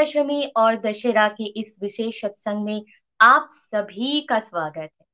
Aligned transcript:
विजयदशमी 0.00 0.52
और 0.56 0.76
दशहरा 0.76 1.28
के 1.28 1.44
इस 1.60 1.78
विशेष 1.82 2.20
सत्संग 2.20 2.64
में 2.64 2.84
आप 3.20 3.48
सभी 3.52 4.20
का 4.20 4.38
स्वागत 4.40 4.90
है। 5.00 5.06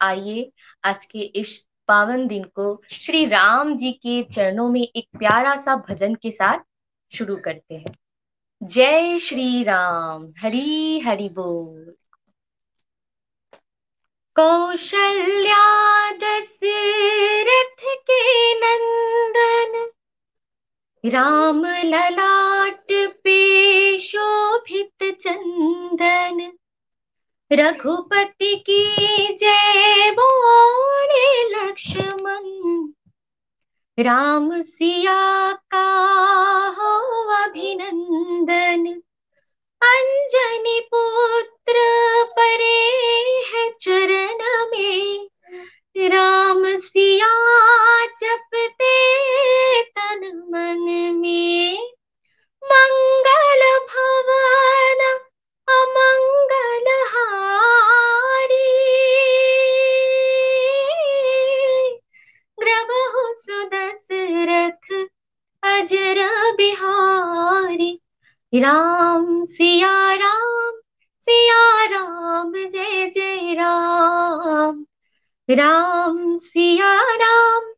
आइए, 0.00 0.52
आज 0.84 1.04
के 1.04 1.18
इस 1.18 1.68
पावन 1.88 2.26
दिन 2.26 2.44
को 2.44 2.82
श्री 2.92 3.26
राम 3.26 3.76
जी 3.76 3.92
के 3.92 4.22
चरणों 4.22 4.68
में 4.68 4.88
एक 4.96 5.08
प्यारा 5.18 5.56
सा 5.56 5.76
भजन 5.76 6.14
के 6.14 6.30
साथ 6.30 6.58
शुरू 7.16 7.36
करते 7.36 7.74
हैं। 7.74 7.94
जय 8.62 9.18
श्री 9.18 9.62
राम, 9.64 10.32
हरी, 10.38 11.00
हरि 11.00 11.28
बोल। 11.28 11.94
कौशल्या 14.36 16.10
दशरथ 16.10 17.82
के 17.84 18.54
नंदन, 18.54 19.90
राम 21.04 21.66
ललाट 21.66 22.92
पे 23.24 23.63
शोभित 24.14 25.18
चंदन 25.20 26.52
रघुपति 27.52 28.54
की 28.54 28.86
जय 29.34 30.10
बोले 30.10 31.42
लक्ष्मण। 31.48 32.42
राम 34.02 34.60
सिया 34.60 35.52
का 35.52 35.88
हो 36.78 37.24
अभिनंदन। 37.34 39.02
अंजनी 39.82 40.80
पुत्र 40.80 41.74
परे 42.24 42.90
है 43.54 43.70
चरण 43.80 44.70
में। 44.70 45.30
राम 45.96 46.76
सिया 46.76 47.32
जपते 48.06 49.12
तन 49.82 50.48
मन 50.50 51.12
में। 51.16 51.93
मंगल 52.72 53.62
भवन 53.90 55.02
अमंगल 55.68 56.88
हारी 57.12 58.62
ग्रबहु 62.58 63.24
सुदशरथ 63.42 64.92
अजर 65.62 66.20
बिहारी 66.56 67.92
राम 68.52 69.26
सिया 69.54 69.92
राम 70.22 70.72
सिया 71.28 71.62
राम 71.94 72.52
जय 72.74 73.06
जय 73.14 73.54
राम 73.60 74.84
राम 75.48 76.36
सिया 76.46 76.92
राम 77.24 77.72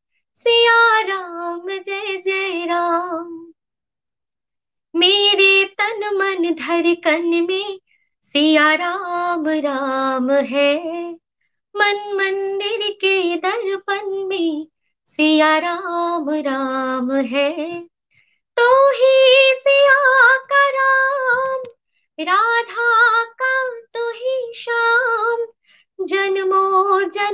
सिया 0.46 0.78
राम 1.08 1.68
जय 1.78 2.16
जय 2.24 2.64
राम 2.70 3.45
मेरे 4.96 5.64
तन 5.64 6.16
मन 6.16 6.54
धर 6.54 6.94
कन 6.94 7.46
में 7.48 7.80
सिया 8.22 8.74
राम 8.74 9.48
राम 9.48 10.30
है। 10.30 11.10
मन 11.76 12.12
मंदिर 12.14 12.90
के 12.90 13.36
दर्पण 13.36 14.26
में 14.26 14.68
सिया 15.06 15.58
राम 15.58 16.30
राम 16.30 17.12
है। 17.12 17.80
तो 18.56 18.90
ही 18.90 19.54
सिया 19.54 20.36
का 20.36 20.68
राम, 20.68 21.62
राधा 22.20 23.24
का 23.24 23.80
तो 23.80 24.10
ही 24.10 24.52
श्याम 24.54 25.46
जन्मो 26.04 27.02
जन्म 27.02 27.25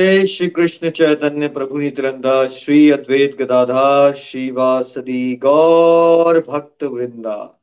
जय 0.00 0.26
श्री 0.26 0.48
कृष्ण 0.48 0.90
चैतन्य 0.90 1.48
प्रभु 1.48 1.78
नित्यानंदा, 1.78 2.46
श्री 2.48 2.90
अद्वैत 2.90 3.36
गदाधार 3.42 4.14
श्रीवासदि 4.14 5.36
गौर 5.42 6.38
भक्त 6.48 6.84
वृंदा। 6.84 7.60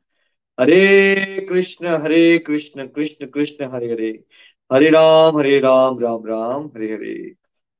Hare 0.60 1.46
Krishna 1.48 1.86
Hare 1.86 2.38
Krishna 2.38 2.86
Krishna 2.86 3.26
Krishna, 3.26 3.64
Hare 3.64 3.92
Hare. 3.92 4.24
Hare 4.72 4.90
Ram 4.90 5.38
Hare 5.38 5.60
Ram 5.60 5.98
Ram 5.98 6.26
Ram, 6.26 6.66
Hare 6.66 6.92
Hare. 6.92 7.34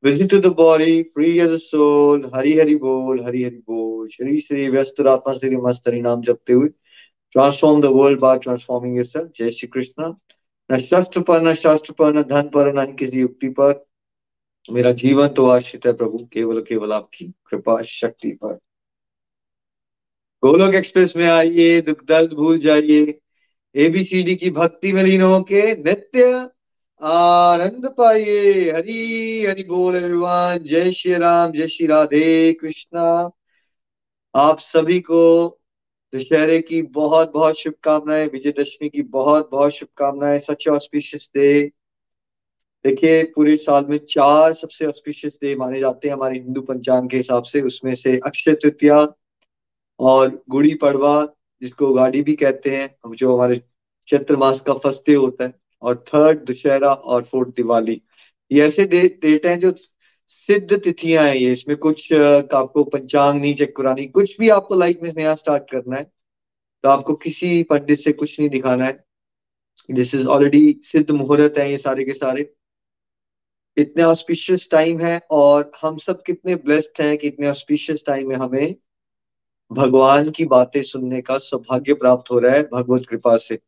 Visit 0.05 0.35
the 0.35 0.47
body 0.47 1.03
free 1.03 1.39
as 1.39 1.51
soul 1.51 2.31
Hari 2.35 2.59
Hari 2.61 2.75
बोल, 2.75 3.25
हरि 3.25 3.45
हरि 3.45 3.57
बोल। 3.57 4.09
श्री 4.09 4.41
श्री 4.41 4.69
व्यस्त 4.69 5.01
आत्मा 5.01 5.35
श्री 5.35 5.57
मस्त 5.57 5.89
हरि 5.89 6.01
नाम 6.01 6.23
जपते 6.23 6.53
हुए। 6.53 6.69
Transform 7.33 7.81
the 7.81 7.85
world 7.85 8.21
by 8.21 8.39
transforming 8.39 8.97
yourself 8.97 9.31
जय 9.37 9.51
श्री 9.51 9.69
कृष्ण। 9.69 10.15
न 10.73 10.79
शस्त्र 10.79 11.21
पर, 11.21 11.43
न 11.43 11.55
शास्त्र 11.55 11.93
पर, 11.93 12.15
न 12.15 12.23
धन 12.23 12.43
पर, 12.43 12.75
न 12.75 12.95
किसी 12.95 13.21
युक्ति 13.21 13.49
पर। 13.49 13.88
मेरा 14.71 14.93
जीवन 14.93 15.29
तो 15.29 15.47
आश्रित 15.47 15.87
है 15.87 15.93
प्रभु, 15.93 16.19
केवल 16.33 16.61
केवल 16.61 16.93
आपकी 16.93 17.25
कृपा 17.25 17.83
शक्ति 17.83 18.31
पर। 18.33 18.59
गोलोक 20.45 20.75
एक्सप्रेस 20.75 21.17
में 21.17 21.27
आइए, 21.27 21.81
दुख, 21.81 22.05
दर्द 22.05 22.33
भूल 22.33 22.59
जाइए। 22.59 23.19
एबीसीडी 23.77 24.37
की 24.37 24.51
भक्ति 24.51 24.93
में 24.93 25.03
लीन 25.03 25.23
होके 25.23 25.77
नित्य 25.77 26.51
आनंद 27.03 27.95
पाइए। 27.99 28.71
हरी, 28.73 29.45
हरि 29.47 29.63
बोल 29.63 29.97
एवरीवन 29.97 30.59
जय 30.63 30.93
श्री 30.93 31.15
राम, 31.15 31.53
जय 31.53 31.69
श्री 31.69 31.87
राधे 31.87 32.53
कृष्णा। 32.53 33.31
आप 34.35 34.59
सभी 34.59 35.01
को 35.01 35.49
दशहरे 36.15 36.61
की 36.63 36.83
बहुत 36.83 37.33
बहुत 37.33 37.59
शुभकामनाएँ, 37.59 38.27
विजयदशमी 38.27 38.89
की 38.89 39.03
बहुत 39.03 39.51
बहुत 39.51 39.73
शुभकामनाएँ 39.73 40.39
सच 40.41 40.69
ऑस्पिशियस 40.69 41.31
डे 41.37 41.73
देखिए, 42.89 43.23
पूरे 43.25 43.57
साल 43.59 43.87
में 43.89 43.99
चार 44.09 44.53
सबसे 44.55 44.87
ऑस्पिशियस 44.87 45.33
डे 45.43 45.55
माने 45.57 45.81
जाते 45.81 46.09
हैं 46.09 46.15
हमारे 46.15 46.35
हिंदू 46.35 46.61
पंचांग 46.63 47.09
के 47.11 47.17
हिसाब 47.17 47.43
से। 47.45 47.61
उसमें 47.63 47.95
से 47.95 48.17
अक्षय 48.27 48.55
तृतीया 48.55 48.97
और 50.01 50.31
गुड़ी 50.51 50.75
पड़वा, 50.77 51.27
जिसको 51.63 51.93
गाड़ी 51.95 52.23
भी 52.23 52.35
कहते 52.37 52.77
हैं 52.77 53.15
जो 53.15 53.35
हमारे 53.35 53.61
चैत्र 54.09 54.37
मास 54.37 54.61
का 54.61 54.75
फ़र्स्ट 54.75 55.03
डे 55.07 55.15
होता 55.15 55.45
है, 55.45 55.53
और 55.83 56.05
थर्ड 56.09 56.45
दुशहरा 56.47 56.93
और 56.93 57.23
फोर्थ 57.25 57.55
दिवाली। 57.57 58.01
ये 58.51 58.67
ऐसे 58.67 58.85
डेट 58.87 59.47
हैं 59.47 59.59
जो 59.61 59.73
सिद्ध 60.29 60.79
तिथियाँ 60.79 61.25
हैं 61.25 61.35
ये। 61.35 61.53
इसमें 61.53 61.77
कुछ 61.79 62.13
आपको 62.13 62.85
पंचांग 62.87 63.41
नहीं, 63.41 63.55
चेक 63.55 63.77
करानी, 63.77 64.07
कुछ 64.09 64.39
भी 64.41 64.49
आपको 64.51 64.75
लाइफ 64.77 64.99
में 65.03 65.13
नया 65.17 65.35
स्टार्ट 65.37 65.71
करना 65.71 65.97
है 65.97 66.11
तो 66.85 66.89
आपको 66.89 67.15
किसी 67.17 67.63
पंडित 67.71 67.99
से 67.99 68.13
कुछ 68.15 68.39
नहीं 68.41 68.49
दिखाना 68.51 68.85
है। 68.85 69.05
दिस 69.89 70.15
इज़ 70.15 70.27
ऑलरेडी 70.29 70.81
सिद्ध 70.85 71.11
मुहूर्त 71.11 71.59
है 71.59 71.71
ये 71.71 71.79
सारे 71.79 72.05
के 72.05 72.13
सारे। 72.15 72.53
इतने 73.79 74.03
ऑस्पिशियस 74.03 74.69
टाइम 74.71 75.01
है 75.01 75.21
और 75.31 75.71
हम 75.83 75.99
सब 75.99 76.23
कितने 76.23 76.55
ब्लेस्ड 76.57 77.03
हैं 77.03 77.19
कि 77.19 77.29
इतने 77.29 77.49
ऑस्पिशियस 77.49 78.05
टाइम 78.07 78.29
में 78.29 78.37
हमें 78.37 78.75
भगवान 79.73 80.31
की 80.31 80.45
बातें 80.45 80.83
सुनने 80.83 81.21
का 81.21 81.39
सौभाग्य 81.39 81.95
प्राप्त 81.95 82.31
हो 82.31 82.39
रहा 82.39 82.55
है 82.55 82.63
भगवत 82.73 83.07
कृपा 83.07 83.37
से। 83.37 83.59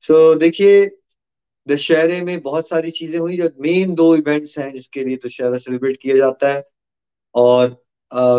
सो 0.00 0.34
so, 0.34 0.40
देखिए 0.40 0.86
दशहरे 1.68 2.20
में 2.20 2.40
बहुत 2.42 2.68
सारी 2.68 2.90
चीज़ें 2.90 3.18
हुई 3.18 3.36
जो 3.36 3.48
मेन 3.60 3.94
दो 3.94 4.14
इवेंट्स 4.16 4.58
हैं 4.58 4.72
जिसके 4.74 5.04
लिए 5.04 5.16
दशहरा 5.26 5.58
सेलिब्रेट 5.58 5.96
किया 6.02 6.16
जाता 6.16 6.48
है 6.48 6.64
और 7.34 7.84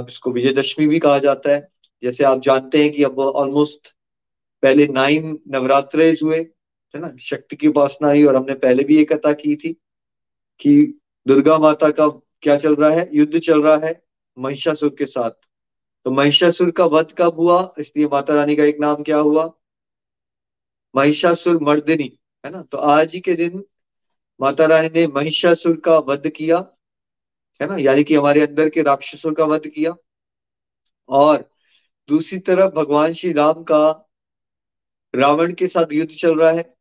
इसको 0.09 0.31
विजयदशमी 0.31 0.87
भी 0.87 0.99
कहा 0.99 1.19
जाता 1.19 1.51
है। 1.51 1.67
जैसे 2.03 2.23
आप 2.23 2.41
जानते 2.41 2.83
हैं 2.83 2.91
कि 2.91 3.03
अब 3.03 3.19
ऑलमोस्ट 3.19 3.93
पहले 4.63 4.87
नाइन 4.87 5.39
नवरात्र 5.47 6.15
हुए 6.23 6.37
है 6.93 7.01
ना? 7.01 7.15
शक्ति 7.19 7.55
की 7.55 7.67
उपासना 7.67 8.07
हुई 8.07 8.23
और 8.23 8.35
हमने 8.35 8.53
पहले 8.53 8.83
भी 8.83 8.97
एक 8.97 9.13
कथा 9.13 9.33
की 9.33 9.55
थी। 9.55 9.75
कि 10.59 10.99
दुर्गा 11.27 11.57
माता 11.57 11.89
का 11.89 12.07
क्या 12.41 12.57
चल 12.57 12.75
रहा 12.75 12.89
है? 12.89 13.09
युद्ध 13.13 13.39
चल 13.39 13.61
रहा 13.61 13.77
है 13.87 14.03
महिषासुर 14.37 14.95
के 14.99 15.05
साथ। 15.05 15.31
तो 16.05 16.11
महिषासुर 16.11 16.71
का 16.71 16.85
वध 16.85 17.15
कब 17.17 17.35
हुआ? 17.39 17.73
इसलिए 17.79 18.07
माता 18.07 18.35
रानी 18.35 18.55
का 18.55 18.63
एक 18.63 18.79
नाम 18.79 19.03
क्या 19.03 19.17
हुआ? 19.17 19.51
महिषासुर 20.95 21.63
मर्दिनी, 21.63 22.19
है 22.45 22.51
ना? 22.51 22.61
तो 22.61 22.77
आज 22.77 23.13
ही 23.13 23.19
के 23.19 23.33
दिन 23.33 23.63
माता 24.41 24.65
रानी 24.65 24.87
ने 24.87 25.07
महिषासुर 25.07 25.79
का 25.79 25.97
वध 25.97 26.29
किया, 26.29 26.57
है 27.61 27.67
ना? 27.67 27.77
यानी 27.77 28.03
कि 28.03 28.15
हमारे 28.15 28.47
अंदर 28.47 28.69
के 28.69 28.81
राक्षसों 28.81 29.33
का 29.33 29.45
वध 29.45 29.67
किया। 29.67 29.95
और 31.09 31.49
दूसरी 32.09 32.39
तरफ़ 32.39 32.73
भगवान 32.73 33.13
श्री 33.13 33.33
राम 33.33 33.63
का 33.63 34.09
रावण 35.15 35.53
के 35.53 35.67
साथ 35.67 35.93
युद्ध 35.93 36.11
चल 36.11 36.39
रहा 36.39 36.51
है। 36.51 36.75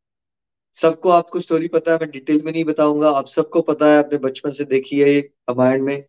सबको 0.79 1.09
आपको 1.11 1.41
स्टोरी 1.41 1.69
पता 1.69 1.93
है, 1.93 1.99
मैं 1.99 2.11
डिटेल 2.11 2.43
में 2.45 2.53
नहीं 2.53 2.65
बताऊँगा। 2.65 3.11
आप 3.11 3.27
सबको 3.29 3.61
पता 3.63 3.93
है 3.93 3.99
अपने 3.99 4.19
बचपन 4.19 4.51
से 4.51 4.65
देखी 4.67 5.01
है 5.01 5.19
रामायण 5.21 5.83
में, 5.85 6.05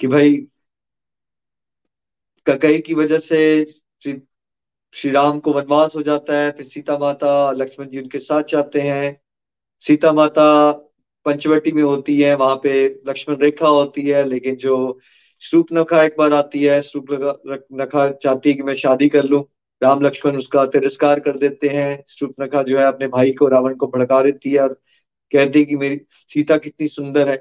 कि 0.00 0.06
भाई 0.06 0.36
ककई 2.46 2.78
की 2.80 2.94
वजह 2.94 3.18
से 3.20 3.64
श्री 4.02 5.10
राम 5.10 5.38
को 5.40 5.52
वनवास 5.52 5.94
हो 5.96 6.02
जाता 6.02 6.38
है, 6.38 6.50
फिर 6.52 6.66
सीता 6.66 6.96
माता 6.98 7.50
लक्ष्मण 7.52 7.88
जी 7.88 8.00
उनके 8.00 8.18
साथ 8.20 8.42
जाते 8.44 8.80
हैं। 8.80 9.20
सीता 9.82 10.12
माता 10.12 10.72
पंचवटी 11.26 11.72
में 11.72 11.82
होती 11.82 12.20
है, 12.20 12.34
वहाँ 12.36 12.56
पे 12.56 12.86
लक्ष्मण 13.08 13.36
रेखा 13.36 13.68
होती 13.68 14.02
है, 14.02 14.24
लेकिन 14.24 14.56
जो 14.56 14.98
श्रूप 15.42 15.66
नखा 15.72 16.02
एक 16.04 16.14
बार 16.18 16.32
आती 16.32 16.64
है 16.64 16.80
श्रूप 16.82 17.06
नखा 17.72 18.10
चाहती 18.12 18.50
है 18.50 18.54
कि 18.56 18.62
मैं 18.62 18.74
शादी 18.76 19.08
कर 19.08 19.24
लूँ 19.24 19.44
राम 19.82 20.00
लक्ष्मण 20.00 20.36
उसका 20.36 20.64
तिरस्कार 20.66 21.20
कर 21.20 21.38
देते 21.38 21.68
हैं। 21.68 22.04
श्रुपनखा 22.08 22.62
जो 22.62 22.78
है 22.78 22.84
अपने 22.84 23.08
भाई 23.08 23.32
को 23.32 23.48
रावण 23.48 23.74
को 23.74 23.86
भड़का 23.86 24.22
देती 24.22 24.50
है 24.50 24.60
और 24.60 24.72
कहती 25.32 25.58
है 25.58 25.64
कि 25.64 25.76
मेरी 25.76 26.00
सीता 26.28 26.56
कितनी 26.56 26.88
सुंदर 26.88 27.28
है। 27.28 27.36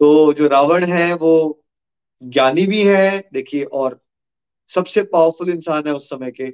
तो 0.00 0.32
जो 0.32 0.48
रावण 0.48 0.84
है 0.84 1.14
वो 1.14 1.64
ज्ञानी 2.22 2.66
भी 2.66 2.82
है, 2.82 3.28
देखिए, 3.32 3.62
और 3.62 4.00
सबसे 4.68 5.02
पावरफुल 5.02 5.50
इंसान 5.50 5.82
है 5.86 5.92
उस 5.92 6.08
समय 6.10 6.30
के। 6.30 6.48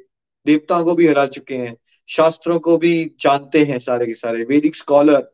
देवताओं 0.47 0.85
को 0.85 0.95
भी 0.95 1.07
हरा 1.07 1.27
चुके 1.27 1.55
हैं, 1.55 1.77
शास्त्रों 2.09 2.59
को 2.59 2.77
भी 2.77 3.17
जानते 3.21 3.65
हैं 3.65 3.79
सारे 3.79 4.07
के 4.07 4.15
सारे। 4.15 4.45
वैदिक 4.45 4.77
स्कॉलर 4.77 5.33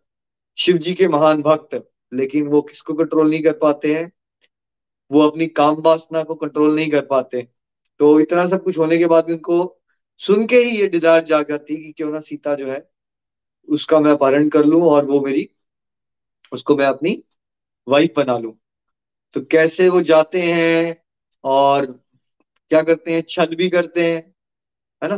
शिव 0.56 0.78
जी 0.78 0.94
के 0.94 1.08
महान 1.08 1.42
भक्त, 1.42 1.90
लेकिन 2.12 2.46
वो 2.46 2.62
किसको 2.62 2.94
कंट्रोल 2.94 3.30
नहीं 3.30 3.42
कर 3.42 3.52
पाते 3.52 3.94
हैं? 3.94 4.12
वो 5.12 5.20
अपनी 5.20 5.46
काम 5.46 5.74
वासना 5.74 6.22
को 6.22 6.34
कंट्रोल 6.34 6.76
नहीं 6.76 6.90
कर 6.90 7.04
पाते। 7.04 7.48
तो 8.00 8.20
इतना 8.20 8.46
सब 8.46 8.62
कुछ 8.64 8.78
होने 8.78 8.98
के 8.98 9.06
बाद 9.06 9.24
भी 9.24 9.32
उनको 9.32 9.76
सुन 10.20 10.46
के 10.46 10.56
ही 10.56 10.80
ये 10.80 10.86
डिज़ायर 10.88 11.24
जाग 11.24 11.48
जाती 11.48 11.74
है 11.74 11.82
कि 11.82 11.92
क्यों 11.92 12.12
ना 12.12 12.20
सीता 12.20 12.54
जो 12.54 12.70
है, 12.70 12.90
उसका 13.68 14.00
मैं 14.00 14.12
अपहरण 14.12 14.48
कर 14.48 14.64
लूँ 14.64 14.82
और 14.82 15.04
वो 15.06 15.20
मेरी, 15.20 15.48
उसको 16.52 16.76
मैं 16.76 16.86
अपनी 16.86 17.22
वाइफ 17.88 18.12
बना 18.16 18.38
लूँ। 18.38 18.54
तो 19.34 19.40
कैसे 19.40 19.88
वो 19.88 20.02
जाते 20.02 20.42
हैं 20.42 20.96
और 21.44 21.86
क्या 22.70 22.82
करते 22.82 23.12
हैं? 23.12 23.22
छल 23.28 23.54
भी 23.54 23.70
करते 23.70 24.12
हैं, 24.12 24.34
है 25.02 25.08
ना? 25.08 25.16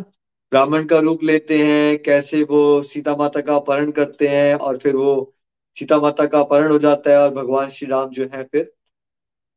ब्राह्मण 0.53 0.85
का 0.87 0.99
रूप 0.99 1.23
लेते 1.25 1.59
हैं, 1.59 2.03
कैसे 2.03 2.43
वो 2.43 2.83
सीता 2.83 3.17
माता 3.17 3.41
का 3.41 3.57
अपहरण 3.57 3.91
करते 3.91 4.29
हैं 4.29 4.55
और 4.55 4.79
फिर 4.79 4.97
वो 4.97 5.35
सीता 5.77 5.99
माता 6.01 6.27
का 6.27 6.41
अपहरण 6.41 6.73
हो 6.73 6.79
जाता 6.79 7.11
है 7.11 7.19
और 7.19 7.35
भगवान 7.35 7.71
श्री 7.71 7.89
राम 7.89 8.11
जो 8.11 8.29
है 8.35 8.45
फिर 8.45 8.73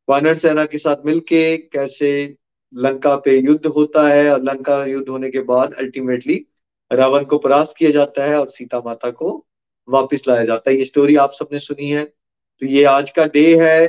वानर 0.08 0.34
सेना 0.34 0.64
के 0.64 0.78
साथ 0.78 1.04
मिलके 1.06 1.56
कैसे 1.56 2.36
लंका 2.72 3.16
पे 3.16 3.38
युद्ध 3.38 3.66
होता 3.66 4.06
है 4.08 4.30
और 4.32 4.42
लंका 4.42 4.84
युद्ध 4.84 5.08
होने 5.08 5.30
के 5.30 5.40
बाद 5.40 5.74
अल्टीमेटली 5.74 6.44
रावण 6.90 7.24
को 7.24 7.38
परास्त 7.38 7.74
किया 7.78 7.90
जाता 7.90 8.24
है 8.24 8.38
और 8.40 8.48
सीता 8.48 8.80
माता 8.80 9.10
को 9.10 9.46
वापस 9.88 10.22
लाया 10.28 10.44
जाता 10.44 10.70
है। 10.70 10.76
ये 10.76 10.84
स्टोरी 10.84 11.16
आप 11.16 11.32
सबने 11.32 11.58
सुनी 11.58 11.90
है। 11.90 12.04
तो 12.04 12.66
ये 12.66 12.84
आज 12.84 13.10
का 13.10 13.24
डे 13.26 13.44
है 13.60 13.86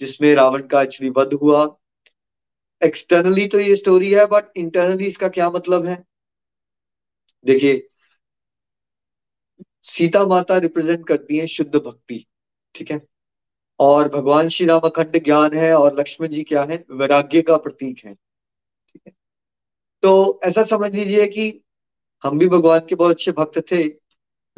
जिसमें 0.00 0.34
रावण 0.34 0.66
का 0.66 0.82
एक्चुअली 0.82 1.10
वध 1.16 1.34
हुआ। 1.34 1.64
एक्सटर्नली 2.82 3.46
तो 3.48 3.60
ये 3.60 3.76
स्टोरी 3.76 4.12
है 4.14 4.26
बट 4.26 4.56
इंटरनली 4.56 5.06
इसका 5.06 5.28
क्या 5.28 5.50
मतलब 5.50 5.86
है? 5.86 6.04
देखिए, 7.46 7.86
सीता 9.82 10.24
माता 10.26 10.56
रिप्रेजेंट 10.58 11.06
करती 11.08 11.38
है 11.38 11.46
शुद्ध 11.46 11.76
भक्ति, 11.76 12.26
ठीक 12.74 12.90
है? 12.90 13.00
और 13.80 14.08
भगवान 14.08 14.48
श्री 14.48 14.66
राम 14.66 14.80
अखंड 14.80 15.24
ज्ञान 15.24 15.54
है 15.54 15.74
और 15.74 16.00
लक्ष्मण 16.00 16.28
जी 16.28 16.42
क्या 16.42 16.64
है? 16.64 16.84
वैराग्य 16.90 17.42
का 17.42 17.56
प्रतीक 17.56 18.04
है। 18.04 18.14
ठीक 18.14 19.02
है। 19.06 19.12
तो 20.02 20.40
ऐसा 20.44 20.62
समझ 20.62 20.94
लीजिए 20.94 21.26
कि 21.26 21.64
हम 22.22 22.38
भी 22.38 22.48
भगवान 22.48 22.80
के 22.88 22.94
बहुत 22.94 23.10
अच्छे 23.10 23.32
भक्त 23.32 23.58
थे, 23.72 23.84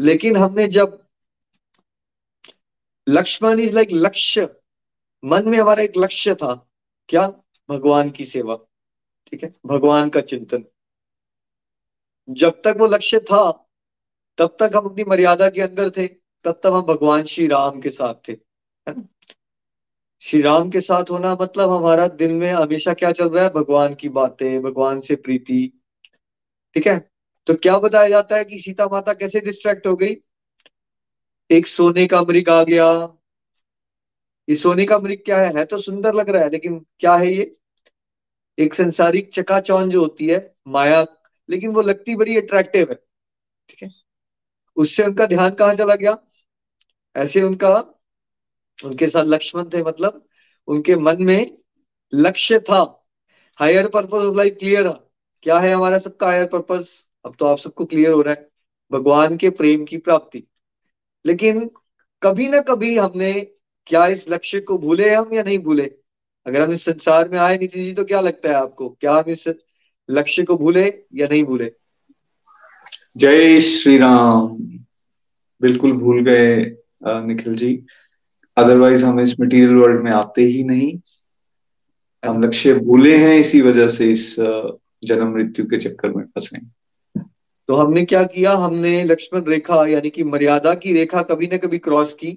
लेकिन 0.01 0.37
हमने 0.37 0.67
जब 0.67 1.07
लक्ष्मण 3.09 3.61
इज़ 3.61 3.75
लाइक 3.75 3.89
लक्ष्य, 3.93 4.57
मन 5.25 5.49
में 5.49 5.59
हमारा 5.59 5.83
एक 5.83 5.93
लक्ष्य 5.97 6.35
था, 6.35 6.71
क्या? 7.09 7.29
भगवान 7.71 8.11
की 8.11 8.25
सेवा। 8.25 8.57
ठीक 9.27 9.43
है? 9.45 9.55
भगवान 9.67 10.09
का 10.09 10.21
चिंतन। 10.21 10.65
जब 12.31 12.63
तक 12.63 12.75
वो 12.79 12.87
लक्ष्य 12.87 13.21
था, 13.21 13.69
तब 14.39 14.57
तक 14.61 14.71
हम 14.77 14.85
अपनी 14.85 15.05
मर्यादा 15.05 15.51
के 15.51 15.61
अंदर 15.61 15.91
थे, 15.91 16.07
तब 16.45 16.53
तक 16.53 16.67
हम 16.67 16.83
भगवान 16.83 17.25
श्री 17.25 17.47
राम 17.47 17.81
के 17.81 17.91
साथ 17.91 18.15
थे। 18.29 18.33
है 18.89 18.95
ना? 18.95 19.09
श्री 20.23 20.43
राम 20.43 20.71
के 20.71 20.81
साथ 20.81 21.05
होना 21.11 21.37
मतलब 21.41 21.71
हमारा 21.71 22.09
दिल 22.09 22.33
में 22.33 22.53
हमेशा 22.53 22.95
क्या 22.95 23.13
चल 23.13 23.29
रहा 23.29 23.45
है? 23.45 23.51
भगवान 23.51 23.95
की 23.95 24.09
बातें, 24.09 24.63
भगवान 24.63 25.01
से 25.01 25.17
प्रीति। 25.17 25.81
ठीक 26.75 26.87
है? 26.87 27.11
तो 27.47 27.55
क्या 27.55 27.79
बताया 27.79 28.09
जाता 28.09 28.37
है 28.37 28.45
कि 28.45 28.61
सीता 28.61 28.87
माता 28.87 29.13
कैसे 29.13 29.41
डिस्ट्रैक्ट 29.41 29.87
हो 29.87 29.97
गई? 29.97 30.15
एक 31.51 31.67
सोने 31.67 32.07
का 32.07 32.23
मृग 32.23 32.49
आ 32.49 32.65
गया। 32.65 33.19
ये 34.49 34.57
सोने 34.57 34.85
का 34.85 34.99
मृग 34.99 35.23
क्या 35.25 35.39
है? 35.39 35.59
है 35.59 35.65
तो 35.65 35.81
सुंदर 35.81 36.15
लग 36.15 36.31
रहा 36.31 36.43
है, 36.43 36.51
लेकिन 36.51 36.87
क्या 36.99 37.15
है 37.15 37.33
ये? 37.33 37.57
एक 38.59 38.75
संसारिक 38.75 39.31
चकाचौन 39.35 39.91
जो 39.91 40.01
होती 40.01 40.27
है, 40.27 40.55
माया, 40.69 41.07
लेकिन 41.51 41.71
वो 41.71 41.83
लगती 41.83 42.17
बड़ी 42.17 42.37
अट्रैक्टिव 42.37 42.87
है। 42.91 42.97
ठीक 43.69 43.83
है? 43.83 43.91
उससे 44.77 45.05
उनका 45.05 45.27
ध्यान 45.27 45.51
कहाँ 45.51 45.75
चला 45.75 45.95
गया? 45.95 46.19
ऐसे 47.17 47.43
उनका 47.43 47.99
उनके 48.85 49.07
साथ 49.07 49.25
लक्ष्मण 49.25 49.65
थे 49.65 49.83
मतलब 49.83 50.25
उनके 50.69 50.97
मन 50.97 51.23
में 51.23 51.59
लक्ष्य 52.13 52.59
था। 52.61 52.81
Higher 53.59 53.89
purpose 53.89 54.25
of 54.25 54.37
life 54.37 54.57
clear 54.61 54.89
क्या 55.43 55.59
है 55.59 55.73
हमारा 55.75 55.99
सबका 55.99 56.27
हायर 56.27 56.47
पर्पज 56.47 56.89
अब 57.25 57.35
तो 57.39 57.47
आप 57.47 57.59
सबको 57.59 57.85
क्लियर 57.85 58.13
हो 58.13 58.21
रहा 58.23 58.35
है। 58.35 58.49
भगवान 58.93 59.37
के 59.37 59.51
प्रेम 59.51 59.85
की 59.85 59.97
प्राप्ति। 59.97 60.43
लेकिन 61.25 61.71
कभी 62.23 62.47
ना 62.49 62.61
कभी 62.61 62.97
हमने 62.99 63.33
क्या 63.87 64.07
इस 64.07 64.25
लक्ष्य 64.31 64.61
को 64.61 64.79
भूले 64.79 65.15
हम 65.15 65.33
या 65.35 65.43
नहीं 65.43 65.59
भूले? 65.59 65.85
अगर 66.47 66.63
हम 66.63 66.73
इस 66.73 66.85
संसार 66.85 67.29
में 67.29 67.39
आए 67.39 67.59
नितिन 67.59 67.85
जी 67.85 67.93
तो 67.93 68.05
क्या 68.05 68.21
लगता 68.21 68.49
है 68.49 68.55
आपको? 68.55 68.89
क्या 68.91 69.15
हम 69.15 69.31
इस 69.31 69.49
लक्ष्य 70.11 70.43
को 70.43 70.57
भूले 70.57 70.87
या 71.15 71.29
नहीं 71.29 71.45
भूले? 71.45 71.73
जय 73.17 73.61
श्री 73.61 73.97
राम। 73.99 74.49
बिल्कुल 75.61 75.93
भूल 75.93 76.23
गए 76.25 76.65
निखिल 77.07 77.57
जी। 77.57 77.75
अदरवाइज़ 78.57 79.05
हम 79.05 79.21
इस 79.21 79.35
मटेरियल 79.41 79.75
वर्ल्ड 79.75 80.03
में 80.05 80.11
आते 80.11 80.43
ही 80.43 80.63
नहीं। 80.65 80.93
हम 82.23 82.43
लक्ष्य 82.43 82.75
भूले 82.81 83.17
हैं, 83.17 83.35
इसी 83.37 83.61
वजह 83.61 83.89
से 83.89 84.11
इस 84.11 84.37
जन्म 85.05 85.33
मृत्यु 85.35 85.65
के 85.67 85.77
चक्कर 85.77 86.13
में 86.13 86.25
फंसे 86.25 86.59
तो 87.69 87.75
हमने 87.75 88.05
क्या 88.05 88.23
किया? 88.25 88.53
हमने 88.55 89.03
लक्ष्मण 89.05 89.45
रेखा, 89.45 89.85
यानी 89.87 90.11
कि 90.11 90.25
मर्यादा 90.25 90.75
की 90.75 90.93
रेखा 90.93 91.23
कभी 91.23 91.47
ना 91.47 91.57
कभी 91.57 91.79
क्रॉस 91.79 92.13
की, 92.15 92.31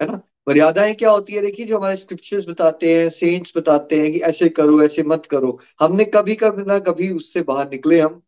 है 0.00 0.10
ना? 0.10 0.20
मर्यादाएँ 0.48 0.94
क्या 0.94 1.10
होती 1.10 1.32
है? 1.32 1.40
देखिए, 1.42 1.66
जो 1.66 1.78
हमारे 1.78 1.96
स्क्रिप्चर्स 1.96 2.46
बताते 2.48 2.94
हैं 2.94 3.08
सेंट्स 3.10 3.52
बताते 3.56 4.00
हैं 4.00 4.12
कि 4.12 4.18
ऐसे 4.20 4.48
करो, 4.48 4.82
ऐसे 4.82 5.02
मत 5.02 5.26
करो। 5.26 5.58
हमने 5.80 6.04
कभी 6.04 6.34
कभी 6.34 6.62
ना 6.62 6.78
कभी 6.78 7.10
उससे 7.10 7.42
बाहर 7.42 7.70
निकले 7.70 8.00
हम। 8.00 8.20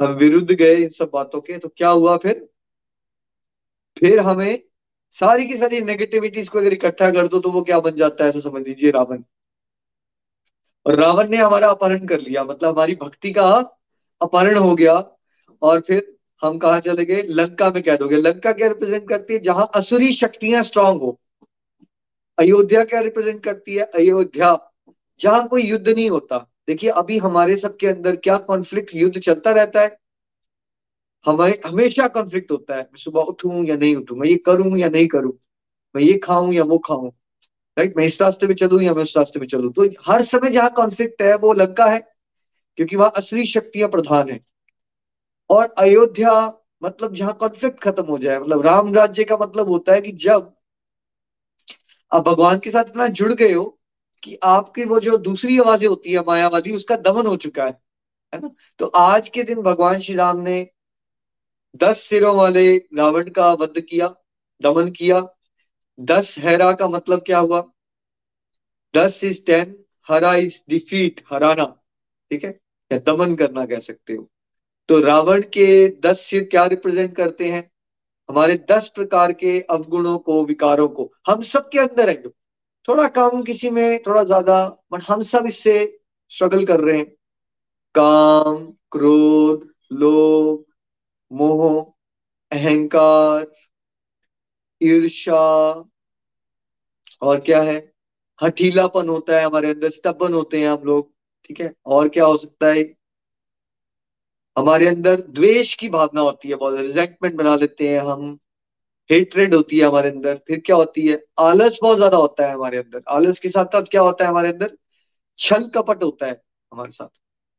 हम 0.00 0.12
विरुद्ध 0.12 0.52
गए 0.52 0.74
इन 0.74 0.88
सब 0.88 1.10
बातों 1.12 1.40
के। 1.40 1.58
तो 1.58 1.68
क्या 1.76 1.88
हुआ 1.88 2.16
फिर? 2.16 2.46
फिर 3.98 4.20
हमें 4.20 4.62
सारी 5.16 5.46
की 5.46 5.56
सारी 5.56 5.80
नेगेटिविटीज 5.80 6.48
को 6.48 6.58
अगर 6.58 6.72
इकट्ठा 6.72 7.10
कर 7.10 7.28
दो 7.28 7.38
तो 7.40 7.50
वो 7.50 7.62
क्या 7.62 7.78
बन 7.80 7.96
जाता 7.96 8.24
है 8.24 8.30
ऐसा 8.30 8.40
समझ 8.40 8.66
लीजिए 8.66 8.90
रावण। 8.90 9.22
और 10.86 10.94
रावण 10.94 11.28
ने 11.28 11.36
हमारा 11.36 11.68
अपहरण 11.68 12.06
कर 12.06 12.20
लिया 12.20 12.44
मतलब 12.44 12.74
हमारी 12.74 12.94
भक्ति 12.94 13.32
का 13.32 13.44
अपहरण 14.20 14.56
हो 14.56 14.74
गया, 14.76 14.94
और 15.62 15.80
फिर 15.80 16.14
हम 16.42 16.58
कहा 16.58 16.80
चले 16.80 17.04
गए? 17.04 17.22
लंका 17.22 17.70
में 17.70 17.82
कह 17.82 17.96
दोगे 17.96 18.16
लंका 18.16 18.52
क्या 18.52 18.68
रिप्रेजेंट 18.68 19.08
करती 19.08 19.34
है? 19.34 19.38
जहाँ 19.40 19.68
असुरी 19.74 20.12
शक्तियाँ 20.12 20.62
स्ट्रांग 20.62 21.00
हो। 21.00 21.18
अयोध्या 22.38 22.84
क्या 22.84 23.00
रिप्रेजेंट 23.00 23.42
करती 23.44 23.74
है? 23.74 23.84
अयोध्या। 23.84 24.56
जहाँ 25.20 25.46
कोई 25.48 25.62
युद्ध 25.62 25.88
नहीं 25.88 26.08
होता। 26.10 26.38
देखिए, 26.68 26.90
अभी 26.90 27.18
हमारे 27.18 27.56
सबके 27.56 27.86
अंदर 27.86 28.16
क्या 28.16 28.36
कॉन्फ्लिक्ट 28.38 28.94
युद्ध 28.94 29.18
चलता 29.18 29.50
रहता 29.50 29.80
है? 29.80 29.98
हमें 31.26 31.52
हमेशा 31.66 32.06
कॉन्फ्लिक्ट 32.08 32.50
होता 32.52 32.74
है। 32.76 32.82
मैं 32.82 32.98
सुबह 32.98 33.20
उठूं 33.22 33.64
या 33.64 33.76
नहीं 33.76 33.96
उठूं, 33.96 34.16
मैं 34.16 34.28
ये 34.28 34.36
करूँ 34.46 34.76
या 34.78 34.88
नहीं 34.88 35.08
करूँ, 35.08 35.32
मैं 35.94 36.02
ये 36.02 36.18
खाऊं 36.18 36.52
या 36.52 36.64
वो 36.64 36.78
खाऊं 36.78 37.10
राइट 37.76 37.94
मैं 37.98 38.04
इस 38.06 38.20
रास्ते 38.22 38.46
में 38.46 38.54
चलूँ 38.54 38.80
या 38.82 38.94
मैं 38.94 39.02
उस 39.02 39.14
रास्ते 39.16 39.40
में 39.40 39.46
चलूँ। 39.46 39.72
तो 39.72 39.86
हर 40.06 40.24
समय 40.24 40.50
जहाँ 40.50 40.70
कॉन्फ्लिक्ट 40.70 41.22
है, 41.22 41.34
वो 41.36 41.52
लंका 41.52 41.86
है, 41.86 41.98
क्योंकि 42.78 42.96
वहाँ 42.96 43.12
असली 43.16 43.44
शक्तियाँ 43.46 43.88
प्रधान 43.90 44.30
है। 44.30 44.40
और 45.50 45.74
अयोध्या 45.78 46.32
मतलब 46.82 47.14
जहाँ 47.14 47.32
कॉन्फ्लिक्ट 47.34 47.80
खत्म 47.80 48.04
हो 48.04 48.18
जाए 48.18 48.38
मतलब 48.38 48.62
राम 48.62 48.94
राज्य 48.94 49.24
का 49.24 49.36
मतलब 49.36 49.68
होता 49.68 49.92
है 49.92 50.00
कि 50.00 50.12
जब 50.12 50.52
आप 52.12 52.24
भगवान 52.24 52.58
के 52.58 52.70
साथ 52.70 52.84
इतना 52.88 53.06
जुड़ 53.08 53.32
गए 53.32 53.52
हो 53.52 53.64
कि 54.22 54.38
आपकी 54.44 54.84
वो 54.84 55.00
जो 55.00 55.16
दूसरी 55.18 55.58
आवाज़ें 55.58 55.88
होती 55.88 56.12
है, 56.12 56.20
मायावादी, 56.20 56.72
उसका 56.72 56.96
दमन 56.96 57.26
हो 57.26 57.36
चुका 57.36 57.64
है 57.64 57.78
है 58.32 58.40
ना? 58.40 58.50
तो 58.80 58.86
आज 58.86 59.28
के 59.28 59.42
दिन 59.42 59.62
भगवान 59.62 60.00
श्री 60.00 60.14
राम 60.14 60.40
ने 60.40 60.60
दस 61.76 62.00
सिरों 62.00 62.36
वाले 62.36 62.76
रावण 62.76 63.30
का 63.30 63.52
वध 63.52 63.80
किया, 63.80 64.14
दमन 64.62 64.90
किया। 64.90 65.28
दस 66.00 66.34
हैरा 66.38 66.72
का 66.72 66.88
मतलब 66.88 67.20
क्या 67.20 67.38
हुआ? 67.38 67.70
दस 68.96 69.24
इज़ 69.24 69.44
टेन, 69.46 69.84
हरा 70.08 70.34
इज़ 70.34 70.60
डिफीट, 70.68 71.24
हराना। 71.32 71.64
ठीक 72.30 72.44
है? 72.44 72.60
या 72.92 72.98
दमन 72.98 73.36
करना 73.36 73.66
कह 73.66 73.78
सकते 73.78 74.12
हो। 74.12 74.30
तो 74.88 75.00
रावण 75.00 75.40
के 75.40 75.88
दस 76.00 76.20
सिर 76.20 76.44
क्या 76.44 76.66
रिप्रेजेंट 76.66 77.16
करते 77.16 77.48
हैं? 77.48 77.70
हमारे 78.30 78.66
दस 78.70 78.92
प्रकार 78.94 79.32
के 79.32 79.60
अवगुणों 79.60 80.18
को, 80.18 80.44
विकारों 80.44 80.88
को। 80.88 81.12
हम 81.26 81.42
सब 81.42 81.68
के 81.68 81.78
अंदर 81.78 82.08
है 82.08 82.22
जो। 82.22 82.30
थोड़ा 82.88 83.08
कम 83.08 83.42
किसी 83.42 83.70
में, 83.70 84.02
थोड़ा 84.02 84.24
ज़्यादा 84.24 84.84
बट 84.92 85.02
हम 85.02 85.22
सब 85.22 85.46
इससे 85.46 85.98
स्ट्रगल 86.28 86.66
कर 86.66 86.80
रहे 86.80 86.98
हैं। 86.98 87.16
काम, 87.94 88.66
क्रोध, 88.66 89.70
लोभ 89.92 90.64
मोह, 91.30 91.82
अहंकार 92.52 93.46
ईर्षा 94.80 95.40
और 97.22 97.40
क्या 97.40 97.62
है? 97.62 97.76
हठीलापन 98.40 99.08
होता 99.08 99.38
है 99.38 99.44
हमारे 99.44 99.70
अंदर 99.70 99.88
स्तबन 99.88 100.32
होते 100.34 100.60
हैं 100.60 100.68
हम 100.68 100.82
लोग, 100.84 101.12
ठीक 101.44 101.60
है? 101.60 101.72
और 101.86 102.08
क्या 102.08 102.24
हो 102.24 102.36
सकता 102.36 102.68
है? 102.68 102.84
हमारे 104.56 104.86
अंदर 104.86 105.20
द्वेष 105.20 105.74
की 105.74 105.88
भावना 105.88 106.20
होती 106.20 106.48
है, 106.48 106.54
बहुत 106.54 106.78
रिजेंटमेंट 106.80 107.34
बना 107.34 107.54
लेते 107.56 107.88
हैं 107.88 108.00
हम 108.00 108.38
हेट्रेड 109.10 109.54
होती 109.54 109.78
है 109.78 109.86
हमारे 109.86 110.10
अंदर, 110.10 110.36
फिर 110.48 110.62
क्या 110.66 110.76
होती 110.76 111.06
है? 111.08 111.24
आलस 111.40 111.78
बहुत 111.82 111.96
ज़्यादा 111.96 112.16
होता 112.16 112.46
है 112.46 112.54
हमारे 112.54 112.78
अंदर, 112.78 113.02
आलस 113.08 113.38
के 113.40 113.48
साथ 113.48 113.64
साथ 113.66 113.82
क्या 113.82 114.02
होता 114.02 114.24
है 114.24 114.30
हमारे 114.30 114.48
अंदर? 114.52 114.76
छल 115.38 115.68
कपट 115.68 116.02
होता 116.02 116.26
है 116.26 116.42
हमारे 116.72 116.90
साथ। 116.90 117.08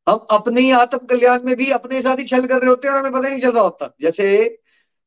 हम 0.07 0.25
अपने 0.31 0.61
ही 0.61 0.71
आत्म 0.71 0.97
कल्याण 1.07 1.43
में 1.43 1.55
भी 1.55 1.69
अपने 1.71 2.01
साथ 2.01 2.17
ही 2.17 2.23
छल 2.25 2.45
कर 2.47 2.59
रहे 2.59 2.69
होते 2.69 2.87
हैं 2.87 2.95
और 2.95 3.01
हमें 3.01 3.11
पता 3.11 3.29
नहीं 3.29 3.39
चल 3.39 3.51
रहा 3.51 3.63
होता। 3.63 3.93
जैसे 4.01 4.59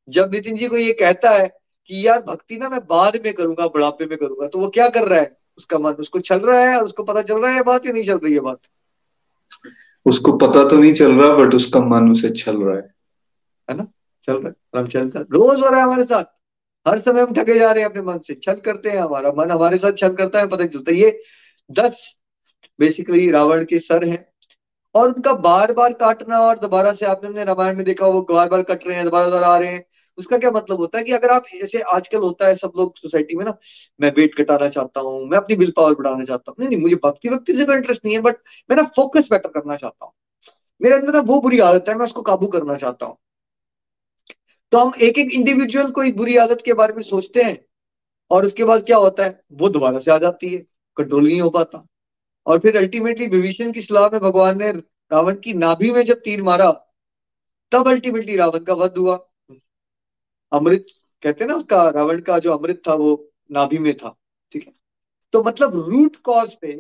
जब 0.09 0.35
नितिन 0.35 0.57
जी 0.57 0.67
को 0.67 0.77
ये 0.77 0.93
कहता 0.93 1.31
है 1.31 1.47
कि 1.91 2.07
यार 2.07 2.23
भक्ति 2.23 2.57
ना 2.57 2.69
मैं 2.69 2.81
बाद 2.81 3.17
में 3.25 3.33
करूँगा 3.35 3.67
बुढ़ापे 3.67 4.07
में 4.07 4.17
करूँगा 4.19 4.49
तो 4.49 4.59
वो 4.59 4.69
क्या 4.69 4.89
कर 4.89 5.09
रहा 5.09 5.21
है? 5.21 5.37
उसका 5.59 5.79
मन 5.79 5.93
उसको 5.93 6.21
चल 6.21 6.39
रहा 6.39 6.61
है 6.61 6.77
और 6.79 6.85
उसको 6.85 7.03
पता 7.03 7.23
चल 7.23 7.41
रहा 7.41 7.53
है 7.53 7.63
बात 7.63 7.87
या 7.87 7.93
नहीं 7.93 8.05
चल 8.05 8.19
रही 8.19 8.35
है 8.35 8.41
बात? 8.41 8.59
उसको 10.07 10.37
पता 10.39 10.69
तो 10.69 10.77
नहीं 10.77 10.93
चल 10.93 11.13
रहा 11.13 11.33
बट 11.37 11.55
उसका 11.55 11.81
मन 11.81 12.11
उसे 12.11 12.31
चल 12.31 12.57
रहा 12.57 12.77
है। 12.77 12.95
है 13.69 13.77
ना? 13.77 13.87
चल 14.29 14.33
रहा 14.33 14.49
है 14.49 14.81
हम 14.81 14.89
चलता 14.89 15.21
रोज 15.21 15.61
हो 15.61 15.69
रहा 15.69 15.79
है 15.79 15.85
हमारे 15.85 16.05
साथ। 16.05 16.25
हर 16.87 16.99
समय 16.99 17.21
हम 17.21 17.33
थके 17.35 17.59
जा 17.59 17.71
रहे 17.73 17.83
हैं 17.83 17.91
अपने 17.91 18.03
मन 18.03 18.19
से। 18.19 18.35
छल 18.35 18.61
करते 18.65 18.91
हैं 18.91 18.99
हमारा 18.99 19.33
मन 19.39 19.51
हमारे 19.51 19.79
साथ 19.79 19.93
छल 19.93 20.15
करता 20.15 20.39
है 20.39 20.47
पता 20.47 20.65
नहीं 20.65 20.69
चलता। 20.69 20.93
ये 20.93 21.21
दस 21.71 22.15
बेसिकली 22.79 23.31
रावण 23.31 23.65
के 23.65 23.79
सर 23.79 24.05
हैं। 24.05 24.27
और 24.95 25.09
उनका 25.09 25.33
बार 25.41 25.73
बार 25.73 25.93
काटना 25.93 26.39
और 26.41 26.59
दोबारा 26.59 26.93
से 26.93 27.07
आपने 27.07 27.45
रामायण 27.45 27.77
में 27.77 27.85
देखा, 27.85 28.07
वो 28.07 28.23
बार 28.31 28.49
बार 28.49 28.63
कट 28.63 28.87
रहे 28.87 28.97
हैं, 28.97 29.05
दोबारा 29.05 29.27
दोबारा 29.27 29.49
आ 29.49 29.57
रहे 29.59 29.73
हैं। 29.75 29.85
उसका 30.19 30.39
क्या 30.39 30.51
मतलब 30.51 30.79
होता 30.79 30.99
है 30.99 31.05
कि 31.05 31.13
अगर 31.13 31.31
आप 31.31 31.45
ऐसे 31.55 31.81
आजकल 31.93 32.19
होता 32.19 32.47
है 32.47 32.55
सब 32.57 32.73
लोग 32.77 32.97
सोसाइटी 32.97 33.37
में 33.37 33.45
ना, 33.45 33.55
मैं 34.01 34.13
वेट 34.17 34.41
घटाना 34.41 34.69
चाहता 34.69 35.01
हूँ, 35.01 35.27
मैं 35.29 35.39
अपनी 35.39 35.57
विल 35.57 35.73
पावर 35.77 35.95
बढ़ाना 35.95 36.25
चाहता 36.25 36.51
हूँ। 36.51 36.57
नहीं 36.61 36.69
नहीं, 36.69 36.81
मुझे 36.81 36.97
भक्ति 37.05 37.29
भक्ति 37.29 37.55
से 37.55 37.65
कोई 37.65 37.77
इंटरेस्ट 37.77 38.05
नहीं 38.05 38.15
है 38.15 38.21
बट 38.23 38.37
मैं 38.71 38.77
ना 38.77 38.83
फोकस 38.97 39.29
बेटर 39.31 39.49
करना 39.51 39.77
चाहता 39.77 40.05
हूँ। 40.05 40.13
मेरे 40.81 40.95
अंदर 40.97 41.13
ना 41.13 41.21
वो 41.23 41.41
बुरी 41.41 41.59
आदत 41.61 41.89
है, 41.89 41.95
मैं 41.95 42.05
उसको 42.07 42.23
काबू 42.23 42.47
करना 42.49 42.77
चाहता 42.77 43.07
हूँ। 43.07 43.17
तो 44.73 44.79
हम 44.79 44.93
एक 45.03 45.19
एक 45.19 45.31
इंडिविजुअल 45.33 45.87
को 45.87 45.93
कोई 45.93 46.13
बुरी 46.13 46.37
आदत 46.37 46.63
के 46.65 46.73
बारे 46.73 46.95
में 46.95 47.03
सोचते 47.03 47.43
हैं, 47.43 47.59
और 48.31 48.45
उसके 48.47 48.65
बाद 48.65 48.85
क्या 48.87 48.97
होता 48.97 49.25
है? 49.25 49.41
वो 49.53 49.69
दोबारा 49.69 49.99
से 49.99 50.11
आ 50.11 50.19
जाती 50.19 50.49
है 50.49 50.59
कंट्रोल 50.97 51.25
नहीं 51.25 51.41
हो 51.41 51.51
पाता। 51.51 51.87
और 52.47 52.59
फिर 52.59 52.77
अल्टीमेटली 52.77 53.27
विभीषण 53.29 53.73
की 53.73 53.83
सलाह 53.83 54.09
में 54.09 54.21
भगवान 54.21 54.59
ने 54.59 54.71
रावण 54.71 55.35
की 55.37 55.53
नाभि 55.55 55.91
में 55.91 56.03
जब 56.05 56.21
तीर 56.25 56.43
मारा, 56.43 56.71
तब 57.73 57.89
अल्टीमेटली 57.89 58.37
रावण 58.37 58.65
का 58.65 58.75
वध 58.75 58.99
हुआ। 58.99 59.19
अमृत, 60.53 60.87
कहते 61.23 61.47
ना 61.47 61.55
उसका, 61.55 61.89
रावण 61.91 62.21
का 62.21 62.39
जो 62.39 62.53
अमृत 62.53 62.83
था 62.89 62.95
वो 62.95 63.31
नाभि 63.51 63.79
में 63.79 63.95
था, 63.97 64.17
ठीक 64.53 64.67
है? 64.67 64.73
तो 65.35 65.43
मतलब 65.43 65.75
रूट 65.89 66.17
कॉज 66.25 66.55
पे 66.55 66.71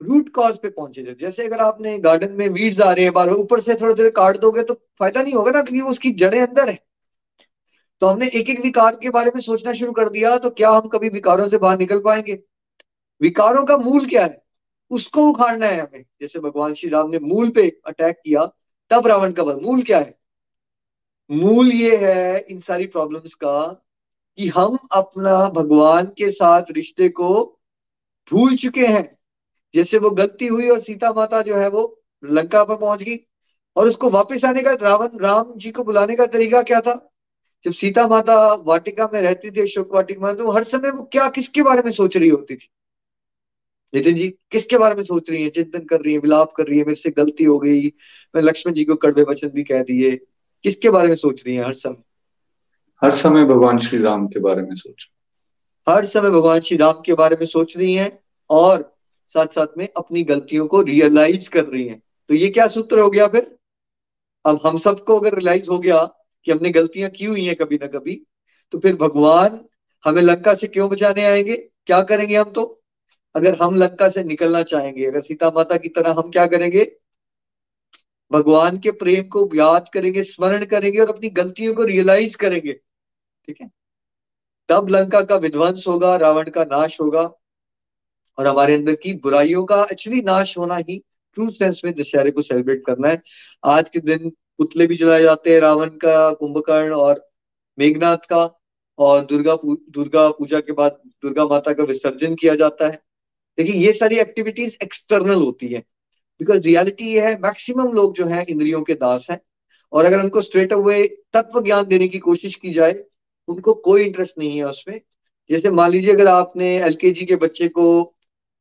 रूट 0.00 0.28
कॉज 0.28 0.58
पे 0.58 0.68
पहुँचे 0.70 1.02
जब। 1.02 1.16
जैसे 1.18 1.44
अगर 1.46 1.60
आपने 1.60 1.98
गार्डन 1.98 2.32
में 2.32 2.48
वीड्स 2.48 2.80
आ 2.80 2.90
रहे 2.92 3.04
हैं 3.04 3.12
बार 3.12 3.30
ऊपर 3.30 3.60
से 3.60 3.74
थोड़े 3.74 3.94
देर 3.94 4.10
काट 4.16 4.36
दोगे 4.36 4.62
तो 4.62 4.74
फ़ायदा 4.74 5.22
नहीं 5.22 5.34
होगा 5.34 5.50
ना, 5.50 5.62
क्योंकि 5.62 5.80
उसकी 5.82 6.10
जड़ें 6.12 6.40
अंदर 6.40 6.68
है। 6.68 6.78
तो 8.02 8.06
हमने 8.06 8.26
एक 8.30 8.50
एक 8.50 8.60
विकार 8.60 8.96
के 8.96 9.10
बारे 9.10 9.30
में 9.34 9.40
सोचना 9.42 9.72
शुरू 9.74 9.92
कर 9.92 10.08
दिया 10.08 10.36
तो 10.38 10.50
क्या 10.52 10.70
हम 10.70 10.88
कभी 10.88 11.08
विकारों 11.10 11.48
से 11.48 11.58
बाहर 11.58 11.78
निकल 11.78 12.00
पाएँगे? 12.00 12.38
विकारों 13.20 13.64
का 13.64 13.76
मूल 13.78 14.06
क्या 14.06 14.24
है? 14.24 14.42
उसको 14.90 15.28
उखाड़ना 15.28 15.66
है 15.66 15.80
हमें। 15.80 16.04
जैसे 16.20 16.38
भगवान 16.38 16.74
श्री 16.74 16.90
राम 16.90 17.10
ने 17.10 17.18
मूल 17.18 17.50
पे 17.50 17.80
अटैक 17.86 18.16
किया, 18.16 18.52
तब 18.90 19.06
रावण 19.06 19.32
का 19.32 19.42
वध 19.42 19.62
मूल 19.62 19.82
क्या 19.82 19.98
है? 19.98 20.18
मूल 21.30 21.72
ये 21.72 21.96
है 21.96 22.40
इन 22.40 22.60
सारी 22.60 22.86
प्रॉब्लम्स 22.86 23.34
का 23.34 23.84
कि 24.36 24.48
हम 24.48 24.78
अपना 24.92 25.48
भगवान 25.48 26.06
के 26.06 26.30
साथ 26.30 26.62
रिश्ते 26.70 27.08
को 27.08 27.60
भूल 28.32 28.56
चुके 28.56 28.86
हैं। 28.86 29.18
जैसे 29.74 29.98
वो 29.98 30.10
गलती 30.10 30.46
हुई 30.46 30.68
और 30.68 30.80
सीता 30.80 31.12
माता 31.12 31.42
जो 31.42 31.56
है 31.56 31.68
वो 31.68 32.02
लंका 32.24 32.64
पर 32.64 32.76
पहुँच 32.76 33.02
गई। 33.02 33.16
और 33.76 33.88
उसको 33.88 34.10
वापस 34.10 34.44
आने 34.44 34.62
का, 34.62 34.72
रावण, 34.72 35.08
राम 35.18 35.52
जी 35.56 35.70
को 35.70 35.84
बुलाने 35.84 36.16
का 36.16 36.26
तरीका 36.26 36.62
क्या 36.62 36.80
था? 36.80 37.12
जब 37.64 37.72
सीता 37.72 38.06
माता 38.08 38.54
वाटिका 38.54 39.10
में 39.14 39.22
रहती 39.22 39.50
थी, 39.50 39.60
अशोक 39.60 39.94
वाटिका 39.94 40.26
में 40.26 40.36
तो 40.36 40.50
हर 40.50 40.62
समय 40.62 40.90
वो 40.90 41.02
क्या, 41.02 41.28
किसके 41.28 41.62
बारे 41.62 41.82
में 41.84 41.92
सोच 41.92 42.16
रही 42.16 42.28
होती 42.28 42.56
थी? 42.56 42.70
नितिन 43.94 44.14
जी 44.14 44.28
किसके 44.28 44.78
बारे 44.78 44.94
में 44.94 45.02
सोच 45.02 45.30
रही 45.30 45.42
है? 45.42 45.50
चिंतन 45.50 45.78
कर 45.78 46.00
रही 46.00 46.12
है 46.12 46.18
विलाप 46.18 46.52
कर 46.52 46.66
रही 46.66 46.78
है 46.78 46.84
मेरे 46.84 46.94
से 46.94 47.10
गलती 47.10 47.44
हो 47.44 47.58
गई। 47.58 47.86
मैं 48.34 48.42
लक्ष्मण 48.42 48.72
जी 48.72 48.84
को 48.84 48.94
कड़वे 48.94 49.22
वचन 49.22 49.48
भी 49.48 49.62
कह 49.62 49.82
दिए। 49.82 50.16
किसके 50.62 50.90
बारे 50.90 51.08
में 51.08 51.16
सोच 51.16 51.42
रही 51.46 51.56
है 51.56 51.64
हर 51.64 51.72
समय? 51.72 52.02
हर 53.02 53.10
समय 53.10 53.44
भगवान 53.44 53.78
श्री 53.78 54.02
राम 54.02 54.26
के 54.26 54.40
बारे 54.40 54.62
में 54.62 54.74
सोच 54.74 55.10
हर 55.88 56.04
समय 56.04 56.30
भगवान 56.30 56.60
श्री 56.60 56.76
राम 56.76 57.02
के 57.06 57.14
बारे 57.14 57.36
में 57.36 57.46
सोच 57.46 57.76
रही 57.76 57.94
हैं 57.94 58.18
और 58.50 58.96
साथ 59.28 59.46
साथ 59.46 59.66
में 59.78 59.88
अपनी 59.96 60.22
गलतियों 60.22 60.66
को 60.66 60.80
रियलाइज़ 60.80 61.48
कर 61.48 61.64
रही 61.64 61.88
है। 61.88 62.02
तो 62.28 62.34
ये 62.34 62.48
क्या 62.48 62.66
सूत्र 62.66 62.98
हो 62.98 63.10
गया 63.10 63.26
फिर? 63.26 63.56
अब 64.46 64.60
हम 64.66 64.78
सबको 64.78 65.18
अगर 65.20 65.34
रियलाइज़ 65.34 65.70
हो 65.70 65.78
गया 65.78 66.04
कि 66.44 66.52
हमने 66.52 66.70
गलतियाँ 66.70 67.10
की 67.10 67.24
हुई 67.24 67.44
हैं 67.44 67.56
कभी 67.56 67.76
ना 67.76 67.86
कभी 67.86 68.22
तो 68.72 68.78
फिर 68.78 68.96
भगवान 68.96 69.60
हमें 70.04 70.22
लंका 70.22 70.54
से 70.54 70.66
क्यों 70.66 70.90
बचाने 70.90 71.24
आएँगे? 71.24 71.56
क्या 71.56 72.02
करेंगे 72.02 72.36
हम 72.36 72.50
तो? 72.52 72.77
अगर 73.38 73.58
हम 73.62 73.76
लंका 73.76 74.08
से 74.08 74.24
निकलना 74.24 74.62
चाहेंगे 74.62 75.06
अगर 75.06 75.20
सीता 75.20 75.50
माता 75.50 75.76
की 75.76 75.88
तरह 75.88 76.10
हम 76.10 76.30
क्या 76.30 76.46
करेंगे? 76.46 76.84
भगवान 78.32 78.78
के 78.78 78.90
प्रेम 78.90 79.28
को 79.28 79.48
याद 79.54 79.88
करेंगे 79.94 80.22
स्मरण 80.22 80.64
करेंगे 80.64 80.98
और 80.98 81.08
अपनी 81.08 81.28
गलतियों 81.28 81.74
को 81.74 81.84
रियलाइज़ 81.84 82.36
करेंगे। 82.36 82.72
ठीक 83.46 83.60
है? 83.62 83.70
तब 84.68 84.88
लंका 84.88 85.20
का 85.22 85.36
विध्वंस 85.36 85.84
होगा 85.88 86.16
रावण 86.16 86.50
का 86.50 86.64
नाश 86.64 87.00
होगा 87.00 87.22
और 88.38 88.46
हमारे 88.46 88.74
अंदर 88.74 88.94
की 88.94 89.14
बुराइयों 89.14 89.64
का 89.64 89.86
एक्चुअली 89.92 90.20
नाश 90.22 90.58
होना 90.58 90.76
ही 90.76 90.98
ट्रू 91.34 91.50
सेंस 91.50 91.80
में 91.84 91.94
दशहरे 91.94 92.30
को 92.30 92.42
सेलिब्रेट 92.42 92.82
करना 92.86 93.08
है। 93.08 93.22
आज 93.64 93.88
के 93.88 94.00
दिन 94.00 94.30
पुतले 94.58 94.86
भी 94.86 94.96
जलाए 94.96 95.22
जाते 95.22 95.52
हैं 95.52 95.60
रावण 95.60 95.88
का 95.88 96.32
कुंभकर्ण 96.34 96.92
और 96.92 97.28
मेघनाथ 97.78 98.16
का 98.16 98.60
और 98.98 99.24
दुर्गा 99.24 99.56
पू, 99.56 99.76
दुर्गा 99.90 100.30
पूजा 100.30 100.60
के 100.60 100.72
बाद 100.72 101.00
दुर्गा 101.06 101.46
माता 101.46 101.72
का 101.72 101.84
विसर्जन 101.84 102.34
किया 102.34 102.54
जाता 102.54 102.86
है। 102.86 103.07
देखिए, 103.58 103.74
ये 103.74 103.92
सारी 103.92 104.18
एक्टिविटीज़ 104.18 104.76
एक्सटर्नल 104.82 105.34
होती 105.34 105.68
है। 105.68 105.78
बिकॉज़ 106.40 106.66
रियलिटी 106.66 107.04
ये 107.04 107.20
है 107.20 107.34
मैक्सिमम 107.38 107.92
लोग 107.92 108.14
जो 108.14 108.26
है, 108.26 108.44
इंद्रियों 108.48 108.82
के 108.82 108.94
दास 108.94 109.26
हैं। 109.30 109.40
और 109.92 110.04
अगर 110.04 110.20
उनको 110.20 110.42
स्ट्रेट 110.42 110.72
अवे 110.72 111.06
तत्व 111.32 111.60
ज्ञान 111.62 111.84
देने 111.84 112.08
की 112.08 112.18
कोशिश 112.18 112.54
की 112.54 112.72
जाए, 112.72 112.94
उनको 113.48 113.74
कोई 113.74 114.02
इंटरेस्ट 114.02 114.38
नहीं 114.38 114.58
है 114.58 114.66
उसमें। 114.66 115.00
जैसे 115.50 115.70
मान 115.70 115.90
लीजिए, 115.90 116.12
अगर 116.12 116.26
आपने 116.26 116.76
एल 116.82 116.96
के 117.02 117.36
बच्चे 117.36 117.68
को 117.68 118.14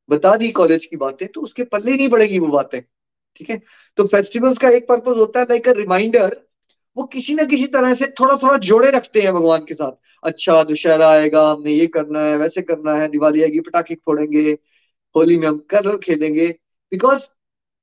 बता 0.10 0.36
दी 0.36 0.50
कॉलेज 0.52 0.86
की 0.86 0.96
बातें 0.96 1.28
तो 1.28 1.42
उसके 1.42 1.64
पल्ले 1.64 1.96
नहीं 1.96 2.10
पड़ेगी 2.10 2.40
वो 2.40 2.48
बातें, 2.48 2.82
ठीक 3.36 3.50
है? 3.50 3.62
तो 3.98 4.06
फेस्टिवल्स 4.08 4.58
का 4.58 4.70
एक 4.70 4.88
पर्पज 4.88 5.18
होता 5.18 5.40
है 5.40 5.46
लाइक 5.46 5.68
अ 5.70 5.72
रिमाइंडर 5.72 6.38
वो 6.98 7.04
किसी 7.04 7.34
ना 7.36 7.44
किसी 7.44 7.68
तरह 7.68 7.94
से 7.94 8.06
थोड़ा 8.20 8.36
थोड़ा 8.38 8.58
जोड़े 8.58 8.90
रखते 8.90 9.22
हैं 9.22 9.34
भगवान 9.34 9.66
के 9.66 9.74
साथ। 9.74 9.92
अच्छा 10.24 10.64
दुशहरा 10.64 11.10
आएगा, 11.10 11.52
हमने 11.52 11.72
ये 11.72 11.88
करना 11.88 12.22
है, 12.22 12.38
वैसे 12.38 12.62
करना 12.62 12.96
है, 12.96 13.08
दिवाली 13.08 13.42
आएगी, 13.44 13.60
पटाखे 13.60 13.96
फोड़ेंगे 13.96 14.58
होली 15.16 15.38
में 15.38 15.48
हम 15.48 15.58
कलर 15.70 15.98
खेलेंगे। 15.98 16.48
बिकॉज़ 16.92 17.26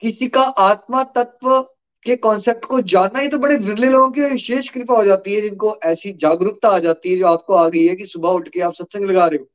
किसी 0.03 0.27
का 0.29 0.43
आत्मा 0.43 1.03
तत्व 1.17 1.61
के 2.07 2.17
कॉन्सेप्ट 2.19 2.65
को 2.65 2.81
जानना 2.85 3.21
ही 3.21 3.29
तो 3.29 3.39
बड़े 3.39 3.57
विरले 3.57 3.89
लोगों 3.91 4.11
की 4.11 4.21
विशेष 4.23 4.69
कृपा 4.71 4.95
हो 4.97 5.05
जाती 5.05 5.35
है 5.35 5.41
जिनको 5.41 5.79
ऐसी 5.87 6.13
जागरूकता 6.21 6.69
आ 6.69 6.79
जाती 6.79 7.11
है 7.11 7.17
जो 7.19 7.27
आपको 7.27 7.55
आ 7.55 7.69
गई 7.69 7.85
है 7.87 7.95
कि 7.97 8.07
सुबह 8.07 8.29
उठ 8.31 8.49
के 8.49 8.61
आप 8.63 8.75
सत्संग 8.75 9.05
लगा 9.11 9.27
रहे 9.27 9.39
हो। 9.39 9.47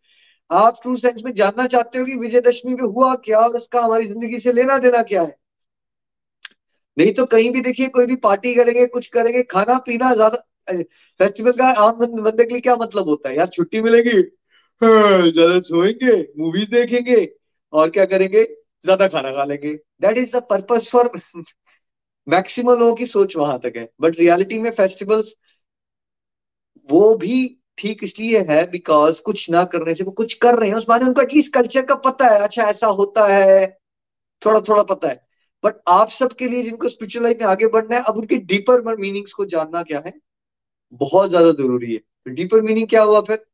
आप 0.50 0.80
ट्रू 0.84 0.96
सेंस 0.98 1.22
में 1.26 1.34
जानना 1.36 1.66
चाहते 1.68 2.00
हो 2.00 2.06
कि 2.06 2.16
विजयदशमी 2.18 2.74
में 2.76 2.84
हुआ 2.86 3.14
क्या 3.26 3.40
और 3.40 3.56
उसका 3.58 3.82
हमारी 3.82 4.06
ज़िंदगी 4.06 4.40
से 4.40 4.52
लेना 4.54 4.78
देना 4.80 5.02
क्या 5.04 5.22
है? 5.22 5.36
नहीं 6.98 7.12
तो 7.14 7.26
कहीं 7.28 7.52
भी 7.52 7.62
देखिए 7.62 7.88
कोई 7.90 8.06
भी 8.06 8.16
पार्टी 8.20 8.54
करेंगे 8.56 8.86
कुछ 8.88 9.08
करेंगे 9.10 9.42
खाना 9.52 9.78
पीना 9.86 10.14
ज़्यादा 10.14 10.44
फेस्टिवल 11.20 11.52
का 11.54 11.68
आम 11.84 12.00
बंदे 12.00 12.44
के 12.46 12.54
लिए 12.54 12.62
क्या 12.62 12.76
मतलब 12.78 13.08
होता 13.08 13.30
है? 13.30 13.36
यार 13.38 13.48
छुट्टी 13.50 13.82
मिलेगी 13.82 14.18
हाँ, 14.82 15.30
ज़्यादा 15.30 15.60
सोएँगे 15.62 16.18
मूवीज़ 16.40 16.70
देखेंगे 16.72 17.16
और 17.74 17.90
क्या 17.90 18.06
करेंगे? 18.06 18.44
ज़्यादा 18.86 19.08
खाना 19.08 19.32
खा 19.32 19.44
लेंगे। 19.44 19.74
That 20.02 20.18
is 20.18 20.36
the 20.38 20.42
purpose 20.50 20.88
for 20.90 21.12
maximum 22.28 22.80
लोगों 22.80 22.96
की 22.96 23.06
सोच 23.08 23.36
वहाँ 23.38 23.60
तक 23.60 23.74
है। 23.78 23.88
बट 24.02 24.20
रियलिटी 24.20 24.60
में 24.60 24.72
फेस्टिवल्स 24.72 25.34
वो 26.90 27.16
भी 27.16 27.36
ठीक 27.78 28.04
इसलिए 28.04 28.40
है 28.50 28.64
बिकॉज़ 28.72 29.22
कुछ 29.22 29.50
ना 29.50 29.64
करने 29.66 29.94
से 29.96 30.04
वो 30.04 30.12
कुछ 30.12 30.34
कर 30.36 30.56
रहे 30.56 30.70
हैं। 30.70 30.76
उस 30.76 30.86
बारे 30.88 31.02
में 31.02 31.08
उनको 31.08 31.22
एटलीस्ट 31.22 31.54
कल्चर 31.54 31.86
का 31.86 31.96
पता 32.06 32.26
है। 32.26 32.40
अच्छा 32.40 32.64
ऐसा 32.64 32.88
होता 32.94 33.28
है। 33.28 33.66
थोड़ा 34.42 34.60
थोड़ा 34.62 34.84
पता 34.84 35.10
है। 35.10 35.20
बट 35.64 35.76
आप 35.90 36.10
सबके 36.10 36.48
लिए 36.48 36.64
जिनको 36.64 36.90
स्पिरिचुअल 36.90 37.24
लाइफ 37.26 37.38
में 37.42 37.48
आगे 37.48 37.68
बढ़ना 37.68 37.96
है, 37.96 38.04
अब 38.04 38.18
उनके 38.18 38.38
डीपर 38.38 38.82
मीनिंग्स 38.98 39.34
को 39.34 39.46
जानना 39.48 39.84
क्या 39.84 40.04
है? 40.06 40.14
बहुत 40.94 41.30
ज़्यादा 41.30 41.52
ज़रूरी 41.54 41.94
है। 41.94 42.34
डीपर 42.36 42.62
मीनिंग 42.62 42.88
क्या 42.90 43.04
हुआ 43.04 43.22
फिर? 43.22 43.46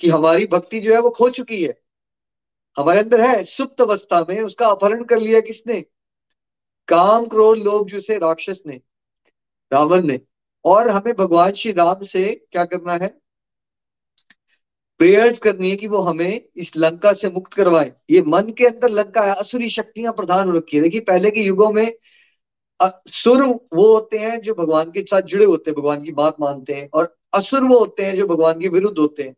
कि 0.00 0.08
हमारी 0.10 0.46
भक्ति 0.46 0.80
जो 0.80 0.94
है 0.94 1.00
वो 1.00 1.10
खो 1.10 1.28
चुकी 1.30 1.62
है। 1.64 1.74
हमारे 2.76 3.00
अंदर 3.00 3.20
है, 3.20 3.42
सुप्त 3.44 3.80
अवस्था 3.80 4.24
में 4.28 4.40
उसका 4.40 4.66
अपहरण 4.66 5.04
कर 5.04 5.18
लिया 5.18 5.40
किसने? 5.40 5.80
काम 6.88 7.26
क्रोध 7.26 7.58
लोग 7.58 7.88
जो 7.88 8.00
से 8.00 8.16
राक्षस 8.18 8.62
ने, 8.66 8.80
रावण 9.72 10.02
ने। 10.02 10.20
और 10.64 10.88
हमें 10.90 11.14
भगवान 11.14 11.52
श्री 11.52 11.72
राम 11.72 12.04
से 12.04 12.24
क्या 12.52 12.64
करना 12.64 12.94
है? 12.94 13.08
प्रेयर्स 15.00 15.38
करनी 15.38 15.70
है 15.70 15.76
कि 15.76 15.86
वो 15.86 15.98
हमें 15.98 16.48
इस 16.56 16.76
लंका 16.76 17.12
से 17.12 17.30
मुक्त 17.30 17.52
करवाए। 17.54 17.92
ये 18.10 18.22
मन 18.22 18.52
के 18.58 18.66
अंदर 18.66 18.88
लंका 18.88 19.22
है, 19.22 19.34
असुरी 19.34 19.68
शक्तियाँ 19.68 20.12
प्रधान 20.12 20.52
रखी 20.56 20.76
है। 20.76 20.82
देखिए, 20.82 21.00
पहले 21.00 21.30
के 21.30 21.40
युगों 21.40 21.70
में 21.72 21.92
सुर 23.08 23.42
वो 23.46 23.92
होते 23.94 24.18
हैं 24.18 24.40
जो 24.40 24.54
भगवान 24.54 24.90
के 24.90 25.02
साथ 25.02 25.22
जुड़े 25.22 25.44
होते 25.44 25.70
हैं, 25.70 25.80
भगवान 25.80 26.02
की 26.04 26.12
बात 26.12 26.36
मानते 26.40 26.74
हैं। 26.74 26.88
और 26.94 27.16
असुर 27.34 27.64
वो 27.64 27.78
होते 27.78 28.04
हैं 28.04 28.16
जो 28.16 28.26
भगवान 28.26 28.60
के 28.60 28.68
विरुद्ध 28.68 28.98
होते 28.98 29.22
हैं, 29.22 29.32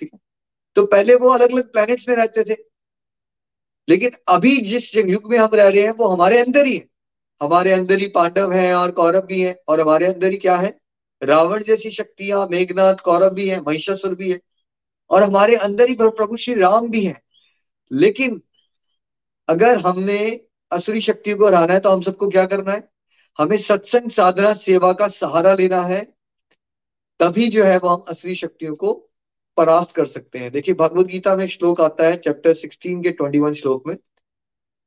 ठीक 0.00 0.10
है? 0.14 0.18
तो 0.76 0.86
पहले 0.86 1.14
वो 1.14 1.30
अलग 1.30 1.52
अलग 1.52 1.72
प्लैनेट्स 1.72 2.08
में 2.08 2.16
रहते 2.16 2.44
थे। 2.44 2.71
लेकिन 3.88 4.10
अभी 4.28 4.56
जिस 4.56 4.96
युग 4.96 5.30
में 5.30 5.38
हम 5.38 5.50
रह 5.54 5.68
रहे 5.68 5.82
हैं, 5.82 5.90
वो 5.90 6.08
हमारे 6.08 6.38
अंदर 6.38 6.66
ही 6.66 6.76
है। 6.76 6.88
हमारे 7.42 7.72
अंदर 7.72 7.98
ही 7.98 8.06
पांडव 8.06 8.52
हैं 8.52 8.74
और 8.74 8.90
कौरव 8.90 9.20
भी 9.20 9.42
हैं, 9.42 9.56
और 9.68 9.80
हमारे 9.80 10.06
अंदर 10.06 10.30
ही 10.30 10.36
क्या 10.36 10.56
है? 10.56 10.80
रावण 11.22 11.62
जैसी 11.62 11.90
शक्तियाँ, 11.90 12.48
मेघनाथ, 12.50 12.94
कौरव 12.94 13.30
भी 13.30 13.48
है, 13.48 13.60
महिषासुर 13.60 14.14
भी 14.14 14.32
है, 14.32 14.40
और 15.10 15.22
हमारे 15.22 15.56
अंदर 15.56 15.88
ही 15.88 15.94
प्रभु 15.94 16.36
श्री 16.36 16.54
राम 16.54 16.88
भी 16.88 17.04
है। 17.04 17.22
लेकिन 17.92 18.42
अगर 19.48 19.78
हमने 19.78 20.40
असुरी 20.72 21.00
शक्ति 21.00 21.32
को 21.34 21.46
हराना 21.46 21.72
है 21.72 21.80
तो 21.80 21.90
हम 21.90 22.02
सबको 22.02 22.28
क्या 22.28 22.46
करना 22.46 22.72
है? 22.72 22.88
हमें 23.38 23.56
सत्संग 23.58 24.10
साधना 24.10 24.52
सेवा 24.52 24.92
का 24.92 25.08
सहारा 25.08 25.54
लेना 25.54 25.82
है। 25.82 26.04
तभी 27.20 27.48
जो 27.48 27.64
है 27.64 27.78
वो 27.78 27.88
हम 27.88 28.04
असुरी 28.08 28.34
शक्तियों 28.34 28.74
को 28.76 29.11
परास्त 29.56 29.92
कर 29.92 30.06
सकते 30.06 30.38
हैं। 30.38 30.50
देखिए, 30.50 30.74
भगवत 30.74 31.06
गीता 31.06 31.36
में 31.36 31.48
श्लोक 31.48 31.80
आता 31.80 32.04
है 32.04 32.16
चैप्टर 32.16 32.54
16 32.54 33.02
के 33.02 33.12
21 33.12 33.54
श्लोक 33.54 33.86
में। 33.86 33.96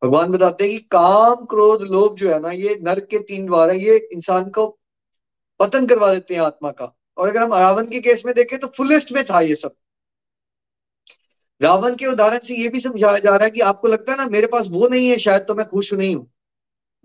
भगवान 0.04 0.32
बताते 0.32 0.63
हैं 0.63 0.73
कि 0.73 0.88
काम, 0.91 1.36
क्रोध, 1.36 1.82
लोभ 1.82 2.15
जो 2.15 2.30
है 2.30 2.39
ना, 2.39 2.51
ये 2.51 2.80
नर्क 2.82 3.04
के 3.04 3.19
तीन 3.19 3.45
द्वार 3.45 3.69
है। 3.69 3.84
ये 3.84 4.10
इंसान 4.13 4.49
को 4.49 4.80
पतन 5.60 5.88
करवा 5.88 6.13
देते 6.13 6.34
हैं 6.34 6.41
आत्मा 6.41 6.71
का। 6.71 6.97
और 7.17 7.30
अगर 7.30 7.43
हम 7.43 7.54
रावण 7.54 7.86
के 7.86 7.99
केस 7.99 8.23
में 8.25 8.36
देखें 8.36 8.60
तो 8.60 8.67
फुलेस्ट 8.67 9.12
में 9.12 9.25
था 9.25 9.41
ये 9.41 9.56
सब। 9.56 9.75
रावण 11.62 11.95
के 11.95 12.06
उदाहरण 12.06 12.39
से 12.39 12.56
ये 12.56 12.69
भी 12.69 12.80
समझाया 12.80 13.19
जा 13.19 13.30
रहा 13.30 13.43
है 13.43 13.51
कि 13.51 13.60
आपको 13.60 13.88
लगता 13.88 14.12
है 14.12 14.17
ना, 14.17 14.25
मेरे 14.25 14.47
पास 14.47 14.67
वो 14.69 14.88
नहीं 14.88 15.10
है, 15.10 15.17
शायद 15.17 15.41
तो 15.41 15.56
मैं 15.56 15.67
खुश 15.67 15.93
नहीं 15.93 16.15
हूँ। 16.15 16.32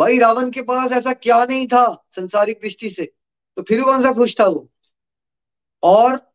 भाई, 0.01 0.19
रावण 0.19 0.51
के 0.51 0.63
पास 0.63 0.93
ऐसा 0.93 1.13
क्या 1.13 1.45
नहीं 1.45 1.67
था, 1.67 2.07
संसारिक 2.17 2.61
दृष्टि 2.63 2.91
से। 2.91 3.13
तो 3.57 3.63
फिर 3.63 3.83
कौन 3.83 4.03
सा 4.03 4.13
खुश 4.13 4.41
था 4.41 4.47
वो? 4.47 4.71
और 5.83 6.30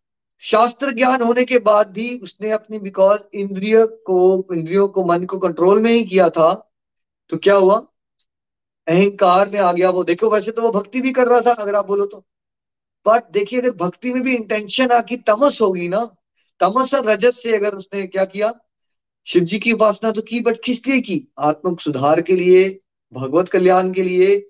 शास्त्र 0.46 0.92
ज्ञान 0.92 1.22
होने 1.22 1.44
के 1.46 1.58
बाद 1.60 1.88
भी 1.88 2.18
उसने 2.20 2.52
अपनी 2.52 2.80
बिकॉज़ 2.80 3.22
इंद्रिय 3.34 3.86
को, 3.86 4.48
इंद्रियों 4.54 4.88
को, 4.88 5.04
मन 5.06 5.26
को 5.26 5.38
कंट्रोल 5.38 5.82
में 5.82 5.92
ही 5.92 6.04
किया 6.04 6.30
था 6.30 6.72
तो 7.30 7.38
क्या 7.38 7.56
हुआ? 7.56 7.76
अहंकार 8.88 9.50
में 9.50 9.60
आ 9.60 9.72
गया 9.74 9.90
वो। 9.90 10.04
देखो, 10.04 10.30
वैसे 10.30 10.52
तो 10.52 10.62
वो 10.62 10.72
भक्ति 10.72 11.02
भी 11.02 11.12
कर 11.12 11.28
रहा 11.28 11.42
था, 11.42 11.52
अगर 11.52 11.76
आप 11.76 11.88
बोलो 11.88 12.06
तो। 12.06 12.26
बट 13.08 13.24
देखिए, 13.32 13.60
अगर 13.60 13.72
भक्ति 13.72 14.14
में 14.14 14.24
भी 14.24 14.36
इंटेंशन 14.36 14.92
आकी 14.92 15.18
तमस 15.18 15.62
होगी 15.62 15.90
ना, 15.90 16.06
तमस 16.60 16.94
और 16.94 17.06
रजस 17.06 17.44
से 17.44 17.56
अगर 17.56 17.76
उसने 17.76 18.08
क्या 18.08 18.26
किया? 18.26 18.54
शिव 19.28 19.44
जी 19.44 19.60
की 19.60 19.72
उपासना 19.72 20.12
तो 20.12 20.22
की 20.22 20.40
बट 20.40 20.58
किस 20.66 20.88
लिए 20.88 21.02
की? 21.02 21.28
आत्म 21.40 21.76
सुधार 21.76 22.22
के 22.22 22.36
लिए, 22.36 22.80
भगवत 23.14 23.48
कल्याण 23.48 23.92
के 23.92 24.04
लिए, 24.04 24.50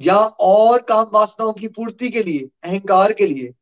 या 0.00 0.18
और 0.40 0.82
काम 0.82 1.10
वासनाओं 1.14 1.52
की 1.52 1.68
पूर्ति 1.68 2.08
के 2.08 2.22
लिए, 2.22 2.48
अहंकार 2.62 3.12
के 3.12 3.26
लिए। 3.26 3.54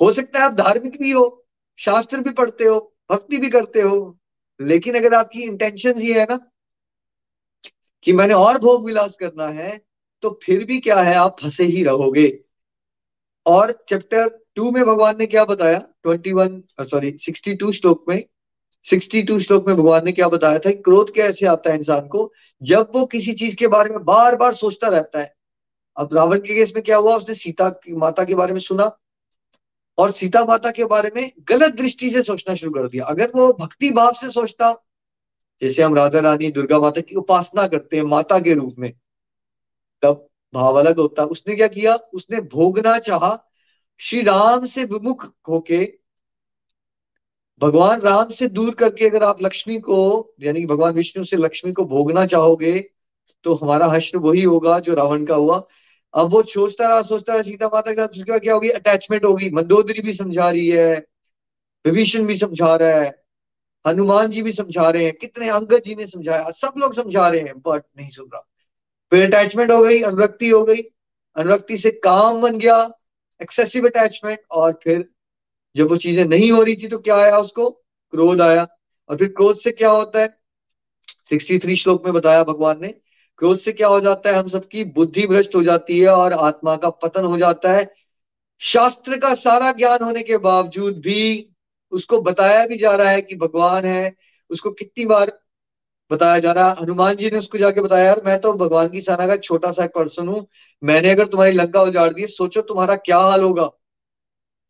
हो 0.00 0.12
सकता 0.12 0.38
है 0.38 0.44
आप 0.44 0.52
धार्मिक 0.52 0.98
भी 1.00 1.10
हो, 1.10 1.46
शास्त्र 1.78 2.20
भी 2.20 2.30
पढ़ते 2.32 2.64
हो, 2.64 2.78
भक्ति 3.10 3.38
भी 3.38 3.50
करते 3.50 3.80
हो, 3.80 4.18
लेकिन 4.60 4.96
अगर 4.96 5.14
आपकी 5.14 5.42
इंटेंशन 5.42 6.00
ये 6.00 6.18
है 6.20 6.26
ना 6.30 6.38
कि 8.04 8.12
मैंने 8.12 8.34
और 8.34 8.58
भोग 8.58 8.86
विलास 8.86 9.16
करना 9.16 9.48
है 9.48 9.80
तो 10.22 10.38
फिर 10.42 10.64
भी 10.64 10.78
क्या 10.80 11.00
है, 11.00 11.14
आप 11.14 11.36
फंसे 11.40 11.64
ही 11.64 11.82
रहोगे। 11.84 12.28
और 13.46 13.72
चैप्टर 13.88 14.28
टू 14.54 14.70
में 14.70 14.84
भगवान 14.84 15.18
ने 15.18 15.26
क्या 15.26 15.44
बताया? 15.44 15.78
Twenty 16.02 16.32
one 16.32 16.62
sorry 16.80 17.10
sixty 17.18 17.54
two 17.54 17.72
श्लोक 17.72 18.04
में 18.08 18.24
सिक्सटी 18.84 19.22
टू 19.22 19.40
श्लोक 19.40 19.66
में 19.68 19.76
भगवान 19.76 20.04
ने 20.04 20.12
क्या 20.12 20.28
बताया 20.28 20.58
था 20.58 20.70
क्रोध 20.80 21.14
कैसे 21.14 21.46
आता 21.46 21.70
है 21.70 21.78
इंसान 21.78 22.06
को? 22.08 22.32
जब 22.62 22.90
वो 22.94 23.04
किसी 23.06 23.32
चीज़ 23.32 23.56
के 23.56 23.66
बारे 23.66 23.90
में 23.90 24.04
बार 24.04 24.36
बार 24.36 24.54
सोचता 24.54 24.88
रहता 24.88 25.20
है। 25.20 25.34
अब 25.96 26.14
रावण 26.14 26.38
के 26.38 26.54
केस 26.54 26.72
में 26.74 26.82
क्या 26.84 26.96
हुआ? 26.96 27.16
उसने 27.16 27.34
सीता 27.34 27.68
की, 27.70 27.94
माता 27.96 28.24
के 28.24 28.34
बारे 28.34 28.52
में 28.52 28.60
सुना। 28.60 28.90
और 29.98 30.10
सीता 30.12 30.44
माता 30.44 30.70
के 30.70 30.84
बारे 30.84 31.10
में 31.16 31.30
गलत 31.48 31.74
दृष्टि 31.74 32.10
से 32.10 32.22
सोचना 32.22 32.54
शुरू 32.54 32.72
कर 32.72 32.88
दिया। 32.88 33.04
अगर 33.04 33.30
वो 33.34 33.52
भक्ति 33.60 33.90
भाव 33.90 34.12
से 34.12 34.30
सोचता, 34.30 34.72
जैसे 35.62 35.82
हम 35.82 35.94
राधा 35.94 36.20
रानी, 36.20 36.50
दुर्गा 36.50 36.78
माता 36.78 37.00
की 37.00 37.14
उपासना 37.14 37.66
करते 37.68 37.96
हैं 37.96 38.04
माता 38.04 38.38
के 38.38 38.54
रूप 38.54 38.74
में, 38.78 38.92
तब 40.02 40.26
भाव 40.54 40.74
अलग 40.74 40.98
होता। 40.98 41.24
उसने 41.24 41.54
क्या 41.56 41.68
किया? 41.68 41.94
उसने 41.94 42.40
भोगना 42.40 42.98
चाहा, 42.98 43.38
श्री 44.00 44.22
राम 44.22 44.66
से 44.66 44.84
विमुख 44.84 45.26
होके, 45.48 45.80
भगवान 47.60 48.00
राम 48.00 48.30
से 48.30 48.46
दूर 48.48 48.74
करके 48.74 49.08
अगर 49.08 49.22
आप 49.22 49.42
लक्ष्मी 49.42 49.78
को, 49.80 50.34
यानी 50.40 50.60
कि 50.60 50.66
भगवान 50.66 50.92
विष्णु 50.94 51.24
से 51.24 51.36
लक्ष्मी 51.36 51.72
को 51.72 51.84
भोगना 51.84 52.26
चाहोगे 52.26 52.78
तो 53.44 53.54
हमारा 53.54 53.86
हश्र 53.86 54.18
वही 54.18 54.42
होगा 54.42 54.78
जो 54.78 54.94
रावण 54.94 55.24
का 55.24 55.34
हुआ। 55.34 55.66
अब 56.16 56.30
वो 56.30 56.42
सोचता 56.42 56.88
रहा 56.88 57.02
सोचता 57.02 57.32
रहा, 57.32 57.42
सीता 57.42 57.66
माता 57.66 57.90
के 57.90 57.94
साथ, 57.94 58.08
उसका 58.08 58.38
क्या 58.38 58.54
होगी? 58.54 58.68
अटैचमेंट 58.68 59.24
होगी। 59.24 59.50
मंदोदरी 59.50 60.00
भी 60.00 60.14
समझा 60.14 60.50
रही 60.50 60.68
है। 60.68 61.06
विभीषण 61.86 62.26
भी 62.26 62.36
समझा 62.36 62.76
रहा 62.76 63.00
है। 63.00 63.22
हनुमान 63.86 64.30
जी 64.30 64.42
भी 64.42 64.52
समझा 64.52 64.90
रहे 64.90 65.04
हैं। 65.04 65.12
कितने 65.12 65.48
अंगद 65.48 65.82
जी 65.86 65.94
ने 65.94 66.06
समझाया। 66.06 66.50
सब 66.50 66.72
लोग 66.78 66.94
समझा 66.94 67.28
रहे 67.28 67.40
हैं 67.40 67.58
बट 67.58 67.82
नहीं 67.98 68.10
सुन 68.10 68.30
रहा। 68.34 68.48
फिर 69.10 69.34
अटैचमेंट 69.34 69.70
हो 69.70 69.82
गई, 69.82 70.02
अनुरक्ति 70.02 70.48
हो 70.48 70.64
गई। 70.64 70.82
अनुरक्ति 71.36 71.78
से 71.78 71.90
काम 71.90 72.40
बन 72.40 72.58
गया 72.58 72.90
एक्सेसिव 73.42 73.86
अटैचमेंट 73.86 74.38
और 74.50 74.80
फिर 74.82 75.08
जब 75.76 75.88
वो 75.88 75.96
चीज़ें 75.96 76.24
नहीं 76.24 76.52
हो 76.52 76.62
रही 76.62 76.76
थी 76.76 76.88
तो 76.88 76.98
क्या 76.98 77.16
आया 77.16 77.38
उसको? 77.38 77.70
क्रोध 78.10 78.40
आया। 78.40 78.66
और 79.08 79.16
फिर 79.16 79.28
क्रोध 79.28 79.58
से 79.58 79.70
क्या 79.70 79.90
होता 79.90 80.20
है? 80.20 80.38
सिक्सटी 81.28 81.58
थ्री 81.58 81.76
श्लोक 81.76 82.04
में 82.04 82.14
बताया 82.14 82.44
भगवान 82.44 82.80
ने 82.82 82.94
क्रोध 83.38 83.58
से 83.58 83.72
क्या 83.72 83.88
हो 83.88 84.00
जाता 84.00 84.30
है? 84.30 84.36
हम 84.36 84.48
सबकी 84.48 84.84
बुद्धि 84.84 85.26
भ्रष्ट 85.26 85.54
हो 85.54 85.62
जाती 85.62 86.00
है 86.00 86.08
और 86.08 86.32
आत्मा 86.32 86.76
का 86.76 86.90
पतन 86.90 87.24
हो 87.24 87.38
जाता 87.38 87.72
है। 87.72 87.90
शास्त्र 88.60 89.18
का 89.18 89.34
सारा 89.34 89.72
ज्ञान 89.72 90.04
होने 90.04 90.22
के 90.22 90.36
बावजूद 90.36 90.98
भी 90.98 91.54
उसको 91.92 92.22
बताया 92.22 92.66
भी 92.66 92.76
जा 92.78 92.96
रहा 92.96 93.10
है 93.10 93.22
कि 93.22 93.36
भगवान 93.36 93.84
है। 93.84 94.16
उसको 94.50 94.70
कितनी 94.70 95.06
बार 95.06 95.38
बताया 96.12 96.38
जा 96.38 96.52
रहा 96.52 96.70
है? 96.70 96.76
हनुमान 96.82 97.16
जी 97.16 97.30
ने 97.30 97.38
उसको 97.38 97.58
जाके 97.58 97.80
बताया, 97.80 98.04
यार, 98.04 98.22
मैं 98.26 98.40
तो 98.40 98.52
भगवान 98.52 98.88
की 98.88 99.00
सेना 99.00 99.26
का 99.26 99.36
छोटा 99.36 99.72
सा 99.72 99.86
पर्सन 99.86 100.28
हूँ। 100.28 100.46
मैंने 100.84 101.10
अगर 101.10 101.26
तुम्हारी 101.26 101.52
लंका 101.52 101.82
उजाड़ 101.82 102.12
दी, 102.12 102.26
सोचो 102.26 102.60
तुम्हारा 102.60 102.96
क्या 102.96 103.18
हाल 103.18 103.42
होगा? 103.42 103.70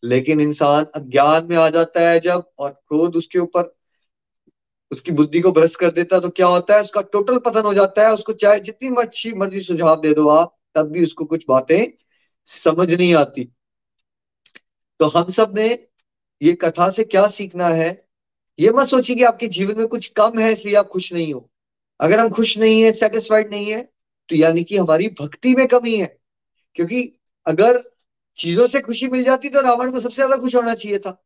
लेकिन 0.04 0.40
इंसान 0.40 0.86
अज्ञान 0.94 1.46
में 1.50 1.56
आ 1.56 1.68
जाता 1.68 2.00
है 2.00 2.20
जब 2.20 2.44
और 2.58 2.70
क्रोध 2.70 3.16
उसके 3.16 3.38
ऊपर 3.38 3.75
उसकी 4.90 5.12
बुद्धि 5.12 5.40
को 5.40 5.52
भ्रष्ट 5.52 5.76
कर 5.76 5.90
देता 5.92 6.16
है 6.16 6.22
तो 6.22 6.28
क्या 6.30 6.46
होता 6.46 6.76
है? 6.76 6.82
उसका 6.82 7.00
टोटल 7.02 7.38
पतन 7.40 7.62
हो 7.62 7.74
जाता 7.74 8.06
है। 8.06 8.12
उसको 8.14 8.32
चाहे 8.34 8.60
जितनी 8.60 8.90
मर्ज़ी 8.90 9.32
मर्ज़ी 9.34 9.60
सुझाव 9.62 10.00
दे 10.00 10.12
दो 10.14 10.28
आप, 10.28 10.56
तब 10.74 10.90
भी 10.90 11.02
उसको 11.04 11.24
कुछ 11.24 11.44
बातें 11.48 11.86
समझ 12.48 12.90
नहीं 12.90 13.14
आती। 13.16 13.44
तो 15.00 15.06
हम 15.08 15.30
सबने 15.30 15.66
ये 16.40 16.52
कथा 16.54 16.88
से 16.90 17.04
क्या 17.04 17.26
सीखना 17.28 17.68
है? 17.68 17.90
ये 18.58 18.70
मत 18.70 18.88
सोचिए 18.88 19.16
कि 19.16 19.22
आपके 19.24 19.46
जीवन 19.48 19.78
में 19.78 19.86
कुछ 19.88 20.06
कम 20.16 20.38
है, 20.38 20.52
इसलिए 20.52 20.74
आप 20.76 20.88
खुश 20.88 21.12
नहीं 21.12 21.32
हो। 21.34 21.48
अगर 22.00 22.20
हम 22.20 22.28
खुश 22.30 22.56
नहीं 22.58 22.80
है 22.82 22.92
सेटिस्फाइड 22.92 23.50
नहीं 23.50 23.70
है 23.72 23.82
तो 24.28 24.36
यानी 24.36 24.62
कि 24.64 24.76
हमारी 24.76 25.08
भक्ति 25.20 25.54
में 25.54 25.66
कमी 25.68 25.96
है। 25.96 26.16
क्योंकि 26.76 27.02
अगर 27.46 27.82
चीज़ों 28.38 28.66
से 28.66 28.80
खुशी 28.80 29.08
मिल 29.08 29.24
जाती 29.24 29.48
तो 29.48 29.60
रावण 29.60 29.90
को 29.92 30.00
सबसे 30.00 30.14
ज़्यादा 30.14 30.36
खुश 30.36 30.54
होना 30.54 30.74
चाहिए 30.74 30.98
था। 30.98 31.22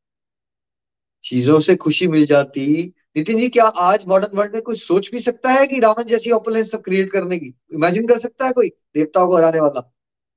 चीज़ों 1.24 1.58
से 1.60 1.76
खुशी 1.76 2.06
मिल 2.08 2.26
जाती 2.26 2.92
नितिन 3.16 3.38
जी 3.38 3.48
क्या 3.48 3.64
आज 3.64 4.04
मॉडर्न 4.08 4.36
वर्ल्ड 4.38 4.52
में 4.54 4.62
कोई 4.62 4.76
सोच 4.76 5.10
भी 5.10 5.20
सकता 5.20 5.50
है 5.50 5.66
कि 5.66 5.78
रावण 5.80 6.02
जैसी 6.02 6.30
ऑपोलेंस 6.30 6.70
सब 6.70 6.82
क्रिएट 6.82 7.10
करने 7.12 7.38
की? 7.38 7.54
इमेजिन 7.74 8.06
कर 8.06 8.18
सकता 8.18 8.46
है 8.46 8.52
कोई 8.52 8.68
देवताओं 8.68 9.28
को 9.28 9.36
हराने 9.36 9.60
वाला? 9.60 9.80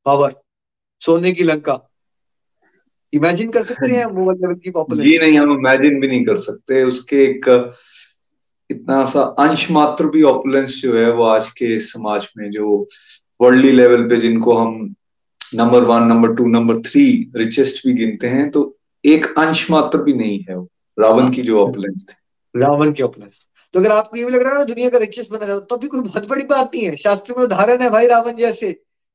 पावर 0.05 0.35
सोने 0.99 1.31
की 1.31 1.43
लंका. 1.43 1.89
इमेजिन 3.13 3.51
कर 3.51 3.63
सकते 3.63 3.91
हैं 3.91 4.05
वो 4.11 4.31
लेवल 4.31 4.55
की 4.55 4.71
पॉपुलेशन 4.71 5.09
जी 5.09 5.17
नहीं 5.17 5.37
हम 5.39 5.51
इमेजिन 5.51 5.99
भी 5.99 6.07
नहीं 6.07 6.25
कर 6.25 6.35
सकते. 6.35 6.83
उसके 6.83 7.23
एक 7.23 7.73
इतना 8.69 9.05
सा 9.05 9.21
अंश 9.21 9.71
मात्र 9.71 10.05
भी 10.05 10.23
ऑपुलेंस 10.23 10.81
जो 10.81 10.97
है 10.97 11.11
वो 11.13 11.23
आज 11.23 11.51
के 11.51 11.79
समाज 11.79 12.29
में 12.37 12.51
जो 12.51 12.87
वर्ल्डली 13.41 13.71
लेवल 13.71 14.09
पे 14.09 14.17
जिनको 14.17 14.53
हम 14.53 14.95
number 15.55 15.83
one 15.83 16.03
number 16.03 16.35
two 16.35 16.47
number 16.47 16.81
three 16.81 17.31
richest 17.35 17.87
भी 17.87 17.93
गिनते 17.93 18.27
हैं 18.27 18.51
तो 18.51 18.77
एक 19.05 19.25
अंश 19.37 19.71
मात्र 19.71 20.03
भी 20.03 20.13
नहीं 20.13 20.39
है 20.39 20.57
वो 20.57 20.69
रावण 20.99 21.31
की 21.31 21.41
जो 21.41 21.59
ऑपुलेंस 21.59 22.05
थी। 22.09 22.22
रावण 22.55 22.91
के 22.93 23.03
ऑपुलेंस 23.03 23.39
तो 23.73 23.79
अगर 23.79 23.91
आपको 23.91 24.17
ये 24.17 24.25
भी 24.25 24.31
लग 24.31 24.41
रहा 24.41 24.51
है 24.51 24.57
ना, 24.57 24.63
दुनिया 24.63 24.89
का 24.89 24.97
रिचेस्ट 24.97 25.31
बना 25.31 25.45
जाए 25.45 25.59
तो 25.59 25.77
भी 25.77 25.87
कोई 25.87 25.99
बहुत 25.99 26.27
बड़ी 26.27 26.43
बात 26.45 26.75
नहीं 26.75 26.85
है। 26.85 26.95
शास्त्र 26.95 27.35
में 27.37 27.43
उदाहरण 27.43 27.81
है 27.81 27.89
भाई 27.89 28.07
रावण 28.07 28.35
जैसे 28.35 28.67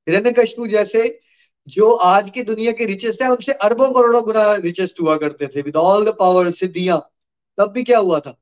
हिरण्यकश्यप 0.07 0.67
जैसे, 0.67 1.21
जो 1.69 1.91
आज 1.93 2.31
की 2.31 2.43
दुनिया 2.43 2.73
के 2.73 2.85
रिचेस्ट 2.87 3.23
है, 3.23 3.29
उनसे 3.31 3.53
अरबों 3.53 3.91
करोड़ों 3.93 4.23
गुना 4.25 4.55
रिचेस्ट 4.55 5.01
हुआ 5.01 5.17
करते 5.17 5.47
थे 5.47 5.63
विद 5.63 5.77
ऑल 5.77 6.05
द 6.05 6.15
पावर 6.19 6.51
सिद्धियाँ। 6.51 6.99
तब 7.59 7.71
भी 7.73 7.83
क्या 7.85 7.99
हुआ 7.99 8.21
था? 8.21 8.37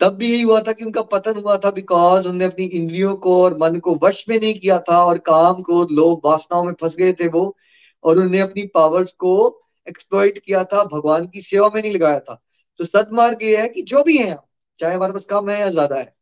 तब 0.00 0.14
भी 0.14 0.32
यही 0.32 0.42
हुआ 0.42 0.60
था 0.60 0.72
कि 0.72 0.84
उनका 0.84 1.02
पतन 1.02 1.36
हुआ 1.36 1.56
था 1.56 1.70
बिकॉज़ 1.70 2.28
उनने 2.28 2.44
अपनी 2.44 2.64
इंद्रियों 2.64 3.14
को 3.16 3.42
और 3.42 3.58
मन 3.58 3.78
को 3.78 3.98
वश 4.02 4.24
में 4.28 4.38
नहीं 4.40 4.58
किया 4.60 4.78
था, 4.80 5.04
और 5.04 5.18
काम, 5.18 5.62
क्रोध, 5.62 5.90
लोभ, 5.90 6.20
वासनाओं 6.24 6.64
में 6.64 6.72
फंस 6.80 6.96
गए 6.96 7.12
थे 7.12 7.28
वो, 7.28 7.56
और 8.04 8.16
उन्होंने 8.16 8.40
अपनी 8.40 8.66
पावर्स 8.66 9.12
को 9.12 9.62
एक्सप्लॉइट 9.88 10.38
किया 10.38 10.64
था, 10.64 10.84
भगवान 10.84 11.26
की 11.26 11.40
सेवा 11.40 11.70
में 11.74 11.82
नहीं 11.82 11.92
लगाया 11.92 12.20
था। 12.20 12.42
तो 12.80 12.84
सदमार्ग 12.84 13.42
ये 13.42 13.56
है 13.56 13.68
कि 13.68 13.82
जो 13.82 14.02
भी 14.04 14.16
है, 14.18 14.36
चाहे 14.80 14.94
हमारे 14.94 15.12
पास 15.12 15.24
कम 15.24 15.50
है 15.50 15.60
या 15.60 15.68
ज़्यादा 15.70 15.96
है, 15.96 16.14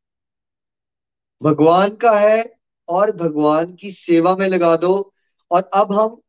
भगवान 1.42 1.94
का 1.96 2.18
है 2.18 2.44
और 2.88 3.12
भगवान 3.12 3.74
की 3.74 3.90
सेवा 3.92 4.36
में 4.36 4.46
लगा 4.48 4.76
दो। 4.76 5.12
और 5.50 5.70
अब 5.74 5.92
हम, 5.92 6.20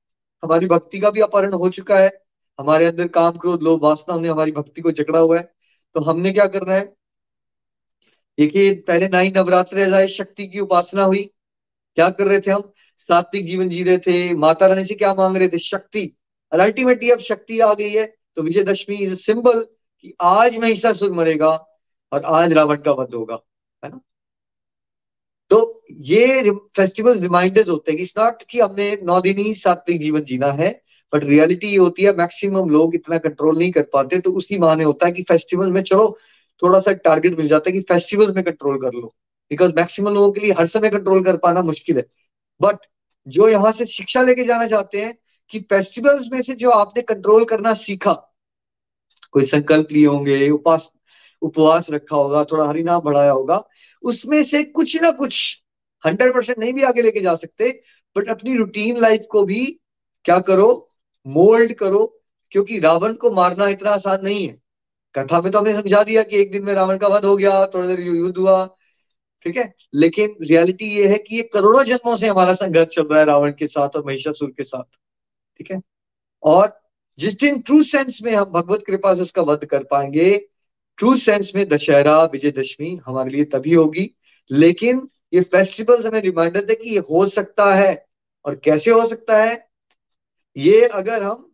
हमारी 0.44 0.68
भक्ति 0.68 1.00
का 1.00 1.10
भी 1.10 1.22
अपहरण 1.22 1.54
हो 1.54 1.70
चुका 1.70 2.00
है। 2.00 2.12
हमारे 2.60 2.86
अंदर 2.86 3.08
काम 3.08 3.38
क्रोध 3.38 3.64
लोभ 3.64 3.84
वासना 3.84 4.18
ने 4.20 4.28
हमारी 4.28 4.52
भक्ति 4.52 4.82
को 4.82 4.92
जकड़ा 4.92 5.20
हुआ 5.20 5.38
है। 5.38 5.44
तो 5.96 6.02
हमने 6.02 6.32
क्या 6.32 6.48
करना 6.48 6.74
है? 6.74 6.86
देखिए, 8.38 8.74
पहले 8.88 9.08
नाई 9.08 9.32
नवरात्र 9.36 10.08
शक्ति 10.08 10.48
की 10.48 10.60
उपासना 10.60 11.04
हुई। 11.04 11.24
क्या 11.98 12.10
कर 12.10 12.28
रहे 12.28 12.40
थे 12.40 12.52
हम? 12.52 12.72
सात्विक 13.10 13.46
जीवन 13.46 13.70
जी 13.70 13.84
रहे 13.84 13.98
थे। 13.98 14.34
माता 14.36 14.68
रानी 14.68 14.86
से 14.86 14.96
क्या 14.96 15.14
मांग 15.14 15.38
रहे 15.38 15.48
थे? 15.50 15.60
शक्ति। 15.60 16.12
और 16.52 16.60
अल्टीमेटली 16.60 17.10
अब 17.12 17.20
शक्ति 17.20 17.60
आ 17.60 17.74
गई 17.74 17.92
है। 17.92 18.06
तो 18.36 18.42
विजयदशमी 18.42 18.96
इज़ 18.96 19.16
सिंबल 19.16 19.66
कि 20.06 20.14
आज 20.22 20.58
महिषासुर 20.58 21.12
मरेगा 21.12 21.50
और 22.12 22.24
आज 22.26 22.54
रावण 22.54 22.76
का 22.76 22.92
वध 22.92 23.14
होगा, 23.14 23.40
है 23.84 23.90
ना? 23.90 24.00
तो 25.50 25.84
ये 25.92 26.52
फेस्टिवल 26.52 27.20
रिमाइंडर्स 27.20 27.70
होते 27.70 27.92
हैं 27.92 27.98
कि 27.98 28.04
इट्स 28.04 28.14
नॉट 28.18 28.44
कि 28.50 28.60
हमने 28.60 29.00
नौ 29.04 29.22
दिन 29.22 29.38
ही 29.38 29.54
सात्विक 29.54 30.02
जीवन 30.02 30.22
जीना 30.22 30.52
है 30.52 30.82
बट 31.14 31.24
रियलिटी 31.24 31.68
ये 31.68 31.78
होती 31.78 32.04
है 32.04 32.16
मैक्सिमम 32.18 32.70
लोग 32.70 32.96
इतना 32.96 33.18
कंट्रोल 33.18 33.58
नहीं 33.58 33.72
कर 33.72 33.84
पाते 33.84 34.20
तो 34.20 34.32
उसी 34.32 34.58
माने 34.58 34.84
होता 34.84 35.06
है 35.06 35.12
कि 35.12 35.24
फेस्टिवल 35.24 35.72
में 35.72 35.82
चलो 35.84 36.18
थोड़ा 36.62 36.80
सा 36.80 36.94
टारगेट 36.94 37.38
मिल 37.38 37.48
जाता 37.48 37.70
है 37.70 37.74
कि 37.74 37.82
फेस्टिवल 37.82 38.34
में 38.34 38.44
कंट्रोल 38.44 38.78
कर 38.82 38.94
लो 38.94 39.16
बिकॉज़ 39.52 39.74
मैक्सिमम 39.76 40.14
लोगों 40.14 40.32
के 40.32 40.42
लिए 40.42 40.52
हर 40.52 40.68
समय 40.68 40.90
कंट्रोल 40.90 41.24
कर 41.24 41.38
पाना 41.38 41.62
मुश्किल 41.62 41.98
है। 41.98 42.06
बट 42.62 42.78
जो 43.28 43.50
यहाँ 43.50 43.72
से 43.72 43.86
शिक्षा 43.86 44.22
लेके 44.22 44.44
जाना 44.44 44.68
चाहते 44.68 45.02
हैं 45.02 45.18
कि 45.50 45.60
फेस्टिवल्स 45.60 46.30
में 46.32 46.42
से 46.42 46.54
जो 46.54 46.70
आपने 46.70 47.02
कंट्रोल 47.02 47.46
करना 47.46 47.74
सीखा 47.74 48.32
कोई 49.36 49.46
संकल्प 49.46 49.88
लिए 49.92 50.06
होंगे 50.06 50.50
उपास 50.50 50.92
उपवास 51.42 51.90
रखा 51.92 52.16
होगा, 52.16 52.44
थोड़ा 52.44 52.66
हरिनाम 52.66 53.02
बढ़ाया 53.02 53.32
होगा, 53.32 53.62
उसमें 54.04 54.44
से 54.44 54.64
कुछ 54.64 54.96
ना 55.02 55.12
कुछ 55.12 55.58
हंड्रेड 56.04 56.34
परसेंट 56.34 56.60
नहीं 56.60 56.74
भी 56.74 56.84
आगे 56.84 57.02
लेके 57.02 57.22
जा 57.22 57.36
सकते 57.36 57.70
बट 58.16 58.30
अपनी 58.30 58.56
रूटीन 58.58 58.98
लाइफ 58.98 59.26
को 59.32 59.44
भी 59.46 59.66
क्या 60.26 60.40
करो 60.40 60.68
मोल्ड 61.26 61.74
करो, 61.74 62.06
क्योंकि 62.52 62.80
रावण 62.80 63.14
को 63.14 63.32
मारना 63.32 63.68
इतना 63.68 63.92
आसान 63.92 64.24
नहीं 64.24 64.48
है। 64.48 64.58
कथा 65.16 65.42
में 65.42 65.52
तो 65.52 65.60
हमने 65.60 65.74
समझा 65.74 66.04
दिया 66.04 66.24
कि 66.24 66.38
एक 66.38 66.52
दिन 66.52 66.64
में 66.64 66.74
रावण 66.74 66.98
का 66.98 67.08
वध 67.08 67.26
हो 67.26 67.36
गया, 67.38 67.66
थोड़ी 67.66 67.88
देर 67.88 68.00
युद्ध 68.00 68.38
हुआ, 68.38 68.66
ठीक 69.46 69.58
है? 69.58 69.74
लेकिन 69.94 70.36
रियलिटी 70.42 70.90
ये 70.92 71.08
है 71.08 71.18
कि 71.18 71.36
ये 71.36 71.42
करोड़ों 71.54 71.84
जन्मों 71.84 72.16
से 72.18 72.28
हमारा 72.28 72.54
संघर्ष 72.54 72.96
चल 72.96 73.08
रहा 73.08 73.20
है 73.20 73.26
रावण 73.26 73.52
के 73.52 73.68
साथ 73.68 73.96
और 73.96 74.06
महिषासुर 74.06 74.50
के 74.50 74.64
साथ, 74.64 74.84
ठीक 75.58 75.72
है? 75.72 75.82
और 76.44 76.68
जिस 77.20 77.40
दिन 77.40 77.62
ट्रू 77.62 77.84
सेंस 77.84 78.20
में 78.24 78.36
हम 78.36 78.46
भगवत 78.46 78.84
कृपा 78.88 79.16
से 79.16 79.22
उसका 79.22 79.42
वध 79.42 79.66
कर 79.66 79.84
पाएँगे 79.84 80.48
ट्रू 80.98 81.18
सेंस 81.18 81.52
में 81.56 81.70
दशहरा, 81.70 82.24
विजयदशमी 82.24 83.00
हमारे 83.06 83.30
लिए 83.30 83.44
तभी 83.44 83.74
होगी। 83.74 84.16
लेकिन 84.52 85.10
ये 85.34 85.42
फेस्टिवल 85.42 86.08
हमें 86.08 86.22
रिमाइंडर 86.22 86.64
दे 86.64 86.76
कि 86.76 86.90
ये 86.90 87.00
हो 87.00 87.28
सकता 87.28 87.76
है। 87.76 88.06
और 88.46 88.56
कैसे 88.56 88.92
हो 88.92 89.08
सकता 89.08 89.44
है? 89.44 89.70
ये 90.58 90.86
अगर 90.86 91.24
हम 91.24 91.52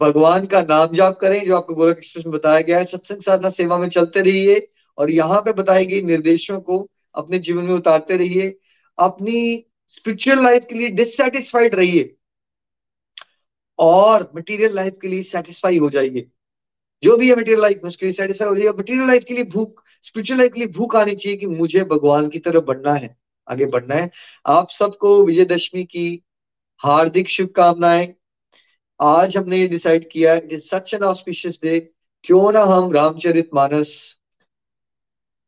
भगवान 0.00 0.46
का 0.46 0.62
नाम 0.62 0.96
जाप 0.96 1.18
करें, 1.18 1.44
जो 1.44 1.56
आपको 1.56 1.74
गोलक 1.74 1.98
एक्सप्रेस 1.98 2.26
में 2.26 2.32
बताया 2.32 2.60
गया 2.60 2.78
है, 2.78 2.84
सत्संग 2.84 3.22
साधना 3.22 3.50
सेवा 3.50 3.78
में 3.78 3.88
चलते 3.88 4.20
रहिए 4.20 4.68
और 4.98 5.10
यहाँ 5.10 5.40
पे 5.40 5.52
बताई 5.52 5.86
गई 5.86 6.02
निर्देशों 6.02 6.60
को 6.60 6.90
अपने 7.14 7.38
जीवन 7.38 7.64
में 7.64 7.74
उतारते 7.74 8.16
रहिए। 8.16 8.58
अपनी 8.98 9.66
स्पिरिचुअल 9.88 10.44
लाइफ 10.44 10.66
के 10.70 10.74
लिए 10.74 10.88
डिससेटिस्फाइड 10.88 11.74
रहिए। 11.74 12.14
और 13.78 14.30
मटेरियल 14.36 14.74
लाइफ 14.74 14.98
के 15.02 15.08
लिए 15.08 15.22
सेटिस्फाई 15.22 15.78
हो 15.78 15.90
जाइए। 15.90 16.26
जो 17.02 17.16
भी 17.16 17.28
है 17.28 17.36
मटेरियल 17.36 17.60
लाइफ 17.60 17.80
उसके 17.84 18.06
लिए 18.06 18.12
सेटिस्फाई 18.12 18.48
हो 18.48 18.54
जाएगा 18.56 18.72
मटेरियल 18.78 19.06
लाइफ 19.06 19.24
के 19.24 19.34
लिए 19.34 19.44
भूख 19.44 19.82
स्पिरिचुअल 20.04 20.38
लाइफ 20.38 20.52
के 20.52 20.60
लिए 20.60 20.68
भूख 20.68 20.96
आनी 20.96 21.14
चाहिए 21.14 21.38
कि 21.38 21.46
मुझे 21.46 21.84
भगवान 21.84 22.28
की 22.28 22.38
तरफ़ 22.38 22.64
बढ़ना 22.64 22.94
है, 22.94 23.16
आगे 23.48 23.66
बढ़ना 23.66 23.94
है। 23.94 24.10
आप 24.46 24.68
सबको 24.70 25.24
विजयदशमी 25.24 25.84
की 25.84 26.22
हार्दिक 26.80 27.28
शुभकामनाएँ। 27.28 28.14
आज 29.00 29.36
हमने 29.36 29.58
ये 29.58 29.66
डिसाइड 29.68 30.08
किया 30.10 30.34
है 30.34 30.58
सच 30.58 30.94
एन 30.94 31.02
ऑस्पिशियस 31.02 31.58
डे 31.62 31.78
क्यों 32.24 32.52
ना 32.52 32.62
हम 32.64 32.92
रामचरित 32.92 33.50
मानस 33.54 34.16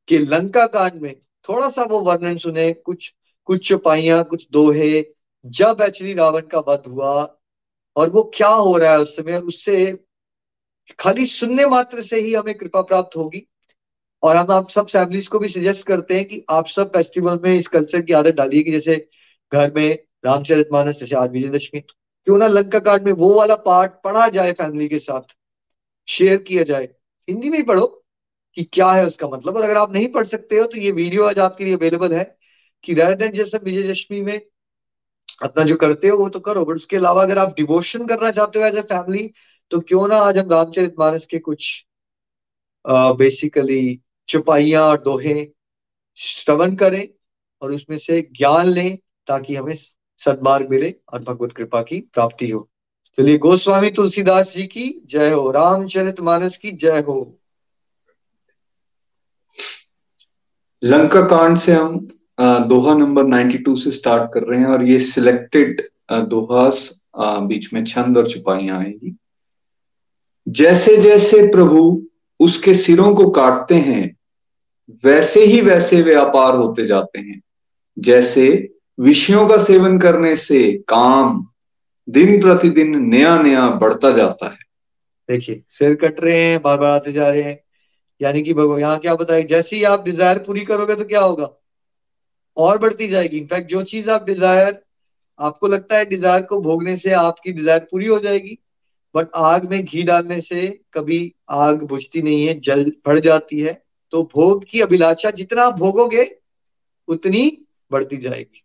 के 0.09 0.19
लंका 0.19 0.67
कांड 0.67 1.01
में 1.03 1.15
थोड़ा 1.49 1.69
सा 1.71 1.83
वो 1.83 2.01
वर्णन 2.01 2.37
सुने, 2.39 2.73
कुछ 2.73 3.13
कुछ 3.49 3.69
चौपाइया 3.69 4.23
कुछ 4.23 4.47
दोहे। 4.53 5.05
जब 5.45 5.83
एक्चुअली 5.83 6.15
रावण 6.15 6.47
का 6.47 6.59
वध 6.69 6.83
हुआ 6.89 7.36
और 7.97 8.11
वो 8.11 8.23
क्या 8.35 8.49
हो 8.49 8.77
रहा 8.77 8.93
है 8.93 8.99
उस 8.99 9.17
समय, 9.17 9.37
उससे 9.37 10.05
खाली 10.99 11.27
सुनने 11.27 11.67
मात्र 11.67 12.03
से 12.03 12.21
ही 12.21 12.35
हमें 12.35 12.55
कृपा 12.55 12.83
प्राप्त 12.83 13.17
होगी। 13.17 13.47
और 14.23 14.37
हम 14.37 14.51
आप 14.51 14.71
सब 14.71 14.87
फैमिलीज़ 14.87 15.29
को 15.29 15.39
भी 15.39 15.49
सजेस्ट 15.49 15.87
करते 15.87 16.15
हैं 16.15 16.25
कि 16.25 16.45
आप 16.51 16.67
सब 16.67 16.89
फेस्टिवल 16.89 17.41
में 17.45 17.55
इस 17.57 17.69
कल्चर 17.69 18.03
की 18.03 18.13
आदत 18.13 18.35
डालिए 18.35 18.63
कि 18.63 18.73
जैसे 18.73 18.97
घर 19.53 19.73
में 19.73 19.99
रामचरित 20.27 20.69
मानस, 20.73 20.99
जैसे 21.01 21.17
आज 21.17 21.31
विजयदशमी, 21.31 21.81
क्यों 21.81 22.39
ना 22.39 22.47
लंका 22.47 22.79
कार्ड 22.79 23.05
में 23.05 23.13
वो 23.13 23.35
वाला 23.35 23.55
पार्ट 23.55 23.93
पढ़ा 24.05 24.29
जाए 24.29 24.53
फैमिली 24.53 24.89
के 24.89 24.99
साथ 24.99 25.35
शेयर 26.09 26.37
किया 26.37 26.63
जाए। 26.63 26.89
हिंदी 27.29 27.51
में 27.51 27.57
ही 27.59 27.65
पढ़ो 27.65 27.87
कि 28.57 28.65
क्या 28.73 28.91
है 28.93 29.07
उसका 29.07 29.29
मतलब। 29.29 29.57
और 29.57 29.63
अगर 29.63 29.77
आप 29.77 29.93
नहीं 29.93 30.09
पढ़ 30.09 30.27
सकते 30.27 30.59
हो 30.59 30.67
तो 30.67 30.79
ये 30.79 30.91
वीडियो 30.91 31.25
आज 31.25 31.39
आपके 31.39 31.65
लिए 31.65 31.75
अवेलेबल 31.75 32.13
है 32.13 32.25
कि 32.85 32.95
देन 32.95 33.31
जैसे 33.31 33.59
विजयदशमी 33.59 34.21
में 34.21 34.41
अपना 35.41 35.65
जो 35.65 35.75
करते 35.77 36.09
हो, 36.09 36.17
वो 36.19 36.29
तो 36.29 36.41
करो 36.41 36.65
बट 36.65 36.77
उसके 36.77 36.97
अलावा 36.97 37.23
अगर 37.23 37.39
आप 37.39 37.55
डिवोशन 37.57 38.07
करना 38.07 38.31
चाहते 38.31 38.59
हो 38.59 38.67
एज 38.67 38.77
ए 38.77 38.83
फैमिली 38.83 39.31
तो 39.71 39.81
क्यों 39.81 40.07
ना 40.09 40.17
आज 40.19 40.39
हम 40.39 40.51
रामचरित 40.51 40.95
मानस 40.99 41.27
के 41.27 41.39
कुछ 41.39 41.87
बेसिकली 42.85 44.01
चुपाइया 44.29 44.85
और 44.85 45.01
दोहे 45.03 45.51
श्रवण 46.19 46.75
करें 46.77 47.09
और 47.63 47.73
उसमें 47.73 47.99
से 47.99 48.21
ज्ञान 48.33 48.67
लें 48.67 48.97
ताकि 49.27 49.55
हमें 49.55 49.75
सदमार्ग 50.21 50.71
मिले 50.71 50.95
और 51.13 51.23
भगवत 51.23 51.53
कृपा 51.53 51.83
की 51.83 52.01
प्राप्ति 52.15 52.51
हो। 52.51 52.69
चलिए, 53.19 53.39
गोस्वामी 53.39 53.91
तुलसीदास 53.91 54.53
जी 54.57 54.67
की 54.67 54.89
जय 55.07 55.31
हो। 55.31 55.51
रामचरित 55.51 56.21
मानस 56.21 56.57
की 56.59 56.73
जय 56.73 57.01
हो। 57.01 57.39
लंका 60.83 61.21
कांड 61.27 61.57
से 61.57 61.73
हम 61.73 62.07
दोहा 62.39 62.95
नंबर 62.95 63.25
92 63.25 63.77
से 63.77 63.91
स्टार्ट 63.91 64.33
कर 64.33 64.43
रहे 64.43 64.61
हैं 64.61 64.67
और 64.67 64.83
ये 64.85 64.99
सिलेक्टेड 65.01 65.81
दोहास 66.29 66.91
बीच 67.19 67.73
में 67.73 67.85
छंद 67.85 68.19
और 68.19 68.29
छुपाइयाँ 68.31 68.79
आएँगी। 68.79 69.17
जैसे 70.47 70.97
जैसे 70.97 71.47
प्रभु 71.47 71.81
उसके 72.41 72.75
सिरों 72.75 73.15
को 73.15 73.29
काटते 73.31 73.75
हैं, 73.75 74.15
वैसे 75.05 75.45
ही 75.45 75.61
वैसे 75.61 76.03
वे 76.03 76.15
अपार 76.15 76.55
होते 76.55 76.87
जाते 76.87 77.19
हैं। 77.19 77.41
जैसे 77.97 78.47
विषयों 78.99 79.47
का 79.49 79.57
सेवन 79.59 79.99
करने 79.99 80.35
से 80.37 80.73
काम 80.89 81.47
दिन 82.09 82.41
प्रतिदिन 82.41 82.97
नया 83.05 83.41
नया 83.43 83.69
बढ़ता 83.73 84.11
जाता 84.11 84.49
है। 84.49 84.59
देखिए, 85.29 85.63
सिर 85.69 85.95
कट 85.95 86.21
रहे 86.21 86.41
हैं, 86.41 86.61
बार 86.63 86.79
बार 86.79 86.91
आते 86.91 87.13
जा 87.13 87.29
रहे 87.29 87.43
हैं। 87.43 87.59
यानी 88.21 88.43
कि 88.43 88.51
यहाँ 88.51 88.99
क्या 88.99 89.15
बताए 89.15 89.43
जैसे 89.45 89.77
ही 89.77 89.83
आप 89.85 90.05
डिज़ायर 90.05 90.39
पूरी 90.39 90.65
करोगे 90.65 90.95
तो 90.95 91.05
क्या 91.05 91.21
होगा? 91.21 91.49
और 92.57 92.79
बढ़ती 92.79 93.09
जाएगी। 93.09 93.39
इनफैक्ट 93.39 93.71
जो 93.71 93.83
चीज़ 93.85 94.11
आप 94.11 94.25
डिज़ायर 94.27 94.83
आपको 95.39 95.67
लगता 95.67 95.97
है 95.97 96.05
डिज़ायर 96.05 96.43
को 96.43 96.61
भोगने 96.61 96.97
से 96.97 97.11
आपकी 97.15 97.53
डिज़ायर 97.53 97.81
पूरी 97.91 98.07
हो 98.07 98.19
जाएगी 98.19 98.59
बट 99.15 99.29
आग 99.37 99.71
में 99.71 99.85
घी 99.85 100.03
डालने 100.03 100.41
से 100.41 100.69
कभी 100.95 101.35
आग 101.51 101.83
बुझती 101.85 102.23
नहीं 102.23 102.47
है, 102.47 102.59
जल 102.61 102.85
बढ़ 103.07 103.19
जाती 103.21 103.61
है 103.61 103.83
तो 104.13 104.23
भोग 104.35 104.65
की 104.65 104.81
अभिलाषा 104.81 105.31
जितना 105.33 105.63
आप 105.63 105.79
भोगोगे, 105.79 106.31
उतनी 107.09 107.67
बढ़ती 107.91 108.17
जाएगी। 108.17 108.63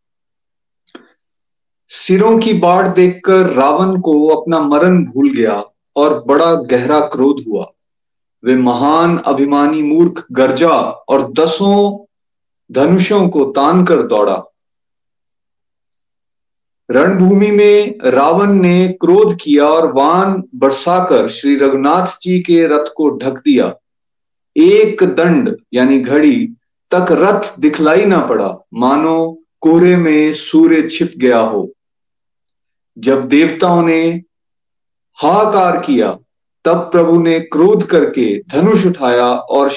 सिरों 1.90 2.38
की 2.40 2.54
बाढ़ 2.56 2.88
देखकर 2.88 3.46
रावण 3.48 4.00
को 4.02 4.28
अपना 4.30 4.60
मरण 4.62 5.04
भूल 5.06 5.34
गया 5.36 5.54
और 5.96 6.24
बड़ा 6.28 6.54
गहरा 6.54 7.00
क्रोध 7.08 7.44
हुआ। 7.48 7.66
वे 8.44 8.56
महान 8.58 9.18
अभिमानी 9.18 9.82
मूर्ख, 9.84 10.26
गर्जा 10.32 10.70
और 10.70 11.32
दसों 11.34 12.06
धनुषों 12.72 13.30
को 13.30 13.46
तान 13.46 13.86
कर 13.86 14.02
दौड़ा। 14.04 14.44
रणभूमि 16.92 17.52
में 17.52 18.00
रावण 18.04 18.54
ने 18.54 18.88
क्रोध 18.88 19.38
किया 19.42 19.66
और 19.66 19.94
वान 19.94 20.44
बरसाकर 20.56 21.28
श्री 21.28 21.56
रघुनाथ 21.56 22.08
जी 22.22 22.40
के 22.40 22.68
रथ 22.68 22.86
को 22.96 23.18
ढक 23.18 23.34
दिया। 23.34 23.76
एक 24.58 25.04
दंड, 25.04 25.58
यानी 25.74 26.00
घड़ी, 26.00 26.54
तक 26.92 27.06
रथ 27.12 27.60
दिखलाई 27.60 28.06
ना 28.06 28.26
पड़ा। 28.26 28.58
मानो 28.74 29.40
कोहरे 29.62 29.96
में 29.96 30.34
सूर्य 30.34 30.90
छिप 30.90 31.14
गया 31.18 31.40
हो। 31.40 31.72
जब 32.98 33.28
देवताओं 33.28 33.84
ने 33.84 34.24
हाकार 35.14 35.78
किया, 35.78 36.18
तब 36.66 36.78
प्रभु 36.78 37.22
ने 37.22 37.40
क्रोध 37.40 37.86
करके 37.86 38.44
धनुष 38.50 38.86
उठाया 38.86 39.28
और 39.28 39.70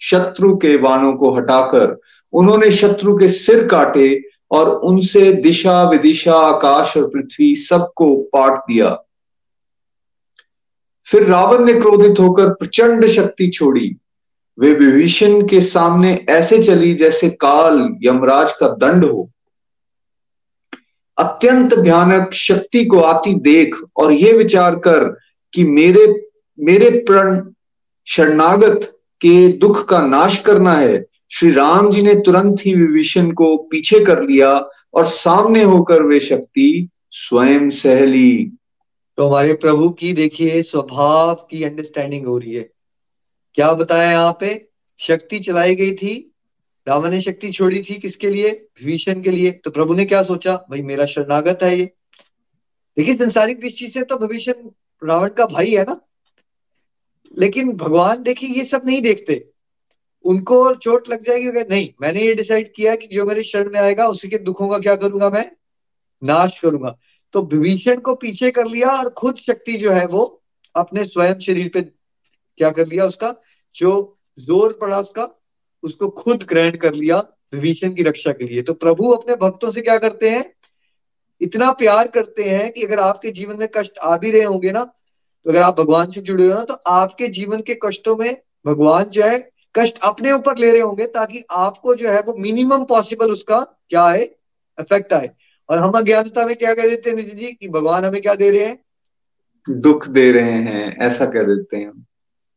शत्रु 0.00 0.56
के 0.56 0.76
बाणों 0.76 1.12
को 1.12 1.34
हटाकर 1.34 2.00
उन्होंने 2.32 2.70
शत्रु 2.70 3.18
के 3.18 3.28
सिर 3.28 3.66
काटे 3.66 4.22
और 4.50 4.68
उनसे 4.68 5.32
दिशा, 5.32 5.90
विदिशा, 5.90 6.34
आकाश 6.34 6.96
और 6.96 7.08
पृथ्वी 7.08 7.54
सबको 7.56 8.16
पाट 8.16 8.58
दिया 8.58 9.04
फिर 11.04 11.22
रावण 11.22 11.64
ने 11.64 11.74
क्रोधित 11.74 12.20
होकर 12.20 12.48
प्रचंड 12.48 13.06
शक्ति 13.06 13.48
छोड़ी। 13.48 13.96
वे 14.58 14.74
विभीषण 14.74 15.46
के 15.46 15.60
सामने 15.60 16.26
ऐसे 16.28 16.62
चली 16.62 16.94
जैसे 16.94 17.30
काल 17.30 17.96
यमराज 18.02 18.52
का 18.52 18.68
दंड 18.68 19.04
हो। 19.04 19.30
अत्यंत 21.18 21.74
भयानक 21.74 22.32
शक्ति 22.32 22.84
को 22.84 23.00
आती 23.00 23.34
देख 23.34 23.76
और 23.96 24.12
ये 24.12 24.32
विचार 24.32 24.74
कर 24.74 25.16
कि 25.52 25.64
मेरे 25.64 26.28
मेरे 26.60 26.90
प्रण 26.90 27.50
शरणागत 28.06 28.80
के 29.20 29.52
दुख 29.52 29.88
का 29.88 30.00
नाश 30.02 30.38
करना 30.38 30.72
है 30.72 31.09
श्री 31.32 31.50
राम 31.50 31.90
जी 31.90 32.02
ने 32.02 32.14
तुरंत 32.14 32.58
ही 32.66 32.74
विभीषण 32.74 33.30
को 33.30 33.56
पीछे 33.56 34.04
कर 34.04 34.22
लिया 34.22 34.68
और 34.94 35.04
सामने 35.04 35.62
होकर 35.62 36.02
वे 36.02 36.20
शक्ति 36.20 36.88
स्वयं 37.10 37.70
सहली। 37.70 38.52
तो 39.16 39.28
हमारे 39.28 39.54
प्रभु 39.54 39.90
की 39.90 40.12
देखिए, 40.12 40.62
स्वभाव 40.62 41.34
की 41.34 41.64
अंडरस्टैंडिंग 41.64 42.26
हो 42.26 42.38
रही 42.38 42.54
है। 42.54 42.70
क्या 43.54 43.72
बताया 43.72 44.10
यहाँ 44.10 44.36
पे 44.40 44.68
शक्ति 44.98 45.38
चलाई 45.38 45.74
गई 45.74 45.92
थी। 45.92 46.34
रावण 46.88 47.10
ने 47.10 47.20
शक्ति 47.20 47.52
छोड़ी 47.52 47.82
थी 47.82 47.94
किसके 47.94 48.30
लिए? 48.30 48.66
भीषण 48.84 49.22
के 49.22 49.30
लिए। 49.30 49.50
तो 49.50 49.70
प्रभु 49.70 49.94
ने 49.94 50.04
क्या 50.04 50.22
सोचा? 50.22 50.56
भाई, 50.70 50.82
मेरा 50.82 51.06
शरणागत 51.06 51.58
है 51.62 51.78
ये। 51.78 51.84
देखिए, 52.96 53.14
संसारिक 53.14 53.60
दृष्टि 53.60 53.88
से 53.88 54.02
तो 54.02 54.16
भविष्य 54.16 54.54
रावण 55.04 55.28
का 55.28 55.46
भाई 55.46 55.70
है 55.70 55.82
ना। 55.82 56.00
लेकिन 57.38 57.72
भगवान, 57.72 58.22
देखिए, 58.22 58.50
ये 58.50 58.64
सब 58.64 58.82
नहीं 58.86 59.02
देखते। 59.02 59.49
उनको 60.24 60.74
चोट 60.74 61.08
लग 61.08 61.22
जाएगी 61.24 61.46
नहीं, 61.70 61.92
मैंने 62.02 62.22
ये 62.22 62.34
डिसाइड 62.34 62.72
किया 62.74 62.94
कि 62.96 63.06
जो 63.06 63.26
मेरे 63.26 63.42
शरण 63.42 63.72
में 63.72 63.80
आएगा, 63.80 64.06
उसी 64.06 64.28
के 64.28 64.38
दुखों 64.38 64.68
का 64.68 64.78
क्या 64.78 64.96
करूँगा 64.96 65.30
मैं? 65.30 65.50
नाश 66.24 66.58
करूँगा। 66.58 66.98
तो 67.32 67.42
विभीषण 67.42 68.00
को 68.00 68.14
पीछे 68.14 68.50
कर 68.50 68.66
लिया 68.66 68.88
और 68.88 69.08
खुद 69.08 69.36
शक्ति 69.36 69.72
जो 69.72 69.90
है 69.90 70.06
वो 70.06 70.42
अपने 70.76 71.04
स्वयं 71.04 71.38
शरीर 71.38 71.70
पे 71.74 71.82
क्या 71.82 72.70
कर 72.70 72.86
लिया 72.86 73.06
उसका? 73.06 73.34
जो 73.76 74.18
ज़ोर 74.38 74.78
पड़ा 74.80 75.00
उसका, 75.00 75.40
उसको 75.82 76.08
खुद 76.08 76.42
ग्रहण 76.42 76.76
कर 76.76 76.94
लिया 76.94 77.16
विभीषण 77.54 77.94
की 77.94 78.02
रक्षा 78.02 78.32
के 78.32 78.44
लिए। 78.44 78.62
तो 78.62 78.72
प्रभु 78.72 79.10
अपने 79.10 79.36
भक्तों 79.36 79.70
से 79.70 79.80
क्या 79.80 79.98
करते 79.98 80.30
हैं? 80.30 80.54
इतना 81.40 81.72
प्यार 81.72 82.08
करते 82.08 82.44
हैं 82.44 82.72
कि 82.72 82.82
अगर 82.82 83.00
आपके 83.00 83.30
जीवन 83.30 83.56
में 83.56 83.68
कष्ट 83.76 83.98
आ 83.98 84.16
भी 84.16 84.30
रहे 84.30 84.42
होंगे 84.42 84.72
ना 84.72 84.84
तो 84.84 85.50
अगर 85.50 85.62
आप 85.62 85.80
भगवान 85.80 86.10
से 86.10 86.20
जुड़े 86.20 86.48
हो 86.48 86.54
ना 86.54 86.64
तो 86.64 86.74
आपके 86.74 87.28
जीवन 87.28 87.60
के 87.60 87.74
कष्टों 87.74 88.16
में 88.16 88.42
भगवान 88.66 89.04
जो 89.04 89.22
है 89.22 89.49
कष्ट 89.74 89.98
अपने 90.02 90.32
ऊपर 90.32 90.58
ले 90.58 90.70
रहे 90.72 90.80
होंगे 90.80 91.06
ताकि 91.08 91.44
आपको 91.50 91.94
जो 91.94 92.08
है 92.08 92.20
वो 92.20 92.34
मिनिमम 92.38 92.84
पॉसिबल 92.84 93.32
उसका 93.32 93.60
क्या 93.60 94.02
आए 94.02 94.22
इफ़ेक्ट 94.78 95.12
आए। 95.12 95.30
और 95.68 95.78
हम 95.78 95.92
अज्ञानता 95.92 96.46
में 96.46 96.54
क्या 96.56 96.74
कह 96.74 96.88
देते 96.88 97.10
हैं 97.10 97.16
निधि 97.16 97.30
जी? 97.30 97.52
कि 97.52 97.68
भगवान 97.68 98.04
हमें 98.04 98.20
क्या 98.22 98.34
दे 98.34 98.50
रहे 98.50 98.64
हैं? 98.66 98.78
दुख 99.66 100.06
दे 100.08 100.30
रहे 100.32 100.52
हैं 100.52 100.96
ऐसा 100.98 101.24
कह 101.26 101.42
देते 101.44 101.76
हैं 101.76 101.92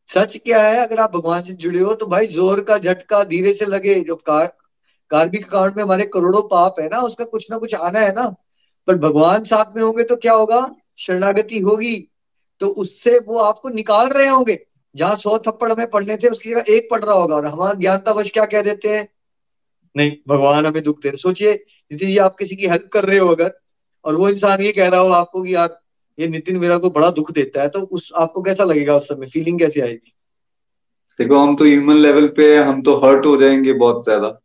सच 0.09 0.37
क्या 0.37 0.61
है 0.61 0.77
अगर 0.77 0.99
आप 0.99 1.15
भगवान 1.15 1.41
से 1.41 1.53
जुड़े 1.55 1.79
हो 1.79 1.93
तो 1.93 2.05
भाई 2.05 2.27
ज़ोर 2.27 2.61
का 2.61 2.77
झटका 2.77 3.23
धीरे 3.23 3.53
से 3.53 3.65
लगे। 3.65 3.99
जो 4.01 4.15
कार 4.17 4.45
कार्मिक 5.11 5.45
अकाउंट 5.47 5.75
में 5.77 5.83
हमारे 5.83 6.05
करोड़ों 6.05 6.41
पाप 6.41 6.79
है 6.79 6.87
ना 6.89 6.99
उसका 7.01 7.25
कुछ 7.25 7.45
ना 7.51 7.57
कुछ 7.57 7.73
आना 7.75 7.99
है 7.99 8.13
ना। 8.15 8.27
पर 8.87 8.97
भगवान 8.99 9.43
साथ 9.43 9.75
में 9.75 9.81
होंगे 9.83 10.03
तो 10.03 10.15
क्या 10.15 10.33
होगा? 10.33 10.67
शरणागति 10.97 11.59
होगी। 11.59 11.95
तो 12.61 12.67
उससे 12.67 13.17
वो 13.19 13.37
आपको 13.39 13.69
निकाल 13.69 14.09
रहे 14.09 14.27
होंगे। 14.27 14.53
जहाँ 14.95 15.15
सौ 15.15 15.37
थप्पड़ 15.37 15.71
हमें 15.71 15.89
पढ़ने 15.89 16.17
थे, 16.17 16.27
उसकी 16.27 16.49
जगह 16.49 16.63
एक 16.69 16.87
पढ़ 16.91 17.03
रहा 17.03 17.15
होगा, 17.15 17.35
और 17.35 17.45
हमारा 17.45 17.73
ज्ञानतावश 17.73 18.31
क्या 18.31 18.45
कह 18.45 18.61
देते 18.61 18.89
हैं? 18.89 19.07
नहीं, 19.97 20.11
भगवान 20.27 20.65
हमें 20.65 20.83
दुख 20.83 21.03
दे 21.03 21.09
रहे 21.09 21.17
सोचिए, 21.17 21.53
नितिन 21.91 22.07
जी, 22.09 22.17
आप 22.17 22.35
किसी 22.39 22.55
की 22.55 22.67
हेल्प 22.67 22.89
कर 22.93 23.05
रहे 23.05 23.17
हो 23.17 23.27
अगर, 23.27 23.51
और 24.05 24.15
वो 24.15 24.29
इंसान 24.29 24.61
ये 24.61 24.71
कह 24.71 24.87
रहा 24.87 24.99
हो 24.99 25.09
आपको 25.09 25.43
कि 25.43 25.55
यार, 25.55 25.79
ये 26.19 26.27
नितिन 26.27 26.57
मेरा 26.57 26.77
को 26.77 26.89
बड़ा 26.89 27.11
दुख 27.11 27.31
देता 27.31 27.61
है 27.61 27.69
तो 27.69 27.79
उस, 27.79 28.11
आपको 28.15 28.41
कैसा 28.41 28.63
लगेगा 28.63 28.95
उस 28.95 29.03
समय? 29.03 29.27
फीलिंग 29.27 29.59
कैसे 29.59 29.81
आएगी? 29.81 30.13
देखो, 31.19 31.37
हम 31.37 31.55
तो 31.55 31.65
ह्यूमन 31.65 31.95
लेवल 31.95 32.27
पे 32.27 32.57
हम 32.57 32.81
तो 32.81 32.95
हर्ट 32.95 33.25
हो 33.25 33.37
जाएँगे 33.37 33.73
बहुत 33.73 34.03
ज़्यादा। 34.03 34.41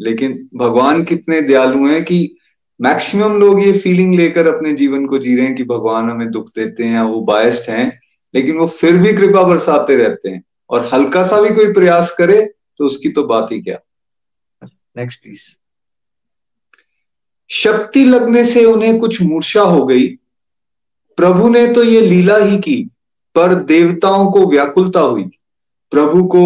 लेकिन 0.00 0.48
भगवान 0.56 1.04
कितने 1.04 1.40
दयालु 1.40 1.86
हैं 1.86 2.04
कि 2.04 2.36
मैक्सिमम 2.80 3.40
लोग 3.40 3.62
ये 3.62 3.72
फीलिंग 3.72 4.14
लेकर 4.14 4.46
अपने 4.46 4.72
जीवन 4.72 5.06
को 5.06 5.18
जी 5.18 5.36
रहे 5.36 5.46
हैं 5.46 5.56
कि 5.56 5.64
भगवान 5.64 6.10
हमें 6.10 6.30
दुख 6.30 6.48
देते 6.48 6.84
हैं, 6.84 7.00
वो 7.00 7.20
बायस्ड 7.20 7.70
हैं। 7.70 8.01
लेकिन 8.34 8.56
वो 8.56 8.66
फिर 8.66 8.96
भी 8.96 9.12
कृपा 9.12 9.42
बरसाते 9.42 9.96
रहते 9.96 10.28
हैं। 10.28 10.42
और 10.70 10.88
हल्का 10.92 11.22
सा 11.22 11.40
भी 11.40 11.54
कोई 11.54 11.72
प्रयास 11.72 12.14
करे 12.18 12.40
तो 12.78 12.84
उसकी 12.84 13.08
तो 13.08 13.24
बात 13.26 13.52
ही 13.52 13.60
क्या। 13.60 13.78
नेक्स्ट 14.96 15.22
प्लीज़ 15.22 15.40
शक्ति 17.50 18.04
लगने 18.04 18.44
से 18.44 18.64
उन्हें 18.64 18.98
कुछ 18.98 19.20
मूर्छा 19.22 19.62
हो 19.62 19.84
गई। 19.86 20.08
प्रभु 21.18 21.48
ने 21.48 21.66
तो 21.72 21.82
ये 21.82 22.00
लीला 22.00 22.36
ही 22.36 22.58
की 22.58 22.82
पर 23.34 23.54
देवताओं 23.54 24.30
को 24.30 24.46
व्याकुलता 24.50 25.00
हुई। 25.00 25.30
प्रभु 25.92 26.24
को 26.24 26.44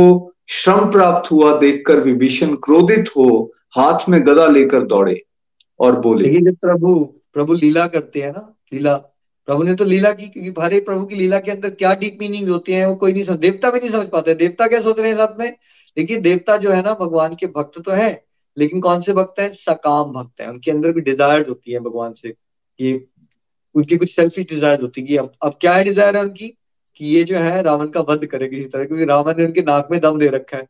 श्रम 0.48 0.90
प्राप्त 0.90 1.30
हुआ 1.30 1.58
देखकर 1.58 2.00
विभीषण 2.00 2.54
क्रोधित 2.54 3.08
हो 3.08 3.28
हाथ 3.76 4.08
में 4.08 4.20
गदा 4.26 4.46
लेकर 4.46 4.82
दौड़े 4.82 5.20
और 5.80 6.00
बोले 6.00 6.32
जब 6.40 6.56
प्रभु 6.56 6.94
प्रभु 7.34 7.54
लीला 7.54 7.86
करते 7.86 8.22
हैं 8.22 8.30
ना 8.32 8.54
लीला 8.72 8.94
प्रभु 9.48 9.62
ने 9.62 9.74
तो 9.74 9.84
लीला 9.84 10.12
की, 10.12 10.28
क्योंकि 10.28 10.60
हरे 10.60 10.80
प्रभु 10.80 11.04
की 11.06 11.14
लीला 11.14 11.38
के 11.40 11.50
अंदर 11.50 11.70
क्या 11.72 11.94
डीप 11.94 12.18
मीनिंग 12.20 12.48
होती 12.48 12.72
है, 12.72 12.86
वो 12.88 12.94
कोई 12.94 13.12
नहीं 13.12 13.22
समझ, 13.24 13.38
देवता 13.38 13.70
भी 13.70 13.80
नहीं 13.80 13.90
समझ 13.90 14.06
पाते। 14.06 14.34
देवता 14.34 14.66
क्या 14.66 14.80
सोच 14.80 14.98
रहे 14.98 15.10
हैं 15.10 15.16
साथ 15.16 15.38
में? 15.38 15.50
देखिए, 15.96 16.16
देवता 16.18 16.56
जो 16.56 16.70
है 16.70 16.82
ना, 16.82 16.94
भगवान 16.94 17.34
के 17.34 17.46
भक्त 17.46 17.80
तो 17.80 17.90
है, 17.90 18.24
लेकिन 18.56 18.80
कौन 18.80 19.00
से 19.00 19.12
भक्त 19.12 19.40
हैं? 19.40 19.50
सकाम 19.52 20.12
भक्त 20.12 20.40
हैं। 20.40 20.48
उनके 20.48 20.70
अंदर 20.70 20.92
भी 20.92 21.00
डिज़ायर 21.02 21.46
होती 21.48 21.72
है 21.72 21.80
भगवान 21.80 22.12
से, 22.12 22.30
कि 22.30 23.08
उनकी 23.74 23.96
कुछ 23.96 24.14
सेल्फिश 24.14 24.46
डिज़ायर 24.46 24.80
होती 24.82 25.00
है 25.00 25.06
कि 25.06 25.16
अब 25.16 25.32
अब 25.42 25.58
क्या 25.60 25.74
है 25.74 25.84
डिज़ायर 25.84 26.16
है 26.16 26.22
उनकी? 26.22 26.48
कि 26.96 27.06
ये 27.06 27.24
जो 27.24 27.36
है, 27.36 27.62
रावण 27.62 27.88
का 27.88 28.00
वध 28.00 28.26
करे 28.26 28.48
किसी 28.48 28.64
तरह, 28.64 28.84
क्योंकि 28.84 29.04
रावण 29.04 29.38
ने 29.38 29.44
उनके 29.44 29.62
नाक 29.62 29.88
में 29.90 30.00
दम 30.00 30.18
दे 30.18 30.28
रखा 30.28 30.56
है। 30.56 30.66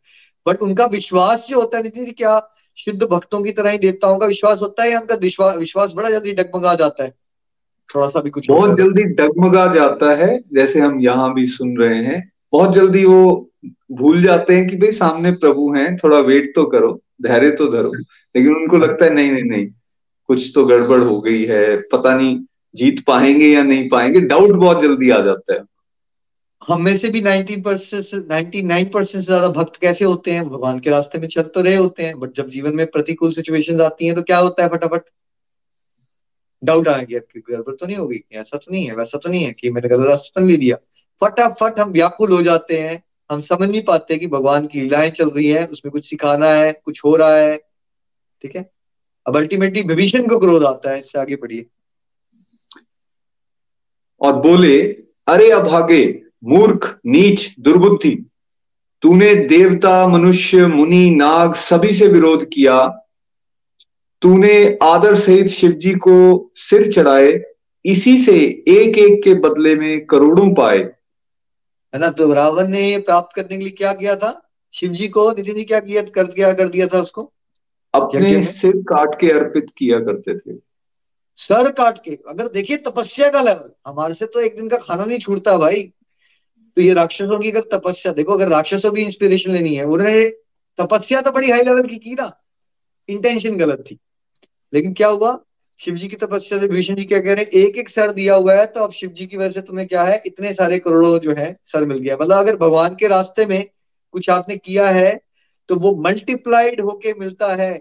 बट 0.47 0.63
उनका 0.63 0.87
विश्वास 0.87 1.47
जो 1.49 1.61
होता 1.61 1.77
है 1.79 1.83
नितिन 1.85 2.11
क्या 2.13 2.41
शुद्ध 2.79 3.03
भक्तों 3.03 3.43
की 3.43 3.53
तरह 3.53 3.71
ही 3.71 3.79
देवताओं 3.79 4.19
का 4.19 4.27
विश्वास 4.27 4.61
होता 4.63 4.83
है 4.83 4.91
या 4.91 5.01
उनका 5.01 5.15
विश्वास 5.15 5.93
बड़ा 5.93 6.11
जल्दी 6.11 6.33
डगमगा 6.33 6.75
जाता 6.75 7.05
है? 7.05 7.15
थोड़ा 7.91 8.09
सा 8.09 8.21
भी 8.21 8.31
कुछ 8.31 8.49
बहुत 8.49 8.77
जल्दी 8.77 9.03
डगमगा 9.15 9.67
जाता 9.75 10.15
है 10.17 10.29
जैसे 10.55 10.81
हम 10.81 11.01
यहाँ 11.01 11.33
भी 11.35 11.47
सुन 11.47 11.77
रहे 11.79 12.03
हैं। 12.05 12.23
बहुत 12.53 12.75
जल्दी 12.75 13.05
वो 13.05 13.51
भूल 13.93 14.21
जाते 14.23 14.57
हैं 14.57 14.67
कि 14.69 14.77
भाई 14.77 14.91
सामने 14.93 15.33
प्रभु 15.35 15.73
हैं 15.75 15.95
थोड़ा 15.97 16.19
वेट 16.23 16.53
तो 16.55 16.65
करो 16.67 16.93
धैर्य 17.23 17.51
तो 17.51 17.67
धरो। 17.69 17.93
लेकिन 17.95 18.55
उनको 18.55 18.77
लगता 18.77 19.05
है 19.05 19.15
नहीं 19.15 19.33
नहीं 19.33 19.45
नहीं 19.45 19.67
कुछ 20.29 20.51
तो 20.55 20.65
गड़बड़ 20.67 21.01
हो 21.01 21.21
गई 21.21 21.45
है 21.45 21.77
पता 21.93 22.17
नहीं 22.17 22.39
जीत 22.75 23.05
पाएँगे 23.07 23.47
या 23.47 23.63
नहीं 23.63 23.89
पाएँगे 23.89 24.21
डाउट 24.23 24.55
बहुत 24.57 24.81
जल्दी 24.83 25.11
आ 25.11 25.21
जाता 25.21 25.55
है। 25.55 25.61
हम 26.63 26.83
में 26.83 26.97
से 26.97 27.09
भी 27.09 27.21
19 27.23 27.63
परसेंट 27.65 28.29
नाइनटी 28.29 28.63
नाइन 28.63 28.89
परसेंट 28.89 29.23
से 29.23 29.27
ज़्यादा 29.27 29.49
भक्त 29.51 29.77
कैसे 29.81 30.05
होते 30.05 30.31
हैं? 30.31 30.49
भगवान 30.49 30.79
के 30.79 30.91
रास्ते 30.91 31.19
में 31.19 31.29
चल 31.29 31.43
तो 31.55 31.61
रहे 31.63 31.77
होते 31.77 32.03
हैं 32.03 32.19
बट 32.21 32.37
जब 32.37 32.49
जीवन 32.51 32.75
में 32.77 32.87
प्रतिकूल 32.87 33.33
सिचुएशन 33.33 33.81
आती 33.83 34.07
है 34.07 34.15
तो 34.15 34.23
क्या 34.23 34.39
होता 34.39 34.63
है 34.63 34.69
फटाफट? 34.69 35.03
डाउट 36.65 36.89
आ 36.89 37.03
गया 37.03 37.19
कि 37.19 37.43
गड़बड़ 37.51 37.75
तो 37.75 37.87
नहीं 37.87 37.97
होगी? 37.97 38.25
ऐसा 38.33 38.57
तो 38.57 38.73
नहीं 38.73 38.87
है, 38.87 38.95
वैसा 38.95 39.19
तो 39.19 39.29
नहीं 39.29 39.45
है 39.45 39.53
कि 39.53 39.71
मैंने 39.71 39.89
गलत 39.89 40.07
रास्ता 40.07 40.41
तो 40.41 40.47
ले 40.47 40.57
लिया। 40.57 40.77
फटाफट 41.21 41.81
हम 41.81 41.91
व्याकुल 41.91 42.33
हो 42.33 42.43
जाते 42.43 42.79
हैं। 42.79 43.05
हम 43.31 43.41
समझ 43.41 43.69
नहीं 43.69 43.83
पाते 43.83 44.17
कि 44.17 44.27
भगवान 44.27 44.67
की 44.67 44.81
लीलाएँ 44.81 45.11
चल 45.11 45.31
रही 45.31 45.47
हैं, 45.47 45.69
उसमें 45.69 45.93
कुछ 45.93 46.11
सिखाना 46.11 46.51
है, 46.51 46.83
कुछ 46.85 47.01
हो 47.05 47.17
रहा 47.17 47.37
है, 47.37 47.57
ठीक 48.43 48.57
है? 48.57 48.71
अब 49.27 49.37
अल्टीमेटली 49.37 49.83
विभीषण 49.83 50.29
को 50.29 50.39
क्रोध 50.39 50.65
आता 50.65 50.91
है, 50.91 51.01
इससे 51.01 51.19
आगे 51.19 51.37
बढ़िए। 51.37 51.67
और 54.21 54.37
बोले, 54.37 54.83
अरे 55.29 55.51
अभागे, 55.51 56.23
मूर्ख, 56.45 56.99
नीच, 57.07 57.57
दुर्बुद्धि, 57.61 58.31
तूने 59.03 59.35
देवता, 59.35 60.09
मनुष्य, 60.09 60.67
मुनि, 60.67 61.11
नाग 61.11 61.55
सभी 61.55 61.93
से 61.93 62.07
विरोध 62.07 62.45
किया 62.45 63.06
तूने 64.27 64.79
आदर 64.83 65.15
सहित 65.15 65.47
शिव 65.47 65.73
जी 65.73 65.95
को 65.95 66.51
सिर 66.55 66.93
चढ़ाए 66.93 67.43
इसी 67.85 68.19
से 68.19 68.35
एक 68.69 68.99
एक 68.99 69.23
के 69.25 69.35
बदले 69.35 69.75
में 69.75 70.07
करोड़ों 70.07 70.55
पाए। 70.55 70.79
है 70.79 71.99
ना? 71.99 72.11
तो 72.11 72.33
रावण 72.33 72.69
ने 72.69 72.99
प्राप्त 72.99 73.37
करने 73.37 73.57
के 73.57 73.63
लिए 73.65 73.71
क्या 73.71 73.93
किया 73.93 74.17
था? 74.17 74.51
शिव 74.73 74.93
जी 74.93 75.09
को 75.09 75.31
नितिन 75.31 75.55
जी 75.55 75.65
क्या 75.65 75.81
किया? 75.81 76.03
कर 76.03 76.27
दिया 76.27 76.53
कर 76.53 76.69
दिया 76.69 76.87
था 76.87 77.01
उसको? 77.01 77.33
अपने 77.95 78.43
सिर 78.43 78.77
काट 78.77 79.21
के 79.21 79.31
अर्पित 79.31 79.67
किया 79.79 79.99
करते 79.99 80.39
थे। 80.39 80.57
सर 81.37 81.71
काट 81.71 81.99
के। 82.05 82.19
अगर 82.29 82.49
देखिए 82.49 82.77
तपस्या 82.77 83.29
का 83.29 83.41
लेवल 83.41 83.71
हमारे 83.87 84.15
से 84.15 84.27
तो 84.27 84.41
एक 84.41 84.57
दिन 84.57 84.69
का 84.69 84.77
खाना 84.77 85.05
नहीं 85.05 85.19
छूटता 85.19 85.57
भाई। 85.59 85.83
तो 86.77 86.83
ये 86.83 86.95
राक्षसों 86.95 87.39
की 87.41 87.51
अगर 87.51 87.79
तपस्या 87.79 88.13
देखो 88.13 88.33
अगर 88.33 88.49
राक्षसों 88.49 88.93
की 88.93 89.03
इंस्पिरेशन 89.03 89.51
लेनी 89.51 89.75
है 89.75 89.85
उन्होंने 89.85 90.29
तपस्या 90.79 91.21
तो 91.21 91.33
बड़ी 91.33 91.51
हाई 91.51 91.63
लेवल 91.63 91.87
की 91.87 91.97
की 91.97 92.15
ना? 92.15 92.43
इंटेंशन 93.09 93.57
गलत 93.57 93.85
थी। 93.91 93.99
लेकिन 94.77 94.93
क्या 94.93 95.09
हुआ? 95.09 95.39
शिव 95.81 95.95
जी 95.97 96.09
की 96.09 96.17
तपस्या 96.17 96.59
से 96.59 96.67
भीषण 96.69 96.95
जी 96.95 97.05
क्या 97.05 97.19
कह 97.21 97.35
रहे 97.35 97.45
हैं 97.45 97.61
एक 97.61 97.77
एक 97.79 97.89
सर 97.89 98.11
दिया 98.13 98.35
हुआ 98.35 98.55
है 98.55 98.67
तो 98.67 98.81
अब 98.81 98.93
शिव 98.93 99.11
जी 99.11 99.27
की 99.27 99.37
वजह 99.37 99.51
से 99.51 99.61
तुम्हें 99.63 99.87
क्या 99.89 100.03
है? 100.03 100.21
इतने 100.27 100.53
सारे 100.55 100.79
करोड़ों 100.79 101.19
जो 101.19 101.35
है, 101.35 101.57
सर 101.65 101.85
मिल 101.85 101.99
गया। 101.99 102.17
मतलब 102.17 102.37
अगर 102.37 102.57
भगवान 102.57 102.95
के 102.95 103.09
रास्ते 103.09 103.47
में 103.47 103.65
कुछ 104.15 104.31
आपने 104.31 104.57
किया 104.59 104.89
है 104.91 105.11
तो 105.69 105.77
वो 105.77 105.95
मल्टीप्लाइड 105.99 106.81
होके 106.81 107.13
मिलता 107.15 107.55
है। 107.55 107.73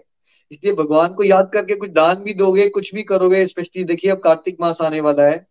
इसलिए 0.50 0.72
भगवान 0.72 1.14
को 1.14 1.24
याद 1.24 1.50
करके 1.52 1.74
कुछ 1.74 1.90
दान 1.90 2.16
भी 2.16 2.34
दोगे, 2.34 2.68
कुछ 2.68 2.94
भी 2.94 3.02
करोगे 3.02 3.46
स्पेशली 3.46 3.84
देखिए 3.84 4.10
अब 4.10 4.18
कार्तिक 4.18 4.56
मास 4.60 4.80
आने 4.82 5.00
वाला 5.00 5.26
है, 5.26 5.46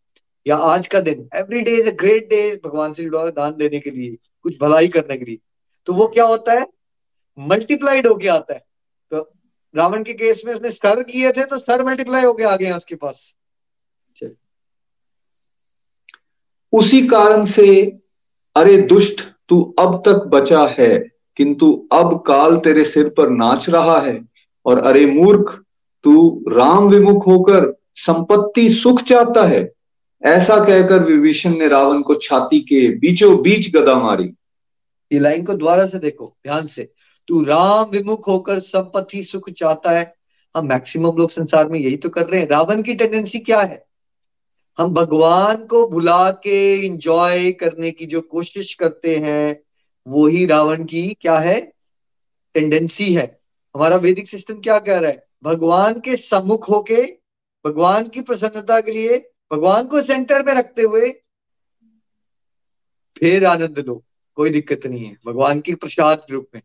या 0.45 0.55
आज 0.55 0.87
का 0.87 0.99
दिन। 0.99 1.27
Every 1.35 1.61
day 1.61 1.71
is 1.71 1.89
a 1.89 1.95
great 1.95 2.29
day 2.29 2.41
भगवान 2.65 2.93
से 2.93 3.03
जुड़ा 3.03 3.29
दान 3.31 3.55
देने 3.57 3.79
के 3.79 3.91
लिए, 3.91 4.15
कुछ 4.43 4.57
भलाई 4.61 4.87
करने 4.87 5.17
के 5.17 5.25
लिए। 5.25 5.37
तो 5.87 5.93
वो 5.93 6.07
क्या 6.07 6.25
होता 6.25 6.59
है? 6.59 6.65
मल्टीप्लाइड 7.37 8.07
होके 8.07 8.27
आता 8.27 8.53
है। 8.53 8.63
रावण 9.75 10.03
के 10.03 10.13
केस 10.13 10.41
में 10.45 10.53
उसने 10.53 10.71
सर 10.71 11.01
किए 11.03 11.31
थे 11.31 11.45
तो 11.45 11.57
सर 11.57 11.83
मल्टीप्लाई 11.85 12.23
होके 12.23 12.43
आ 12.43 12.55
गए 12.55 12.71
उसके 12.71 12.95
पास। 12.95 13.33
उसी 16.73 17.05
कारण 17.07 17.45
से 17.45 17.67
अरे 18.55 18.77
दुष्ट 18.83 19.21
तू 19.49 19.61
अब 19.79 20.01
तक 20.05 20.25
बचा 20.27 20.65
है 20.79 20.97
किंतु 21.37 21.71
अब 21.93 22.17
काल 22.27 22.57
तेरे 22.57 22.83
सिर 22.85 23.09
पर 23.09 23.29
नाच 23.29 23.69
रहा 23.69 23.99
है 23.99 24.19
और 24.65 24.83
अरे 24.85 25.05
मूर्ख 25.05 25.53
तू 26.05 26.43
राम 26.49 26.87
विमुख 26.89 27.27
होकर 27.27 27.73
संपत्ति 27.95 28.69
सुख 28.69 29.01
चाहता 29.01 29.45
है। 29.47 29.61
ऐसा 30.23 30.57
कहकर 30.65 31.03
विभीषण 31.03 31.57
ने 31.57 31.67
रावण 31.67 32.01
को 32.01 32.15
छाती 32.15 32.59
के 32.61 32.87
बीचों 32.99 33.35
बीच 33.41 33.69
गदा 33.75 33.95
मारी। 33.95 34.29
ये 35.11 35.19
लाइन 35.19 35.45
को 35.45 35.53
द्वारा 35.53 35.85
से 35.87 35.99
देखो 35.99 36.35
ध्यान 36.43 36.67
से। 36.67 36.89
तू 37.27 37.43
राम 37.43 37.89
विमुख 37.89 38.27
होकर 38.27 38.59
संपत्ति 38.59 39.23
सुख 39.23 39.49
चाहता 39.49 39.91
है। 39.91 40.15
हम 40.57 40.67
मैक्सिमम 40.67 41.17
लोग 41.17 41.29
संसार 41.29 41.67
में 41.67 41.79
यही 41.79 41.97
तो 41.97 42.09
कर 42.09 42.27
रहे 42.27 42.41
हैं। 42.41 42.47
रावण 42.47 42.81
की 42.81 42.93
टेंडेंसी 42.93 43.39
क्या 43.39 43.61
है? 43.61 43.85
हम 44.77 44.93
भगवान 44.93 45.65
को 45.65 45.87
भुला 45.87 46.31
के 46.31 46.75
इंजॉय 46.75 47.51
करने 47.51 47.91
की 47.91 48.05
जो 48.05 48.21
कोशिश 48.21 48.73
करते 48.73 49.15
हैं, 49.17 49.63
वो 50.07 50.27
ही 50.27 50.45
रावण 50.45 50.85
की 50.85 51.17
क्या 51.21 51.39
है? 51.39 51.73
टेंडेंसी 52.53 53.13
है। 53.13 53.39
हमारा 53.75 53.95
वैदिक 53.95 54.29
सिस्टम 54.29 54.61
क्या 54.61 54.79
कह 54.79 54.97
रहा 54.99 55.11
है? 55.11 55.27
भगवान 55.43 55.99
के 55.99 56.15
सम्मुख 56.15 56.69
होके, 56.69 57.17
भगवान 57.65 58.07
की 58.07 58.21
प्रसन्नता 58.21 58.81
के 58.81 58.91
लिए, 58.91 59.31
भगवान 59.53 59.87
को 59.87 60.01
सेंटर 60.01 60.45
में 60.45 60.53
रखते 60.53 60.81
हुए, 60.81 61.09
फिर 63.17 63.45
आनंद 63.45 63.79
लो। 63.79 64.03
कोई 64.35 64.49
दिक्कत 64.49 64.85
नहीं 64.85 65.05
है। 65.05 65.17
भगवान 65.25 65.59
की 65.59 65.75
प्रसाद 65.75 66.25
रूप 66.31 66.47
में। 66.55 66.61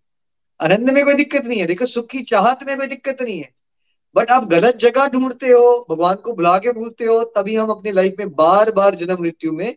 आनंद 0.61 0.91
में 0.91 1.05
कोई 1.05 1.15
दिक्कत 1.15 1.45
नहीं 1.45 1.61
है। 1.61 1.67
देखो 1.67 1.87
सुख 1.87 2.07
की 2.07 2.23
चाहत 2.23 2.59
में 2.67 2.77
कोई 2.77 2.87
दिक्कत 2.87 3.23
नहीं 3.23 3.39
है। 3.39 3.55
बट 4.15 4.31
आप 4.31 4.49
गलत 4.49 4.77
जगह 4.77 5.09
ढूंढते 5.09 5.47
हो 5.47 5.87
भगवान 5.91 6.15
को 6.15 6.33
बुला 6.33 6.59
के 6.59 6.73
भूलते 6.73 7.05
हो 7.05 7.25
तभी 7.25 7.57
हम 7.57 7.69
अपनी 7.69 7.93
लाइफ 7.93 8.15
में 8.19 8.31
बार 8.31 8.71
बार 8.71 8.95
जन्म 8.95 9.17
मृत्यु 9.21 9.53
में 9.53 9.77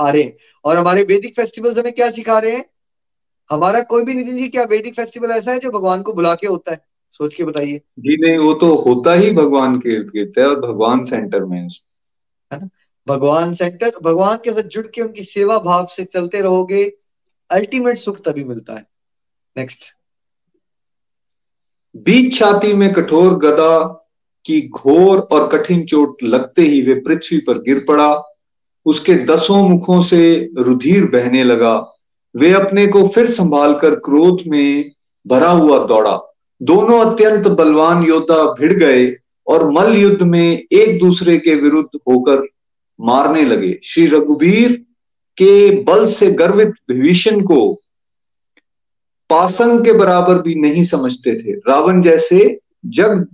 आ 0.00 0.10
रहे 0.10 0.22
हैं। 0.22 0.36
और 0.64 0.76
हमारे 0.76 1.02
वैदिक 1.02 1.36
फेस्टिवल्स 1.36 1.78
हमें 1.78 1.92
क्या 1.92 2.10
सिखा 2.10 2.38
रहे 2.38 2.52
हैं? 2.52 2.64
हमारा 3.50 3.80
कोई 3.80 4.04
भी 4.04 4.14
नितिन 4.14 4.36
जी 4.36 4.48
क्या 4.48 4.64
वैदिक 4.64 4.94
फेस्टिवल 4.94 5.30
ऐसा 5.30 5.52
है 5.52 5.58
जो 5.58 5.70
भगवान 5.70 6.02
को 6.02 6.12
बुला 6.12 6.34
के 6.34 6.46
होता 6.46 6.72
है? 6.72 6.84
सोच 7.10 7.34
के 7.34 7.44
बताइए। 7.44 7.78
जी 7.98 8.16
नहीं 8.16 8.38
वो 8.38 8.54
तो 8.54 8.74
होता 8.74 9.14
ही 9.14 9.30
भगवान 9.30 9.78
के 9.78 9.94
इर्द 9.94 10.06
गिर्द 10.06 10.32
है 10.38 10.46
और 10.46 10.60
भगवान 10.60 11.04
सेंटर 11.04 11.44
में 11.44 11.58
है। 11.58 11.66
ना? 11.66 12.68
भगवान 13.08 13.54
सेंटर 13.54 13.92
भगवान 14.02 14.36
के 14.36 14.52
साथ 14.52 14.62
जुड़ 14.62 14.86
के 14.86 15.00
उनकी 15.00 15.24
सेवा 15.24 15.58
भाव 15.58 15.86
से 15.86 16.04
चलते 16.04 16.40
रहोगे। 16.40 16.92
अल्टीमेट 17.50 17.96
सुख 17.96 18.20
तभी 18.24 18.44
मिलता 18.44 18.74
है। 18.74 18.86
नेक्स्ट 19.56 19.97
बीच 21.98 22.38
छाती 22.38 22.72
में 22.72 22.92
कठोर 22.92 23.34
गदा 23.34 23.78
की 24.44 24.60
घोर 24.68 25.18
और 25.18 25.48
कठिन 25.48 25.84
चोट 25.84 26.22
लगते 26.22 26.62
ही 26.62 26.80
वे 26.82 26.94
पृथ्वी 26.94 27.38
पर 27.38 27.58
गिर 27.58 27.84
पड़ा। 27.88 28.22
उसके 28.86 29.14
दसों 29.14 29.68
मुखों 29.68 30.00
से 30.02 30.48
रुधिर 30.58 31.04
बहने 31.04 31.44
लगा। 31.44 31.74
वे 32.36 32.52
अपने 32.52 32.86
को 32.86 33.06
फिर 33.08 33.26
संभाल 33.26 33.74
कर 33.74 33.94
क्रोध 33.94 34.42
में 34.46 34.90
भरा 35.26 35.50
हुआ 35.50 35.86
दौड़ा। 35.86 36.18
दोनों 36.62 37.00
अत्यंत 37.00 37.48
बलवान 37.48 38.02
योद्धा 38.02 38.42
भिड़ 38.52 38.72
गए 38.72 39.14
और 39.46 39.70
मल 39.70 39.96
युद्ध 39.96 40.22
में 40.22 40.62
एक 40.72 40.98
दूसरे 41.00 41.38
के 41.38 41.54
विरुद्ध 41.54 41.98
होकर 42.08 42.46
मारने 43.00 43.42
लगे। 43.42 43.78
श्री 43.84 44.06
रघुवीर 44.06 44.72
के 45.38 45.82
बल 45.82 46.06
से 46.06 46.30
गर्वित 46.32 46.72
विभीषण 46.90 47.40
को 47.40 47.80
पासंग 49.30 49.84
के 49.84 49.92
बराबर 49.92 50.42
भी 50.42 50.54
नहीं 50.54 50.82
समझते 50.84 51.42
थे। 51.42 51.52
रावण 51.52 52.02
जैसे 52.02 52.60
जग 52.86 53.26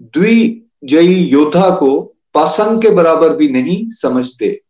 द्विजयी 0.00 1.24
योद्धा 1.24 1.70
को 1.70 2.16
पासंग 2.34 2.82
के 2.82 2.90
बराबर 2.90 3.36
भी 3.36 3.48
नहीं 3.48 3.90
समझते। 3.90 4.60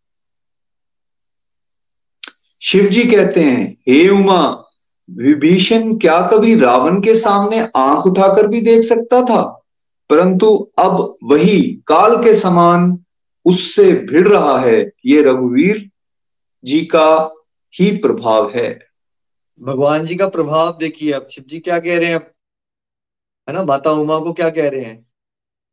शिव 2.63 2.87
जी 2.87 3.05
कहते 3.05 3.41
हैं, 3.41 3.77
हे 3.89 4.09
उमा, 4.09 4.63
विभीषण 5.11 5.99
क्या 5.99 6.27
कभी 6.27 6.61
रावण 6.61 7.01
के 7.01 7.15
सामने 7.15 7.69
आँख 7.77 8.07
उठाकर 8.07 8.47
भी 8.47 8.61
देख 8.61 8.85
सकता 8.85 9.23
था? 9.23 9.63
परंतु 10.11 10.71
अब 10.79 11.17
वही 11.25 11.83
काल 11.87 12.25
के 12.25 12.35
समान 12.35 13.05
उससे 13.45 13.93
भिड़ 13.93 14.29
रहा 14.29 14.59
है। 14.59 14.91
ये 15.07 15.23
रघुवीर 15.23 15.91
जी 16.65 16.81
का 16.81 17.35
ही 17.81 17.91
प्रभाव 17.91 18.51
है। 18.51 18.86
भगवान 19.61 20.07
जी 20.07 20.17
का 20.17 20.29
प्रभाव 20.29 20.77
देखिए 20.79 21.13
अब 21.13 21.29
शिव 21.29 21.45
जी 21.49 21.59
क्या 21.59 21.79
कह 21.79 21.99
रहे 21.99 22.09
हैं 22.09 22.15
अब 22.15 22.33
है 23.49 23.55
ना, 23.55 23.63
माता 23.65 23.91
उमा 23.91 24.19
को 24.19 24.33
क्या 24.33 24.51
कह 24.51 24.69
रहे 24.69 24.85
हैं? 24.85 25.07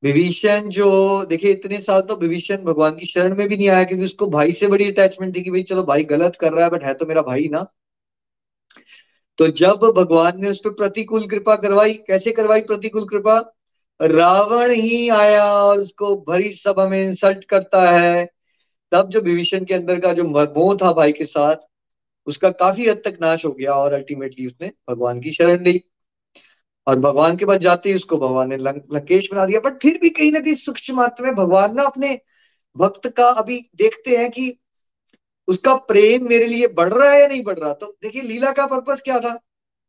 विभीषण 0.03 0.69
जो, 0.69 1.25
देखिए, 1.25 1.51
इतने 1.51 1.79
साल 1.81 2.01
तो 2.01 2.15
विभीषण 2.15 2.57
भगवान 2.57 2.95
की 2.95 3.05
शरण 3.05 3.35
में 3.35 3.47
भी 3.47 3.57
नहीं 3.57 3.69
आया, 3.69 3.83
क्योंकि 3.83 4.05
उसको 4.05 4.27
भाई 4.27 4.51
से 4.51 4.67
बड़ी 4.67 4.91
अटैचमेंट 4.91 5.35
थी 5.35 5.41
कि 5.41 5.51
भाई, 5.51 5.63
चलो 5.63 5.83
भाई 5.83 6.03
गलत 6.03 6.37
कर 6.41 6.53
रहा 6.53 6.63
है 6.65 6.69
बट 6.71 6.83
है 6.83 6.93
तो 6.93 7.05
मेरा 7.05 7.21
भाई 7.21 7.47
ना। 7.51 7.65
तो 9.37 9.47
जब 9.47 9.91
भगवान 9.97 10.41
ने 10.41 10.49
उस 10.49 10.59
पर 10.59 10.69
प्रतिकूल 10.69 11.27
कृपा 11.27 11.55
करवाई, 11.55 11.93
कैसे 11.93 12.31
करवाई 12.31 12.61
प्रतिकूल 12.61 13.05
कृपा? 13.05 13.39
रावण 13.99 14.71
ही 14.71 15.09
आया 15.09 15.45
और 15.45 15.79
उसको 15.79 16.15
भरी 16.29 16.51
सभा 16.53 16.87
में 16.89 17.01
इंसल्ट 17.03 17.43
करता 17.45 17.81
है। 17.91 18.25
तब 18.91 19.09
जो 19.09 19.21
विभीषण 19.21 19.65
के 19.65 19.73
अंदर 19.73 19.99
का 19.99 20.13
जो 20.13 20.23
मोह 20.23 20.75
था 20.75 20.91
भाई 20.93 21.11
के 21.11 21.25
साथ 21.25 21.55
उसका 22.27 22.49
काफ़ी 22.49 22.87
हद 22.89 23.01
तक 23.05 23.17
नाश 23.21 23.45
हो 23.45 23.51
गया 23.51 23.73
और 23.73 23.93
अल्टीमेटली 23.93 24.47
उसने 24.47 24.71
भगवान 24.89 25.19
की 25.21 25.31
शरण 25.31 25.63
ली। 25.63 25.81
और 26.87 26.99
भगवान 26.99 27.37
के 27.37 27.45
पास 27.45 27.57
जाते 27.57 27.89
ही 27.89 27.95
उसको 27.95 28.17
भगवान 28.17 28.49
ने 28.49 28.57
लंकेश 28.57 29.29
बना 29.31 29.45
दिया। 29.45 29.59
बट 29.59 29.81
फिर 29.81 29.99
भी 30.01 30.09
कहीं 30.09 30.31
ना 30.31 30.39
कहीं 30.39 30.55
सूक्ष्म 30.55 30.95
मात्रा 30.95 31.25
में 31.25 31.35
भगवान 31.35 31.75
ना 31.75 31.83
अपने 31.83 32.19
भक्त 32.77 33.07
का 33.07 33.27
अभी 33.29 33.59
देखते 33.75 34.17
हैं 34.17 34.29
कि 34.31 34.59
उसका 35.47 35.75
प्रेम 35.75 36.27
मेरे 36.29 36.45
लिए 36.47 36.67
बढ़ 36.67 36.93
रहा 36.93 37.11
है 37.11 37.21
या 37.21 37.27
नहीं 37.27 37.43
बढ़ 37.43 37.59
रहा। 37.59 37.73
तो 37.73 37.97
देखिए, 38.03 38.21
लीला 38.21 38.51
का 38.51 38.65
पर्पज 38.65 39.01
क्या 39.01 39.19
था? 39.19 39.39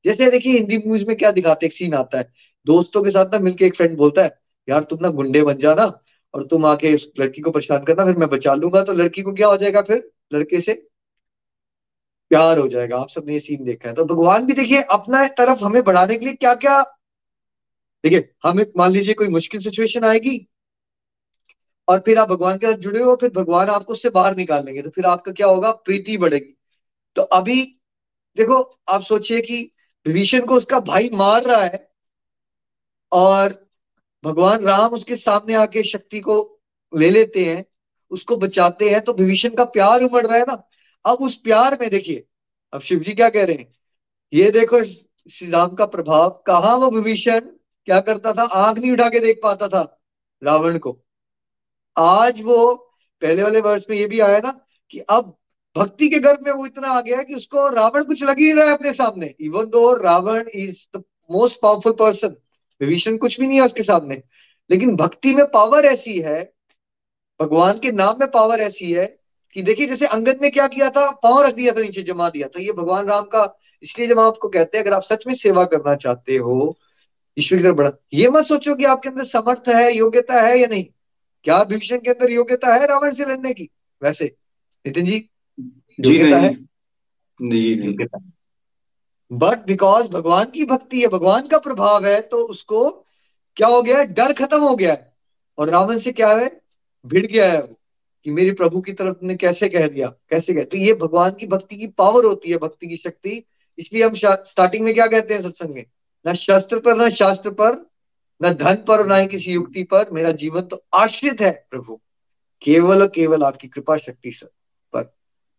जैसे 0.05 0.31
देखिए, 0.31 0.53
हिंदी 0.55 0.79
मूवीज़ 0.87 1.05
में 1.09 1.17
क्या 1.17 1.31
दिखाते 1.31 1.67
एक 1.67 1.73
सीन 1.73 1.95
आता 1.95 2.19
है। 2.19 2.33
दोस्तों 2.67 3.03
के 3.03 3.11
साथ 3.11 3.27
ना 3.27 3.39
मिलके 3.39 3.67
एक 3.67 3.77
फ्रेंड 3.77 3.97
बोलता 3.97 4.23
है, 4.25 4.39
यार, 4.69 4.83
तुम 4.83 4.99
ना 5.03 5.09
गुंडे 5.09 5.43
बन 5.43 5.59
जाना 5.59 5.85
और 6.35 6.47
तुम 6.47 6.67
आके 6.67 6.95
उस 6.95 7.11
लड़की 7.21 7.43
को 7.43 7.51
परेशान 7.51 7.85
करना, 7.85 8.05
फिर 8.05 8.17
मैं 8.17 8.29
बचा 8.29 8.55
लूँगा। 8.55 8.83
तो 8.85 8.93
लड़की 8.93 9.23
को 9.23 9.33
क्या 9.33 9.49
हो 9.49 9.57
जाएगा 9.57 9.83
फिर? 9.83 10.11
लड़के 10.35 10.61
से 10.61 10.87
प्यार 12.35 12.59
हो 12.59 12.69
जाएगा। 12.69 12.99
आप 12.99 13.09
सबने 13.11 13.33
ये 13.33 13.41
सीन 13.41 13.65
देखा 13.65 13.89
है। 13.89 13.95
तो 13.95 14.05
भगवान 14.07 14.47
भी 14.47 14.53
देखिए, 14.55 14.83
अपना 14.83 15.27
तरफ़ 15.39 15.65
हमें 15.65 15.83
बढ़ाने 15.85 16.17
के 16.17 16.27
लिए 16.27 16.35
क्या 16.37 16.55
क्या 16.57 16.83
देखिए, 18.05 18.29
हमें 18.45 18.65
मान 18.77 18.91
लीजिए 18.91 19.15
कोई 19.15 19.29
मुश्किल 19.29 19.61
सिचुएशन 19.61 20.05
आएगी 20.05 20.37
और 21.89 21.99
फिर 22.01 22.19
आप 22.19 22.29
भगवान 22.29 22.59
के 22.59 22.67
साथ 22.67 22.79
जुड़े 22.79 23.01
हो, 23.01 23.15
फिर 23.17 23.31
भगवान 23.31 23.69
आपको 23.69 23.93
उससे 23.93 24.11
बाहर 24.11 24.37
निकाल 24.37 24.65
लेंगे 24.65 24.83
तो 24.83 24.91
फिर 24.91 25.07
आपका 25.07 25.33
क्या 25.33 25.47
होगा? 25.47 25.71
प्रीति 25.71 26.17
बढ़ेगी। 26.17 26.55
तो 27.17 27.23
अभी 27.23 27.63
देखो, 28.37 28.61
आप 28.89 29.03
सोचिए 29.03 29.41
कि 29.41 29.61
विभीषण 30.07 30.45
को 30.47 30.55
उसका 30.55 30.81
भाई 30.83 31.11
मार 31.13 31.43
रहा 31.43 31.63
है 31.63 31.89
और 33.13 33.55
भगवान 34.25 34.65
राम 34.65 34.93
उसके 34.93 35.17
सामने 35.17 35.55
आके 35.55 35.83
शक्ति 35.85 36.21
को 36.21 36.37
ले 36.93 37.11
लेते 37.11 37.45
हैं, 37.45 37.65
उसको 38.11 38.37
बचाते 38.37 38.91
हैं 38.91 39.01
तो 39.01 39.13
विभीषण 39.13 39.55
का 39.55 39.65
प्यार 39.71 40.03
उमड़ 40.03 40.27
रहा 40.27 40.39
है 40.39 40.45
ना। 40.45 40.63
अब 41.07 41.19
उस 41.19 41.37
प्यार 41.37 41.79
में 41.81 41.91
देखिए, 41.91 42.25
अब 42.73 42.81
शिव 42.81 42.99
जी 42.99 43.13
क्या 43.13 43.29
कह 43.29 43.45
रहे 43.45 43.57
हैं? 43.57 43.75
ये 44.33 44.51
देखो, 44.51 44.85
श्री 45.31 45.51
राम 45.51 45.69
का 45.69 45.87
प्रभाव, 45.87 46.45
कहा 46.47 46.75
वो 46.75 46.91
विभीषण 46.91 47.41
क्या 47.87 48.01
करता 48.01 48.33
था? 48.33 48.43
आँख 48.43 48.79
नहीं 48.79 48.93
उठा 48.93 49.09
के 49.09 49.21
देख 49.21 49.41
पाता 49.43 49.69
था 49.69 50.01
रावण 50.45 50.79
को। 50.79 51.05
आज 51.97 52.43
वो, 52.43 52.75
पहले 53.21 53.43
वाले 53.43 53.61
वर्ष 53.61 53.85
में 53.91 53.97
ये 53.97 54.07
भी 54.07 54.21
आया 54.21 54.39
ना, 54.39 54.67
कि 54.91 54.99
अब 54.99 55.37
भक्ति 55.77 56.09
के 56.09 56.19
गर्भ 56.19 56.39
में 56.43 56.53
वो 56.53 56.67
इतना 56.67 56.89
आ 56.89 57.01
गया 57.01 57.23
कि 57.23 57.35
उसको 57.35 57.69
रावण 57.69 58.05
कुछ 58.05 58.23
लग 58.23 58.39
ही 58.39 58.53
रहा 58.53 58.65
है 58.65 58.75
अपने 58.75 58.93
सामने। 58.93 59.35
Even 59.41 59.65
though 59.65 59.95
Ravan 59.95 60.49
is 60.55 60.99
the 60.99 61.05
most 61.31 61.61
powerful 61.61 61.93
person 61.93 62.37
Vibhishan 62.81 63.17
कुछ 63.17 63.41
भी 63.41 63.47
नहीं 63.47 63.61
है 63.61 63.67
उसके 63.67 63.83
सामने। 63.83 64.23
लेकिन 64.71 64.97
भक्ति 64.97 65.35
में 65.35 65.45
पावर 65.47 65.85
ऐसी 65.85 66.19
है, 66.21 66.53
भगवान 67.41 67.79
के 67.79 67.93
नाम 67.93 68.17
में 68.21 68.31
पावर 68.31 68.61
ऐसी 68.61 68.93
है 68.93 69.24
कि 69.57 69.63
देखिए 69.63 69.87
जैसे 69.87 70.07
अंगद 70.07 70.39
ने 70.43 70.51
क्या 70.51 70.67
किया 70.67 70.89
था? 70.91 71.11
पाँव 71.23 71.43
रख 71.43 71.55
दिया 71.55 71.73
था 71.73 71.81
नीचे 71.81 72.03
जमा 72.03 72.29
दिया। 72.31 72.49
तो 72.49 72.61
ये 72.61 72.73
भगवान 72.73 73.07
राम 73.07 73.25
का 73.25 73.59
इसलिए 73.83 74.09
जब 74.09 74.21
आपको 74.21 74.49
कहते 74.49 74.79
हैं 74.79 74.85
अगर 74.85 74.95
आप 74.95 75.03
सच 75.03 75.25
में 75.27 75.35
सेवा 75.35 75.65
करना 75.65 75.95
चाहते 75.95 76.37
हो 76.37 76.77
ईश्वर 77.39 77.59
की 77.59 77.65
तरफ़ 77.65 77.75
बढ़ा 77.75 77.91
ये 78.15 78.29
मत 78.29 78.47
सोचो 78.47 78.75
कि 78.75 78.85
आपके 78.85 79.09
अंदर 79.09 79.25
समर्थ 79.25 79.69
है 79.69 79.93
योग्यता 79.97 80.41
है 80.41 80.59
या 80.59 80.67
नहीं। 80.67 80.85
क्या 81.45 81.63
भीषण 81.65 81.99
के 81.99 82.11
अंदर 82.11 82.31
योग्यता 82.31 82.75
है 82.75 82.87
रावण 82.87 83.15
से 83.15 83.25
लड़ने 83.25 83.53
की? 83.55 83.69
वैसे। 84.03 84.25
नितिन 84.87 85.05
जी 85.05 85.19
जी 86.01 86.19
नहीं। 86.23 86.33
है? 86.35 86.55
बट 89.33 89.67
बिकॉज़ 89.67 90.09
भगवान 90.09 90.45
की 90.45 90.65
भक्ति 90.65 91.01
है 91.01 91.07
भगवान 91.07 91.47
का 91.49 91.59
प्रभाव 91.59 92.07
है 92.07 92.21
तो 92.21 92.37
उसको 92.47 92.91
क्या 93.57 93.69
हो 93.69 93.83
गया 93.83 94.03
डर 94.05 94.33
खत्म 94.33 94.61
हो 94.61 94.75
गया 94.77 94.93
है। 94.93 95.13
और 95.59 95.69
रावण 95.71 95.99
से 95.99 96.13
क्या 96.13 96.29
है? 96.29 96.61
भिड़ 97.07 97.27
गया 97.27 97.53
है 97.53 97.61
वो। 97.63 97.79
कि 98.25 98.31
मेरे 98.31 98.53
प्रभु 98.53 98.81
की 98.81 98.93
तरफ़ 98.93 99.17
ने 99.23 99.37
कैसे 99.37 99.69
कह 99.69 99.89
दिया? 99.89 100.07
कैसे 100.09 100.55
कह? 100.55 100.65
तो 100.65 100.77
ये 100.77 100.95
भगवान 100.95 101.31
की 101.31 101.47
भक्ति 101.47 101.77
की 101.77 101.87
पावर 101.87 102.25
होती 102.25 102.51
है, 102.51 102.57
भक्ति 102.57 102.87
की 102.87 102.97
शक्ति। 102.97 103.45
इसलिए 103.79 104.05
हम 104.05 104.15
स्टार्टिंग 104.17 104.85
में 104.85 104.95
क्या 104.95 105.07
कहते 105.07 105.35
हैं 105.35 105.43
सत्संग 105.43 105.75
में? 105.75 105.87
न 106.29 106.35
शस्त्र 106.35 106.79
पर, 106.79 106.97
न 106.97 107.11
शास्त्र 107.11 107.51
पर, 107.51 107.91
न 108.43 108.51
धन 108.51 108.75
पर 108.75 109.07
न 109.07 109.21
ही 109.21 109.27
किसी 109.27 109.53
युक्ति 109.53 109.83
पर 109.83 110.11
मेरा 110.13 110.31
जीवन 110.31 110.61
तो 110.61 110.85
आश्रित 110.95 111.41
है, 111.41 111.67
प्रभु। 111.71 112.01
केवल 112.63 113.07
केवल 113.07 113.43
आपकी 113.43 113.69
कृपा 113.69 113.97
शक्ति 113.97 114.33
सर 114.33 114.47
पर। 114.93 115.03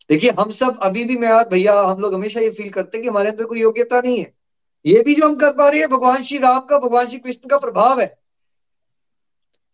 देखिए, 0.09 0.29
हम 0.29 0.51
सब 0.51 0.79
अभी 0.79 1.05
भी 1.05 1.17
मैं 1.17 1.49
भैया, 1.49 1.81
हम 1.81 2.01
लोग 2.01 2.13
हमेशा 2.13 2.39
ये 2.39 2.49
फील 2.49 2.69
करते 2.69 2.97
हैं 2.97 3.03
कि 3.03 3.09
हमारे 3.09 3.29
अंदर 3.29 3.45
कोई 3.45 3.61
योग्यता 3.61 4.01
नहीं 4.01 4.19
है। 4.19 4.33
ये 4.85 5.03
भी 5.03 5.15
जो 5.15 5.29
हम 5.29 5.35
कर 5.35 5.51
पा 5.51 5.69
रहे 5.69 5.79
हैं, 5.79 5.89
भगवान 5.89 6.23
श्री 6.23 6.37
राम 6.37 6.59
का, 6.59 6.79
भगवान 6.79 7.07
श्री 7.07 7.19
कृष्ण 7.19 7.49
का 7.49 7.57
प्रभाव 7.57 8.01
है। 8.01 8.24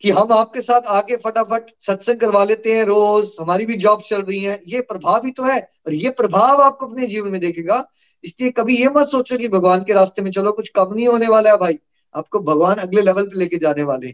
कि 0.02 0.10
हम 0.10 0.32
आपके 0.32 0.62
साथ 0.62 0.82
आके 0.82 1.16
फटाफट 1.16 1.70
सत्संग 1.80 2.20
करवा 2.20 2.44
लेते 2.44 2.74
हैं 2.74 2.84
रोज, 2.84 3.36
हमारी 3.42 3.66
भी 3.66 3.78
जॉब 3.78 4.02
चल 4.10 4.22
रही 4.22 4.40
है। 4.40 4.62
ये 4.68 4.82
प्रभाव 4.82 5.26
ही 5.26 5.32
तो 5.32 5.44
है, 5.44 5.60
और 5.88 5.94
ये 5.94 6.10
प्रभाव 6.10 6.62
आपको 6.62 6.88
अपने 6.88 7.08
जीवन 7.08 7.30
में 7.30 7.42
देखेगा। 7.42 7.86
इसलिए 8.24 8.52
कभी 8.52 8.78
ये 8.78 8.90
मत 8.90 9.08
सोचो 9.08 9.38
कि 9.38 9.48
भगवान 9.48 9.84
के 9.84 9.94
रास्ते 9.94 10.22
में 10.22 10.32
चलो, 10.32 10.52
कुछ 10.52 10.70
कम 10.70 10.94
नहीं 10.94 11.08
होने 11.08 11.28
वाला 11.28 11.50
है 11.50 11.58
भाई। 11.58 11.80
आपको 12.16 12.40
भगवान 12.40 12.76
अगले 12.76 13.02
लेवल 13.02 13.24
पे 13.24 13.40
लेके 13.40 13.58
जाने 13.58 13.84
वाले 13.84 14.08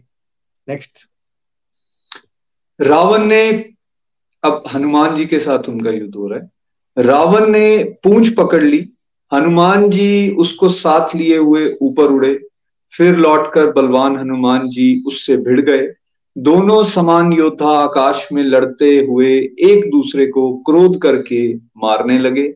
नेक्स्ट 0.68 1.06
रावण 2.80 3.24
ने, 3.24 3.50
अब 4.44 4.62
हनुमान 4.74 5.14
जी 5.14 5.26
के 5.26 5.38
साथ 5.38 5.68
उनका 5.68 5.90
युद्ध 5.90 6.14
हो 6.14 6.28
रहा 6.28 6.38
है। 6.38 6.50
रावण 6.96 7.46
ने 7.46 7.84
पूंछ 7.84 8.28
पकड़ 8.34 8.62
ली। 8.62 8.88
हनुमान 9.32 9.88
जी 9.90 10.36
उसको 10.36 10.68
साथ 10.68 11.14
लिए 11.14 11.36
हुए 11.36 11.66
ऊपर 11.82 12.02
उड़े। 12.02 12.47
फिर 12.92 13.16
लौटकर 13.16 13.72
बलवान 13.72 14.18
हनुमान 14.18 14.68
जी 14.68 15.02
उससे 15.06 15.36
भिड़ 15.36 15.60
गए। 15.60 15.92
दोनों 16.38 16.84
समान 16.84 17.32
योद्धा 17.32 17.68
आकाश 17.68 18.28
में 18.32 18.42
लड़ते 18.42 18.98
हुए 18.98 19.34
एक 19.60 19.90
दूसरे 19.90 20.26
को 20.26 20.56
क्रोध 20.56 21.02
करके 21.02 21.54
मारने 21.54 22.18
लगे। 22.18 22.54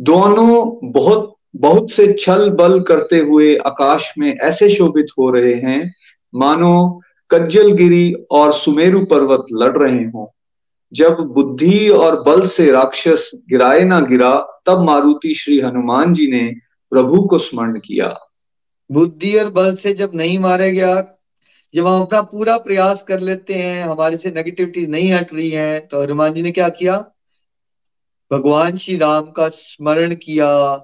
दोनों 0.00 0.78
बहुत 0.92 1.34
बहुत 1.56 1.90
से 1.90 2.12
छल 2.12 2.50
बल 2.50 2.80
करते 2.80 3.18
हुए 3.18 3.56
आकाश 3.56 4.14
में 4.18 4.36
ऐसे 4.36 4.68
शोभित 4.70 5.06
हो 5.18 5.30
रहे 5.30 5.54
हैं, 5.54 5.94
मानो 6.34 7.00
कज्जलगिरी 7.30 8.14
और 8.30 8.52
सुमेरु 8.52 9.04
पर्वत 9.04 9.46
लड़ 9.52 9.78
रहे 9.78 10.04
हों। 10.04 10.26
जब 10.92 11.16
बुद्धि 11.20 11.88
और 11.88 12.22
बल 12.22 12.46
से 12.46 12.70
राक्षस 12.72 13.30
गिराए 13.48 13.84
ना 13.84 14.00
गिरा, 14.00 14.62
तब 14.66 14.80
मारुति 14.80 15.34
श्री 15.34 15.60
हनुमान 15.60 16.14
जी 16.14 16.30
ने 16.30 16.54
प्रभु 16.90 17.22
को 17.22 17.38
स्मरण 17.38 17.78
किया। 17.78 18.31
बुद्धि 18.92 19.36
और 19.38 19.50
बल 19.50 19.74
से 19.76 19.92
जब 19.94 20.14
नहीं 20.14 20.38
मारे 20.38 20.70
गया, 20.72 20.94
जब 21.74 21.86
हम 21.86 22.02
अपना 22.02 22.20
पूरा 22.22 22.56
प्रयास 22.58 23.02
कर 23.02 23.20
लेते 23.20 23.54
हैं, 23.54 23.84
हमारे 23.84 24.16
से 24.16 24.30
नेगेटिविटी 24.30 24.86
नहीं 24.86 25.12
हट 25.12 25.32
रही 25.34 25.50
है 25.50 25.78
तो 25.80 26.02
हनुमान 26.02 26.32
जी 26.34 26.42
ने 26.42 26.52
क्या 26.52 26.68
किया? 26.68 26.96
भगवान 28.30 28.76
श्री 28.76 28.96
राम 28.96 29.30
का 29.30 29.48
स्मरण 29.48 30.14
किया। 30.14 30.76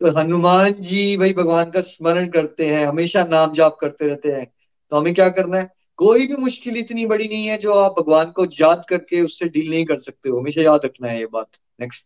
तो 0.00 0.10
हनुमान 0.18 0.72
जी 0.72 1.16
भाई 1.16 1.32
भगवान 1.32 1.70
का 1.70 1.80
स्मरण 1.80 2.28
करते 2.28 2.66
हैं, 2.66 2.86
हमेशा 2.86 3.24
नाम 3.24 3.54
जाप 3.54 3.78
करते 3.80 4.08
रहते 4.08 4.28
हैं। 4.28 4.46
तो 4.90 4.96
हमें 4.96 5.14
क्या 5.14 5.28
करना 5.28 5.58
है? 5.58 5.70
कोई 5.96 6.26
भी 6.26 6.36
मुश्किल 6.36 6.76
इतनी 6.76 7.06
बड़ी 7.06 7.28
नहीं 7.28 7.46
है 7.46 7.58
जो 7.58 7.72
आप 7.72 7.94
भगवान 8.00 8.30
को 8.30 8.44
याद 8.60 8.84
करके 8.88 9.20
उससे 9.20 9.48
डील 9.48 9.70
नहीं 9.70 9.84
कर 9.84 9.98
सकते 9.98 10.28
हो। 10.28 10.38
हमेशा 10.40 10.62
याद 10.62 10.80
रखना 10.84 11.08
है 11.08 11.18
ये 11.18 11.26
बात। 11.26 11.48
नेक्स्ट 11.80 12.04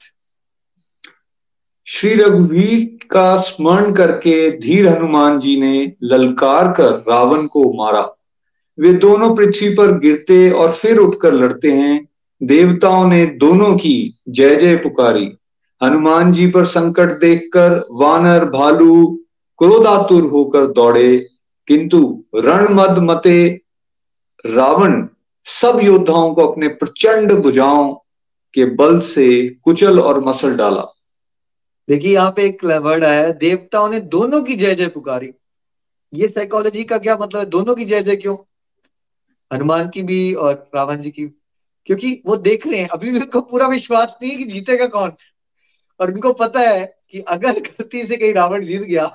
श्री 1.87 2.15
रघुवीर 2.15 3.07
का 3.11 3.37
स्मरण 3.37 3.93
करके 3.93 4.51
धीर 4.51 4.89
हनुमान 4.89 5.41
जी 5.41 5.61
ने 5.61 5.93
ललकार 6.03 6.73
कर 6.73 6.85
रावण 6.85 7.47
को 7.47 7.73
मारा। 7.75 8.17
वे 8.81 8.93
दोनों 8.93 9.37
पृथ्वी 9.37 9.69
पर 9.69 9.99
गिरते 9.99 10.51
और 10.51 10.73
फिर 10.73 10.99
उठकर 10.99 11.33
लड़ते 11.33 11.73
हैं। 11.73 12.09
देवताओं 12.43 13.09
ने 13.09 13.27
दोनों 13.27 13.77
की 13.77 14.19
जय 14.29 14.57
जय 14.57 14.77
पुकारी। 14.77 15.33
हनुमान 15.83 16.33
जी 16.33 16.47
पर 16.47 16.65
संकट 16.65 17.09
देखकर 17.09 17.89
वानर, 17.91 18.45
भालू 18.45 19.21
क्रोधातुर 19.59 20.23
होकर 20.23 20.67
दौड़े। 20.67 21.29
किंतु 21.69 22.25
रणमद 22.35 22.99
मते 22.99 23.61
रावण 24.47 25.07
सब 25.45 25.81
योद्धाओं 25.83 26.35
को 26.35 26.47
अपने 26.47 26.69
प्रचंड 26.69 27.33
भुजाओं 27.33 27.95
के 28.55 28.65
बल 28.65 29.01
से 29.01 29.49
कुचल 29.49 30.01
और 30.01 30.25
मसल 30.25 30.57
डाला। 30.57 30.95
देखिए, 31.89 32.15
यहाँ 32.15 32.31
पे 32.31 32.45
एक 32.45 32.65
वर्ड 32.65 33.05
आया 33.05 33.23
है, 33.23 33.33
देवताओं 33.33 33.89
ने 33.89 34.01
दोनों 34.01 34.43
की 34.43 34.57
जय 34.57 34.75
जय 34.75 34.89
पुकारी। 34.89 35.33
ये 36.15 36.29
साइकोलॉजी 36.29 36.85
का 36.85 36.99
क्या 36.99 37.17
मतलब 37.17 37.41
है? 37.41 37.47
दोनों 37.47 37.75
की 37.75 37.85
जय 37.85 38.03
जय 38.03 38.17
क्यों? 38.17 38.37
हनुमान 39.53 39.89
की 39.89 40.03
भी 40.03 40.35
और 40.35 40.71
रावण 40.75 40.97
जी 40.97 41.11
की। 41.11 41.27
क्योंकि 41.87 42.23
वो 42.27 42.37
देख 42.37 42.67
रहे 42.67 42.81
हैं, 42.81 42.89
अभी 42.89 43.13
उनको 43.13 43.41
पूरा 43.41 43.67
विश्वास 43.67 44.17
नहीं 44.23 44.37
कि 44.37 44.45
जीतेगा 44.45 44.87
कौन। 44.87 45.13
और 46.01 46.13
उनको 46.13 46.33
पता 46.33 46.61
है 46.61 46.99
कि 47.11 47.21
अगर 47.21 47.61
गलती 47.61 48.07
से 48.07 48.17
कहीं 48.17 48.33
रावण 48.33 48.65
जीत 48.65 48.83
गया 48.83 49.07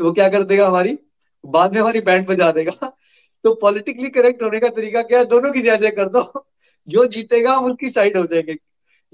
तो 0.00 0.04
वो 0.04 0.12
क्या 0.12 0.28
कर 0.28 0.42
देगा 0.42 0.66
हमारी? 0.66 0.98
बाद 1.46 1.72
में 1.72 1.80
हमारी 1.80 2.00
बैंड 2.00 2.26
बजा 2.26 2.50
देगा। 2.52 2.96
तो 3.44 3.54
पॉलिटिकली 3.54 4.08
करेक्ट 4.08 4.42
होने 4.42 4.60
का 4.60 4.68
तरीका 4.68 5.02
क्या 5.02 5.18
है? 5.18 5.24
दोनों 5.24 5.52
की 5.52 5.62
जय 5.62 5.76
जय 5.76 5.90
कर 5.90 6.08
दो। 6.08 6.46
जो 6.88 7.04
जीतेगा, 7.06 7.52
हम 7.52 7.64
उसकी 7.64 7.90
साइड 7.90 8.16
हो 8.16 8.24
जाएँगे। 8.26 8.56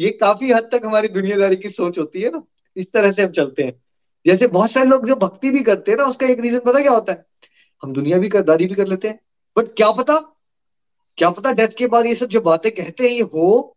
ये 0.01 0.11
काफ़ी 0.11 0.53
हद 0.53 0.69
तक 0.73 0.81
हमारी 0.85 1.09
दुनियादारी 1.09 1.57
की 1.57 1.69
सोच 1.69 1.99
होती 1.99 2.21
है 2.21 2.31
ना। 2.31 2.43
इस 2.81 2.93
तरह 2.93 3.13
से 3.13 3.23
हम 3.23 3.31
चलते 3.31 3.63
हैं। 3.63 3.73
जैसे 4.27 4.47
बहुत 4.47 4.71
सारे 4.71 4.89
लोग 4.89 5.07
जो 5.07 5.17
भक्ति 5.17 5.51
भी 5.51 5.61
करते 5.61 5.91
हैं 5.91 5.99
ना 5.99 6.05
उसका 6.05 6.27
एक 6.27 6.41
रीजन 6.41 6.59
पता 6.59 6.81
क्या 6.81 6.93
होता 6.93 7.13
है? 7.13 7.25
हम 7.83 7.93
दुनिया 7.93 8.19
भी 8.19 8.29
करदारी 8.29 8.67
भी 8.67 8.75
कर 8.75 8.87
लेते 8.87 9.09
हैं। 9.09 9.21
बट 9.57 9.75
क्या 9.77 9.91
पता? 9.91 10.19
क्या 11.19 11.31
पता 11.31 11.53
डेथ 11.53 11.69
के 11.69 11.87
बाद 11.87 12.07
ये 12.07 12.15
सब 12.15 12.27
जो 12.27 12.41
बातें 12.41 12.71
कहते 12.73 13.05
हैं 13.05 13.15
ये 13.15 13.23
हो 13.23 13.77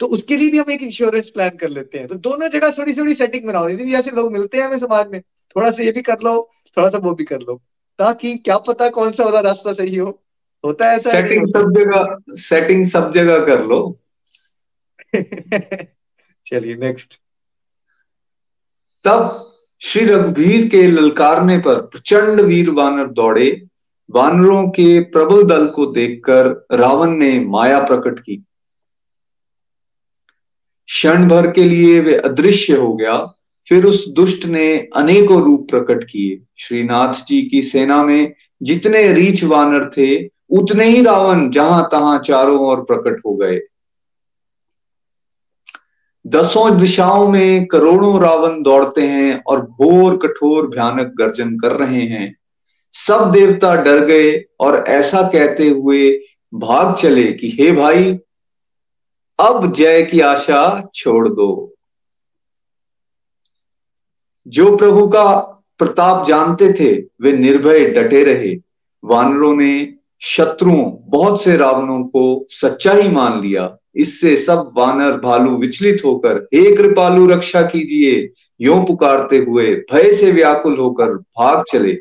तो 0.00 0.06
उसके 0.06 0.36
लिए 0.36 0.50
भी 0.50 0.58
हम 0.58 0.70
एक 0.70 0.82
इंश्योरेंस 0.82 1.28
प्लान 1.30 1.56
कर 1.56 1.68
लेते 1.68 1.98
हैं। 1.98 2.06
तो 2.06 2.14
दोनों 2.14 2.48
जगह 2.48 2.70
थोड़ी 2.70 2.94
थोड़ी 2.94 3.14
सेटिंग 3.14 3.46
बनाओ 3.46 3.66
भी 3.66 3.94
ऐसे 3.94 4.10
लोग 4.10 4.32
मिलते 4.32 4.58
हैं 4.58 4.64
हमें 4.64 4.78
समाज 4.78 5.08
में 5.08 5.20
थोड़ा 5.20 5.70
सा 5.70 5.82
ये 5.82 5.92
भी 5.92 6.02
कर 6.02 6.20
लो 6.24 6.50
थोड़ा 6.76 6.88
सा 6.88 6.98
वो 6.98 7.14
भी 7.14 7.24
कर 7.24 7.40
लो। 7.40 7.60
ताकि 7.98 8.36
क्या 8.38 8.56
पता 8.58 8.88
कौन 8.88 9.12
सा 9.12 9.24
वाला 9.24 9.40
रास्ता 9.40 9.72
सही 9.72 9.96
हो। 9.96 10.22
होता 10.64 10.90
है 10.90 10.96
ऐसा 10.96 11.10
सेटिंग 11.10 11.46
सब 11.46 11.70
जगह 11.72 12.34
सेटिंग 12.34 12.84
सब 12.84 13.10
जगह 13.10 13.44
कर 13.46 13.64
लो। 13.64 13.80
चलिए 16.46 16.74
नेक्स्ट 16.76 17.20
तब 19.04 19.52
श्री 19.80 20.04
रघुवीर 20.04 20.68
के 20.68 20.86
ललकारने 20.86 21.58
पर 21.58 21.74
प्रचंड 21.74 22.40
वीर 22.40 22.70
वानर 22.70 23.06
दौड़े। 23.06 23.62
वानरों 24.10 24.68
के 24.68 25.00
प्रबल 25.00 25.42
दल 25.42 25.66
को 25.66 25.86
देखकर 25.86 26.66
रावण 26.72 27.10
ने 27.10 27.40
माया 27.40 27.80
प्रकट 27.80 28.18
की। 28.18 28.36
क्षण 30.86 31.28
भर 31.28 31.50
के 31.50 31.64
लिए 31.64 32.00
वे 32.00 32.14
अदृश्य 32.14 32.76
हो 32.76 32.94
गया। 32.94 33.34
फिर 33.68 33.84
उस 33.84 34.14
दुष्ट 34.14 34.44
ने 34.44 34.88
अनेकों 34.96 35.42
रूप 35.42 35.70
प्रकट 35.70 36.04
किए। 36.04 36.42
श्रीनाथ 36.58 37.14
जी 37.26 37.42
की 37.42 37.62
सेना 37.62 38.04
में 38.04 38.34
जितने 38.62 39.12
रीछ 39.12 39.44
वानर 39.44 39.90
थे, 39.98 40.26
उतने 40.50 40.84
ही 40.84 41.02
रावण 41.02 41.50
जहाँ 41.50 41.88
तहां 41.92 42.18
चारों 42.18 42.58
ओर 42.58 42.80
प्रकट 42.80 43.22
हो 43.26 43.36
गए। 43.36 43.60
दसों 46.30 46.78
दिशाओं 46.78 47.28
में 47.28 47.66
करोड़ों 47.66 48.22
रावण 48.22 48.62
दौड़ते 48.62 49.00
हैं 49.00 49.42
और 49.46 49.66
घोर 49.66 50.16
कठोर 50.16 50.68
भयानक 50.68 51.06
गर्जन 51.06 51.58
कर 51.58 51.72
रहे 51.72 52.02
हैं। 52.02 52.36
सब 52.92 53.32
देवता 53.32 53.82
डर 53.82 54.04
गए 54.04 54.44
और 54.60 54.84
ऐसा 54.88 55.22
कहते 55.22 55.68
हुए 55.68 56.20
भाग 56.54 56.94
चले 56.94 57.32
कि, 57.32 57.56
हे 57.60 57.72
भाई, 57.72 58.18
अब 59.40 59.72
जय 59.72 60.02
की 60.02 60.20
आशा 60.20 60.90
छोड़ 60.94 61.28
दो। 61.28 61.74
जो 64.46 64.76
प्रभु 64.76 65.06
का 65.08 65.40
प्रताप 65.78 66.26
जानते 66.26 66.72
थे, 66.72 66.94
वे 67.20 67.32
निर्भय 67.32 67.84
डटे 67.84 68.24
रहे। 68.24 68.56
वानरों 69.04 69.56
ने 69.56 69.94
शत्रुओं, 70.20 70.96
बहुत 71.00 71.42
से 71.42 71.56
रावणों 71.56 72.04
को 72.04 72.46
सच्चा 72.50 72.92
ही 72.92 73.08
मान 73.08 73.40
लिया। 73.40 73.76
इससे 73.94 74.36
सब 74.36 74.72
वानर 74.76 75.16
भालू 75.20 75.56
विचलित 75.56 76.02
होकर, 76.04 76.48
हे 76.54 76.76
कृपालु 76.76 77.26
रक्षा 77.26 77.62
कीजिए। 77.62 78.32
यो 78.60 78.82
पुकारते 78.82 79.38
हुए 79.38 79.74
भय 79.92 80.12
से 80.12 80.30
व्याकुल 80.32 80.76
होकर 80.76 81.12
भाग 81.12 81.64
चले। 81.68 81.92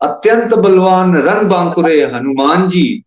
अत्यंत 0.00 0.54
बलवान 0.54 1.16
रण 1.16 1.48
बांकुरे 1.48 2.04
हनुमान 2.04 2.68
जी 2.68 3.02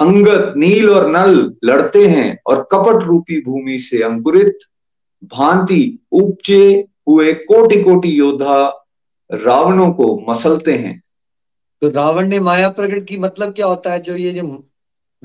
अंगत 0.00 0.54
नील 0.56 0.90
और 0.90 1.10
नल 1.10 1.56
लड़ते 1.64 2.06
हैं 2.06 2.38
और 2.46 2.68
कपट 2.72 3.04
रूपी 3.04 3.40
भूमि 3.40 3.78
से 3.78 4.02
अंकुरित। 4.02 4.58
भांति 5.24 5.98
उपजे 6.12 6.84
हुए 7.08 7.32
कोटि 7.34 7.82
कोटि 7.82 8.18
योद्धा 8.18 8.86
रावणों 9.30 9.90
को 9.92 10.24
मसलते 10.30 10.72
हैं। 10.72 11.02
तो 11.82 11.90
रावण 11.90 12.28
ने 12.28 12.40
माया 12.40 12.68
प्रकट 12.68 13.06
की 13.06 13.18
मतलब 13.18 13.52
क्या 13.52 13.66
होता 13.66 13.92
है? 13.92 14.00
जो 14.00 14.16
ये 14.16 14.32
जो 14.32 14.42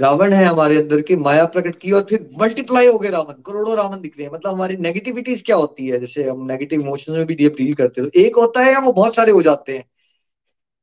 रावण 0.01 0.33
है 0.33 0.45
हमारे 0.45 0.77
अंदर 0.77 1.01
की 1.01 1.15
माया 1.15 1.45
प्रकट 1.45 1.75
की 1.75 1.91
और 1.91 2.01
फिर 2.09 2.29
मल्टीप्लाई 2.41 2.87
हो 2.87 2.99
गए 2.99 3.09
रावण, 3.09 3.33
करोड़ों 3.33 3.75
रावण 3.77 4.01
दिख 4.01 4.17
रहे 4.17 4.27
हैं। 4.27 4.33
मतलब 4.33 4.53
हमारी 4.53 4.77
नेगेटिविटीज 4.77 5.43
क्या 5.45 5.55
होती 5.55 5.87
है? 5.87 5.99
जैसे 5.99 6.23
हम 6.23 6.45
नेगेटिव 6.45 6.81
इमोशंस 6.81 7.15
में 7.15 7.25
भी 7.25 7.35
डील 7.35 7.73
करते 7.73 8.01
हैं 8.01 8.09
तो 8.09 8.19
एक 8.19 8.35
होता 8.35 8.61
है 8.61 8.71
या 8.73 8.79
वो 8.79 8.91
बहुत 8.91 9.15
सारे 9.15 9.31
हो 9.31 9.41
जाते 9.41 9.77
हैं। 9.77 9.85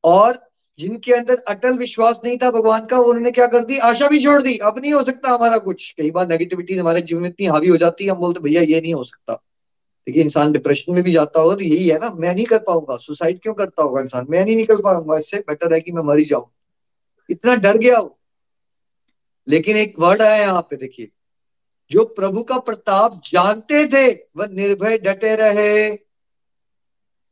और 0.05 0.39
जिनके 0.79 1.13
अंदर 1.13 1.37
अटल 1.49 1.79
विश्वास 1.79 2.21
नहीं 2.25 2.39
था 2.39 2.51
भगवान 2.51 2.87
का, 2.87 2.99
उन्होंने 2.99 3.31
क्या 3.31 3.47
कर 3.47 3.65
दी? 3.65 3.79
आशा 3.79 4.09
भी 4.09 4.25
छोड़ 4.25 4.43
दी। 4.43 4.57
अब 4.59 4.79
नहीं 4.79 4.93
हो 4.93 5.03
सकता 5.03 5.31
हमारा 5.31 5.59
कुछ। 5.59 5.95
कई 5.99 6.11
बार 6.11 6.29
नेगेटिविटी 6.29 6.77
हमारे 6.77 7.01
जीवन 7.01 7.23
में 7.23 7.29
इतनी 7.29 7.47
हावी 7.47 7.69
हो 7.69 7.77
जाती 7.77 8.05
है, 8.05 8.11
हम 8.11 8.17
बोलते, 8.17 8.41
भैया, 8.41 8.63
ये 8.63 8.81
नहीं 8.81 8.95
हो 8.95 9.05
सकता। 9.05 9.35
देखिए, 10.07 10.23
इंसान 10.23 10.53
डिप्रेशन 10.53 10.93
में 10.93 11.03
भी 11.05 11.13
जाता 11.13 11.41
होगा 11.41 11.55
तो 11.55 11.63
यही 11.63 11.89
है 11.89 11.99
ना, 11.99 12.11
मैं 12.15 12.35
नहीं 12.35 12.45
कर 12.45 12.59
पाऊँगा। 12.59 12.97
सुसाइड 12.97 13.41
क्यों 13.43 13.55
करता 13.55 13.83
होगा 13.83 14.01
इंसान? 14.01 14.27
मैं 14.31 14.45
नहीं 14.45 14.57
निकल 14.57 14.77
पाऊँगा। 14.77 15.19
इससे 15.19 15.39
बेटर 15.39 15.75
है 15.75 15.81
कि 15.81 15.93
मैं 15.93 16.03
मरी 16.03 16.25
जाऊँ। 16.25 16.51
इतना 17.31 17.55
डर 17.55 17.79
गया 17.79 17.99
हो 17.99 18.18
लेकिन 19.49 19.77
एक 19.77 19.95
वर्ड 19.99 20.23
आया 20.23 20.37
यहाँ 20.37 20.63
पे, 20.63 20.77
देखिए। 20.77 21.09
जो 21.91 22.05
प्रभु 22.05 22.43
का 22.43 22.59
प्रताप 22.59 23.21
जानते 23.33 23.87
थे, 23.87 24.13
वह 24.37 24.47
निर्भय 24.47 24.99
डटे 24.99 25.37
रहे। 25.37 25.97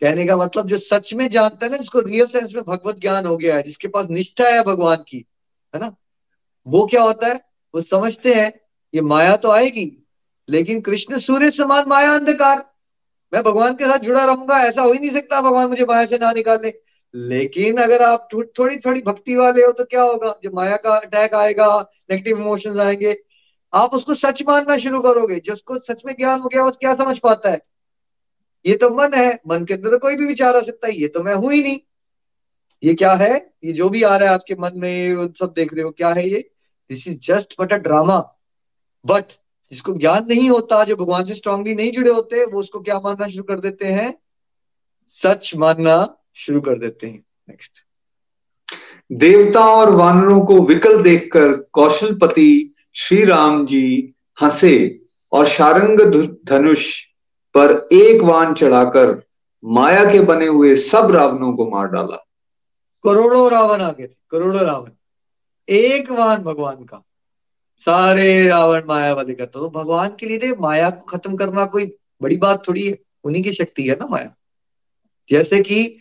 कहने 0.02 0.26
का 0.26 0.36
मतलब 0.36 0.66
जो 0.66 0.78
सच 0.78 1.14
में 1.14 1.28
जानता 1.28 1.66
है 1.66 1.72
ना, 1.72 1.78
जिसको 1.78 2.00
रियल 2.00 2.26
सेंस 2.26 2.54
में 2.54 2.64
भगवत 2.64 2.98
ज्ञान 2.98 3.26
हो 3.26 3.36
गया 3.36 3.56
है, 3.56 3.62
जिसके 3.62 3.88
पास 3.88 4.06
निष्ठा 4.10 4.48
है 4.48 4.62
भगवान 4.62 4.96
की, 4.96 5.26
है 5.74 5.80
ना? 5.80 5.96
वो 6.66 6.86
क्या 6.86 7.02
होता 7.02 7.26
है? 7.26 7.40
वो 7.74 7.80
समझते 7.80 8.34
हैं, 8.34 8.60
ये 8.94 9.00
माया 9.00 9.36
तो 9.36 9.50
आएगी, 9.50 10.06
लेकिन 10.48 10.80
कृष्ण 10.80 11.18
सूर्य 11.18 11.50
समान 11.50 11.84
माया 11.88 12.14
अंधकार। 12.14 12.70
मैं 13.34 13.42
भगवान 13.42 13.74
के 13.74 13.84
साथ 13.84 13.98
जुड़ा 13.98 14.24
रहूँगा, 14.24 14.58
ऐसा 14.58 14.82
हो 14.82 14.92
ही 14.92 14.98
नहीं 14.98 15.10
सकता, 15.10 15.40
भगवान 15.40 15.68
मुझे 15.68 15.84
माया 15.84 16.06
से 16.06 16.18
ना 16.18 16.32
निकाले। 16.32 16.85
लेकिन 17.16 17.76
अगर 17.76 18.02
आप 18.02 18.28
थोड़ी 18.34 18.76
थोड़ी 18.76 19.02
भक्ति 19.02 19.36
वाले 19.36 19.64
हो 19.64 19.72
तो 19.72 19.84
क्या 19.84 20.02
होगा? 20.02 20.38
जब 20.44 20.54
माया 20.54 20.76
का 20.76 20.96
अटैक 20.96 21.34
आएगा 21.34 21.90
नेगेटिव 22.10 22.38
इमोशंस 22.38 22.78
आएँगे, 22.78 23.22
आप 23.74 23.90
उसको 23.94 24.14
सच 24.14 24.42
मानना 24.48 24.78
शुरू 24.78 25.00
करोगे। 25.00 25.36
जिसको 25.36 25.78
सच 25.78 26.02
में 26.06 26.14
ज्ञान 26.14 26.40
हो 26.40 26.48
गया, 26.48 26.62
वो 26.62 26.70
क्या 26.70 26.94
समझ 26.94 27.18
पाता 27.18 27.50
है? 27.50 27.60
ये 28.66 28.76
तो 28.76 28.90
मन 28.90 29.14
है। 29.14 29.40
मन 29.48 29.64
के 29.64 29.74
अंदर 29.74 29.96
कोई 29.96 30.16
भी 30.16 30.26
विचार 30.26 30.56
आ 30.56 30.60
सकता 30.60 30.86
है। 30.86 30.94
ये 30.94 31.08
तो 31.08 31.22
मैं 31.22 31.34
हूँ 31.34 31.52
ही 31.52 31.62
नहीं। 31.62 31.80
ये 32.84 32.94
क्या 32.94 33.14
है? 33.14 33.52
ये 33.64 33.72
जो 33.72 33.88
भी 33.88 34.02
आ 34.02 34.16
रहा 34.16 34.28
है 34.28 34.34
आपके 34.34 34.54
मन 34.54 34.70
में 34.74 35.32
सब 35.40 35.52
देख 35.56 35.74
रहे 35.74 35.82
हो। 35.82 35.90
क्या 35.90 36.08
है 36.08 36.28
ये? 36.28 36.50
This 36.90 37.08
is 37.08 37.18
just 37.18 37.54
but 37.60 37.72
a 37.72 37.76
drama 37.76 38.18
but 39.06 39.24
जिसको 39.70 39.92
ज्ञान 39.92 40.26
नहीं 40.28 40.50
होता, 40.50 40.84
जो 40.84 40.96
भगवान 40.96 41.24
से 41.24 41.34
स्ट्रांगली 41.34 41.74
नहीं 41.74 41.92
जुड़े 41.92 42.10
होते, 42.10 42.44
वो 42.44 42.60
उसको 42.60 42.80
क्या 42.80 43.00
मानना 43.00 43.28
शुरू 43.28 43.44
कर 43.44 43.60
देते 43.60 43.86
हैं? 43.86 44.18
सच 45.08 45.52
मानना 45.56 46.22
शुरू 46.36 46.60
कर 46.60 46.78
देते 46.78 47.06
हैं। 47.06 47.24
नेक्स्ट 47.48 47.84
देवता 49.12 49.60
और 49.60 49.90
वानरों 49.90 50.40
को 50.40 50.60
विकल 50.66 51.02
देखकर 51.02 51.52
कौशलपति 51.72 52.74
श्री 52.94 53.24
राम 53.24 53.66
जी 53.66 54.14
हंसे 54.42 55.00
और 55.32 55.46
शारंग 55.46 56.00
धनुष 56.46 56.88
पर 57.54 57.72
एक 57.92 58.22
वान 58.22 58.54
चढ़ाकर 58.54 59.22
माया 59.64 60.04
के 60.04 60.20
बने 60.20 60.46
हुए 60.46 60.74
सब 60.76 61.10
रावणों 61.10 61.52
को 61.56 61.70
मार 61.70 61.88
डाला। 61.88 62.16
करोड़ों 63.04 63.50
रावण 63.50 63.80
आ 63.80 63.90
गए 63.90 64.06
थे 64.06 64.14
करोड़ों 64.30 64.62
रावण। 64.62 64.90
एक 65.68 66.10
वान 66.10 66.42
भगवान 66.42 66.84
का। 66.84 67.02
सारे 67.82 68.46
रावण 68.48 68.82
माया 68.88 69.12
वाले 69.14 69.34
करते 69.34 69.58
तो 69.58 69.68
भगवान 69.70 70.10
के 70.20 70.26
लिए 70.26 70.54
माया 70.60 70.90
को 70.90 71.04
खत्म 71.06 71.36
करना 71.36 71.64
कोई 71.66 71.86
बड़ी 72.22 72.36
बात 72.36 72.66
थोड़ी 72.68 72.86
है। 72.88 72.98
उन्हीं 73.24 73.42
की 73.42 73.52
शक्ति 73.52 73.88
है 73.88 73.94
ना 73.94 74.06
माया। 74.06 74.34
जैसे 75.30 75.60
कि 75.60 75.98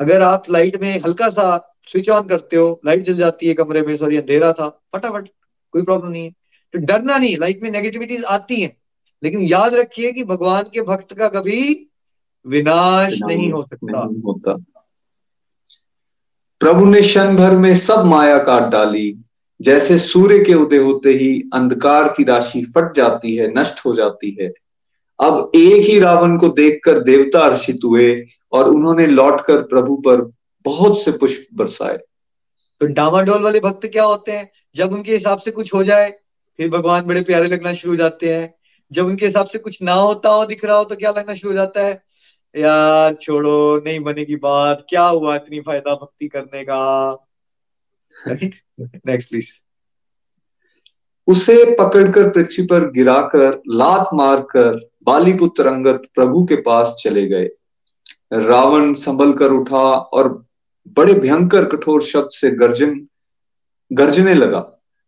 अगर 0.00 0.22
आप 0.22 0.44
लाइट 0.50 0.80
में 0.80 1.00
हल्का 1.00 1.28
सा 1.28 1.76
स्विच 1.92 2.08
ऑन 2.08 2.28
करते 2.28 2.56
हो 2.56 2.80
लाइट 2.86 3.02
जल 3.02 3.14
जाती 3.14 3.46
है 3.46 3.54
कमरे 3.54 3.82
में 3.82 3.96
सॉरी 3.96 4.16
अंधेरा 4.16 4.52
था 4.52 4.68
फटाफट 4.68 5.28
कोई 5.72 5.82
प्रॉब्लम 5.82 6.10
नहीं 6.10 6.24
है। 6.24 6.30
तो 6.72 6.78
डरना 6.78 7.18
नहीं 7.18 7.36
लाइफ 7.36 7.60
में 7.62 7.70
नेगेटिविटीज 7.70 8.24
आती 8.24 8.60
हैं। 8.60 8.76
लेकिन 9.22 9.40
याद 9.40 9.74
रखिए 9.74 10.12
कि 10.12 10.24
भगवान 10.24 10.62
के 10.62 10.82
भक्त 10.82 11.14
का 11.14 11.28
कभी 11.28 11.90
विनाश 12.46 13.18
नहीं 13.22 13.52
हो 13.52 13.62
सकता। 13.62 14.04
नहीं 14.04 14.22
होता। 14.22 14.52
प्रभु 16.60 16.86
ने 16.86 17.00
क्षण 17.00 17.36
भर 17.36 17.56
में 17.56 17.74
सब 17.74 18.04
माया 18.04 18.38
काट 18.38 18.72
डाली। 18.72 19.24
जैसे 19.62 19.98
सूर्य 19.98 20.44
के 20.44 20.54
उदय 20.54 20.76
होते 20.76 21.10
ही 21.10 21.50
अंधकार 21.54 22.14
की 22.16 22.24
राशि 22.24 22.62
फट 22.62 22.94
जाती 22.96 23.36
है 23.36 23.54
नष्ट 23.54 23.86
हो 23.86 23.94
जाती 23.94 24.36
है। 24.40 24.48
अब 25.20 25.50
एक 25.54 25.90
ही 25.90 25.98
रावण 25.98 26.38
को 26.38 26.48
देखकर 26.48 26.98
देवता 26.98 27.44
हर्षित 27.44 27.80
हुए 27.84 28.26
और 28.52 28.68
उन्होंने 28.68 29.06
लौटकर 29.06 29.62
प्रभु 29.62 29.96
पर 29.96 30.30
बहुत 30.64 31.02
से 31.02 31.10
पुष्प 31.10 31.46
बरसाए। 31.54 31.96
तो 32.80 32.86
डामाडोल 32.86 33.42
वाले 33.42 33.60
भक्त 33.60 33.86
क्या 33.86 34.04
होते 34.04 34.32
हैं? 34.32 34.50
जब 34.76 34.92
उनके 34.92 35.12
हिसाब 35.12 35.38
से 35.38 35.50
कुछ 35.50 35.74
हो 35.74 35.84
जाए 35.84 36.10
फिर 36.56 36.68
भगवान 36.70 37.02
बड़े 37.02 37.22
प्यारे 37.22 37.48
लगना 37.48 37.72
शुरू 37.72 37.92
हो 37.92 37.96
जाते 37.96 38.34
हैं। 38.34 38.54
जब 38.92 39.06
उनके 39.06 39.26
हिसाब 39.26 39.46
से 39.46 39.58
कुछ 39.58 39.82
ना 39.82 39.92
होता 39.92 40.28
हो 40.28 40.44
दिख 40.46 40.64
रहा 40.64 40.76
हो 40.76 40.84
तो 40.84 40.96
क्या 40.96 41.10
लगना 41.10 41.34
शुरू 41.34 41.52
हो 41.52 41.56
जाता 41.56 41.80
है? 41.80 42.02
यार 42.56 43.14
छोड़ो 43.14 43.82
नहीं 43.84 44.00
बनेगी 44.00 44.36
बात। 44.36 44.86
क्या 44.88 45.02
हुआ 45.02 45.36
इतनी 45.36 45.60
फ़ायदा 45.60 45.94
भक्ति 45.94 46.28
करने 46.28 46.64
का? 46.64 47.12
नेक्स्ट 48.28 49.28
प्लीज़ 49.28 49.50
उसे 51.28 51.64
पकड़कर 51.64 52.28
पृथ्वी 52.28 52.64
पर 52.66 52.90
गिराकर 52.90 53.62
लात 53.68 54.10
मारकर 54.14 54.88
बालीपुत्र 55.02 55.66
अंगत 55.66 56.02
प्रभु 56.14 56.44
के 56.44 56.56
पास 56.56 56.94
चले 57.00 57.26
गए। 57.26 57.48
रावण 58.32 58.92
संभल 58.94 59.32
कर 59.32 59.50
उठा 59.50 59.82
और 60.12 60.28
बड़े 60.96 61.14
भयंकर 61.14 61.64
कठोर 61.64 62.02
शब्द 62.02 62.30
से 62.30 62.50
गर्जन, 62.50 63.06
गर्जने 63.90 64.34
लगा। 64.34 64.60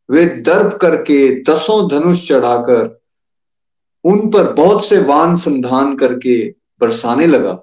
वे 0.08 0.24
दर्प 0.26 0.76
करके 0.76 1.42
दसों 1.42 1.88
धनुष 1.88 2.28
चढ़ाकर 2.28 2.98
उन 4.04 4.30
पर 4.30 4.52
बहुत 4.52 4.84
से 4.84 4.98
वान 4.98 5.36
संधान 5.36 5.96
करके 5.96 6.36
बरसाने 6.80 7.26
लगा। 7.26 7.58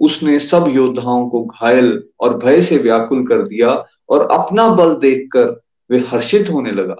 उसने 0.00 0.38
सब 0.38 0.64
योद्धाओं 0.68 1.28
को 1.28 1.44
घायल 1.44 2.08
और 2.20 2.36
भय 2.38 2.62
से 2.62 2.78
व्याकुल 2.78 3.26
कर 3.26 3.42
दिया 3.42 3.70
और 4.08 4.28
अपना 4.30 4.68
बल 4.68 4.94
देखकर 4.94 5.60
वे 5.90 5.98
हर्षित 5.98 6.50
होने 6.50 6.70
लगा। 6.70 6.96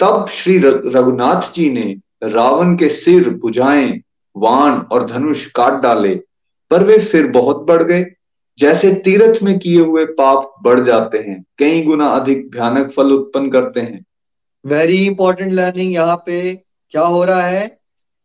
तब 0.00 0.26
श्री 0.28 0.58
रघुनाथ 0.58 1.52
जी 1.52 1.70
ने 1.70 1.94
रावण 2.24 2.76
के 2.76 2.88
सिर 2.88 3.34
बुझाएँ 3.34 4.02
वाण 4.36 4.72
और 4.72 5.06
धनुष 5.06 5.44
काट 5.50 5.80
डाले, 5.82 6.14
पर 6.70 6.84
वे 6.84 6.98
फिर 6.98 7.26
बहुत 7.30 7.64
बढ़ 7.66 7.82
गए। 7.82 8.04
जैसे 8.58 8.92
तीर्थ 8.94 9.42
में 9.42 9.58
किए 9.58 9.80
हुए 9.80 10.04
पाप 10.12 10.54
बढ़ 10.62 10.80
जाते 10.80 11.18
हैं, 11.18 11.44
कई 11.58 11.82
गुना 11.82 12.06
अधिक 12.06 12.50
भयानक 12.50 12.90
फल 12.90 13.12
उत्पन्न 13.12 13.50
करते 13.50 13.80
हैं। 13.80 14.04
वेरी 14.64 15.04
इंपॉर्टेंट 15.06 15.52
लर्निंग 15.52 15.92
यहाँ 15.92 16.16
पे 16.26 16.54
क्या 16.54 17.02
हो 17.02 17.24
रहा 17.24 17.42
है? 17.42 17.78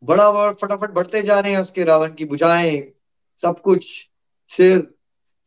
बड़ा 0.03 0.31
बड़ा 0.31 0.51
फटाफट 0.51 0.91
बढ़ते 0.91 1.21
जा 1.21 1.39
रहे 1.39 1.51
हैं 1.51 1.59
उसके 1.59 1.83
रावण 1.83 2.13
की 2.13 2.25
बुझाएँ 2.25 2.81
सब 3.43 3.61
कुछ। 3.61 3.85
सिर, 4.51 4.79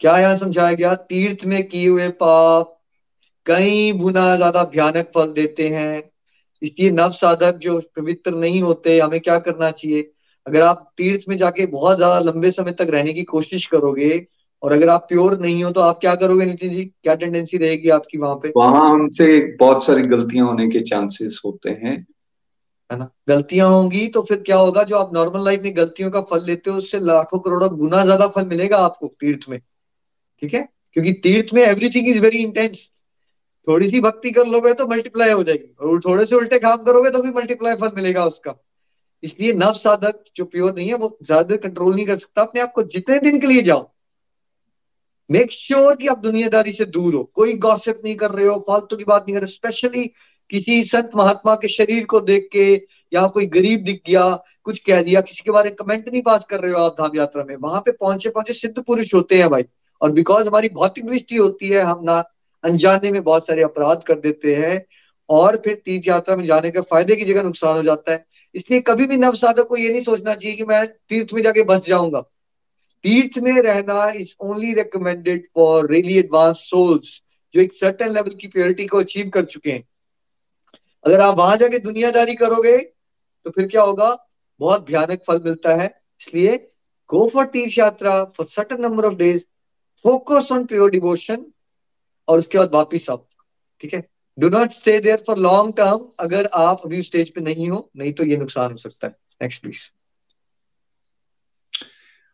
क्या 0.00 0.18
यहाँ 0.18 0.36
समझाया 0.36 0.72
गया? 0.72 0.94
तीर्थ 0.94 1.44
में 1.44 1.62
किए 1.68 1.88
हुए 1.88 2.08
पाप 2.08 2.74
कई 3.46 3.92
गुना 3.92 4.34
ज़्यादा 4.36 4.62
भयानक 4.64 5.10
फल 5.14 5.32
देते 5.32 5.68
हैं। 5.68 6.02
इसलिए 6.62 6.90
नव 6.90 7.10
साधक 7.10 7.58
जो 7.62 7.78
पवित्र 7.96 8.34
नहीं 8.34 8.62
होते, 8.62 8.98
हमें 9.00 9.20
क्या 9.20 9.38
करना 9.38 9.70
चाहिए? 9.70 10.10
अगर 10.48 10.62
आप 10.62 10.90
तीर्थ 10.96 11.28
में 11.28 11.36
जाके 11.36 11.66
बहुत 11.68 11.96
ज़्यादा 11.96 12.18
लंबे 12.20 12.50
समय 12.52 12.72
तक 12.72 12.88
रहने 12.90 13.12
की 13.12 13.22
कोशिश 13.26 13.66
करोगे 13.66 14.26
और 14.62 14.72
अगर 14.72 14.88
आप 14.88 15.06
प्योर 15.08 15.38
नहीं 15.40 15.62
हो 15.64 15.70
तो 15.70 15.80
आप 15.80 15.98
क्या 16.00 16.14
करोगे 16.16 16.44
नितिन 16.46 16.70
जी? 16.70 16.84
क्या 16.84 17.14
टेंडेंसी 17.14 17.58
रहेगी 17.58 17.88
आपकी 17.90 18.18
वहाँ 18.18 18.34
पे? 18.36 18.52
वहाँ 18.56 18.88
हमसे 18.90 19.56
बहुत 19.56 19.84
सारी 19.84 20.02
गलतियाँ 20.04 20.46
होने 20.46 20.68
के 20.68 20.80
चांसेस 20.82 21.40
होते 21.44 21.70
हैं। 21.72 21.96
है 22.90 22.98
ना? 22.98 23.08
गलतियाँ 23.28 23.68
होंगी 23.70 24.06
तो 24.08 24.22
फिर 24.22 24.38
क्या 24.42 24.56
होगा? 24.56 24.82
जो 24.84 24.96
आप 24.96 25.10
नॉर्मल 25.14 25.44
लाइफ 25.44 25.62
में 25.62 25.76
गलतियों 25.76 26.10
का 26.10 26.20
फल 26.30 26.44
लेते 26.44 26.70
हो 26.70 26.76
उससे 26.76 27.00
लाखों 27.00 27.38
करोड़ों 27.38 27.68
गुना 27.78 28.04
ज़्यादा 28.04 28.28
फल 28.28 28.46
मिलेगा 28.48 28.76
आपको 28.80 29.06
तीर्थ 29.20 29.48
में। 29.48 29.58
ठीक 29.58 30.54
है? 30.54 30.68
क्योंकि 30.92 31.12
तीर्थ 31.22 31.54
में 31.54 31.62
एवरीथिंग 31.64 32.08
इज़ 32.08 32.18
वेरी 32.20 32.38
इंटेंस 32.38 32.88
थोड़ी 33.66 33.88
सी 33.90 34.00
भक्ति 34.00 34.30
कर 34.30 34.46
लोगे 34.46 34.72
तो 34.74 34.86
मल्टीप्लाई 34.86 35.30
हो 35.30 35.42
जाएगी। 35.42 35.74
और 35.80 36.00
थोड़े 36.00 36.26
से 36.26 36.34
उल्टे 36.36 36.58
काम 36.58 36.82
करोगे 36.84 37.10
तो 37.10 37.22
भी 37.22 37.30
मल्टीप्लाई 37.32 37.74
फल 37.76 37.92
मिलेगा 37.96 38.24
उसका। 38.24 38.54
इसलिए 39.22 39.52
नव 39.52 39.72
साधक 39.72 40.24
जो 40.36 40.44
प्योर 40.44 40.74
नहीं 40.74 40.88
है, 40.88 40.94
वो 40.94 41.18
ज़्यादा 41.22 41.56
कंट्रोल 41.56 41.94
नहीं 41.94 42.06
कर 42.06 42.16
सकता। 42.16 42.42
अपने 42.42 42.60
आप 42.60 42.72
को 42.74 42.82
जितने 42.82 43.18
दिन 43.18 43.40
के 43.40 43.46
लिए 43.46 43.62
जाओ 43.62 43.90
मेक 45.30 45.52
श्योर 45.52 45.84
sure 45.84 46.00
कि 46.00 46.06
आप 46.06 46.18
दुनियादारी 46.18 46.72
से 46.72 46.84
दूर 46.84 47.14
हो। 47.14 47.22
कोई 47.34 47.52
गॉसिप 47.52 48.00
नहीं 48.04 48.16
कर 48.16 48.30
रहे 48.30 48.46
हो, 48.46 48.58
फालतू 48.68 48.96
की 48.96 49.04
बात 49.04 49.22
नहीं 49.22 49.34
कर 49.34 49.42
रहे 49.42 49.52
स्पेशली 49.52 50.04
किसी 50.50 50.82
संत 50.84 51.10
महात्मा 51.16 51.54
के 51.54 51.68
शरीर 51.68 52.04
को 52.04 52.20
देख 52.20 52.48
के, 52.52 52.74
या 53.12 53.26
कोई 53.26 53.46
गरीब 53.46 53.84
दिख 53.84 54.00
गया, 54.06 54.42
कुछ 54.64 54.78
कह 54.78 55.02
दिया, 55.02 55.20
किसी 55.20 55.42
के 55.44 55.50
बारे 55.50 55.70
में 55.70 55.76
कमेंट 55.76 56.08
नहीं 56.08 56.22
पास 56.22 56.46
कर 56.50 56.60
रहे 56.60 56.72
हो 56.72 56.78
आप 56.78 56.92
धाम 56.92 57.16
यात्रा 57.16 57.44
में। 57.44 57.56
वहाँ 57.56 57.80
पे 57.80 57.92
पहुँचे 57.92 58.30
पहुँचे 58.30 58.52
सिद्ध 58.52 58.82
पुरुष 58.82 59.14
होते 59.14 59.38
हैं 59.38 59.48
भाई। 59.50 59.64
और 60.00 60.12
बिकॉज़ 60.12 60.48
हमारी 60.48 60.68
भौतिक 60.68 61.06
दृष्टि 61.06 61.36
होती 61.36 61.68
है, 61.68 61.80
हम 61.80 62.00
ना 62.04 62.24
अनजाने 62.64 63.12
में 63.12 63.22
बहुत 63.22 63.46
सारे 63.46 63.62
अपराध 63.62 64.02
कर 64.06 64.20
देते 64.20 64.54
हैं। 64.54 64.84
और 65.28 65.56
फिर 65.56 65.74
तीर्थ 65.74 66.08
यात्रा 66.08 66.36
में 66.36 66.44
जाने 66.44 66.70
के 66.70 66.80
फ़ायदे 66.80 67.16
की 67.16 67.24
जगह 67.24 67.42
नुकसान 67.42 67.76
हो 67.76 67.82
जाता 67.82 68.12
है। 68.12 68.24
इसलिए 68.54 68.80
कभी 68.80 69.06
भी 69.06 69.16
नव 69.16 69.34
साधक 69.34 69.66
को 69.68 69.76
ये 69.76 69.92
नहीं 69.92 70.02
सोचना 70.02 70.34
चाहिए 70.34 70.56
कि 70.56 70.64
मैं 70.64 70.86
तीर्थ 70.86 71.32
में 71.34 71.42
जाके 71.42 71.62
बस 71.62 71.86
जाऊँगा। 71.86 72.20
तीर्थ 73.04 73.38
में 73.38 73.60
रहना 73.62 74.10
is 74.10 74.34
only 74.40 74.72
recommended 74.74 75.46
for 75.54 75.90
really 75.90 76.18
advance 76.18 76.56
souls 76.56 77.20
जो 77.54 77.60
एक 77.60 77.72
सर्टन 77.72 78.10
लेवल 78.10 78.30
की 78.30 78.48
प्योरिटी 78.48 78.86
को 78.86 78.98
अचीव 78.98 79.28
कर 79.28 79.44
चुके 79.44 79.70
हैं। 79.70 79.84
अगर 81.04 81.20
आप 81.20 81.36
वहाँ 81.38 81.56
जाके 81.56 81.78
दुनियादारी 81.78 82.34
करोगे 82.34 82.76
तो 82.78 83.50
फिर 83.50 83.66
क्या 83.66 83.82
होगा? 83.82 84.16
बहुत 84.60 84.86
भयानक 84.86 85.22
फल 85.26 85.40
मिलता 85.44 85.74
है। 85.76 85.86
इसलिए 86.20 86.56
गो 87.10 87.28
फॉर 87.28 87.44
तीर्थ 87.44 87.78
यात्रा 87.78 88.24
for 88.36 88.46
certain 88.46 88.80
number 88.80 89.04
of 89.04 89.14
days 89.14 89.44
focus 90.04 90.52
on 90.52 90.64
pure 90.66 90.90
devotion 90.90 91.46
और 92.28 92.38
उसके 92.38 92.58
बाद 92.58 92.74
वापिस 92.74 93.10
आओ। 93.10 93.26
ठीक 93.80 93.94
है? 93.94 94.06
Do 94.38 94.48
not 94.48 94.72
stay 94.72 94.98
there 95.00 95.22
for 95.26 95.38
long 95.38 95.74
term 95.76 96.06
अगर 96.20 96.48
आप 96.54 96.80
अभी 96.84 97.02
स्टेज 97.02 97.30
पे 97.30 97.40
नहीं 97.40 97.68
हो, 97.68 97.90
नहीं 97.96 98.12
तो 98.12 98.24
ये 98.24 98.36
नुकसान 98.36 98.70
हो 98.70 98.76
सकता 98.76 99.06
है। 99.06 99.16
नेक्स्ट 99.42 99.62
प्लीज़ 99.62 99.88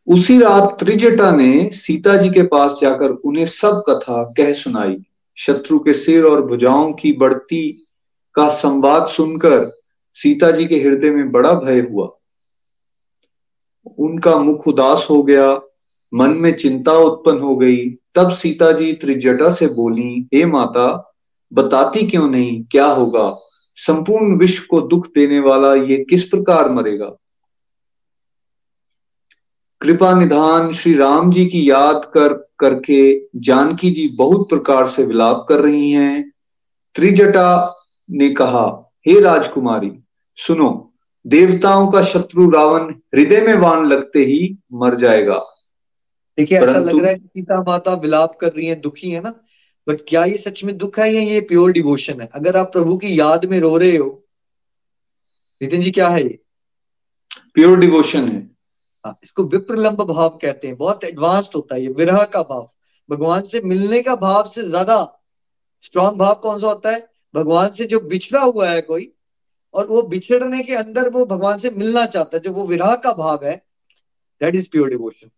उसी 0.06 0.38
रात 0.38 0.76
त्रिजटा 0.80 1.30
ने 1.30 1.68
सीता 1.70 2.16
जी 2.16 2.28
के 2.28 2.42
पास 2.46 2.78
जाकर 2.82 3.10
उन्हें 3.10 3.46
सब 3.46 3.82
कथा 3.88 4.22
कह 4.36 4.52
सुनाई। 4.52 4.96
शत्रु 5.36 5.78
के 5.78 5.94
सिर 5.94 6.24
और 6.24 6.46
भुजाओं 6.46 6.92
की 6.92 7.12
बढ़ती 7.12 7.68
का 8.34 8.48
संवाद 8.48 9.06
सुनकर 9.06 9.70
सीता 10.14 10.50
जी 10.50 10.66
के 10.66 10.80
हृदय 10.80 11.10
में 11.10 11.30
बड़ा 11.32 11.52
भय 11.54 11.80
हुआ। 11.80 12.08
उनका 13.98 14.36
मुख 14.38 14.68
उदास 14.68 15.06
हो 15.10 15.22
गया, 15.22 15.54
मन 16.12 16.30
में 16.30 16.52
चिंता 16.52 16.92
उत्पन्न 16.92 17.38
हो 17.38 17.56
गई। 17.56 17.88
तब 18.14 18.30
सीता 18.32 18.70
जी 18.72 18.92
त्रिजटा 18.92 19.50
से 19.50 19.66
बोली, 19.66 20.28
हे 20.34 20.44
माता 20.46 21.13
बताती 21.54 22.06
क्यों 22.06 22.28
नहीं? 22.30 22.64
क्या 22.64 22.86
होगा? 22.86 23.36
संपूर्ण 23.76 24.36
विश्व 24.38 24.66
को 24.70 24.80
दुख 24.80 25.06
देने 25.06 25.40
वाला 25.40 25.74
ये 25.74 26.04
किस 26.04 26.22
प्रकार 26.24 26.68
मरेगा? 26.68 27.10
कृपा 29.80 30.12
निधान 30.14 30.72
श्री 30.72 30.94
राम 30.94 31.30
जी 31.30 31.46
की 31.46 31.70
याद 31.70 32.04
कर 32.04 32.32
करके 32.58 33.00
जानकी 33.40 33.90
जी 33.90 34.08
बहुत 34.08 34.48
प्रकार 34.48 34.86
से 34.86 35.04
विलाप 35.04 35.46
कर 35.48 35.60
रही 35.60 35.90
हैं। 35.90 36.30
त्रिजटा 36.94 37.74
ने 38.10 38.28
कहा 38.30 38.92
हे 39.06 39.20
राजकुमारी 39.20 39.90
सुनो 40.38 40.94
देवताओं 41.26 41.90
का 41.90 42.02
शत्रु 42.02 42.50
रावण 42.50 42.92
हृदय 43.14 43.40
में 43.40 43.54
वान 43.54 43.86
लगते 43.86 44.18
ही 44.18 44.58
मर 44.72 44.94
जाएगा। 44.94 45.38
देखिए 46.38 46.58
ऐसा 46.58 46.78
लग 46.78 46.98
रहा 46.98 47.10
है 47.10 47.26
सीता 47.26 47.60
माता 47.62 47.94
विलाप 47.94 48.36
कर 48.40 48.52
रही 48.52 48.66
है 48.66 48.80
दुखी 48.80 49.10
है 49.10 49.20
ना? 49.20 49.34
बट 49.86 50.00
क्या 50.08 50.24
ये 50.24 50.36
सच 50.38 50.62
में 50.64 50.76
दुख 50.78 50.98
है 50.98 51.12
या 51.12 51.20
ये 51.22 51.40
प्योर 51.40 51.72
डिवोशन 51.72 52.20
है? 52.20 52.28
अगर 52.34 52.56
आप 52.56 52.72
प्रभु 52.72 52.96
की 52.96 53.18
याद 53.18 53.44
में 53.44 53.58
रो 53.60 53.76
रहे 53.76 53.96
हो 53.96 54.08
नितिन 55.60 55.82
जी 55.82 55.90
क्या 55.90 56.08
है 56.08 56.22
ये? 56.22 56.38
प्योर 57.54 57.78
डिवोशन 57.78 58.28
है। 58.28 58.40
हाँ 59.04 59.14
इसको 59.22 59.44
विप्रलंब 59.44 60.02
भाव 60.02 60.28
कहते 60.42 60.66
हैं। 60.66 60.76
बहुत 60.76 61.04
एडवांस्ड 61.04 61.52
होता 61.56 61.74
है 61.74 61.82
ये 61.82 61.88
विरह 61.88 62.22
का 62.24 62.42
भाव। 62.42 62.70
भगवान 63.08 63.42
से 63.42 63.60
मिलने 63.64 64.02
का 64.02 64.14
भाव 64.16 64.50
से 64.54 64.62
ज़्यादा 64.62 64.96
स्ट्रॉन्ग 65.84 66.18
भाव 66.18 66.34
कौन 66.34 66.60
सा 66.60 66.66
होता 66.66 66.90
है? 66.90 67.08
भगवान 67.34 67.68
से 67.68 67.84
जो 67.84 68.00
बिछड़ा 68.00 68.40
हुआ 68.40 68.68
है 68.70 68.80
कोई 68.80 69.10
और 69.74 69.86
वो 69.86 70.02
बिछड़ने 70.02 70.62
के 70.62 70.74
अंदर 70.74 71.08
वो 71.10 71.24
भगवान 71.26 71.58
से 71.58 71.70
मिलना 71.70 72.04
चाहता 72.06 72.36
है 72.36 72.42
जो 72.42 72.52
वो 72.52 72.66
विराह 72.66 72.94
का 72.96 73.12
भाव 73.12 73.44
है 73.44 73.56
दैट 74.40 74.54
इज़ 74.54 74.68
प्योर 74.70 74.90
डिवोशन 74.90 75.30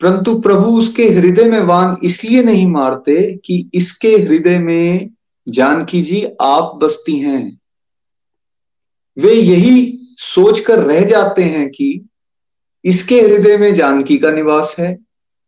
परंतु 0.00 0.40
प्रभु 0.40 0.78
उसके 0.78 1.04
हृदय 1.04 1.44
में 1.44 1.60
वान 1.60 1.96
इसलिए 2.04 2.42
नहीं 2.42 2.66
मारते 2.66 3.40
कि 3.44 3.70
इसके 3.74 4.08
हृदय 4.08 4.58
में 4.58 5.10
जानकी 5.48 6.02
जी 6.02 6.26
आप 6.42 6.78
बसती 6.82 7.18
हैं। 7.18 7.60
वे 9.18 9.32
यही 9.32 9.98
सोचकर 10.18 10.78
रह 10.78 11.00
जाते 11.00 11.42
हैं 11.42 11.68
कि 11.68 12.08
इसके 12.84 13.20
हृदय 13.20 13.56
में 13.56 13.74
जानकी 13.74 14.18
का 14.18 14.30
निवास 14.30 14.76
है, 14.78 14.98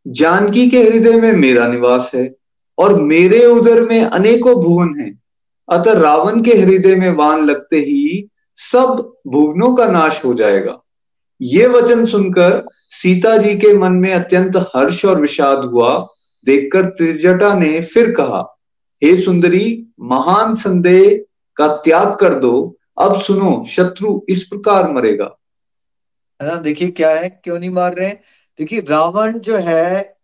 जानकी 0.07 0.71
के 0.71 0.83
हृदय 0.83 1.21
में 1.21 1.33
मेरा 1.33 1.69
निवास 1.69 2.11
है, 2.15 2.35
और 2.79 3.03
मेरे 3.03 3.47
उदर 3.47 3.81
में 3.81 4.03
अनेकों 4.03 4.55
भुवन 4.55 5.01
हैं। 5.01 5.23
अतः 5.69 5.93
रावण 5.93 6.43
के 6.43 6.59
हृदय 6.59 6.95
में 6.97 7.11
वान 7.11 7.45
लगते 7.45 7.77
ही 7.77 8.29
सब 8.57 9.15
भुवनों 9.27 9.75
का 9.75 9.87
नाश 9.87 10.25
हो 10.25 10.35
जाएगा। 10.35 10.81
ये 11.41 11.67
वचन 11.67 12.05
सुनकर 12.05 12.67
सीता 12.91 13.37
जी 13.37 13.55
के 13.59 13.73
मन 13.75 13.93
में 13.93 14.13
अत्यंत 14.13 14.57
हर्ष 14.77 15.05
और 15.05 15.21
विषाद 15.21 15.59
हुआ। 15.59 15.99
देखकर 16.47 16.85
त्रिजटा 16.85 17.55
ने 17.55 17.81
फिर 17.81 18.11
कहा, 18.11 18.59
हे 19.03 19.17
सुंदरी, 19.17 19.93
महान 20.01 20.55
संदेह 20.55 21.25
का 21.57 21.67
त्याग 21.77 22.17
कर 22.17 22.35
दो। 22.35 22.77
अब 22.99 23.21
सुनो, 23.21 23.65
शत्रु 23.69 24.21
इस 24.29 24.43
प्रकार 24.43 24.93
मरेगा। 24.93 25.37
है 26.41 26.49
ना? 26.49 26.55
देखिए 26.55 26.89
क्या 26.89 27.11
है, 27.11 27.29
क्यों 27.45 27.59
नहीं 27.59 27.71
मार 27.71 27.95
रहे 27.95 28.11
देखिए, 28.59 28.81
रावण 28.81 29.39
जो 29.39 29.57
है, 29.57 30.17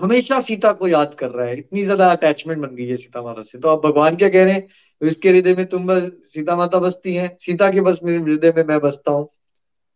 हमेशा 0.00 0.40
सीता 0.40 0.72
को 0.72 0.88
याद 0.88 1.14
कर 1.18 1.30
रहा 1.30 1.46
है। 1.46 1.58
इतनी 1.58 1.82
ज़्यादा 1.84 2.10
अटैचमेंट 2.12 2.60
बन 2.60 2.74
गई 2.76 2.86
है 2.86 2.96
सीता 2.96 3.22
माता 3.22 3.42
से। 3.42 3.58
तो 3.58 3.68
अब 3.68 3.80
भगवान 3.80 4.16
क्या 4.16 4.28
कह 4.28 4.44
रहे 4.44 4.54
हैं? 4.54 4.66
इसके 5.02 5.28
हृदय 5.28 5.54
में 5.54 5.66
तुम 5.66 5.86
बस, 5.86 6.10
सीता 6.34 6.56
माता 6.56 6.78
बसती 6.78 7.14
हैं। 7.14 7.36
सीता 7.40 7.70
के 7.70 7.80
बस 7.80 8.00
मेरे 8.04 8.18
हृदय 8.18 8.52
में 8.56 8.64
मैं 8.64 8.80
बसता 8.80 9.12
हूँ। 9.12 9.28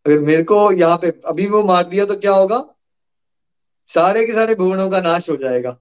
अगर 0.07 0.19
मेरे 0.21 0.43
को 0.45 0.71
यहाँ 0.73 0.97
पे 0.99 1.13
अभी 1.27 1.47
वो 1.47 1.63
मार 1.65 1.85
दिया 1.89 2.05
तो 2.05 2.17
क्या 2.17 2.33
होगा? 2.33 2.65
सारे 3.91 4.25
के 4.27 4.33
सारे 4.33 4.55
भुवनों 4.55 4.91
का 4.91 5.01
नाश 5.01 5.29
हो 5.31 5.37
जाएगा 5.37 5.77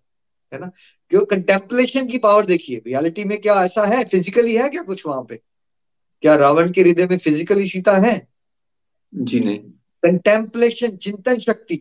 है 0.52 0.60
ना? 0.60 0.72
क्यों? 1.12 1.26
कंटेम्पलेशन 1.26 2.08
की 2.08 2.18
पावर 2.18 2.46
देखिए 2.46 2.82
रियलिटी 2.88 3.24
में 3.24 3.40
क्या 3.42 3.64
ऐसा 3.66 3.86
है? 3.86 4.04
फिजिकली 4.06 4.56
है 4.56 4.70
क्या 4.70 4.82
कुछ 4.84 5.06
वहाँ 5.06 5.24
पे? 5.30 5.40
क्या 6.24 6.36
रावण 6.36 6.72
के 6.72 6.82
हृदय 6.82 7.08
में 7.08 7.18
फिजिकली 7.18 7.68
सीता 7.68 7.96
है? 7.98 8.16
जी 9.14 9.40
नहीं। 9.40 9.60
कंटेम्पलेशन 10.04 10.96
चिंतन 10.98 11.40
शक्ति 11.40 11.76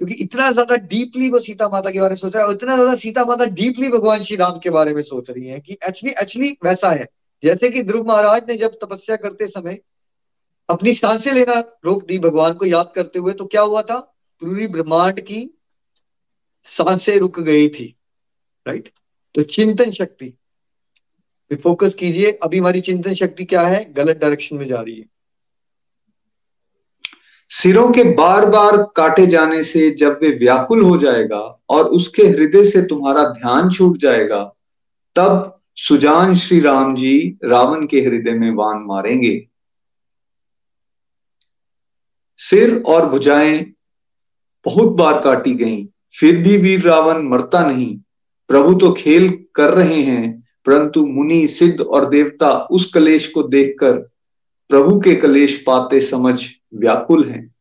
क्योंकि 0.00 0.14
इतना 0.14 0.50
ज़्यादा 0.52 0.76
डीपली 0.86 1.28
वो 1.30 1.38
सीता 1.40 1.68
माता 1.68 1.90
के 1.90 2.00
बारे 2.00 2.10
में 2.10 2.16
सोच 2.16 2.34
रहा 2.36 2.46
है 2.46 2.52
इतना 2.52 2.74
ज़्यादा 2.76 2.94
सीता 2.94 3.24
माता 3.24 3.44
डीपली 3.52 3.88
भगवान 3.88 4.22
श्री 4.22 4.36
राम 4.36 4.58
के 4.58 4.70
बारे 4.70 4.94
में 4.94 5.02
सोच 5.02 5.30
रही 5.30 5.46
है 5.48 5.60
कि 5.60 5.76
एक्चुअली 5.88 6.14
एक्चुअली 6.22 6.50
वैसा 6.64 6.90
है। 6.90 7.06
जैसे 7.42 7.70
कि 7.70 7.82
ध्रुव 7.82 8.06
महाराज 8.08 8.48
ने 8.48 8.56
जब 8.56 8.76
तपस्या 8.82 9.16
करते 9.16 9.46
समय 9.46 9.78
अपनी 10.68 10.92
साँसें 10.94 11.32
लेना, 11.32 11.54
रोक 11.84 12.04
दी 12.06 12.18
भगवान 12.18 12.52
को 12.52 12.66
याद 12.66 12.92
करते 12.94 13.18
हुए 13.18 13.32
तो 13.32 13.44
क्या 13.46 13.62
हुआ 13.62 13.82
था? 13.82 13.98
पूरी 14.42 14.66
ब्रह्मांड 14.66 15.20
की 15.20 15.48
साँसें 16.68 17.16
रुक 17.18 17.40
गई 17.40 17.68
थी 17.68 17.94
राइट 18.66 18.88
तो 19.34 19.42
चिंतन 19.42 19.90
शक्ति। 19.90 20.32
फोकस 21.50 21.94
कीजिए, 21.94 22.30
अभी 22.32 22.58
हमारी 22.58 22.80
चिंतन 22.80 23.14
शक्ति 23.14 23.44
क्या 23.44 23.62
है? 23.62 23.84
गलत 23.92 24.16
डायरेक्शन 24.16 24.56
में 24.56 24.66
जा 24.66 24.80
रही 24.80 24.94
है। 24.94 25.04
सिरों 27.50 27.90
के 27.92 28.02
बार 28.14 28.46
बार 28.46 28.76
काटे 28.96 29.26
जाने 29.26 29.62
से 29.62 29.90
जब 29.90 30.18
वे 30.22 30.30
व्याकुल 30.38 30.82
हो 30.82 30.96
जाएगा 30.96 31.40
और 31.68 31.84
उसके 31.88 32.22
हृदय 32.22 32.64
से 32.64 32.82
तुम्हारा 32.82 33.24
ध्यान 33.30 33.70
छूट 33.70 33.98
जाएगा, 33.98 34.42
तब 35.16 35.60
सुजान 35.78 36.34
श्री 36.34 36.60
राम 36.60 36.94
जी 36.96 37.38
रावण 37.44 37.86
के 37.86 38.00
हृदय 38.00 38.34
में 38.34 38.50
वान 38.50 38.82
मारेंगे। 38.86 39.36
सिर 42.38 42.82
और 42.86 43.08
भुजाएँ 43.10 43.64
बहुत 44.66 44.92
बार 44.92 45.20
काटी 45.20 45.54
गईं, 45.54 45.86
फिर 46.14 46.36
भी 46.42 46.56
वीर 46.56 46.80
रावण 46.80 47.22
मरता 47.22 47.66
नहीं। 47.66 47.96
प्रभु 48.50 48.74
तो 48.74 48.92
खेल 48.92 49.28
कर 49.54 49.70
रहे 49.70 50.02
हैं 50.02 50.42
परंतु 50.66 51.06
मुनि 51.06 51.46
सिद्ध 51.48 51.80
और 51.80 52.08
देवता 52.10 52.50
उस 52.70 52.92
कलेश 52.92 53.26
को 53.32 53.42
देखकर 53.42 53.92
प्रभु 54.70 55.00
के 55.00 55.14
कलेश 55.14 55.62
पाते 55.66 56.00
समझ 56.00 56.38
व्याकुल 56.74 57.28
हैं। 57.28 57.54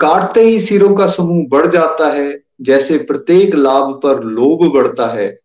काटते 0.00 0.40
ही 0.40 0.58
सिरों 0.60 0.94
का 0.96 1.06
समूह 1.06 1.46
बढ़ 1.48 1.66
जाता 1.66 2.12
है 2.12 2.42
जैसे 2.60 2.98
प्रत्येक 2.98 3.54
लाभ 3.54 3.92
पर 4.02 4.22
लोभ 4.24 4.64
बढ़ता 4.72 5.06
है। 5.06 5.38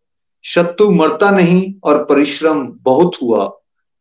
शत्रु 0.44 0.90
मरता 0.90 1.30
नहीं 1.30 1.74
और 1.84 2.04
परिश्रम 2.04 2.66
बहुत 2.82 3.16
हुआ। 3.22 3.44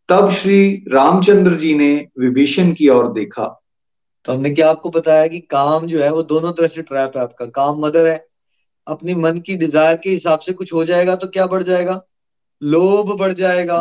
तब 0.09 0.29
श्री 0.29 0.85
रामचंद्र 0.87 1.53
जी 1.53 1.73
ने 1.75 2.07
विभीषण 2.19 2.73
की 2.73 2.89
ओर 2.89 3.13
देखा। 3.13 3.63
तो 4.25 4.33
हमने 4.33 4.49
क्या 4.49 4.69
आपको 4.69 4.89
बताया 4.89 5.27
कि 5.27 5.39
काम 5.39 5.87
जो 5.87 6.03
है 6.03 6.11
वो 6.11 6.23
दोनों 6.23 6.53
तरह 6.53 6.67
से 6.67 6.81
ट्रैप 6.81 7.11
है 7.17 7.23
आपका। 7.23 7.45
काम 7.45 7.79
मदर 7.79 8.07
है। 8.07 8.27
अपनी 8.87 9.15
मन 9.15 9.39
की 9.39 9.55
डिज़ायर 9.55 9.97
के 9.97 10.09
हिसाब 10.09 10.39
से 10.39 10.53
कुछ 10.53 10.73
हो 10.73 10.85
जाएगा 10.85 11.15
तो 11.15 11.27
क्या 11.27 11.47
बढ़ 11.47 11.63
जाएगा? 11.63 12.01
लोभ 12.63 13.17
बढ़ 13.19 13.33
जाएगा। 13.33 13.77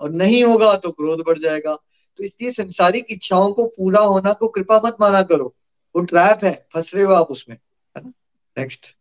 और 0.00 0.10
नहीं 0.10 0.44
होगा 0.44 0.76
तो 0.76 0.90
क्रोध 0.90 1.24
बढ़ 1.26 1.38
जाएगा। 1.38 1.74
तो 2.18 2.24
इसलिए 2.24 2.50
संसारिक 2.50 3.06
इच्छाओं 3.10 3.52
को 3.52 3.66
पूरा 3.66 4.00
होना 4.00 4.32
को 4.32 4.48
कृपा 4.48 4.80
मत 4.84 4.96
माना 5.00 5.22
करो। 5.22 5.54
वो 5.94 6.02
ट्रैप 6.02 6.44
है। 6.44 6.66
फंस 6.74 6.90
रहे 6.94 7.04
हो 7.04 7.12
आप 7.12 7.26
उसमें। 7.26 7.56
है 7.56 8.02
ना? 8.04 8.12
नेक्स्ट 8.58 8.96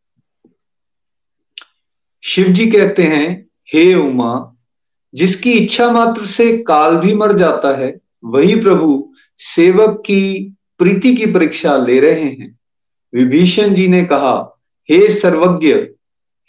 शिव 2.24 2.46
जी 2.46 2.72
कहते 2.72 3.04
हैं 3.04 3.50
हे 3.74 3.94
उमा 3.96 4.53
जिसकी 5.14 5.52
इच्छा 5.52 5.92
मात्र 5.92 6.26
से 6.26 6.58
काल 6.58 6.96
भी 6.96 7.14
मर 7.14 7.34
जाता 7.34 7.78
है, 7.78 7.98
वही 8.26 8.62
प्रभु 8.62 9.14
सेवक 9.38 10.04
की, 10.06 10.56
प्रीति 10.78 11.16
की 11.16 11.26
परीक्षा 11.26 11.78
ले 11.78 12.00
रहे 12.00 12.24
हैं। 12.24 12.60
विभीषण 13.14 13.74
जी 13.74 13.88
ने 13.88 14.06
कहा, 14.06 14.60
हे 14.90 15.10
सर्वज्ञ, 15.10 15.74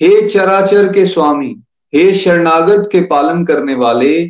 हे 0.03 0.29
चराचर 0.29 0.93
के 0.93 1.07
स्वामी, 1.07 1.63
हे 1.95 2.15
शरणागत 2.15 2.89
के 2.93 3.01
पालन 3.01 3.45
करने 3.45 3.75
वाले, 3.75 4.23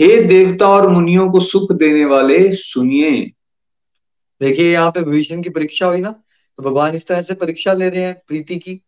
हे 0.00 0.22
देवता 0.22 0.68
और 0.68 0.88
मुनियों 0.88 1.30
को 1.30 1.40
सुख 1.40 1.72
देने 1.72 2.04
वाले, 2.04 2.52
सुनिए। 2.52 3.30
देखिए, 4.40 4.72
यहाँ 4.72 4.90
पे 4.90 5.00
विभीषण 5.00 5.42
की 5.42 5.50
परीक्षा 5.50 5.86
हुई 5.86 6.00
ना 6.00 6.10
तो 6.58 6.62
भगवान 6.62 6.94
इस 6.94 7.06
तरह 7.06 7.22
से 7.22 7.34
परीक्षा 7.34 7.72
ले 7.72 7.88
रहे 7.88 8.02
हैं 8.02 8.22
प्रीति 8.28 8.56
की। 8.56 8.82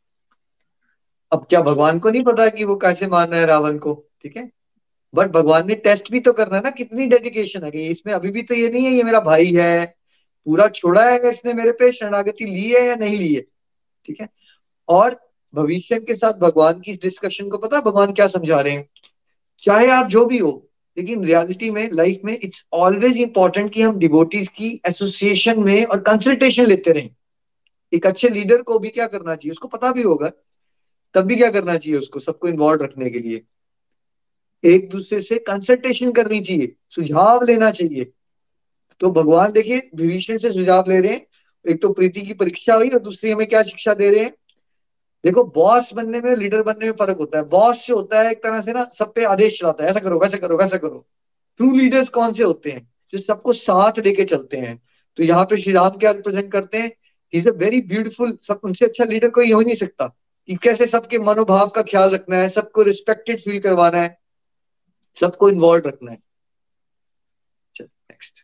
अब 1.32 1.47
क्या 1.51 1.61
भगवान 1.62 1.99
को 1.99 2.11
नहीं 2.11 2.22
पता 2.22 2.49
कि 2.49 2.64
वो 2.64 2.76
कैसे 2.76 3.07
मारना 3.07 3.36
है 3.36 3.47
रावण 3.47 3.78
को? 3.78 4.07
ठीक 4.22 4.36
है? 4.36 4.51
बट 5.15 5.31
भगवान 5.31 5.67
ने 5.69 5.75
टेस्ट 5.75 6.11
भी 6.13 6.21
तो 6.21 6.33
करना 6.33 6.57
है 6.57 6.63
ना, 6.63 6.71
कितनी 6.71 7.07
डेडिकेशन 7.07 7.65
है 7.65 7.71
कि 7.71 7.87
इसमें 7.87 8.13
अभी 8.15 8.31
भी 8.31 8.43
तो 8.43 8.55
ये 8.55 8.71
नहीं 8.71 8.85
है, 8.85 8.93
ये 8.93 9.03
मेरा 9.03 9.21
भाई 9.21 9.53
है, 9.53 9.85
पूरा 10.47 10.69
छोड़ा 10.69 11.09
है 11.11 11.31
इसने 11.31 11.55
मेरे 11.55 11.73
पे, 11.73 11.93
शरणागति 11.93 12.45
ली 12.45 12.71
है 12.71 12.87
या 12.87 12.95
नहीं 12.97 13.19
ली 13.19 13.35
है? 13.35 13.41
ठीक 14.07 14.21
है? 14.21 14.29
और 14.89 15.17
भविष्य 15.55 15.99
के 16.01 16.15
साथ 16.15 16.33
भगवान 16.33 16.81
की 16.81 16.91
इस 16.91 17.01
डिस्कशन 17.03 17.49
को 17.49 17.59
पता 17.59 17.81
भगवान 17.81 18.13
क्या 18.13 18.27
समझा 18.27 18.61
रहे 18.61 18.73
हैं? 18.73 18.89
चाहे 19.63 19.87
आप 19.91 20.07
जो 20.07 20.25
भी 20.25 20.39
हो, 20.39 20.71
लेकिन 20.97 21.25
रियलिटी 21.25 21.71
में 21.71 21.89
लाइफ 21.93 22.21
में 22.25 22.39
इट्स 22.43 22.65
ऑलवेज 22.73 23.17
इंपॉर्टेंट 23.17 23.73
कि 23.73 23.83
हम 23.83 23.99
डिवोटीज 23.99 24.49
की 24.49 24.81
एसोसिएशन 24.89 25.61
में 25.61 25.85
और 25.85 26.01
कंसल्टेशन 26.01 26.65
लेते 26.65 26.93
रहें। 26.93 27.11
एक 27.93 28.07
अच्छे 28.07 28.29
लीडर 28.29 28.63
को 28.63 28.79
भी 28.79 28.89
क्या 28.89 29.07
करना 29.07 29.35
चाहिए? 29.35 29.53
उसको 29.53 29.69
पता 29.69 29.93
भी 29.93 30.03
होगा, 30.03 30.31
तब 31.15 31.21
भी 31.21 31.37
क्या 31.37 31.51
करना 31.51 31.77
चाहिए 31.77 31.99
उसको, 31.99 32.21
सबको 32.21 32.49
इन्वॉल्व 32.49 32.83
रखने 32.83 33.11
के 33.11 33.19
लिए। 33.19 33.43
एक 34.65 34.91
दूसरे 34.91 35.23
से 35.23 35.39
कंसल्टेशन 35.39 36.13
करनी 36.13 36.41
चाहिए, 36.41 36.77
सुझाव 36.91 37.45
लेना 37.45 37.71
चाहिए। 37.71 38.13
तो 39.01 39.11
भगवान 39.11 39.53
देखिए, 39.53 39.91
विभीषण 39.95 40.37
से 40.37 40.53
सुझाव 40.53 40.85
ले 40.89 41.01
रहे 41.01 41.13
हैं। 41.13 41.27
एक 41.69 41.83
तो 41.83 41.93
प्रीति 41.93 42.23
की 42.23 42.35
परीक्षा 42.35 42.75
हुई 42.75 42.89
और 42.89 42.99
दूसरी 42.99 43.31
हमें 43.31 43.47
क्या 43.47 43.63
शिक्षा 43.63 43.95
दे 43.95 44.11
रहे 44.11 44.21
हैं? 44.21 44.35
देखो 45.25 45.45
बॉस 45.45 45.95
बनने 45.95 46.21
में 46.21 46.37
लीडर 46.37 46.63
बनने 46.63 46.87
में 46.87 46.93
फ़र्क 46.93 47.17
होता 47.19 47.39
है। 47.39 47.45
बॉस 47.45 47.87
जो 47.87 47.97
होता 47.97 48.23
है, 48.23 48.31
एक 48.31 48.39
तरह 48.39 48.61
से 48.61 48.73
ना, 48.73 48.85
सब 48.85 49.13
पे 49.13 49.25
आदेश 49.25 49.61
चलाता 49.61 49.85
है। 49.85 49.91
ऐसा 49.91 50.01
करो, 50.01 50.19
वैसा 50.19 50.37
करो 50.37 50.57
वैसा 50.57 50.77
करो। 50.77 51.07
ट्रू 51.57 51.73
लीडर्स 51.73 52.09
कौन 52.09 52.33
से 52.33 52.45
होते 52.45 52.71
हैं? 52.71 52.93
जो 53.13 53.19
सबको 53.19 53.53
साथ 53.53 53.93
लेके 53.99 54.25
चलते 54.25 54.57
हैं। 54.57 54.83
तो 55.17 55.23
यहाँ 55.23 55.45
पे 55.45 55.57
श्री 55.57 55.73
राम 55.73 55.91
क्या 55.91 56.11
रिप्रेजेंट 56.11 56.53
करते 56.53 56.79
हैं? 56.79 56.93
इज़ 57.33 57.49
अ 57.49 57.53
वेरी 57.53 57.81
ब्यूटीफुल 57.81 58.39
सब, 58.43 58.61
उनसे 58.65 58.85
अच्छा 58.85 59.05
लीडर 59.05 59.29
कोई 59.29 59.53
हो 59.53 59.61
नहीं 59.61 59.75
सकता। 59.75 60.17
कि 60.47 60.57
कैसे 60.57 60.87
सबके 60.87 61.19
मनोभाव 61.19 61.69
का 61.69 61.83
ख्याल 61.83 62.11
रखना 62.11 62.37
है, 62.37 62.49
सबको 62.49 62.83
रिस्पेक्टेड 62.83 63.41
फील 63.41 63.61
करवाना 63.61 63.99
है। 63.99 64.20
सबको 65.15 65.51
इन्वॉल्व 65.51 65.83
रखना 65.87 66.11
है। 66.11 66.19
नेक्स्ट 67.81 68.35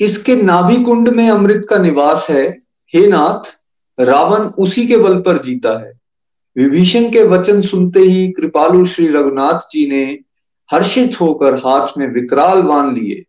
इसके 0.00 0.36
नाभि 0.36 0.84
कुंड 0.84 1.08
में 1.08 1.30
अमृत 1.30 1.66
का 1.70 1.78
निवास 1.78 2.26
है। 2.30 2.58
हे 2.94 3.06
नाथ, 3.06 3.60
रावण 4.00 4.38
उसी 4.38 4.86
के 4.86 4.96
बल 4.96 5.20
पर 5.20 5.42
जीता 5.42 5.86
है। 5.86 6.00
विभीषण 6.56 7.12
के 7.12 7.22
वचन 7.22 7.60
सुनते 7.60 8.00
ही 8.00 8.32
कृपालु 8.32 8.86
श्री 8.86 9.08
रघुनाथ 9.08 9.60
जी 9.70 9.90
ने 9.90 10.18
हर्षित 10.72 11.20
होकर 11.20 11.54
हाथ 11.54 11.98
में 11.98 12.06
विकराल 12.06 12.62
बाँध 12.62 12.98
लिए। 12.98 13.24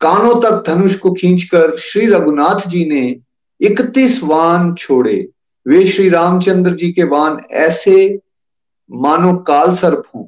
कानों 0.00 0.40
तक 0.40 0.64
धनुष 0.66 0.98
को 0.98 1.12
खींचकर 1.12 1.76
श्री 1.76 2.06
रघुनाथ 2.06 2.68
जी 2.68 2.84
ने 2.84 3.16
इकतीस 3.60 4.22
वान 4.22 4.74
छोड़े। 4.74 5.28
वे 5.68 5.86
श्री 5.86 6.08
रामचंद्र 6.08 6.74
जी 6.74 6.92
के 6.92 7.04
वान 7.04 7.44
ऐसे 7.50 8.20
मानो 8.90 9.36
काल 9.36 9.72
सर्प 9.72 10.02
हों। 10.14 10.26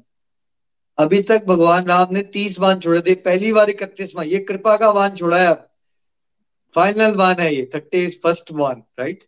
अभी 1.00 1.22
तक 1.22 1.44
भगवान 1.46 1.84
राम 1.84 2.08
ने 2.12 2.22
तीस 2.22 2.58
वान 2.60 2.80
छोड़े 2.80 3.00
थे, 3.00 3.14
पहली 3.14 3.52
बार 3.52 3.70
इकतीस 3.70 4.12
वान 4.16 4.26
ये 4.26 4.38
कृपा 4.38 4.76
का 4.76 4.90
वान 4.90 5.10
छोड़ा 5.10 5.38
है 5.38 5.46
अब। 5.46 5.66
फाइनल 6.74 7.14
वन 7.14 7.40
है 7.40 7.54
ये 7.54 7.70
थर्टी 7.74 8.06
फ़र्स्ट 8.22 8.52
वन 8.52 8.82
राइट 8.98 9.24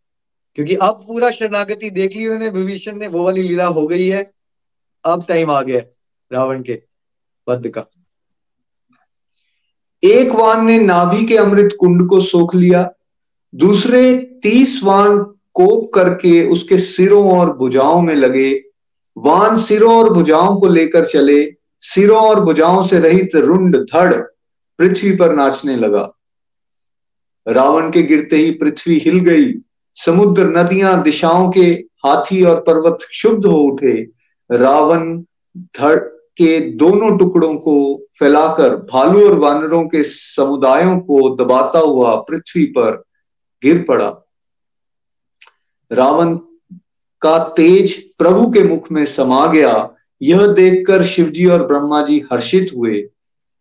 क्योंकि 0.54 0.74
अब 0.74 1.04
पूरा 1.06 1.30
शरणागति 1.30 1.90
देख 1.90 2.16
ली 2.16 2.26
उन्होंने, 2.26 2.48
विभीषण 2.48 2.96
ने, 2.96 3.08
वो 3.08 3.24
वाली 3.24 3.42
लीला 3.42 3.66
हो 3.66 3.86
गई 3.86 4.08
है। 4.08 4.22
अब 5.04 5.24
टाइम 5.28 5.50
आ 5.50 5.60
गया 5.62 5.80
रावण 6.30 6.62
के 6.62 6.82
वध 7.48 7.68
का। 7.68 7.84
एक 10.02 10.32
वान 10.32 10.66
ने 10.66 10.78
नाभि 10.78 11.24
के 11.24 11.36
अमृत 11.36 11.76
कुंड 11.80 12.08
को 12.08 12.20
सोख 12.20 12.54
लिया, 12.54 12.90
दूसरे 13.54 14.16
तीस 14.42 14.80
वान 14.84 15.18
कोप 15.54 15.90
करके 15.94 16.44
उसके 16.48 16.78
सिरों 16.78 17.38
और 17.38 17.56
भुजाओं 17.56 18.02
में 18.02 18.14
लगे। 18.14 18.52
वान 19.16 19.56
सिरों 19.56 19.96
और 19.96 20.12
भुजाओं 20.12 20.60
को 20.60 20.68
लेकर 20.68 21.04
चले 21.04 21.42
सिरों 21.82 22.18
और 22.18 22.40
भुजाओं 22.40 22.82
से 22.82 22.98
रहित 22.98 23.36
रुंड 23.36 23.76
धड़ 23.76 24.14
पृथ्वी 24.78 25.16
पर 25.16 25.34
नाचने 25.34 25.76
लगा। 25.76 26.10
रावण 27.48 27.90
के 27.90 28.02
गिरते 28.02 28.36
ही 28.36 28.50
पृथ्वी 28.50 28.98
हिल 28.98 29.18
गई। 29.18 29.52
समुद्र, 29.94 30.44
नदियाँ, 30.46 31.02
दिशाओं 31.02 31.50
के 31.50 31.64
हाथी 32.04 32.42
और 32.44 32.60
पर्वत 32.60 32.98
क्षुब्ध 33.00 33.46
हो 33.46 33.58
उठे। 33.58 34.06
रावण 34.50 35.22
धड़ 35.56 35.98
के 36.36 36.60
दोनों 36.60 37.18
टुकड़ों 37.18 37.54
को 37.54 38.06
फैलाकर 38.18 38.76
भालू 38.76 39.28
और 39.28 39.38
वानरों 39.38 39.84
के 39.88 40.02
समुदायों 40.02 40.98
को 40.98 41.36
दबाता 41.36 41.78
हुआ 41.78 42.16
पृथ्वी 42.16 42.64
पर 42.64 43.02
गिर 43.62 43.84
पड़ा। 43.88 44.08
रावण 45.92 46.36
का 47.22 47.38
तेज 47.38 48.16
प्रभु 48.16 48.50
के 48.50 48.62
मुख 48.62 48.92
में 48.92 49.04
समा 49.06 49.46
गया। 49.46 49.94
यह 50.22 50.46
देखकर 50.46 51.02
शिवजी 51.04 51.46
और 51.46 51.66
ब्रह्मा 51.66 52.02
जी 52.02 52.24
हर्षित 52.32 52.70
हुए। 52.76 53.08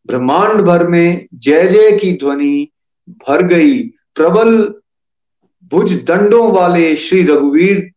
ब्रह्मांड 0.07 0.61
भर 0.61 0.87
में 0.87 1.27
जय 1.33 1.67
जय 1.67 1.97
की 1.97 2.13
ध्वनि 2.13 2.67
भर 3.09 3.47
गई। 3.47 3.83
प्रबल 3.87 4.75
भुज 5.63 6.05
दंडों 6.05 6.51
वाले 6.51 6.95
श्री 6.95 7.23
रघुवीर 7.23 7.91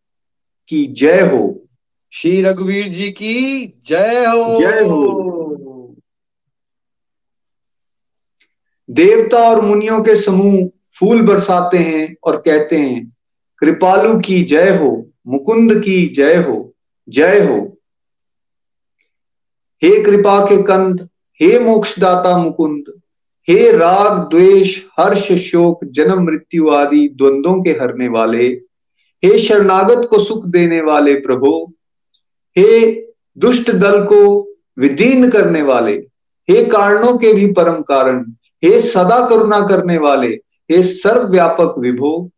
की 0.67 0.85
जय 0.85 1.21
हो। 1.21 1.67
श्री 2.11 2.41
रघुवीर 2.41 2.87
जी 2.87 3.11
की 3.11 3.65
जय 3.89 4.25
हो। 4.25 4.59
जय 4.59 4.79
हो। 4.79 5.21
देवता 8.89 9.37
और 9.37 9.61
मुनियों 9.65 10.03
के 10.03 10.15
समूह 10.15 10.69
फूल 10.99 11.21
बरसाते 11.21 11.77
हैं 11.77 12.15
और 12.23 12.37
कहते 12.37 12.75
हैं 12.75 13.15
कृपालु 13.59 14.19
की 14.19 14.43
जय 14.43 14.77
हो 14.77 15.09
मुकुंद 15.27 15.79
की 15.79 16.07
जय 16.07 16.35
हो 16.35 16.73
जय 17.09 17.39
हो। 17.39 17.74
हे 19.83 20.03
कृपा 20.03 20.45
के 20.45 20.63
कंद, 20.63 21.09
हे 21.41 21.59
मोक्षदाता 21.59 22.37
मुकुंद, 22.37 22.83
हे 23.49 23.71
राग, 23.71 24.29
द्वेष, 24.29 24.83
हर्ष, 24.99 25.31
शोक, 25.31 25.79
जन्म, 25.85 26.23
मृत्यु 26.23 26.69
आदि 26.69 27.09
द्वंद्वों 27.09 27.63
के 27.63 27.69
हरने 27.69 28.07
वाले, 28.07 28.47
हे 29.23 29.37
शरणागत 29.37 30.07
को 30.09 30.19
सुख 30.19 30.45
देने 30.45 30.81
वाले 30.81 31.13
प्रभो, 31.13 31.73
हे 32.57 32.91
दुष्ट 33.37 33.71
दल 33.71 34.03
को 34.03 34.49
विदीर्ण 34.79 35.29
करने 35.29 35.61
वाले, 35.61 35.93
हे 36.49 36.65
कारणों 36.65 37.17
के 37.17 37.33
भी 37.33 37.51
परम 37.51 37.81
कारण, 37.81 38.25
हे 38.63 38.79
सदा 38.79 39.29
करुणा 39.29 39.61
करने 39.61 39.97
वाले, 39.97 40.27
हे 40.71 40.83
सर्व 40.83 41.27
व्यापक 41.27 41.75
विभो, 41.79 42.29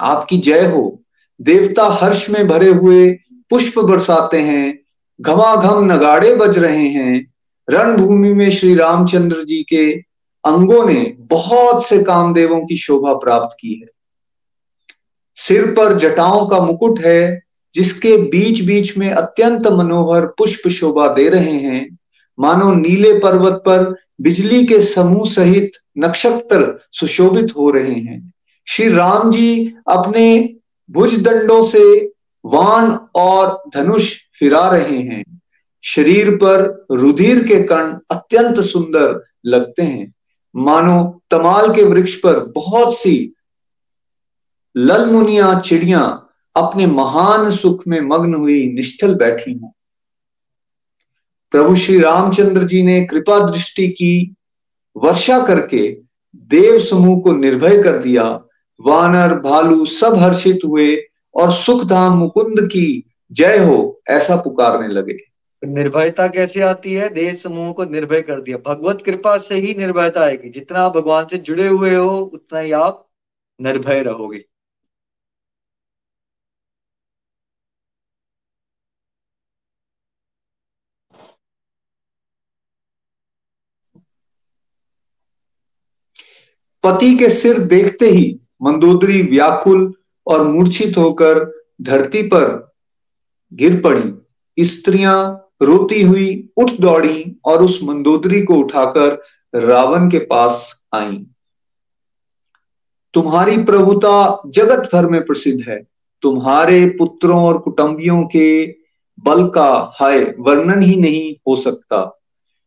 आपकी 0.00 0.38
जय 0.38 0.66
हो। 0.66 1.00
देवता 1.40 1.84
हर्ष 1.84 2.30
में 2.30 2.48
भरे 2.48 2.68
हुए 2.68 3.12
पुष्प 3.50 3.78
बरसाते 3.78 4.36
हैं 4.36 4.80
घमाघम 5.20 5.92
नगाड़े 5.92 6.34
बज 6.34 6.58
रहे 6.58 6.88
हैं। 6.88 7.32
रणभूमि 7.70 8.32
में 8.32 8.50
श्री 8.50 8.74
रामचंद्र 8.74 9.42
जी 9.42 9.62
के 9.62 9.92
अंगों 10.44 10.86
ने 10.86 11.16
बहुत 11.18 11.86
से 11.86 12.02
कामदेवों 12.02 12.60
की 12.60 12.76
शोभा 12.76 13.14
प्राप्त 13.14 13.56
की 13.60 13.74
है। 13.74 13.86
सिर 15.34 15.66
पर 15.66 15.98
जटाओं 15.98 16.46
का 16.46 16.60
मुकुट 16.60 17.00
है, 17.00 17.42
जिसके 17.74 18.16
बीच 18.16 18.60
बीच 18.60 18.96
में 18.98 19.10
अत्यंत 19.10 19.66
मनोहर 19.66 20.26
पुष्प 20.26 20.68
शोभा 20.68 21.08
दे 21.08 21.28
रहे 21.28 21.52
हैं। 21.52 21.98
मानो 22.40 22.74
नीले 22.74 23.18
पर्वत 23.18 23.52
पर 23.52 23.96
बिजली 24.20 24.66
के 24.66 24.80
समूह 24.80 25.26
सहित 25.26 25.72
नक्षत्र 25.98 26.80
सुशोभित 26.92 27.56
हो 27.56 27.70
रहे 27.70 27.94
हैं। 27.94 28.32
श्री 28.68 28.88
राम 28.88 29.30
जी 29.30 29.74
अपने 29.88 30.54
भुज 30.90 31.22
दंडों 31.22 31.62
से 31.64 32.12
वान 32.46 33.08
और 33.14 33.62
धनुष 33.74 34.27
फिरा 34.38 34.68
रहे 34.70 34.98
हैं। 34.98 35.40
शरीर 35.82 36.36
पर 36.36 36.86
रुधिर 36.90 37.44
के 37.44 37.62
कण 37.62 37.98
अत्यंत 38.10 38.60
सुंदर 38.60 39.24
लगते 39.46 39.82
हैं। 39.82 40.14
मानो 40.56 41.22
तमाल 41.30 41.74
के 41.74 41.82
वृक्ष 41.82 42.14
पर 42.14 42.38
बहुत 42.38 42.98
सी 42.98 43.34
ललमुनिया 44.76 45.60
चिड़िया 45.60 46.00
अपने 46.56 46.86
महान 46.86 47.50
सुख 47.50 47.86
में 47.88 48.00
मग्न 48.00 48.34
हुई 48.34 48.72
निष्ठल 48.72 49.14
बैठी 49.14 49.52
हूँ। 49.52 49.72
प्रभु 51.50 51.76
श्री 51.76 51.98
रामचंद्र 51.98 52.64
जी 52.64 52.82
ने 52.82 53.04
कृपा 53.04 53.50
दृष्टि 53.50 53.88
की, 53.88 54.34
वर्षा 54.96 55.46
करके 55.46 55.98
देव 56.36 56.78
समूह 56.78 57.20
को 57.20 57.32
निर्भय 57.32 57.82
कर 57.82 57.98
दिया। 57.98 58.24
वानर, 58.80 59.34
भालू 59.34 59.86
सब 59.86 60.16
हर्षित 60.16 60.60
हुए 60.64 60.96
और 61.34 61.52
सुखधाम 61.52 62.12
मुकुंद 62.12 62.60
की 62.60 63.07
जय 63.32 63.58
हो 63.58 64.02
ऐसा 64.10 64.36
पुकारने 64.36 64.88
लगे। 64.88 65.18
निर्भयता 65.62 66.28
कैसे 66.28 66.60
आती 66.60 66.94
है? 66.94 67.08
देश 67.08 67.42
समूह 67.42 67.72
को 67.72 67.84
निर्भय 67.84 68.22
कर 68.22 68.40
दिया। 68.40 68.56
भगवत 68.56 69.02
कृपा 69.06 69.38
से 69.38 69.54
ही 69.54 69.74
निर्भयता 69.74 70.20
आएगी। 70.20 70.50
जितना 70.50 70.78
आप 70.78 70.96
भगवान 70.96 71.26
से 71.26 71.38
जुड़े 71.38 71.68
हुए 71.68 71.94
हो 71.94 72.18
उतना 72.20 72.58
ही 72.58 72.72
आप 72.72 73.08
निर्भय 73.60 74.02
रहोगे। 74.02 74.44
पति 86.84 87.16
के 87.18 87.30
सिर 87.30 87.58
देखते 87.58 88.06
ही 88.06 88.40
मंदोदरी 88.62 89.22
व्याकुल 89.22 89.94
और 90.26 90.42
मूर्छित 90.42 90.98
होकर 90.98 91.44
धरती 91.82 92.22
पर 92.22 92.67
गिर 93.54 93.80
पड़ी। 93.80 94.64
स्त्रियाँ 94.64 95.48
रोती 95.62 96.02
हुई 96.02 96.48
उठ 96.56 96.70
दौड़ी 96.80 97.36
और 97.44 97.64
उस 97.64 97.80
मंदोदरी 97.84 98.42
को 98.42 98.54
उठाकर 98.54 99.22
रावण 99.54 100.10
के 100.10 100.18
पास 100.18 100.82
आई। 100.94 101.26
तुम्हारी 103.14 103.62
प्रभुता 103.62 104.42
जगत 104.46 104.90
भर 104.92 105.06
में 105.06 105.26
प्रसिद्ध 105.26 105.64
है। 105.68 105.86
तुम्हारे 106.22 106.86
पुत्रों 106.86 107.44
और 107.44 107.58
कुटुंबियों 107.58 108.22
के 108.22 108.66
बल 109.24 109.48
का 109.48 109.92
हाय 110.00 110.34
वर्णन 110.38 110.82
ही 110.82 110.96
नहीं 110.96 111.34
हो 111.48 111.56
सकता। 111.56 112.20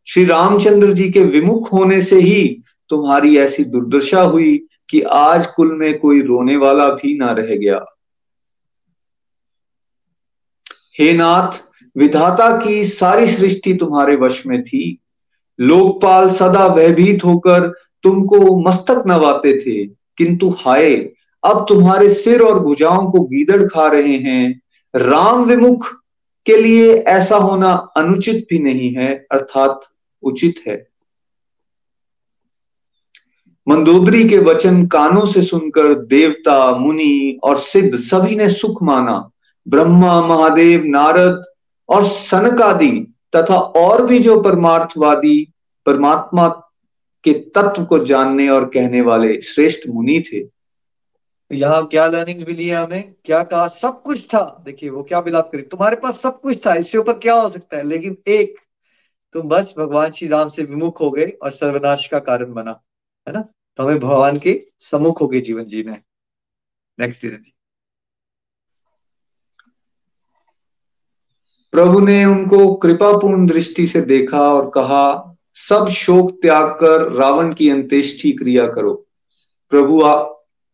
श्री 0.06 0.24
रामचंद्र 0.24 0.92
जी 0.92 1.10
के 1.10 1.20
विमुख 1.20 1.72
होने 1.72 2.00
से 2.00 2.20
ही 2.20 2.62
तुम्हारी 2.88 3.36
ऐसी 3.36 3.64
दुर्दशा 3.64 4.22
हुई 4.22 4.66
कि 4.90 5.00
आज 5.00 5.46
कुल 5.46 5.74
में 5.74 5.98
कोई 5.98 6.22
रोने 6.22 6.56
वाला 6.56 6.88
भी 6.88 7.18
ना 7.18 7.32
रह 7.32 7.56
गया। 7.56 7.91
हे 10.98 11.12
नाथ, 11.12 11.64
विधाता 11.96 12.56
की 12.56 12.84
सारी 12.84 13.26
सृष्टि 13.26 13.74
तुम्हारे 13.74 14.16
वश 14.16 14.46
में 14.46 14.62
थी। 14.62 14.98
लोकपाल 15.60 16.28
सदा 16.28 16.68
भयभीत 16.68 17.24
होकर 17.24 17.74
तुमको 18.02 18.60
मस्तक 18.60 19.02
नवाते 19.06 19.58
थे, 19.58 19.86
किंतु 19.86 20.50
हाय, 20.50 20.94
अब 21.44 21.66
तुम्हारे 21.68 22.08
सिर 22.08 22.42
और 22.42 22.60
भुजाओं 22.60 23.10
को 23.10 23.20
गीदड़ 23.20 23.62
खा 23.68 23.88
रहे 23.88 24.16
हैं। 24.16 24.60
राम 24.96 25.44
विमुख 25.44 26.02
के 26.46 26.56
लिए 26.56 26.94
ऐसा 26.94 27.36
होना 27.36 27.72
अनुचित 27.72 28.46
भी 28.50 28.58
नहीं 28.58 28.94
है, 28.94 29.26
अर्थात 29.32 29.80
उचित 30.22 30.54
है। 30.66 30.88
मंदोदरी 33.68 34.28
के 34.28 34.38
वचन 34.38 34.86
कानों 34.86 35.26
से 35.26 35.42
सुनकर 35.42 35.98
देवता, 35.98 36.76
मुनि 36.76 37.40
और 37.44 37.58
सिद्ध 37.58 37.96
सभी 37.96 38.36
ने 38.36 38.48
सुख 38.48 38.82
माना। 38.82 39.28
ब्रह्मा, 39.68 40.26
महादेव, 40.26 40.82
नारद 40.84 41.44
और 41.88 42.04
सनकादि 42.04 43.14
तथा 43.36 43.56
और 43.56 44.06
भी 44.06 44.18
जो 44.18 44.40
परमार्थवादी, 44.40 45.52
परमात्मा 45.86 46.48
के 47.24 47.32
तत्व 47.32 47.84
को 47.84 47.98
जानने 47.98 48.48
और 48.48 48.64
कहने 48.64 49.00
वाले 49.00 49.40
श्रेष्ठ 49.40 49.88
मुनि 49.88 50.24
थे। 50.32 50.62
यहाँ 51.56 51.86
क्या 51.86 52.06
लर्निंग 52.06 52.40
मिली 52.40 52.68
है 52.68 52.76
हमें? 52.76 53.14
क्या 53.24 53.42
कहा? 53.42 53.68
सब 53.68 54.02
कुछ 54.02 54.26
था। 54.26 54.62
देखिए, 54.64 54.90
वो 54.90 55.02
क्या 55.02 55.20
बिलाप 55.20 55.52
करी? 55.52 55.62
तुम्हारे 55.62 55.96
पास 55.96 56.20
सब 56.20 56.40
कुछ 56.40 56.66
था। 56.66 56.74
इससे 56.74 56.98
ऊपर 56.98 57.12
क्या 57.12 57.34
हो 57.34 57.48
सकता 57.48 57.76
है? 57.76 57.82
लेकिन 57.82 58.16
एक, 58.26 58.54
तुम 59.32 59.42
बस 59.42 59.74
भगवान 59.78 60.10
श्री 60.10 60.28
राम 60.28 60.48
से 60.48 60.62
विमुख 60.62 61.00
हो 61.00 61.10
गए 61.10 61.26
और 61.42 61.50
सर्वनाश 61.50 62.06
का 62.06 62.18
कारण 62.18 62.52
बना, 62.52 62.82
है 63.28 63.34
ना? 63.34 63.44
तो 63.76 63.84
हमें 63.84 64.00
भगवान 64.00 64.38
के 64.38 64.66
सम्मुख 64.78 65.20
हो 65.20 65.26
गए 65.26 65.40
जीवन 65.40 65.64
जीना। 65.64 65.92
है 65.92 66.02
नेक्स्ट 67.00 67.20
जी। 67.20 67.54
प्रभु 71.72 72.00
ने 72.00 72.24
उनको 72.24 72.74
कृपापूर्ण 72.74 73.46
दृष्टि 73.46 73.86
से 73.86 74.00
देखा 74.00 74.52
और 74.52 74.70
कहा 74.74 75.36
सब 75.54 75.88
शोक 75.88 76.30
त्याग 76.42 76.66
कर 76.66 77.12
रावण 77.12 77.54
की 77.54 77.70
अंत्येष्टि 77.70 78.32
क्रिया 78.32 78.66
करो। 78.68 79.06
प्रभु 79.70 80.02
आ, 80.02 80.22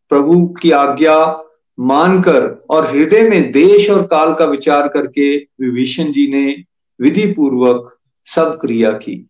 प्रभु 0.09 0.55
की 0.61 0.71
आज्ञा 0.71 1.43
मानकर 1.79 2.65
और 2.69 2.91
हृदय 2.91 3.29
में 3.29 3.51
देश 3.51 3.89
और 3.89 4.01
काल 4.01 4.33
का 4.33 4.45
विचार 4.45 4.87
करके 4.87 5.37
विभीषण 5.37 6.11
जी 6.11 6.31
ने 6.31 6.63
विधि 7.01 7.31
पूर्वक 7.31 7.97
सब 8.25 8.57
क्रिया 8.61 8.91
की। 8.91 9.29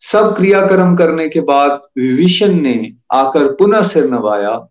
सब 0.00 0.36
क्रियाक्रम 0.36 0.96
करने 0.96 1.28
के 1.28 1.40
बाद 1.40 1.70
विभीषण 1.96 2.54
ने 2.54 2.90
आकर 3.12 3.52
पुनः 3.52 3.82
सिर 3.82 4.10
नवाया 4.10 4.68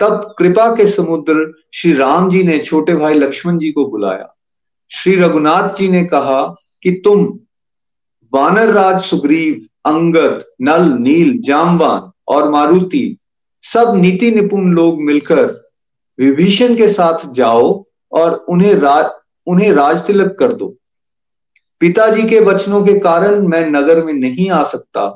तब 0.00 0.34
कृपा 0.38 0.68
के 0.76 0.86
समुद्र 0.86 1.52
श्री 1.74 1.92
राम 1.92 2.28
जी 2.30 2.42
ने 2.42 2.58
छोटे 2.58 2.94
भाई 2.94 3.14
लक्ष्मण 3.14 3.58
जी 3.58 3.70
को 3.72 3.84
बुलाया। 3.86 4.34
श्री 4.90 5.14
रघुनाथ 5.16 5.74
जी 5.76 5.88
ने 5.88 6.04
कहा 6.04 6.42
कि 6.82 6.90
तुम 7.04 7.26
वानर 8.32 8.72
राज 8.72 9.00
सुग्रीव, 9.00 9.66
अंगद, 9.86 10.44
नल, 10.60 10.92
नील, 10.98 11.38
जामवान 11.40 12.10
और 12.28 12.50
मारुति, 12.50 13.16
सब 13.62 13.94
नीति 13.96 14.30
निपुण 14.30 14.72
लोग 14.72 15.02
मिलकर 15.02 15.44
विभीषण 16.18 16.76
के 16.76 16.88
साथ 16.88 17.26
जाओ 17.32 17.84
और 18.12 18.34
उन्हें 18.48 18.74
राज 18.74 19.10
उन्हें 19.46 19.72
राज 19.72 20.06
तिलक 20.06 20.36
कर 20.38 20.52
दो। 20.52 20.74
पिताजी 21.80 22.28
के 22.28 22.40
वचनों 22.40 22.84
के 22.84 22.98
कारण 22.98 23.46
मैं 23.48 23.64
नगर 23.66 24.04
में 24.04 24.12
नहीं 24.12 24.50
आ 24.50 24.62
सकता, 24.62 25.06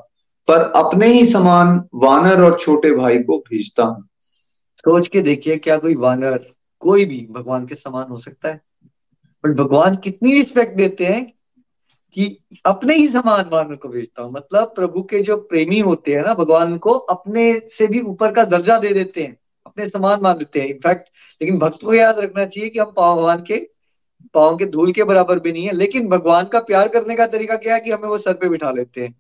पर 0.48 0.60
अपने 0.76 1.06
ही 1.06 1.24
समान 1.26 1.82
वानर 1.94 2.42
और 2.42 2.58
छोटे 2.58 2.90
भाई 2.90 3.18
को 3.18 3.38
भेजता 3.40 3.84
हूँ। 3.84 4.04
सोच 4.84 5.08
के 5.08 5.20
देखिए 5.20 5.56
क्या 5.56 5.76
कोई 5.78 5.94
वानर, 5.94 6.44
कोई 6.82 7.04
भी 7.04 7.26
भगवान 7.30 7.66
के 7.66 7.74
समान 7.74 8.06
हो 8.06 8.18
सकता 8.18 8.48
है। 8.48 8.60
बट 9.44 9.56
भगवान 9.56 9.96
कितनी 9.96 10.32
रिस्पेक्ट 10.32 10.76
देते 10.76 11.06
हैं 11.06 11.24
कि 12.16 12.36
अपने 12.66 12.94
ही 12.94 13.06
समान 13.08 13.48
वानर 13.52 13.76
को 13.76 13.88
भेजता 13.88 14.22
हूँ। 14.22 14.32
मतलब 14.32 14.72
प्रभु 14.76 15.02
के 15.02 15.20
जो 15.22 15.36
प्रेमी 15.36 15.78
होते 15.80 16.14
हैं 16.14 16.22
ना, 16.22 16.34
भगवान 16.34 16.76
को 16.78 16.92
अपने 16.92 17.54
से 17.68 17.86
भी 17.86 18.00
ऊपर 18.00 18.32
का 18.32 18.44
दर्जा 18.44 18.78
दे 18.78 18.92
देते 18.92 19.22
हैं, 19.22 19.36
अपने 19.66 19.88
समान 19.88 20.20
मान 20.22 20.38
लेते 20.38 20.60
हैं। 20.60 20.68
इनफैक्ट 20.68 21.08
लेकिन 21.40 21.58
भक्त 21.58 21.82
को 21.84 21.94
याद 21.94 22.18
रखना 22.18 22.44
चाहिए 22.46 22.70
कि 22.70 22.78
हम 22.78 22.92
पाव 22.96 23.16
भगवान 23.16 23.42
के 23.42 23.66
पाओ 24.34 24.56
के 24.56 24.66
धूल 24.66 24.92
के 24.92 25.04
बराबर 25.04 25.38
भी 25.38 25.52
नहीं 25.52 25.64
है, 25.66 25.72
लेकिन 25.72 26.08
भगवान 26.08 26.44
का 26.44 26.60
प्यार 26.60 26.88
करने 26.88 27.16
का 27.16 27.26
तरीका 27.26 27.56
क्या 27.56 27.74
है 27.74 27.80
कि 27.80 27.90
हमें 27.90 28.08
वो 28.08 28.18
सर 28.18 28.34
पे 28.34 28.48
बिठा 28.48 28.70
लेते 28.70 29.00
हैं। 29.00 29.14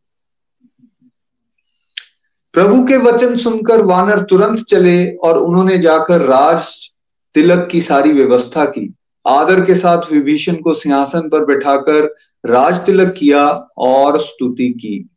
प्रभु 2.54 2.84
के 2.86 2.96
वचन 2.96 3.36
सुनकर 3.36 3.82
वानर 3.82 4.22
तुरंत 4.22 4.60
चले 4.60 5.12
और 5.14 5.38
उन्होंने 5.38 5.78
जाकर 5.78 6.20
राज 6.20 6.90
तिलक 7.34 7.68
की 7.72 7.80
सारी 7.80 8.12
व्यवस्था 8.12 8.64
की। 8.64 8.94
आदर 9.26 9.64
के 9.64 9.74
साथ 9.74 10.12
विभीषण 10.12 10.54
को 10.54 10.74
सिंहासन 10.74 11.28
पर 11.28 11.44
बैठाकर 11.44 12.14
राज 12.46 12.86
तिलक 12.86 13.14
किया 13.18 13.46
और 13.78 14.18
स्तुति 14.20 14.68
की। 14.70 15.08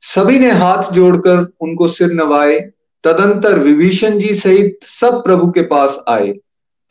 सभी 0.00 0.38
ने 0.38 0.50
हाथ 0.50 0.92
जोड़कर 0.92 1.52
उनको 1.60 1.88
सिर 1.88 2.12
नवाए। 2.12 2.60
तदंतर 3.04 3.58
विभीषण 3.58 4.18
जी 4.18 4.34
सहित 4.34 4.78
सब 4.82 5.24
प्रभु 5.24 5.50
के 5.50 5.62
पास 5.62 5.98
आए। 6.08 6.34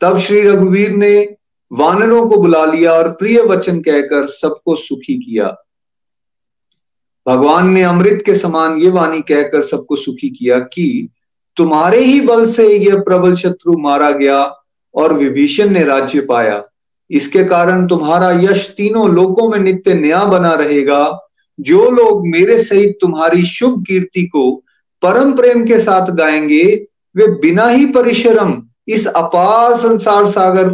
तब 0.00 0.18
श्री 0.18 0.40
रघुवीर 0.40 0.90
ने 0.90 1.36
वानरों 1.72 2.28
को 2.28 2.36
बुला 2.36 2.64
लिया 2.64 2.92
और 2.92 3.10
प्रिय 3.12 3.42
वचन 3.42 3.80
कहकर 3.80 4.26
सबको 4.26 4.76
सुखी 4.76 5.14
किया। 5.14 5.56
भगवान 7.30 7.68
ने 7.68 7.82
अमृत 7.82 8.22
के 8.26 8.34
समान 8.34 8.78
ये 8.78 8.90
वाणी 8.90 9.20
कहकर 9.20 9.62
सबको 9.62 9.96
सुखी 9.96 10.28
किया 10.28 10.58
कि 10.58 11.08
तुम्हारे 11.56 12.04
ही 12.04 12.20
बल 12.20 12.46
से 12.46 12.76
यह 12.76 12.96
प्रबल 12.96 13.34
शत्रु 13.34 13.78
मारा 13.78 14.10
गया 14.10 14.54
और 14.94 15.12
विभीषण 15.12 15.70
ने 15.70 15.84
राज्य 15.84 16.20
पाया। 16.20 16.64
इसके 17.10 17.44
कारण 17.44 17.86
तुम्हारा 17.86 18.30
यश 18.30 18.74
तीनों 18.76 19.10
लोकों 19.10 19.48
में 19.48 19.58
नित्य 19.58 19.94
नया 19.94 20.24
बना 20.24 20.54
रहेगा। 20.54 21.26
जो 21.60 21.90
लोग 21.90 22.28
मेरे 22.28 22.58
सहित 22.58 22.98
तुम्हारी 23.00 23.44
शुभ 23.44 23.84
कीर्ति 23.86 24.26
को 24.26 24.62
परम 25.02 25.32
प्रेम 25.32 25.64
के 25.64 25.78
साथ 25.78 26.10
गाएँगे, 26.10 26.86
वे 27.16 27.26
बिना 27.26 27.68
ही 27.68 27.86
परिश्रम 27.86 28.62
इस 28.88 29.06
अपार 29.06 29.76
संसार 29.76 30.26
सागर 30.26 30.68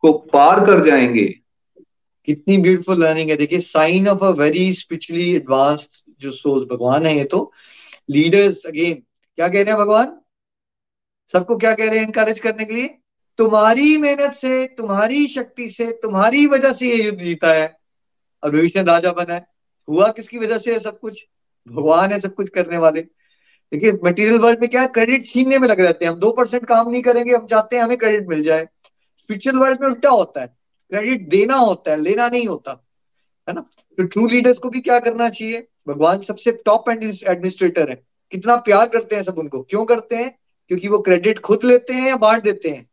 को 0.00 0.12
पार 0.12 0.60
कर 0.60 0.84
जाएँगे। 0.84 1.39
कितनी 2.30 2.58
ब्यूटीफुल 2.58 3.04
लर्निंग 3.04 3.30
है। 3.30 3.36
देखिए 3.36 3.60
sign 3.60 4.08
of 4.08 4.24
a 4.24 4.30
very 4.30 4.74
spiritually 4.74 5.34
advanced 5.34 6.12
जो 6.20 6.30
सोल्स 6.30 6.68
भगवान 6.72 7.06
है 7.06 7.18
ये 7.18 7.24
तो 7.24 7.52
लीडर्स 8.10 8.64
अगेन 8.66 8.94
क्या 9.36 9.48
कह 9.48 9.62
रहे 9.62 9.72
हैं 9.72 9.76
भगवान? 9.76 10.20
सबको 11.32 11.56
क्या 11.56 11.74
कह 11.74 11.90
रहे 11.90 11.98
हैं 11.98 12.06
इनकरेज 12.06 12.40
करने 12.40 12.64
के 12.64 12.74
लिए? 12.74 12.98
तुम्हारी 13.38 13.96
मेहनत 13.96 14.32
से, 14.32 14.66
तुम्हारी 14.66 15.26
शक्ति 15.26 15.70
से, 15.70 15.90
तुम्हारी 15.90 16.46
वजह 16.46 16.72
से 16.72 16.88
ये 16.88 17.04
युद्ध 17.04 17.18
जीता 17.18 17.52
है। 17.52 17.76
और 18.44 18.50
विभीषण 18.50 18.84
राजा 18.84 19.12
बना 19.12 19.34
है। 19.34 19.46
हुआ 19.88 20.12
किसकी 20.12 20.38
वजह 20.38 20.58
से 20.58 20.72
है 20.72 20.78
सब 20.78 21.00
कुछ? 21.00 21.26
भगवान 21.68 22.12
है 22.12 22.20
सब 22.20 22.34
कुछ 22.34 22.48
करने 22.48 22.78
वाले। 22.78 23.00
देखिए 23.72 23.92
मटेरियल 24.04 24.38
वर्ल्ड 24.38 24.60
में 24.60 24.70
क्या 24.70 24.86
क्रेडिट 24.86 25.26
छीनने 25.26 25.58
में 25.58 25.68
लग 25.68 25.80
रहते 25.80 26.04
हैं। 26.04 26.12
हम 26.12 26.18
दो 26.18 26.32
परसेंट 26.32 26.66
काम 26.66 26.90
नहीं 26.90 27.02
करेंगे, 27.02 27.34
हम 27.34 27.46
चाहते 27.46 27.76
हैं 27.76 27.82
हमें 27.82 27.98
क्रेडिट 27.98 28.28
मिल 28.28 28.42
जाए। 28.42 28.68
स्पिरिचुअल 29.18 29.56
वर्ल्ड 29.56 29.80
में 29.80 29.88
उल्टा 29.88 30.10
होता 30.10 30.40
है। 30.40 30.59
क्रेडिट 30.90 31.28
देना 31.28 31.56
होता 31.56 31.90
है 31.90 32.00
लेना 32.02 32.28
नहीं 32.28 32.46
होता 32.46 32.72
है 33.48 33.54
ना? 33.54 33.60
तो 33.60 34.02
ट्रू 34.04 34.26
लीडर्स 34.26 34.58
को 34.58 34.70
भी 34.70 34.80
क्या 34.80 34.98
करना 35.00 35.28
चाहिए? 35.30 35.66
भगवान 35.88 36.20
सबसे 36.20 36.52
टॉप 36.64 36.88
एडमिनिस्ट्रेटर 36.90 37.90
है। 37.90 38.02
कितना 38.32 38.56
प्यार 38.58 38.88
करते 38.88 39.16
हैं 39.16 39.22
सब 39.22 39.38
उनको। 39.38 39.62
क्यों 39.62 39.84
करते 39.84 40.16
हैं? 40.16 40.30
क्योंकि 40.70 40.88
वो 40.88 40.98
क्रेडिट 40.98 41.38
खुद 41.40 41.64
लेते 41.64 41.92
हैं 41.92 42.08
या 42.08 42.16
बांट 42.18 42.42
देते 42.42 42.68
हैं? 42.68 42.88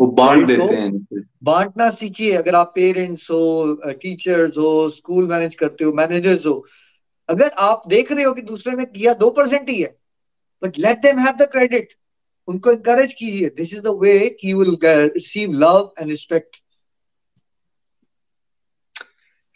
वो 0.00 0.06
बांट 0.08 0.46
देते 0.46 0.74
हैं 0.74 1.24
बांटना 1.44 1.90
सीखिए। 1.90 2.32
अगर 2.32 2.54
आप 2.54 2.72
पेरेंट्स 2.74 3.30
हो 3.30 3.74
टीचर्स 3.92 4.56
हो 4.58 4.90
स्कूल 4.90 5.26
मैनेज 5.28 5.54
करते 5.54 5.84
हो 5.84 5.92
मैनेजर्स 5.92 6.46
हो 6.46 6.64
अगर 7.28 7.50
आप 7.60 7.82
देख 7.88 8.12
रहे 8.12 8.24
हो 8.24 8.32
कि 8.32 8.42
दूसरे 8.42 8.76
ने 8.76 8.84
किया 8.86 9.12
दो 9.14 9.30
परसेंट 9.30 9.68
ही 9.70 9.80
है 9.80 9.96
but 10.62 10.78
let 10.78 10.98
them 10.98 11.18
have 11.18 11.36
the 11.36 11.48
credit 11.52 11.92
उनको 12.48 12.72
इंकरेज 12.72 13.12
कीजिए। 13.12 13.48
This 13.56 13.72
is 13.74 13.80
the 13.80 13.96
way 14.00 14.14
you 14.44 14.58
will 14.58 14.76
receive 14.84 15.52
love 15.52 15.92
and 15.98 16.10
respect 16.10 16.61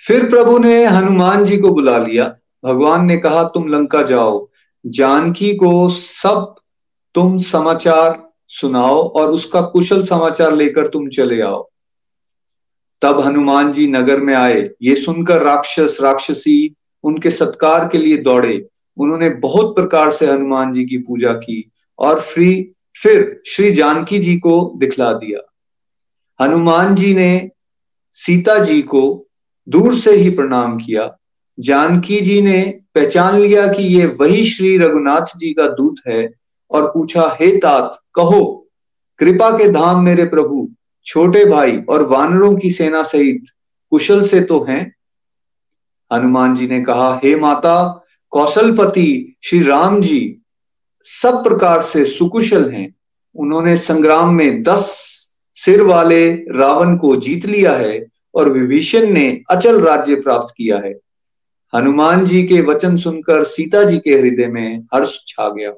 फिर 0.06 0.30
प्रभु 0.30 0.58
ने 0.58 0.86
हनुमान 0.86 1.44
जी 1.44 1.56
को 1.56 1.70
बुला 1.70 1.98
लिया। 1.98 2.36
भगवान 2.64 3.06
ने 3.06 3.16
कहा, 3.16 3.44
तुम 3.44 3.68
लंका 3.68 4.02
जाओ। 4.02 4.48
जानकी 4.86 5.56
को 5.56 5.88
सब 5.88 6.54
तुम 7.14 7.38
समाचार 7.38 8.32
सुनाओ 8.48 9.08
और 9.08 9.30
उसका 9.30 9.60
कुशल 9.60 10.02
समाचार 10.02 10.52
लेकर 10.52 10.88
तुम 10.88 11.08
चले 11.08 11.40
आओ। 11.40 11.70
तब 13.02 13.20
हनुमान 13.20 13.72
जी 13.72 13.86
नगर 13.86 14.20
में 14.20 14.34
आए। 14.34 14.70
ये 14.82 14.96
सुनकर 14.96 15.42
राक्षस, 15.42 15.98
राक्षसी 16.02 16.74
उनके 17.04 17.30
सत्कार 17.30 17.88
के 17.88 17.98
लिए 17.98 18.16
दौड़े। 18.16 18.68
उन्होंने 18.96 19.30
बहुत 19.30 19.76
प्रकार 19.76 20.10
से 20.10 20.26
हनुमान 20.26 20.72
जी 20.72 20.84
की 20.84 20.98
पूजा 20.98 21.32
की 21.32 21.70
और 21.98 22.20
फ्री, 22.20 22.72
फिर 23.02 23.42
श्री 23.46 23.72
जानकी 23.72 24.18
जी 24.18 24.36
को 24.36 24.72
दिखला 24.76 25.12
दिया। 25.12 25.52
हनुमान 26.44 26.94
जी 26.94 27.14
ने 27.14 27.50
सीता 28.12 28.58
जी 28.58 28.82
को 28.82 29.25
दूर 29.68 29.94
से 29.94 30.16
ही 30.16 30.30
प्रणाम 30.30 30.76
किया। 30.78 31.16
जानकी 31.60 32.20
जी 32.20 32.42
ने 32.42 32.80
पहचान 32.94 33.38
लिया 33.38 33.66
कि 33.66 33.82
ये 33.82 34.06
वही 34.06 34.44
श्री 34.44 34.78
रघुनाथ 34.78 35.36
जी 35.36 35.52
का 35.52 35.66
दूत 35.66 35.96
है 36.08 36.32
और 36.70 36.86
पूछा, 36.86 37.36
हे 37.40 37.56
तात, 37.56 38.00
कहो, 38.14 38.68
कृपा 39.18 39.50
के 39.50 39.68
धाम 39.68 40.04
मेरे 40.04 40.24
प्रभु, 40.24 40.70
छोटे 41.06 41.44
भाई 41.44 41.76
और 41.88 42.02
वानरों 42.02 42.56
की 42.56 42.70
सेना 42.70 43.02
सहित 43.02 43.44
कुशल 43.90 44.22
से 44.22 44.40
तो 44.40 44.64
हैं? 44.68 44.94
हनुमान 46.12 46.54
जी 46.54 46.66
ने 46.66 46.80
कहा, 46.80 47.20
हे 47.24 47.36
माता, 47.36 48.04
कौशलपति 48.30 49.36
श्री 49.42 49.62
राम 49.62 50.00
जी 50.00 50.42
सब 51.02 51.44
प्रकार 51.44 51.82
से 51.82 52.04
सुकुशल 52.04 52.70
हैं। 52.70 52.94
उन्होंने 53.34 53.76
संग्राम 53.76 54.34
में 54.34 54.62
दस 54.62 54.84
सिर 55.54 55.82
वाले 55.82 56.34
रावण 56.34 56.96
को 56.96 57.16
जीत 57.16 57.46
लिया 57.46 57.72
है। 57.72 58.06
और 58.36 58.50
विभीषण 58.50 59.06
ने 59.06 59.42
अचल 59.50 59.80
राज्य 59.80 60.14
प्राप्त 60.14 60.54
किया 60.56 60.78
है। 60.78 60.94
हनुमान 61.74 62.24
जी 62.24 62.46
के 62.46 62.60
वचन 62.60 62.96
सुनकर 62.96 63.44
सीता 63.44 63.82
जी 63.82 63.98
के 63.98 64.18
हृदय 64.18 64.46
में 64.46 64.86
हर्ष 64.94 65.24
छा 65.26 65.48
गया। 65.48 65.72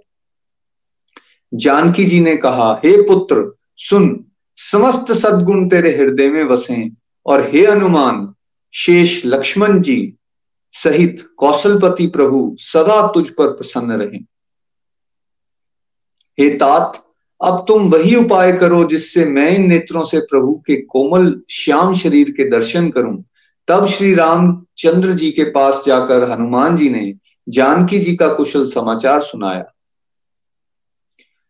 जानकी 1.55 2.05
जी 2.05 2.21
ने 2.21 2.37
कहा, 2.37 2.81
हे 2.85 3.03
पुत्र, 3.03 3.57
सुन, 3.77 4.25
समस्त 4.57 5.13
सद्गुण 5.13 5.69
तेरे 5.69 5.97
हृदय 5.97 6.31
में 6.31 6.45
वसे 6.45 6.91
और 7.27 7.51
हे 7.51 7.67
हनुमान, 7.67 8.35
शेष 8.73 9.23
लक्ष्मण 9.27 9.83
जी 9.83 10.15
सहित 10.73 11.29
कौशलपति 11.37 12.07
प्रभु 12.07 12.57
सदा 12.59 13.07
तुझ 13.07 13.29
पर 13.29 13.49
प्रसन्न 13.49 13.93
रहे। 13.93 14.19
हे 16.39 16.57
तात 16.57 17.08
अब 17.41 17.65
तुम 17.69 17.89
वही 17.91 18.15
उपाय 18.17 18.53
करो 18.53 18.85
जिससे 18.85 19.25
मैं 19.25 19.51
इन 19.51 19.69
नेत्रों 19.69 20.05
से 20.05 20.21
प्रभु 20.21 20.53
के 20.67 20.77
कोमल 20.83 21.41
श्याम 21.51 21.95
शरीर 21.95 22.31
के 22.31 22.49
दर्शन 22.51 22.89
करूँ। 22.91 23.25
तब 23.69 23.87
श्री 23.87 24.15
रामचंद्र 24.15 25.13
जी 25.13 25.31
के 25.31 25.45
पास 25.45 25.83
जाकर 25.87 26.31
हनुमान 26.31 26.77
जी 26.77 26.89
ने 26.91 27.15
जानकी 27.49 27.99
जी 27.99 28.17
का 28.17 28.29
कुशल 28.35 28.67
समाचार 28.67 29.21
सुनाया। 29.21 29.65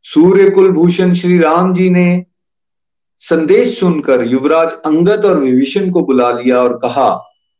सूर्य 0.04 0.50
कुलभूषण 0.50 1.12
श्री 1.14 1.38
राम 1.38 1.72
जी 1.74 1.90
ने 1.90 2.24
संदेश 3.20 3.78
सुनकर 3.80 4.24
युवराज 4.24 4.72
अंगद 4.86 5.24
और 5.24 5.38
विभीषण 5.40 5.90
को 5.90 6.00
बुला 6.00 6.30
लिया 6.32 6.60
और 6.60 6.78
कहा, 6.78 7.10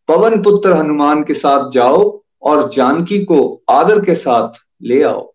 पवन 0.08 0.42
पुत्र 0.42 0.72
हनुमान 0.72 1.22
के 1.22 1.34
साथ 1.34 1.70
जाओ 1.70 2.22
और 2.42 2.68
जानकी 2.68 3.24
को 3.24 3.62
आदर 3.70 4.04
के 4.04 4.14
साथ 4.14 4.60
ले 4.82 5.02
आओ। 5.02 5.34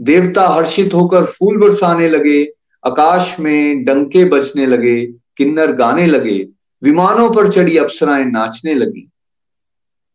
देवता 0.00 0.48
हर्षित 0.48 0.94
होकर 0.94 1.24
फूल 1.24 1.56
बरसाने 1.56 2.08
लगे, 2.08 2.44
आकाश 2.86 3.36
में 3.40 3.84
डंके 3.84 4.24
बजने 4.24 4.66
लगे, 4.66 5.06
किन्नर 5.06 5.72
गाने 5.72 6.06
लगे, 6.06 6.48
विमानों 6.82 7.34
पर 7.34 7.52
चढ़ी 7.52 7.76
अप्सराएँ 7.76 8.24
नाचने 8.24 8.74
लगी। 8.74 9.10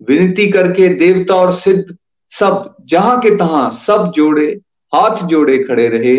विनती 0.08 0.52
करके 0.52 0.90
देवता 0.90 1.36
और 1.36 1.52
सिद्ध 1.52 1.98
सब 2.30 2.76
जहाँ 2.86 3.20
के 3.20 3.38
तहां 3.38 3.70
सब 3.70 4.12
जोड़े, 4.16 4.60
हाथ 4.96 5.28
जोड़े 5.28 5.64
खड़े 5.64 5.88
रहे। 5.90 6.18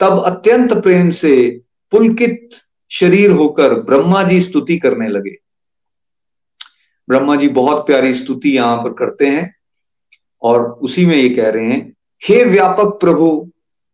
तब 0.00 0.22
अत्यंत 0.26 0.72
प्रेम 0.72 1.10
से 1.10 1.60
पुलकित 1.90 2.50
शरीर 2.90 3.30
होकर 3.30 3.74
ब्रह्मा 3.74 4.22
जी 4.22 4.40
स्तुति 4.40 4.78
करने 4.78 5.08
लगे। 5.08 5.36
ब्रह्मा 7.08 7.36
जी 7.36 7.48
बहुत 7.48 7.86
प्यारी 7.86 8.14
स्तुति 8.14 8.50
यहाँ 8.50 8.76
पर 8.76 8.92
करते 8.92 9.26
हैं 9.26 9.56
और 10.42 10.70
उसी 10.70 11.06
में 11.06 11.16
ये 11.16 11.28
कह 11.28 11.50
रहे 11.50 11.64
हैं 11.64 11.94
हे 12.22 12.44
व्यापक 12.44 12.98
प्रभु, 13.00 13.50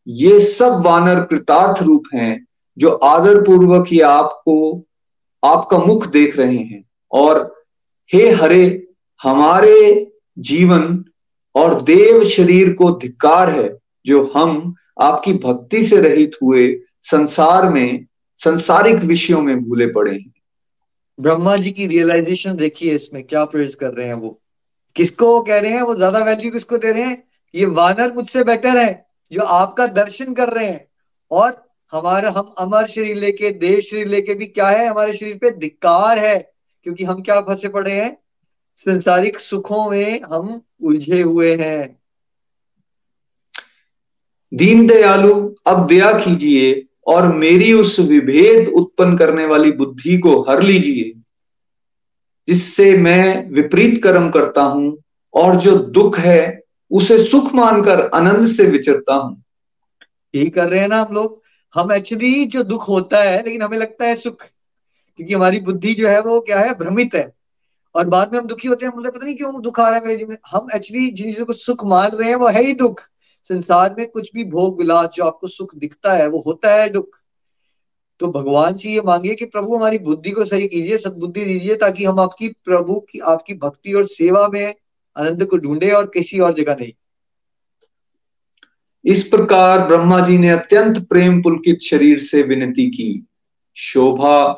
ये 0.09 0.41
सब 0.41 0.83
वानर 0.87 1.21
कृतार्थ 1.21 1.83
रूप 1.83 2.05
हैं, 2.15 2.47
जो 2.79 2.91
आदर 2.91 3.41
पूर्वक 3.43 3.85
ही 3.89 4.01
आपको, 4.01 4.85
आपका 5.45 5.79
मुख 5.79 6.07
देख 6.07 6.37
रहे 6.37 6.57
हैं। 6.57 6.85
और 7.13 7.65
हे 8.15 8.31
हरे, 8.31 8.89
हमारे 9.23 10.11
जीवन 10.39 11.05
और 11.55 11.83
देव 11.83 12.25
शरीर 12.25 12.73
को 12.73 12.91
धिक्कार 12.91 13.51
है, 13.51 13.79
जो 14.07 14.33
हम 14.37 14.75
आपकी 15.01 15.33
भक्ति 15.33 15.83
से 15.83 16.01
रहित 16.01 16.33
हुए 16.43 16.81
संसार 17.03 17.73
में, 17.73 18.07
संसारिक 18.37 18.97
विषयों 18.97 19.43
में 19.43 19.65
भूले 19.65 19.87
पड़े 19.87 20.13
हैं। 20.13 20.33
ब्रह्मा 21.21 21.57
जी 21.57 21.71
की 21.71 21.87
रियलाइजेशन 21.87 22.57
देखिए 22.57 22.95
इसमें 22.95 23.25
क्या 23.25 23.45
प्रेज 23.45 23.75
कर 23.75 23.91
रहे 23.91 24.07
हैं 24.07 24.15
वो। 24.15 24.41
किसको 24.97 25.41
कह 25.41 25.59
रहे 25.59 25.71
हैं? 25.71 25.83
वो 25.83 25.95
ज़्यादा 25.95 26.19
वैल्यू 26.19 26.51
किसको 26.51 26.79
दे 26.79 26.93
रहे 26.93 27.03
हैं? 27.03 27.25
ये 27.55 27.65
वानर 27.65 28.13
मुझसे 28.13 28.45
बेटर 28.45 28.77
है, 28.77 29.07
जो 29.33 29.41
आपका 29.41 29.87
दर्शन 29.87 30.35
कर 30.35 30.49
रहे 30.49 30.67
हैं। 30.67 30.89
और 31.31 31.71
हमारा, 31.93 32.31
हम 32.31 32.55
अमर 32.59 32.87
शरीर 32.87 33.17
लेके 33.17 33.51
देव 33.51 33.81
शरीर 33.81 34.07
लेके 34.07 34.35
भी 34.35 34.47
क्या 34.47 34.69
है, 34.69 34.89
हमारे 34.89 35.15
शरीर 35.15 35.39
पे 35.39 35.51
धिक्कार 35.51 36.19
है, 36.19 36.53
क्योंकि 36.83 37.05
हम 37.05 37.23
क्या 37.23 37.41
फंसे 37.41 37.69
पड़े 37.69 37.93
हैं? 37.93 38.17
संसारिक 38.77 39.41
सुखों 39.41 39.91
में 39.91 40.21
हम 40.23 40.63
उलझे 40.83 41.23
हुए 41.23 41.57
हैं। 41.57 41.99
दीन 44.55 44.87
दयालु, 44.87 45.55
अब 45.67 45.87
दया 45.87 46.13
कीजिए, 46.13 46.87
और 47.07 47.33
मेरी 47.33 47.73
उस 47.73 48.01
विभेद 48.01 48.69
उत्पन्न 48.69 49.17
करने 49.17 49.47
वाली 49.47 49.73
बुद्धि 49.73 50.19
को 50.19 50.41
हर 50.43 50.63
लीजिए, 50.63 51.21
जिससे 52.49 52.99
मैं 52.99 53.51
विपरीत 53.51 54.03
कर्म 54.03 54.31
करता 54.31 54.63
हूँ, 54.63 55.03
और 55.35 55.57
जो 55.57 55.79
दुख 55.79 56.19
है 56.19 56.64
उसे 56.91 57.19
सुख 57.19 57.55
मानकर 57.55 58.11
आनंद 58.15 58.47
से 58.47 58.67
विचरता 58.67 59.15
हूँ। 59.15 59.45
यही 60.35 60.51
कर 60.51 60.69
रहे 60.69 60.81
हैं 60.81 60.89
ना 60.89 61.01
हम 61.01 61.15
लोग। 61.15 61.43
हम 61.75 61.93
एक्चुअली 61.93 62.47
जो 62.47 62.63
दुख 62.63 62.89
होता 62.89 63.23
है, 63.23 63.43
लेकिन 63.43 63.63
हमें 63.63 63.79
लगता 63.79 64.07
है 64.07 64.15
सुख। 64.17 64.37
क्योंकि 65.17 65.35
हमारी 65.35 65.61
बुद्धि 65.61 65.95
जो 65.95 66.09
है, 66.09 66.21
वो 66.21 66.41
क्या 66.41 66.61
है? 66.61 66.79
भ्रमित 66.79 67.15
है। 67.15 67.33
और 67.95 68.07
बाद 68.07 68.33
में 68.33 68.41
हम 68.41 68.47
दुखी 68.47 68.69
होते 68.69 68.87
हैं, 68.87 68.93
हम 68.93 69.05
पता 69.05 69.25
नहीं 69.25 69.37
क्यों 69.37 69.63
दुख 69.63 69.81
आ 69.81 69.89
रहा 69.89 69.99
है 69.99 70.07
मेरे 70.07 70.19
जीवन 70.19 70.37
हम 70.51 70.67
एक्चुअली 70.75 71.11
जिन 71.11 71.27
चीज़ों 71.27 71.47
को 71.47 71.53
सुख 71.53 71.85
मान 71.85 72.11
रहे 72.11 72.29
हैं, 72.29 72.37
वो 72.37 72.49
है 72.49 72.63
ही 72.65 72.75
दुख। 72.75 73.01
संसार 73.49 73.95
में 73.99 74.11
कुछ 74.11 74.31
भी 74.35 74.45
भोग 74.45 74.79
विलास 74.79 75.09
जो 75.15 75.25
आपको 75.25 75.49
सुख 75.49 75.75
दिखता 75.75 76.13
है, 76.13 76.29
वो 76.29 76.43
होता 76.47 76.75
है 76.75 76.89
दुख। 76.89 77.09
तो 78.21 78.27
भगवान 78.27 78.77
से 78.77 78.89
ये 78.89 79.01
मांगिए 79.01 79.35
कि 79.35 79.45
प्रभु 79.45 79.77
हमारी 79.77 79.99
बुद्धि 79.99 80.31
को 80.31 80.45
सही 80.45 80.69
कीजिए, 80.69 80.99
सदबुद्धि 80.99 81.45
दीजिए, 81.45 81.77
ताकि 81.77 82.05
हम 82.05 82.21
आपकी 82.21 82.49
प्रभु 82.49 82.95
की, 82.95 83.19
आपकी 83.19 83.55
भक्ति 83.55 83.93
और 83.93 84.07
सेवा 84.07 84.49
में 84.49 84.75
आनंद 85.17 85.45
को 85.45 85.57
ढूंढे 85.57 85.91
और 85.91 86.07
किसी 86.07 86.39
और 86.39 86.55
जगह 86.55 86.77
नहीं। 86.81 86.93
इस 89.05 89.29
प्रकार 89.29 89.87
ब्रह्मा 89.87 90.21
जी 90.21 90.39
ने 90.39 90.51
अत्यंत 90.51 91.09
प्रेम 91.09 91.43
पुलकित 91.43 91.81
शरीर 91.81 92.19
से 92.19 92.43
विनती 92.43 92.87
की। 92.87 93.27
शोभा 93.75 94.53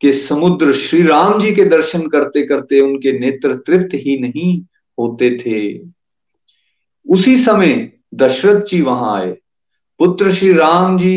के 0.00 0.12
समुद्र 0.12 0.72
श्री 0.72 1.02
राम 1.02 1.40
जी 1.40 1.54
के 1.54 1.64
दर्शन 1.64 2.06
करते 2.08 2.46
करते 2.46 2.80
उनके 2.80 3.18
नेत्र 3.18 3.54
तृप्त 3.54 3.94
ही 3.94 4.18
नहीं 4.18 4.60
होते 4.98 5.38
थे। 5.38 5.78
उसी 7.12 7.36
समय 7.36 7.92
दशरथ 8.14 8.60
जी 8.60 8.82
वहाँ 8.82 9.20
आए। 9.20 9.32
पुत्र 9.98 10.32
श्री 10.32 10.52
राम 10.52 10.98
जी 10.98 11.16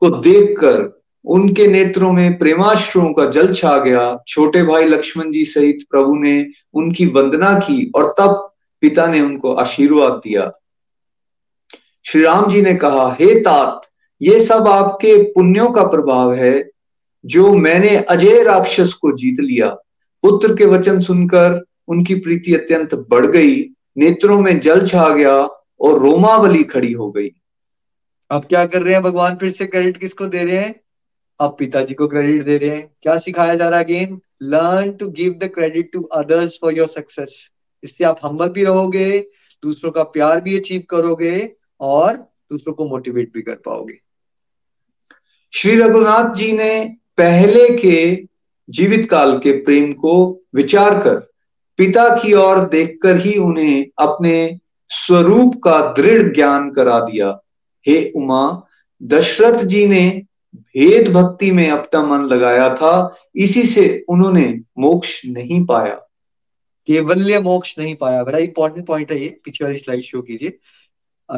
को 0.00 0.10
देखकर 0.10 0.95
उनके 1.26 1.66
नेत्रों 1.66 2.12
में 2.12 2.38
प्रेमाश्रुओं 2.38 3.12
का 3.12 3.26
जल 3.26 3.52
छा 3.54 3.78
गया। 3.78 4.22
छोटे 4.28 4.62
भाई 4.62 4.84
लक्ष्मण 4.84 5.30
जी 5.30 5.44
सहित 5.44 5.78
प्रभु 5.90 6.14
ने 6.14 6.46
उनकी 6.74 7.06
वंदना 7.06 7.58
की 7.58 7.92
और 7.96 8.14
तब 8.18 8.52
पिता 8.80 9.06
ने 9.06 9.20
उनको 9.20 9.52
आशीर्वाद 9.52 10.12
दिया। 10.12 10.52
श्री 12.04 12.22
राम 12.22 12.50
जी 12.50 12.62
ने 12.62 12.74
कहा, 12.74 13.16
हे 13.20 13.40
तात, 13.40 13.82
ये 14.22 14.40
सब 14.40 14.68
आपके 14.68 15.22
पुण्यों 15.22 15.70
का 15.70 15.82
प्रभाव 15.82 16.34
है, 16.34 16.70
जो 17.26 17.54
मैंने 17.54 17.96
अजय 17.96 18.42
राक्षस 18.42 18.92
को 18.92 19.12
जीत 19.12 19.40
लिया। 19.40 19.68
पुत्र 20.22 20.56
के 20.56 20.64
वचन 20.64 20.98
सुनकर 20.98 21.64
उनकी 21.88 22.14
प्रीति 22.14 22.54
अत्यंत 22.54 22.94
बढ़ 22.94 23.26
गई, 23.26 23.70
नेत्रों 23.98 24.40
में 24.40 24.60
जल 24.60 24.86
छा 24.86 25.08
गया 25.08 25.36
और 25.80 25.98
रोमावली 25.98 26.64
खड़ी 26.64 26.92
हो 26.92 27.10
गई। 27.10 27.30
अब 28.30 28.44
क्या 28.44 28.66
कर 28.66 28.82
रहे 28.82 28.94
हैं? 28.94 29.02
भगवान 29.02 29.36
फिर 29.36 29.52
से 29.52 29.66
क्रेडिट 29.66 29.96
किसको 29.96 30.26
दे 30.26 30.44
रहे 30.44 30.56
हैं? 30.56 30.85
अब 31.40 31.56
पिताजी 31.58 31.94
को 31.94 32.06
क्रेडिट 32.08 32.42
दे 32.42 32.56
रहे 32.58 32.76
हैं। 32.76 32.90
क्या 33.02 33.18
सिखाया 33.18 33.54
जा 33.54 33.68
रहा 33.68 33.78
है 33.78 33.84
again 33.84 34.20
learn 34.42 34.90
to 34.92 35.08
give 35.10 35.32
the 35.32 35.50
credit 35.54 35.90
to 35.92 36.02
others 36.02 36.58
for 36.62 36.74
your 36.74 36.88
success 36.88 37.50
इससे 37.82 38.04
आप 38.04 38.20
हम्बल 38.24 38.48
भी 38.48 38.64
रहोगे, 38.64 39.18
दूसरों 39.62 39.90
का 39.90 40.02
प्यार 40.02 40.40
भी 40.40 40.58
अचीव 40.58 40.82
करोगे 40.90 41.52
और 41.80 42.16
दूसरों 42.52 42.74
को 42.74 42.86
मोटिवेट 42.88 43.32
भी 43.34 43.42
कर 43.42 43.54
पाओगे। 43.54 43.98
श्री 45.52 45.76
रघुनाथ 45.76 46.34
जी 46.34 46.52
ने 46.52 46.96
पहले 47.16 47.68
के 47.78 48.26
जीवित 48.68 49.08
काल 49.10 49.38
के 49.38 49.52
प्रेम 49.62 49.92
को 49.92 50.42
विचार 50.54 50.98
कर 51.02 51.16
पिता 51.78 52.08
की 52.16 52.32
ओर 52.34 52.58
देखकर 52.68 53.16
ही 53.16 53.36
उन्हें 53.38 53.86
अपने 53.98 54.58
स्वरूप 54.90 55.54
का 55.64 55.80
दृढ़ 55.92 56.34
ज्ञान 56.34 56.70
करा 56.70 56.98
दिया। 57.00 57.28
हे 57.86 58.12
उमा, 58.16 58.62
दशरथ 59.02 59.64
जी 59.64 59.86
ने 59.86 60.25
भेद 60.56 61.12
भक्ति 61.12 61.50
में 61.52 61.70
अपना 61.70 62.02
मन 62.02 62.24
लगाया 62.24 62.74
था 62.74 63.16
इसी 63.36 63.62
से 63.62 64.04
उन्होंने 64.08 64.60
मोक्ष 64.78 65.22
नहीं 65.26 65.64
पाया। 65.66 65.94
केवल्य 66.86 67.40
मोक्ष 67.40 67.74
नहीं 67.78 67.94
पाया। 67.94 68.24
बड़ा 68.24 68.38
इंपॉर्टेंट 68.38 68.86
पॉइंट 68.86 69.12
है 69.12 69.20
ये। 69.20 69.40
पीछे 69.44 69.64
वाली 69.64 69.78
स्लाइड 69.78 70.02
शो 70.02 70.22
कीजिए। 70.22 70.58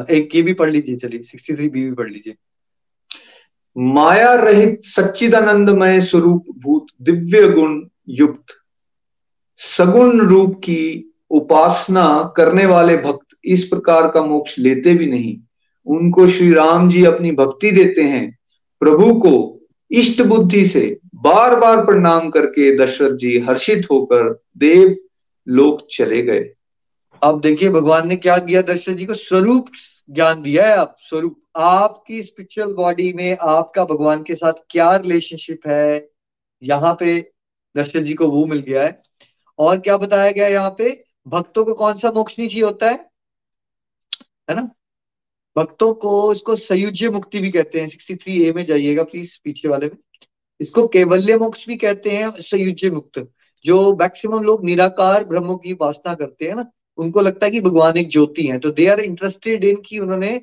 एक 0.09 0.35
ये 0.35 0.41
भी 0.41 0.53
पढ़ 0.53 0.71
लीजिए 0.71 0.95
चलिए। 0.95 1.23
सिक्सटी 1.23 1.55
थ्री 1.55 1.69
बी 1.69 1.85
भी 1.85 1.91
पढ़ 1.91 2.11
लीजिए। 2.11 2.35
माया 3.77 4.33
रहित 4.33 4.79
सच्चिदानंदमय 4.83 6.01
स्वरूप 6.01 6.45
भूत 6.57 6.87
दिव्य 7.01 7.49
गुण 7.49 7.85
युक्त 8.09 8.45
सगुण 9.55 10.19
रूप 10.19 10.55
की 10.55 11.13
उपासना 11.31 12.33
करने 12.37 12.65
वाले 12.65 12.97
भक्त 12.97 13.35
इस 13.45 13.63
प्रकार 13.63 14.09
का 14.09 14.23
मोक्ष 14.23 14.59
लेते 14.59 14.93
भी 14.93 15.05
नहीं। 15.05 15.37
उनको 15.85 16.27
श्री 16.27 16.53
राम 16.53 16.89
जी 16.89 17.05
अपनी 17.05 17.31
भक्ति 17.31 17.71
देते 17.71 18.01
हैं। 18.01 18.38
प्रभु 18.79 19.13
को 19.19 19.59
इष्ट 19.91 20.21
बुद्धि 20.21 20.65
से 20.65 20.99
बार 21.15 21.59
बार 21.59 21.85
प्रणाम 21.85 22.29
करके 22.29 22.77
दशरथ 22.77 23.15
जी 23.15 23.39
हर्षित 23.39 23.87
होकर 23.91 24.43
देव 24.57 24.95
लोग 25.47 25.87
चले 25.87 26.21
गए। 26.21 26.53
अब 27.23 27.41
देखिए, 27.41 27.69
भगवान 27.69 28.07
ने 28.07 28.15
क्या 28.15 28.37
किया? 28.37 28.61
दशरथ 28.61 28.95
जी 28.95 29.05
को 29.05 29.13
स्वरूप 29.13 29.67
ज्ञान 30.09 30.41
दिया 30.41 30.67
है 30.67 30.77
आप 30.77 30.95
स्वरूप 30.99 31.41
आपकी 31.55 32.23
स्पिरिचुअल 32.23 32.73
बॉडी 32.73 33.13
में 33.13 33.37
आपका 33.41 33.85
भगवान 33.85 34.23
के 34.23 34.35
साथ 34.35 34.53
क्या 34.69 34.95
रिलेशनशिप 34.95 35.67
है? 35.67 36.09
यहाँ 36.63 36.97
पे 36.99 37.31
दशरथ 37.77 38.01
जी 38.01 38.13
को 38.13 38.27
वो 38.27 38.45
मिल 38.45 38.59
गया 38.59 38.83
है। 38.83 39.01
और 39.59 39.79
क्या 39.79 39.97
बताया 39.97 40.31
गया 40.31 40.47
यहाँ 40.47 40.75
पे? 40.77 41.03
भक्तों 41.27 41.65
को 41.65 41.73
कौन 41.73 41.93
सा 41.93 42.11
मोक्ष 42.11 42.39
नहीं 42.39 42.63
होता 42.63 42.89
है? 42.89 43.09
है 44.49 44.55
ना? 44.55 44.69
भक्तों 45.59 45.93
को 45.93 46.33
इसको 46.33 46.55
सयुज्य 46.55 47.09
मुक्ति 47.09 47.39
भी 47.39 47.49
कहते 47.51 47.81
हैं। 47.81 47.89
सिक्सटी 47.89 48.15
थ्री 48.15 48.43
ए 48.43 48.51
में 48.53 48.65
जाइएगा 48.65 49.03
प्लीज़ 49.03 49.39
पीछे 49.43 49.67
वाले 49.67 49.85
में। 49.85 49.97
इसको 50.59 50.87
केवल्य 50.87 51.37
मोक्ष 51.37 51.67
भी 51.67 51.75
कहते 51.75 52.09
हैं, 52.09 52.29
सयुज्य 52.31 52.89
मुक्त। 52.89 53.27
जो 53.65 53.95
मैक्सिमम 53.95 54.43
लोग 54.43 54.65
निराकार 54.65 55.23
ब्रह्म 55.23 55.55
की 55.55 55.73
वासना 55.73 56.13
करते 56.13 56.45
हैं 56.45 56.55
ना, 56.55 56.71
उनको 56.97 57.21
लगता 57.21 57.45
है 57.45 57.51
कि 57.51 57.61
भगवान 57.61 57.97
एक 57.97 58.09
ज्योति 58.09 58.43
है। 58.43 58.59
तो 58.59 58.71
दे 58.71 58.87
आर 58.87 58.99
इंटरेस्टेड 58.99 59.63
इन 59.63 59.81
की 59.85 59.99
उन्होंने 59.99 60.41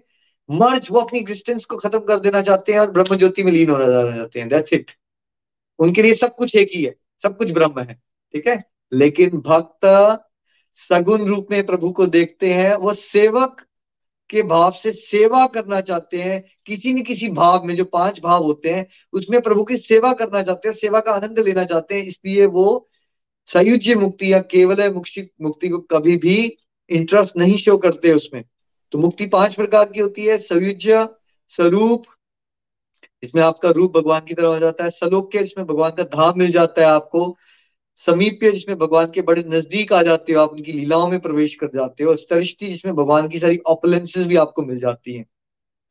मर्ज 0.50 0.88
वो 0.90 1.00
अपनी 1.00 1.18
एग्जिस्टेंस 1.18 1.64
को 1.64 1.76
खत्म 1.76 1.98
कर 1.98 2.18
देना 2.18 2.42
चाहते 2.42 2.72
हैं 2.72 2.80
और 2.80 2.90
ब्रह्म 2.90 3.16
ज्योति 3.16 3.42
में 3.42 3.52
लीन 3.52 3.70
होना 3.70 4.16
चाहते 4.16 4.40
हैं। 4.40 4.48
दैट्स 4.48 4.72
इट 4.72 4.90
उनके 5.78 6.02
लिए 6.02 6.14
सब 6.14 6.34
कुछ 6.34 6.56
एक 6.56 6.68
ही 6.74 6.82
है, 6.82 6.94
सब 7.22 7.36
कुछ 7.36 7.50
ब्रह्म 7.50 7.80
है। 7.80 8.02
ठीक 8.34 8.48
है? 8.48 8.64
लेकिन 8.92 9.30
भक्त 9.30 9.86
सगुण 10.74 11.24
रूप 11.24 11.46
में 11.50 11.66
प्रभु 11.66 11.90
को 11.90 12.06
देखते 12.06 12.52
हैं, 12.52 12.74
वो 12.74 12.94
सेवक 12.94 13.65
के 14.30 14.42
भाव 14.42 14.72
से 14.72 14.92
सेवा 14.92 15.46
करना 15.46 15.80
चाहते 15.80 16.22
हैं, 16.22 16.42
किसी 16.66 16.94
न 16.94 17.02
किसी 17.02 17.28
भाव 17.28 17.64
में 17.64 17.76
जो 17.76 17.84
पाँच 17.84 18.20
भाव 18.20 18.42
होते 18.42 18.70
हैं, 18.70 18.86
उसमें 19.12 19.40
प्रभु 19.40 19.64
की 19.64 19.76
सेवा 19.76 20.12
करना 20.12 20.42
चाहते 20.42 20.68
हैं, 20.68 20.74
सेवा 20.74 21.00
का 21.00 21.12
आनंद 21.12 21.38
लेना 21.38 21.64
चाहते 21.64 21.94
हैं, 21.94 22.02
इसलिए 22.02 22.46
वो 22.46 22.88
सयुज्य 23.46 23.94
मुक्ति 23.94 24.32
या 24.32 24.40
केवल 24.40 24.92
मुक्ति 24.94 25.28
मुक्ति 25.42 25.68
को 25.68 25.78
कभी 25.78 26.16
भी 26.16 26.56
इंटरेस्ट 26.90 27.36
नहीं 27.36 27.56
शो 27.56 27.76
करते 27.76 28.12
उसमें। 28.12 28.44
तो 28.92 28.98
मुक्ति 28.98 29.26
पाँच 29.26 29.54
प्रकार 29.54 29.84
की 29.84 30.00
होती 30.00 30.24
है, 30.24 30.38
सयुज्य, 30.38 31.08
स्वरूप, 31.48 32.02
इसमें 33.22 33.42
आपका 33.42 33.70
रूप 33.70 33.96
भगवान 33.96 34.20
की 34.20 34.34
तरह 34.34 34.48
हो 34.48 34.58
जाता 34.58 34.84
है 34.84 34.90
सलोक्य 34.90 35.38
जिसमें 35.38 35.66
भगवान 35.66 35.90
का 35.90 36.02
धाम 36.02 36.38
मिल 36.38 36.50
जाता 36.52 36.82
है 36.82 36.88
आपको 36.88 37.36
समीप्य 37.98 38.50
जिसमें 38.52 38.78
भगवान 38.78 39.06
के 39.06 39.22
बड़े 39.22 39.44
नज़दीक 39.46 39.92
आ 39.92 40.02
जाते 40.02 40.32
हो, 40.32 40.40
आप 40.40 40.52
उनकी 40.52 40.72
लीलाओं 40.72 41.08
में 41.08 41.18
प्रवेश 41.20 41.54
कर 41.54 41.66
जाते 41.66 42.04
हो, 42.04 42.14
सृष्टि 42.16 42.68
जिसमें 42.68 42.94
भगवान 42.94 43.28
की 43.28 43.38
सारी 43.38 43.58
ऑपलेंसेस 43.66 44.26
भी 44.26 44.36
आपको 44.36 44.62
मिल 44.62 44.80
जाती 44.80 45.14
हैं। 45.14 45.24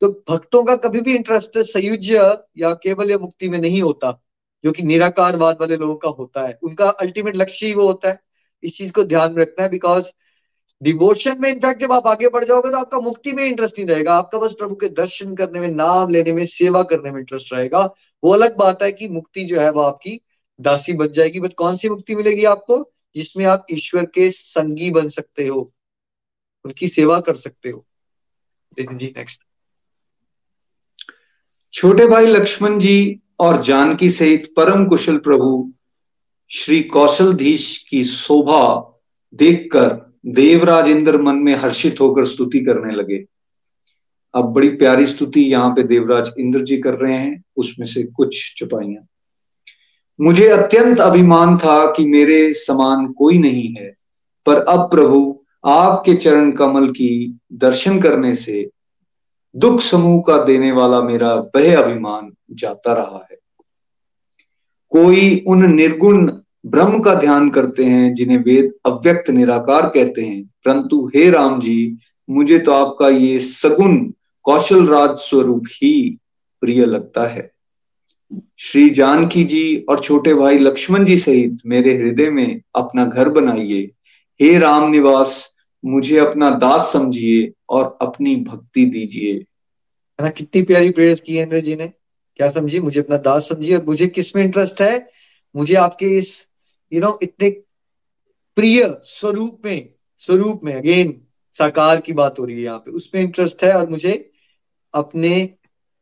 तो 0.02 0.08
भक्तों 0.30 0.62
का 0.64 0.76
कभी 0.76 1.00
भी 1.00 1.14
इंटरेस्ट 1.16 1.58
सयुज्य 1.58 2.36
या 2.58 2.72
केवल 2.74 3.10
या 3.10 3.18
मुक्ति 3.18 3.48
में 3.48 3.58
नहीं 3.58 3.80
होता, 3.82 4.20
जो 4.64 4.72
कि 4.72 4.82
निराकारवाद 4.82 5.56
वाले 5.60 5.76
लोगों 5.76 5.94
का 5.94 6.08
होता 6.08 6.46
है। 6.46 6.58
उनका 6.62 6.88
अल्टीमेट 6.90 7.36
लक्ष्य 7.36 7.66
ही 7.66 7.74
वो 7.74 7.86
होता 7.86 8.08
है। 8.08 8.18
इस 8.62 8.76
चीज़ 8.76 8.92
को 8.92 9.04
ध्यान 9.04 9.32
में 9.32 9.42
रखना 9.42 9.64
है 9.64 9.70
बिकॉज़ 9.70 10.06
डिवोशन 10.82 11.36
में 11.40 11.48
इनफैक्ट 11.50 11.80
जब 11.80 11.92
आप 11.92 12.06
आगे 12.06 12.28
बढ़ 12.28 12.44
जाओगे 12.44 12.70
तो 12.70 12.76
आपका 12.76 12.98
मुक्ति 13.00 13.32
में 13.32 13.44
इंटरेस्ट 13.44 13.78
नहीं 13.78 13.88
रहेगा। 13.88 14.14
आपका 14.14 14.38
बस 14.38 14.52
प्रभु 14.52 14.74
के 14.74 14.88
दर्शन 14.88 15.34
करने 15.36 15.60
में, 15.60 15.68
नाम 15.68 16.10
लेने 16.10 16.32
में, 16.32 16.44
सेवा 16.46 16.82
करने 16.82 17.10
में 17.10 17.18
इंटरेस्ट 17.20 17.52
रहेगा। 17.52 17.82
वो 18.22 18.32
अलग 18.32 18.56
बात 18.56 18.82
है 18.82 18.90
कि 18.92 19.08
मुक्ति 19.08 19.44
जो 19.44 19.60
है 19.60 19.70
वो 19.70 19.80
आपकी 19.80 20.20
दासी 20.60 20.92
बन 20.92 21.08
जाएगी 21.08 21.40
बट 21.40 21.54
कौन 21.54 21.76
सी 21.76 21.88
मुक्ति 21.88 22.14
मिलेगी 22.14 22.44
आपको? 22.44 22.78
जिसमें 23.16 23.44
आप 23.44 23.66
ईश्वर 23.70 24.04
के 24.04 24.30
संगी 24.30 24.90
बन 24.90 25.08
सकते 25.08 25.46
हो, 25.46 25.60
उनकी 26.64 26.88
सेवा 26.88 27.20
कर 27.20 27.34
सकते 27.34 27.70
हो। 27.70 27.84
जी 28.72 29.06
नेक्स्ट 29.16 29.42
छोटे 31.74 32.06
भाई 32.06 32.26
लक्ष्मण 32.26 32.78
जी 32.78 33.20
और 33.40 33.62
जानकी 33.62 34.10
सहित 34.10 34.52
परम 34.56 34.84
कुशल 34.86 35.18
प्रभु 35.18 35.72
श्री 36.50 36.82
कौशलधीश 36.82 37.66
की 37.88 38.04
शोभा 38.04 38.64
देखकर 39.34 40.14
देवराज 40.26 40.88
इंद्र 40.88 41.20
मन 41.22 41.36
में 41.36 41.54
हर्षित 41.54 42.00
होकर 42.00 42.24
स्तुति 42.24 42.60
करने 42.60 42.94
लगे। 42.94 43.24
अब 44.34 44.52
बड़ी 44.52 44.68
प्यारी 44.68 45.06
स्तुति 45.06 45.40
यहाँ 45.42 45.70
पे 45.70 45.82
देवराज 45.82 46.32
इंद्र 46.38 46.62
जी 46.62 46.78
कर 46.78 46.94
रहे 46.94 47.14
हैं, 47.14 47.42
उसमें 47.56 47.86
से 47.86 48.02
कुछ 48.06 48.54
चुपाइया 48.56 49.06
मुझे 50.20 50.48
अत्यंत 50.48 51.00
अभिमान 51.00 51.58
था 51.58 51.90
कि 51.90 52.06
मेरे 52.06 52.52
समान 52.52 53.06
कोई 53.06 53.38
नहीं 53.38 53.74
है। 53.74 53.94
पर 54.46 54.56
अब 54.56 54.90
प्रभु, 54.90 55.40
आपके 55.66 56.14
चरण 56.14 56.50
कमल 56.50 56.90
की 56.90 57.38
दर्शन 57.52 58.00
करने 58.00 58.34
से 58.34 58.70
दुख 59.56 59.80
समूह 59.80 60.22
का 60.26 60.44
देने 60.44 60.72
वाला 60.72 61.02
मेरा 61.02 61.34
वह 61.34 61.82
अभिमान 61.82 62.32
जाता 62.50 62.92
रहा 62.92 63.26
है। 63.30 63.38
कोई 64.90 65.44
उन 65.46 65.74
निर्गुण 65.74 66.32
ब्रह्म 66.66 67.00
का 67.00 67.14
ध्यान 67.14 67.50
करते 67.50 67.84
हैं, 67.84 68.14
जिन्हें 68.14 68.44
वेद 68.44 68.74
अव्यक्त 68.86 69.30
निराकार 69.30 69.88
कहते 69.88 70.22
हैं। 70.22 70.44
परंतु 70.44 71.10
हे 71.14 71.30
राम 71.30 71.60
जी, 71.60 71.96
मुझे 72.30 72.58
तो 72.58 72.72
आपका 72.72 73.08
ये 73.08 73.40
सगुण 73.40 74.12
कौशल 74.42 74.86
राज 74.86 75.10
स्वरूप 75.10 75.64
ही 75.66 76.18
प्रिय 76.60 76.86
लगता 76.86 77.26
है। 77.26 77.55
श्री 78.58 78.90
जानकी 78.90 79.44
जी 79.44 79.76
और 79.88 80.00
छोटे 80.00 80.34
भाई 80.34 80.58
लक्ष्मण 80.58 81.04
जी 81.04 81.16
सहित 81.16 81.58
मेरे 81.66 81.94
हृदय 81.94 82.30
में 82.30 82.60
अपना 82.74 83.04
घर 83.04 83.28
बनाइए। 83.28 83.90
हे 84.40 84.58
राम 84.58 84.90
निवास, 84.90 85.54
मुझे 85.84 86.18
अपना 86.18 86.50
दास 86.50 86.92
समझिए 86.92 87.52
और 87.68 87.98
अपनी 88.02 88.36
भक्ति 88.36 88.86
दीजिए। 88.86 89.32
है 89.32 90.22
ना, 90.22 90.28
कितनी 90.28 90.62
प्यारी 90.62 90.90
प्रेयर्स 90.90 91.20
की 91.20 91.38
इंद्र 91.38 91.60
जी 91.60 91.76
ने। 91.76 91.86
क्या 92.36 92.50
समझिए? 92.50 92.80
मुझे 92.80 93.00
अपना 93.00 93.16
दास 93.16 93.48
समझिए 93.48 93.76
और 93.76 93.84
मुझे 93.84 94.06
किसमें 94.06 94.44
इंटरेस्ट 94.44 94.80
है? 94.82 95.10
मुझे 95.56 95.74
आपके 95.74 96.06
इस 96.06 96.46
यू 96.92 97.00
नो 97.00 97.18
इतने 97.22 97.50
प्रिय 98.56 98.96
स्वरूप 99.04 99.62
में 99.64 99.88
स्वरूप 100.18 100.60
में 100.64 100.74
अगेन 100.74 101.22
साकार 101.52 102.00
की 102.00 102.12
बात 102.12 102.38
हो 102.38 102.44
रही 102.44 102.56
है 102.56 102.62
यहाँ 102.62 102.78
पे। 102.78 102.90
उसमें 102.90 103.22
इंटरेस्ट 103.22 103.64
है 103.64 103.72
और 103.72 103.88
मुझे 103.88 104.30
अपने, 104.94 105.54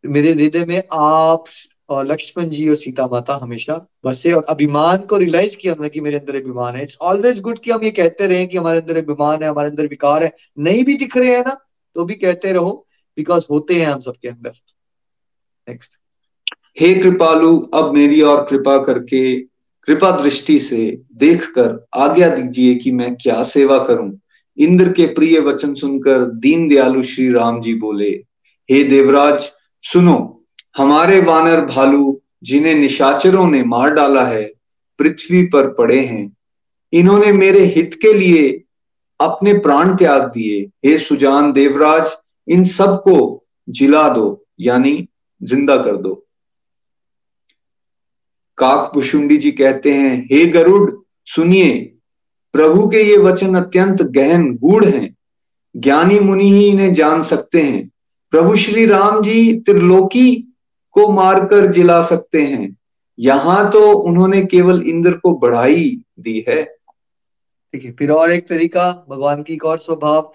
मेरे 0.06 0.32
हृदय 0.32 0.64
में 0.64 0.82
आप 0.92 1.44
और 1.88 2.06
लक्ष्मण 2.06 2.48
जी 2.48 2.68
और 2.68 2.76
सीता 2.76 3.06
माता 3.06 3.38
हमेशा 3.42 3.74
बसे 4.04 4.32
और 4.32 4.42
अभिमान 4.42 4.98
को 4.98 5.16
रियलाइज़ 5.16 5.56
किया 5.56 5.72
हमने 5.72 5.88
कि 5.88 6.00
मेरे 6.00 6.18
अंदर 6.18 6.36
अभिमान 6.36 6.76
है। 6.76 6.82
इट्स 6.82 6.96
ऑलवेज 7.00 7.40
गुड 7.40 7.58
कि 7.58 7.70
हम 7.70 7.84
ये 7.84 7.90
कहते 7.90 8.26
रहे 8.26 8.46
कि 8.46 8.56
हमारे 8.56 8.80
अंदर 8.80 8.96
अभिमान 8.96 9.42
है, 9.42 9.48
हमारे 9.48 9.68
अंदर 9.68 9.86
विकार 9.86 10.24
है। 10.24 10.32
नहीं 10.58 10.84
भी 10.84 10.94
दिख 10.94 11.16
रहे 11.16 11.34
हैं 11.34 11.44
ना 11.46 11.58
तो 11.96 12.04
भी 12.04 12.14
कहते 12.14 12.52
रहो 12.52 12.86
बिकॉज़ 13.16 13.44
होते 13.50 13.74
हैं 13.74 13.86
हम 13.86 14.00
सबके 14.00 14.28
अंदर। 14.28 14.52
नेक्स्ट 15.68 15.98
हे 16.80 16.94
कृपालु, 16.94 17.58
अब 17.74 17.92
मेरी 17.94 18.20
और 18.20 18.46
कृपा 18.50 18.76
करके, 18.78 19.40
कृपा 19.88 20.10
दृष्टि 20.22 20.58
से 20.60 21.02
देखकर 21.14 21.86
आज्ञा 21.94 22.28
दीजिए 22.28 22.74
कि 22.74 22.92
मैं 22.92 23.14
क्या 23.14 23.42
सेवा 23.42 23.78
करूँ। 23.78 24.20
इंद्र 24.58 24.92
के 24.92 25.06
प्रिय 25.06 25.40
वचन 25.40 25.74
सुनकर 25.74 26.24
दीन 26.24 26.68
दयालु 26.68 27.02
श्री 27.02 27.30
राम 27.32 27.60
जी 27.60 27.74
बोले, 27.74 28.10
हे 28.68 28.82
देवराज, 28.84 29.50
सुनो 29.84 30.33
हमारे 30.76 31.20
वानर 31.20 31.64
भालू, 31.64 32.22
जिन्हें 32.42 32.74
निशाचरों 32.74 33.50
ने 33.50 33.64
मार 33.64 33.90
डाला 33.90 34.26
है, 34.26 34.52
पृथ्वी 34.98 35.42
पर 35.42 35.72
पड़े 35.72 36.00
हैं। 36.00 36.36
इन्होंने 36.92 37.32
मेरे 37.32 37.64
हित 37.64 37.98
के 38.02 38.12
लिए 38.12 38.64
अपने 39.20 39.54
प्राण 39.54 39.96
त्याग 39.96 40.22
दिए। 40.22 40.70
हे 40.86 40.98
सुजान 40.98 41.52
देवराज, 41.52 42.10
इन 42.48 42.64
सबको 42.64 43.46
जिला 43.68 44.08
दो, 44.08 44.46
यानी 44.60 45.08
ज़िंदा 45.42 45.76
कर 45.76 45.96
दो। 45.96 46.26
काक 48.58 48.90
पुशुंडी 48.94 49.36
जी 49.36 49.50
कहते 49.50 49.92
हैं, 49.94 50.28
हे 50.32 50.46
गरुड़, 50.46 50.90
सुनिए, 51.26 51.94
प्रभु 52.52 52.88
के 52.88 53.02
ये 53.02 53.16
वचन 53.16 53.54
अत्यंत 53.54 54.02
गहन 54.02 54.54
गूढ़ 54.54 54.84
हैं। 54.84 55.16
ज्ञानी 55.76 56.20
मुनि 56.20 56.50
ही 56.50 56.68
इन्हें 56.68 56.94
जान 56.94 57.22
सकते 57.22 57.62
हैं। 57.62 57.90
प्रभु 58.30 58.56
श्री 58.56 58.86
राम 58.86 59.22
जी 59.22 59.60
त्रिलोकी 59.60 60.43
को 60.94 61.08
मारकर 61.12 61.66
जिला 61.72 62.00
सकते 62.02 62.42
हैं। 62.42 62.76
यहाँ 63.18 63.70
तो 63.72 63.80
उन्होंने 64.00 64.42
केवल 64.46 64.82
इंद्र 64.82 65.12
को 65.18 65.34
बढ़ाई 65.38 65.84
दी 66.20 66.44
है। 66.48 66.62
ठीक 66.64 67.84
है 67.84 67.92
फिर 67.92 68.10
और 68.10 68.30
एक 68.30 68.48
तरीका 68.48 68.90
भगवान 69.08 69.42
की 69.42 69.52
एक 69.54 69.64
और 69.64 69.78
स्वभाव 69.78 70.32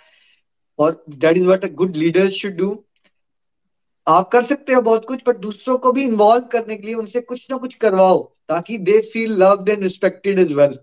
और 0.80 1.04
that 1.10 1.38
is 1.38 1.46
what 1.46 1.66
a 1.66 1.68
good 1.74 1.96
leader 1.96 2.30
should 2.30 2.56
do 2.58 2.78
आप 4.08 4.30
कर 4.30 4.42
सकते 4.42 4.74
हो 4.74 4.82
बहुत 4.82 5.06
कुछ 5.06 5.22
पर 5.22 5.38
दूसरों 5.38 5.78
को 5.78 5.92
भी 5.92 6.04
इन्वॉल्व 6.04 6.46
करने 6.52 6.76
के 6.76 6.88
लिए 6.88 6.96
उनसे 6.96 7.22
कुछ 7.22 7.46
ना 7.52 7.58
कुछ 7.58 7.74
करवाओ 7.76 8.22
ताकि 8.50 8.78
they 8.80 9.00
feel 9.14 9.34
loved 9.34 9.70
and 9.70 9.84
respected 9.84 10.40
as 10.40 10.52
well 10.52 10.78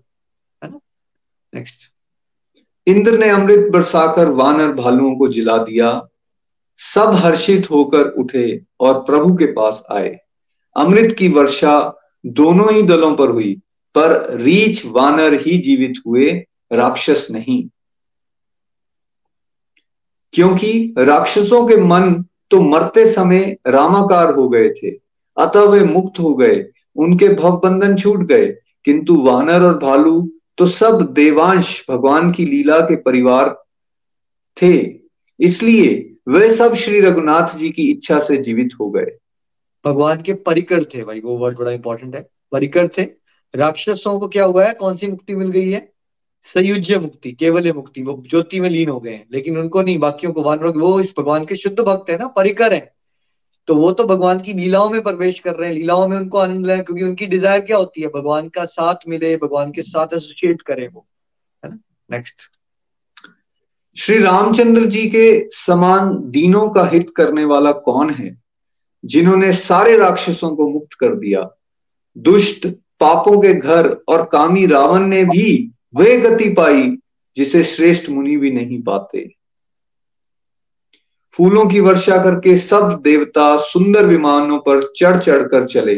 है 0.61 0.69
ना? 0.69 0.79
नेक्स्ट 1.53 1.89
इंद्र 2.87 3.17
ने 3.17 3.29
अमृत 3.29 3.71
बरसाकर 3.71 4.29
वानर 4.33 4.73
भालुओं 4.73 5.15
को 5.15 5.27
जिला 5.27 5.57
दिया। 5.63 5.89
सब 6.77 7.11
हर्षित 7.13 7.71
होकर 7.71 8.09
उठे 8.09 8.61
और 8.79 8.99
प्रभु 8.99 9.35
के 9.35 9.45
पास 9.45 9.83
आए। 9.91 10.17
अमृत 10.75 11.15
की 11.19 11.27
वर्षा 11.27 11.93
दोनों 12.25 12.73
ही 12.73 12.83
दलों 12.83 13.15
पर 13.15 13.29
हुई, 13.29 13.53
पर 13.95 14.37
रीछ 14.41 14.85
वानर 14.85 15.33
ही 15.33 15.57
जीवित 15.57 15.93
हुए, 16.07 16.31
राक्षस 16.73 17.27
नहीं। 17.31 17.67
क्योंकि 20.33 20.93
राक्षसों 20.97 21.67
के 21.67 21.75
मन 21.75 22.25
तो 22.51 22.61
मरते 22.61 23.05
समय 23.05 23.57
रामाकार 23.67 24.33
हो 24.33 24.49
गए 24.49 24.69
थे, 24.69 24.89
अतः 25.37 25.61
वे 25.61 25.83
मुक्त 25.83 26.19
हो 26.19 26.33
गए, 26.35 26.65
उनके 26.95 27.27
भव 27.27 27.59
बंधन 27.63 27.95
छूट 27.95 28.19
गए, 28.19 28.45
किंतु 28.85 29.15
वानर 29.21 29.63
और 29.63 29.77
भालू 29.77 30.29
तो 30.57 30.65
सब 30.65 31.01
देवांश 31.13 31.85
भगवान 31.89 32.31
की 32.31 32.45
लीला 32.45 32.79
के 32.79 32.95
परिवार 32.95 33.49
थे। 34.57 34.99
इसलिए 35.39 36.16
वे 36.27 36.51
सब 36.51 36.73
श्री 36.73 36.99
रघुनाथ 36.99 37.57
जी 37.57 37.69
की 37.69 37.91
इच्छा 37.91 38.19
से 38.19 38.37
जीवित 38.37 38.69
हो 38.79 38.89
गए। 38.89 39.17
भगवान 39.85 40.21
के 40.21 40.33
परिकर 40.33 40.83
थे 40.83 41.03
भाई, 41.03 41.19
वो 41.19 41.37
वर्ड 41.37 41.57
बड़ा 41.57 41.71
इंपॉर्टेंट 41.71 42.15
है। 42.15 42.29
परिकर 42.51 42.87
थे। 42.87 43.03
राक्षसों 43.55 44.19
को 44.19 44.27
क्या 44.27 44.45
हुआ 44.45 44.65
है? 44.65 44.73
कौन 44.73 44.95
सी 44.95 45.07
मुक्ति 45.07 45.35
मिल 45.35 45.49
गई 45.49 45.71
है? 45.71 45.93
सयुज्य 46.43 46.99
मुक्ति 46.99 47.31
केवल 47.31 47.73
मुक्ति। 47.73 48.03
वो 48.03 48.23
ज्योति 48.29 48.59
में 48.59 48.69
लीन 48.69 48.89
हो 48.89 48.99
गए 48.99 49.13
हैं, 49.13 49.27
लेकिन 49.31 49.57
उनको 49.57 49.81
नहीं, 49.81 49.99
बाकियों 49.99 50.33
को 50.33 50.43
वानरों 50.43 50.73
वो 50.73 50.99
इस 50.99 51.13
भगवान 51.19 51.45
के 51.45 51.55
शुद्ध 51.55 51.79
भक्त 51.79 52.09
है 52.09 52.17
ना, 52.17 52.27
परिकर 52.27 52.73
है। 52.73 52.93
तो 53.67 53.75
वो 53.75 53.91
तो 53.91 54.03
भगवान 54.03 54.39
की 54.39 54.53
लीलाओं 54.53 54.89
में 54.89 55.01
प्रवेश 55.03 55.39
कर 55.39 55.55
रहे 55.55 55.69
हैं। 55.69 55.75
लीलाओं 55.75 56.07
में 56.07 56.17
उनको 56.17 56.37
आनंद 56.37 56.65
लें 56.65 56.83
क्योंकि 56.83 57.03
उनकी 57.03 57.25
डिज़ायर 57.25 57.61
क्या 57.61 57.77
होती 57.77 58.01
है? 58.01 58.07
भगवान 58.07 58.49
का 58.49 58.65
साथ 58.65 58.95
मिले, 59.07 59.37
भगवान 59.37 59.71
के 59.71 59.81
साथ 59.81 60.07
एसोसिएट 60.07 60.61
करे 60.61 60.87
वो। 60.87 61.07
है 61.65 61.71
ना? 61.71 61.79
नेक्स्ट 62.11 62.56
श्री 63.97 64.19
रामचंद्र 64.19 64.85
जी 64.85 65.09
के 65.09 65.49
समान 65.49 66.09
दीनों 66.31 66.69
का 66.69 66.85
हित 66.85 67.09
करने 67.09 67.45
वाला 67.45 67.71
कौन 67.71 68.09
है, 68.09 68.41
जिन्होंने 69.05 69.53
सारे 69.53 69.97
राक्षसों 69.97 70.55
को 70.55 70.69
मुक्त 70.69 70.93
कर 70.93 71.15
दिया? 71.15 71.49
दुष्ट 72.17 72.67
पापों 72.99 73.41
के 73.41 73.53
घर 73.53 73.87
और 74.07 74.25
कामी 74.25 74.65
रावण 74.65 74.99
ने 74.99 75.23
भी 75.25 75.71
वह 75.95 76.19
गति 76.19 76.49
पाई, 76.49 76.97
जिसे 77.35 77.63
श्रेष्ठ 77.63 78.09
मुनि 78.09 78.37
भी 78.37 78.51
नहीं 78.51 78.81
पाते। 78.81 79.33
फूलों 81.31 81.65
की 81.65 81.79
वर्षा 81.79 82.23
करके 82.23 82.57
सब 82.57 83.01
देवता 83.03 83.57
सुंदर 83.57 84.05
विमानों 84.05 84.59
पर 84.59 84.93
चढ़ 84.97 85.17
चढ़ 85.17 85.43
कर 85.47 85.65
चले। 85.65 85.95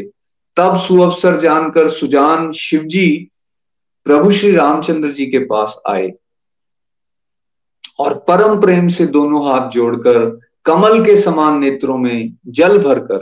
तब 0.55 0.77
सुअवसर 0.77 1.39
जानकर 1.39 1.89
सुजान 1.89 2.51
शिवजी 2.51 3.29
प्रभु 4.03 4.31
श्री 4.31 4.51
रामचंद्र 4.51 5.11
जी 5.11 5.25
के 5.25 5.39
पास 5.39 5.79
आए। 5.87 6.13
और 7.99 8.13
परम 8.13 8.61
प्रेम 8.61 8.87
से 8.87 9.05
दोनों 9.05 9.45
हाथ 9.45 9.69
जोड़कर 9.69 10.39
कमल 10.65 11.05
के 11.05 11.17
समान 11.17 11.59
नेत्रों 11.59 11.97
में 11.97 12.35
जल 12.47 12.77
भरकर 12.77 13.17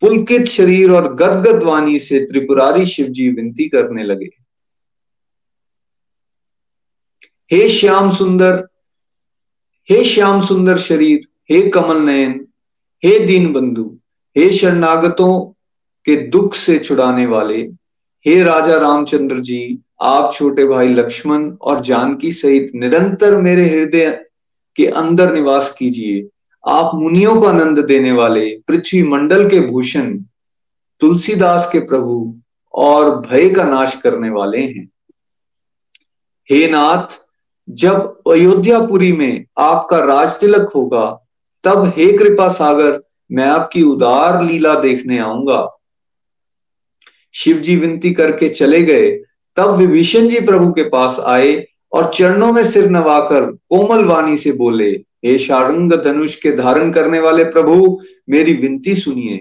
पुलकित 0.00 0.44
शरीर 0.44 0.90
और 0.90 1.14
गदगद 1.14 1.62
वाणी 1.62 1.98
से 1.98 2.20
त्रिपुरारी 2.20 2.86
शिवजी 2.86 3.28
विनती 3.28 3.68
करने 3.68 4.04
लगे। 4.04 4.28
हे 7.52 7.68
श्याम 7.68 8.10
सुंदर, 8.10 8.68
हे 9.90 10.04
श्याम 10.04 10.40
सुंदर 10.40 10.78
शरीर, 10.78 11.28
हे 11.50 11.70
कमल 11.70 11.96
नयन, 11.96 12.48
हे 13.04 13.18
दीन 13.18 13.52
बंधु, 13.52 13.98
हे 14.36 14.50
शरणागतों 14.50 15.40
के 16.04 16.16
दुख 16.16 16.54
से 16.54 16.78
छुड़ाने 16.78 17.26
वाले, 17.26 17.62
हे 18.26 18.42
राजा 18.42 18.76
रामचंद्र 18.78 19.40
जी 19.40 19.83
आप 20.00 20.32
छोटे 20.34 20.64
भाई 20.64 20.88
लक्ष्मण 20.88 21.50
और 21.62 21.80
जानकी 21.80 22.30
सहित 22.32 22.72
निरंतर 22.74 23.36
मेरे 23.36 23.68
हृदय 23.68 24.10
के 24.76 24.86
अंदर 24.86 25.32
निवास 25.34 25.74
कीजिए। 25.78 26.28
आप 26.64 26.90
मुनियों 26.94 27.40
को 27.40 27.46
आनंद 27.46 27.78
देने 27.78 28.12
वाले 28.12 28.48
पृथ्वी 28.68 29.02
मंडल 29.02 29.48
के 29.50 29.60
भूषण, 29.60 30.18
तुलसीदास 31.00 31.68
के 31.72 31.80
प्रभु 31.80 32.40
और 32.74 33.18
भय 33.20 33.48
का 33.48 33.64
नाश 33.64 33.96
करने 33.96 34.30
वाले 34.30 34.62
हैं। 34.62 34.88
हे 36.50 36.66
नाथ, 36.70 37.20
जब 37.70 38.22
अयोध्यापुरी 38.30 39.12
में 39.12 39.44
आपका 39.58 39.98
राज 40.04 40.40
तिलक 40.40 40.70
होगा, 40.74 41.06
तब 41.64 41.92
हे 41.96 42.12
कृपा 42.18 42.48
सागर, 42.48 43.02
मैं 43.32 43.46
आपकी 43.46 43.82
उदार 43.82 44.42
लीला 44.44 44.74
देखने 44.74 45.18
आऊँगा। 45.18 45.68
शिव 47.34 47.58
जी 47.58 47.76
विनती 47.76 48.12
करके 48.14 48.48
चले 48.48 48.82
गए 48.82 49.10
तब 49.56 49.70
विभीषण 49.70 50.28
जी 50.28 50.40
प्रभु 50.40 50.72
के 50.72 50.82
पास 50.82 51.20
आए 51.20 51.66
और 51.92 52.10
चरणों 52.14 52.52
में 52.52 52.64
सिर 52.64 52.90
नवाकर 52.90 53.40
कोमल 53.50 54.04
वाणी 54.04 54.36
से 54.36 54.52
बोले, 54.52 54.90
हे 55.24 55.38
शारंग 55.38 55.92
धनुष 55.92 56.34
के 56.34 56.52
धारण 56.52 56.92
करने 56.92 57.20
वाले 57.20 57.44
प्रभु, 57.44 58.00
मेरी 58.30 58.52
विनती 58.52 58.94
सुनिए। 58.94 59.40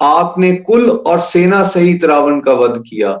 आपने 0.00 0.52
कुल 0.56 0.90
और 0.90 1.20
सेना 1.20 1.62
सहित 1.62 2.04
रावण 2.04 2.40
का 2.40 2.52
वध 2.52 2.82
किया। 2.88 3.20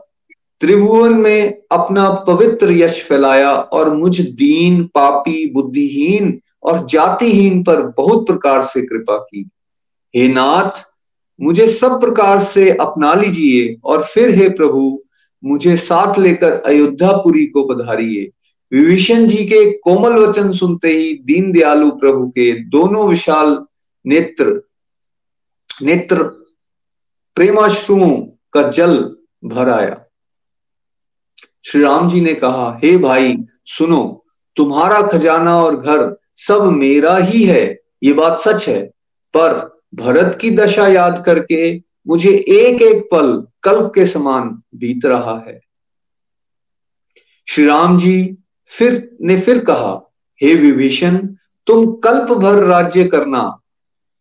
त्रिभुवन 0.60 1.12
में 1.12 1.62
अपना 1.72 2.10
पवित्र 2.10 2.72
यश 2.72 3.02
फैलाया 3.02 3.52
और 3.52 3.94
मुझ 3.94 4.20
दीन, 4.20 4.84
पापी, 4.84 5.52
बुद्धिहीन 5.52 6.40
और 6.62 6.86
जातिहीन 6.86 7.62
पर 7.62 7.82
बहुत 7.82 8.26
प्रकार 8.26 8.62
से 8.62 8.82
कृपा 8.82 9.16
की। 9.18 9.48
हे 10.16 10.28
नाथ, 10.28 10.84
मुझे 11.40 11.66
सब 11.66 12.00
प्रकार 12.00 12.38
से 12.38 12.70
अपना 12.70 13.14
लीजिए 13.14 13.76
और 13.84 14.04
फिर 14.04 14.34
हे 14.34 14.48
प्रभु 14.48 15.02
मुझे 15.44 15.76
साथ 15.76 16.18
लेकर 16.18 16.52
अयोध्यापुरी 16.52 17.46
को 17.46 17.64
पधारिए। 17.64 18.30
विभीषण 18.72 19.26
जी 19.26 19.36
के 19.36 19.72
कोमल 19.78 20.12
वचन 20.12 20.52
सुनते 20.52 20.88
ही 20.88 21.14
दीन 21.14 21.52
दयालु 21.52 21.90
प्रभु 21.90 22.28
के 22.28 22.64
दोनों 22.64 23.08
विशाल 23.08 23.66
नेत्र 24.06 24.68
नेत्र 25.82 26.22
प्रेमाश्रुओं 27.34 28.20
का 28.52 28.68
जल 28.68 29.16
भर 29.44 29.68
आया। 29.68 30.04
श्री 31.64 31.82
राम 31.82 32.08
जी 32.08 32.20
ने 32.20 32.34
कहा, 32.34 32.80
हे 32.84 32.92
hey 32.92 33.02
भाई, 33.02 33.36
सुनो, 33.66 34.24
तुम्हारा 34.56 35.02
खजाना 35.02 35.62
और 35.62 35.76
घर 35.76 36.20
सब 36.36 36.64
मेरा 36.64 37.16
ही 37.16 37.44
है, 37.44 37.80
ये 38.02 38.12
बात 38.12 38.38
सच 38.38 38.68
है। 38.68 38.82
पर 39.36 39.80
भरत 39.94 40.38
की 40.40 40.50
दशा 40.50 40.88
याद 40.88 41.22
करके 41.26 41.78
मुझे 42.06 42.30
एक 42.30 42.82
एक 42.82 43.08
पल 43.10 43.46
कल्प 43.62 43.92
के 43.94 44.06
समान 44.06 44.62
बीत 44.74 45.04
रहा 45.04 45.38
है। 45.48 45.60
श्री 47.48 47.64
राम 47.64 47.98
जी 47.98 48.36
फिर, 48.66 49.16
ने 49.20 49.40
फिर 49.40 49.64
कहा, 49.64 50.12
हे 50.42 50.54
विभीषण, 50.54 51.16
तुम 51.66 51.92
कल्प 51.92 52.32
भर 52.32 52.62
राज्य 52.64 53.04
करना, 53.04 53.58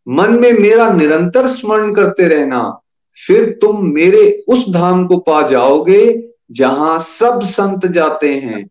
मन 0.08 0.32
में 0.40 0.52
मेरा 0.54 0.92
निरंतर 0.94 1.48
स्मरण 1.48 1.94
करते 1.96 2.28
रहना, 2.28 2.80
फिर 3.28 3.50
तुम 3.62 3.86
मेरे 3.86 4.46
उस 4.48 4.70
धाम 4.70 5.06
को 5.08 5.18
पा 5.18 5.42
जाओगे 5.48 6.32
जहाँ 6.52 7.00
सब 7.00 7.42
संत 7.44 7.86
जाते 7.86 8.36
हैं। 8.36 8.70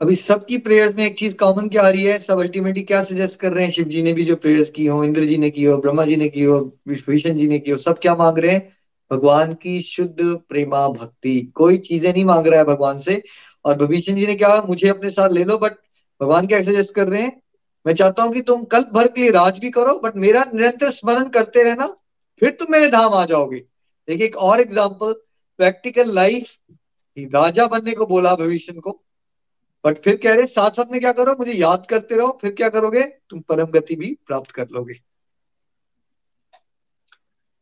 अभी 0.00 0.14
सबकी 0.16 0.56
प्रेयर्स 0.58 0.94
में 0.96 1.04
एक 1.04 1.16
चीज़ 1.18 1.34
कॉमन 1.36 1.68
क्या 1.68 1.82
आ 1.82 1.88
रही 1.88 2.02
है? 2.04 2.18
सब 2.18 2.38
अल्टीमेटली 2.40 2.82
क्या 2.82 3.02
सजेस्ट 3.04 3.38
कर 3.40 3.52
रहे 3.52 3.64
हैं? 3.64 3.70
शिव 3.72 3.84
जी 3.88 4.02
ने 4.02 4.12
भी 4.12 4.24
जो 4.24 4.36
प्रेयर्स 4.36 4.70
की 4.70 4.86
हो, 4.86 5.02
इंद्र 5.04 5.24
जी 5.24 5.36
ने 5.38 5.50
की 5.50 5.64
हो, 5.64 5.76
ब्रह्मा 5.78 6.04
जी 6.04 6.16
ने 6.16 6.28
की 6.28 6.42
हो 6.42 6.58
विष्णु 6.88 7.34
जी 7.34 7.46
ने 7.48 7.58
की 7.58 7.70
हो, 7.70 7.78
सब 7.78 7.98
क्या 7.98 8.14
मांग 8.14 8.38
रहे 8.38 8.52
हैं? 8.52 8.72
भगवान 9.10 9.54
की 9.54 9.80
शुद्ध 9.82 10.16
प्रेमा 10.48 10.88
भक्ति। 10.88 11.40
कोई 11.54 11.78
चीज़ें 11.78 12.12
नहीं 12.12 12.24
मांग 12.24 12.46
रहा 12.46 12.58
है 12.58 12.64
भगवान 12.64 12.98
से। 12.98 13.22
और 13.64 13.76
भविष्य 13.78 14.12
जी 14.12 14.26
ने 14.26 14.34
क्या 14.34 14.60
मुझे 14.68 14.88
अपने 14.88 15.10
साथ 15.10 15.30
ले 15.30 15.44
लो 15.44 15.58
बट 15.58 15.72
भगवान 16.20 16.46
क्या 16.46 16.62
सजेस्ट 16.62 16.94
कर 16.94 17.08
रहे 17.08 17.22
हैं? 17.22 17.40
मैं 17.86 17.94
चाहता 17.94 18.22
हूँ 18.22 18.32
कि 18.32 18.40
तुम 18.42 18.64
कल 18.66 18.84
भर 18.94 19.06
के 19.06 19.20
लिए 19.20 19.30
राज 19.30 19.58
भी 19.58 19.70
करो 19.70 19.98
बट 20.04 20.16
मेरा 20.16 20.44
निरंतर 20.54 20.90
स्मरण 20.90 21.28
करते 21.28 21.62
रहना, 21.62 21.86
फिर 22.42 22.50
तुम 22.50 22.72
मेरे 22.72 22.88
धाम 22.90 23.14
आ 23.14 23.24
जाओगे। 23.26 23.58
देखिए, 24.08 24.26
एक 24.26 24.36
और 24.38 24.60
एग्ज़ाम्पल 24.60 25.12
प्रैक्टिकल 25.58 26.14
लाइफ 26.14 26.54
राजा 27.16 27.66
बनने 27.68 27.92
को 27.92 28.06
बोला 28.06 28.34
भविष्य 28.36 28.72
को। 28.74 29.00
बट 29.84 30.02
फिर 30.04 30.16
कह 30.16 30.34
रहे 30.34 30.46
साथ 30.46 30.70
साथ 30.70 30.92
में 30.92 31.00
क्या 31.00 31.12
करो? 31.12 31.32
मुझे 31.38 31.52
याद 31.52 31.86
करते 31.90 32.16
रहो 32.16 32.38
फिर 32.42 32.50
क्या 32.50 32.68
करोगे? 32.68 33.02
तुम 33.02 33.40
परम 33.40 33.66
गति 33.66 33.96
भी 33.96 34.16
प्राप्त 34.26 34.50
कर 34.50 34.66
लोगे। 34.72 34.94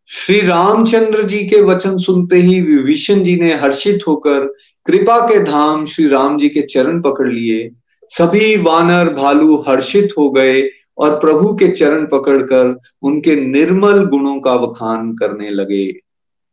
श्री 0.09 0.41
रामचंद्र 0.41 1.23
जी 1.23 1.39
के 1.49 1.61
वचन 1.63 1.99
सुनते 1.99 2.37
ही 2.37 2.61
विभीषण 2.61 3.23
जी 3.23 3.37
ने 3.41 3.55
हर्षित 3.55 4.01
होकर 4.09 4.47
कृपा 4.87 5.19
के 5.21 5.45
धाम 5.45 5.85
श्री 5.87 6.09
राम 6.09 6.39
जी 6.39 6.49
के 6.49 6.63
चरण 6.63 7.01
पकड़ 7.03 7.29
लिए। 7.29 7.71
सभी 8.09 8.57
वानर 8.57 9.13
भालू 9.15 9.57
हर्षित 9.69 10.15
हो 10.19 10.31
गए 10.31 10.63
और 10.99 11.21
प्रभु 11.21 11.55
के 11.57 11.69
चरण 11.69 12.07
पकड़कर 12.07 12.79
उनके 13.03 13.37
निर्मल 13.37 14.07
गुणों 14.07 14.41
का 14.41 14.55
वखान 14.55 15.13
करने 15.13 15.51
लगे। 15.51 15.93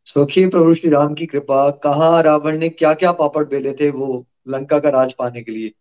सोचिए 0.04 0.48
प्रभु 0.48 0.74
श्री 0.74 0.90
राम 0.90 1.14
की 1.14 1.26
कृपा। 1.26 1.70
कहा 1.70 2.20
रावण 2.20 2.58
ने 2.58 2.68
क्या 2.68 2.94
क्या 2.94 3.12
पापड़ 3.12 3.44
बेले 3.44 3.72
थे 3.72 3.90
वो? 3.90 4.26
लंका 4.48 4.78
का 4.78 4.88
राज 4.88 5.12
पाने 5.12 5.42
के 5.42 5.52
लिए। 5.52 5.72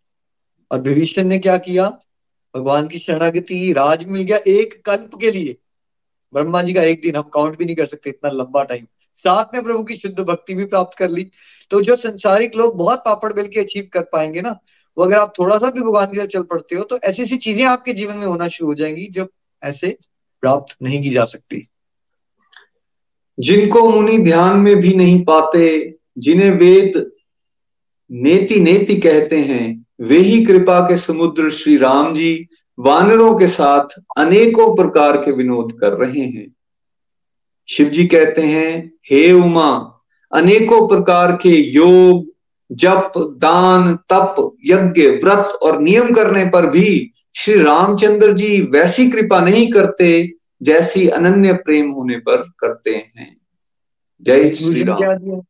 और 0.71 0.81
विभीषण 0.81 1.23
ने 1.23 1.39
क्या 1.39 1.57
किया? 1.57 1.89
भगवान 2.55 2.87
की 2.87 2.99
शरणागति 2.99 3.73
राज 3.73 4.03
मिल 4.05 4.21
गया 4.21 4.37
एक 4.47 4.81
कल्प 4.85 5.11
के 5.21 5.31
लिए। 5.31 5.57
ब्रह्मा 6.33 6.61
जी 6.61 6.73
का 6.73 6.83
एक 6.83 7.01
दिन 7.01 7.15
हम 7.15 7.29
काउंट 7.33 7.57
भी 7.57 7.65
नहीं 7.65 7.75
कर 7.75 7.85
सकते, 7.85 8.09
इतना 8.09 8.29
लंबा 8.29 8.63
टाइम 8.63 8.85
साथ 9.25 9.45
में 9.53 9.63
प्रभु 9.63 9.83
की 9.83 9.95
शुद्ध 9.95 10.19
भक्ति 10.19 10.53
भी 10.53 10.65
प्राप्त 10.65 10.97
कर 10.97 11.09
ली। 11.09 11.23
तो 11.71 11.81
जो 11.81 11.95
संसारिक 11.95 12.55
लोग 12.55 12.77
बहुत 12.77 12.99
पापड़ 12.99 13.33
बेल 13.33 13.47
के 13.47 13.59
अचीव 13.59 13.89
कर 13.93 14.01
पाएँगे 14.01 14.41
ना, 14.41 14.59
वो 14.97 15.03
अगर 15.03 15.17
आप 15.17 15.33
थोड़ा 15.39 15.57
सा 15.57 15.71
भी 15.71 15.81
भगवान 15.81 16.11
की 16.11 16.17
तरफ़ 16.17 16.27
चल 16.27 16.43
पड़ते 16.43 16.75
हो 16.75 16.83
तो 16.83 16.97
ऐसी 16.97 17.23
ऐसी 17.23 17.37
चीज़ें 17.37 17.65
आपके 17.65 17.93
जीवन 17.93 18.17
में 18.17 18.25
होना 18.27 18.47
शुरू 18.47 18.69
हो 18.69 18.75
जाएँगी 18.75 19.07
जो 19.07 19.27
ऐसे 19.63 19.97
प्राप्त 20.41 20.75
नहीं 20.81 21.01
की 21.03 21.09
जा 21.09 21.25
सकती। 21.25 21.67
जिनको 23.39 23.89
मुनि 23.89 24.17
ध्यान 24.17 24.59
में 24.59 24.75
भी 24.75 24.93
नहीं 24.93 25.23
पाते, 25.23 25.95
जिन्हें 26.17 26.51
वेद 26.51 27.11
नेति 28.11 28.59
नेति 28.59 28.95
कहते 28.95 29.37
हैं 29.37 29.85
वे 30.01 30.17
ही 30.17 30.45
कृपा 30.45 30.79
के 30.79 30.97
समुद्र 30.97 31.49
श्री 31.49 31.77
राम 31.77 32.13
जी 32.13 32.47
वानरों 32.79 33.35
के 33.35 33.47
साथ 33.47 34.01
अनेकों 34.17 34.75
प्रकार 34.75 35.17
के 35.17 35.31
विनोद 35.31 35.77
कर 35.81 35.93
रहे 35.93 36.21
हैं। 36.21 36.55
शिव 37.69 37.89
जी 37.89 38.07
कहते 38.07 38.41
हैं 38.41 38.93
हे 39.11 39.31
उमा 39.31 40.01
अनेकों 40.33 40.87
प्रकार 40.87 41.31
के 41.31 41.49
योग 41.49 42.27
जप 42.71 43.11
दान 43.17 43.95
तप 43.95 44.55
यज्ञ 44.65 45.07
व्रत 45.07 45.49
और 45.61 45.81
नियम 45.81 46.13
करने 46.13 46.45
पर 46.45 46.69
भी 46.69 47.11
श्री 47.35 47.63
रामचंद्र 47.63 48.33
जी 48.33 48.61
वैसी 48.61 49.09
कृपा 49.09 49.39
नहीं 49.39 49.71
करते 49.71 50.33
जैसी 50.61 51.07
अनन्य 51.07 51.53
प्रेम 51.53 51.91
होने 51.91 52.17
पर 52.17 52.37
करते 52.59 52.89
हैं। 52.89 53.37
जय 54.21 54.55
श्री 54.55 54.83
राम। 54.83 55.41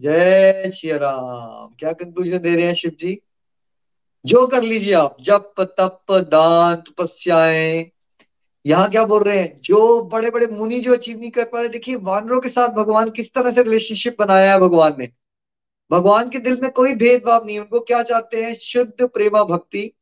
जय 0.00 0.72
श्री 0.76 0.92
राम। 0.92 1.74
क्या 1.78 1.92
कंक्लूजन 1.92 2.38
दे 2.38 2.56
रहे 2.56 2.66
हैं 2.66 2.74
शिव 2.74 2.90
जी 3.00 3.22
जो 4.26 4.46
कर 4.46 4.62
लीजिए 4.62 4.92
आप, 4.92 5.16
जप, 5.20 5.54
तप, 5.60 6.04
दान, 6.10 6.76
तपस्याएँ। 6.76 7.90
यहाँ 8.66 8.90
क्या 8.90 9.04
बोल 9.04 9.22
रहे 9.22 9.38
हैं? 9.38 9.60
जो 9.60 10.02
बड़े 10.02 10.30
बड़े 10.30 10.46
मुनि 10.46 10.80
जो 10.80 10.92
अचीव 10.92 11.18
नहीं 11.20 11.30
कर 11.30 11.44
पा 11.44 11.60
रहे, 11.60 11.68
देखिए, 11.68 11.96
वानरों 11.96 12.40
के 12.40 12.48
साथ 12.48 12.68
भगवान 12.68 13.10
किस 13.10 13.34
तरह 13.34 13.50
से 13.50 13.62
रिलेशनशिप 13.62 14.16
बनाया 14.18 14.52
है 14.52 14.60
भगवान 14.60 14.96
ने। 14.98 15.08
भगवान 15.90 16.30
के 16.30 16.38
दिल 16.38 16.60
में 16.62 16.70
कोई 16.70 16.94
भेदभाव 16.94 17.46
नहीं 17.46 17.58
उनको 17.58 17.80
क्या 17.80 18.02
चाहते 18.02 18.42
हैं? 18.42 18.54
शुद्ध 18.54 19.06
प्रेमा 19.06 19.44
भक्ति। 19.44 19.92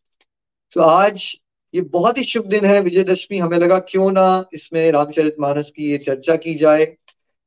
तो 0.73 0.81
आज 0.81 1.37
ये 1.75 1.81
बहुत 1.81 2.19
ही 2.19 2.25
शुभ 2.25 2.47
दिन 2.47 2.65
है, 2.65 2.81
विजयदशमी। 2.81 3.39
हमें 3.39 3.59
लगा 3.59 3.79
क्यों 3.79 4.13
ना 4.13 4.45
इसमें 4.53 4.93
रामचरित 4.93 5.37
मानस 5.41 5.73
की 5.77 5.91
ये 5.91 5.99
चर्चा 5.99 6.37
की 6.37 6.55
जाए। 6.55 6.97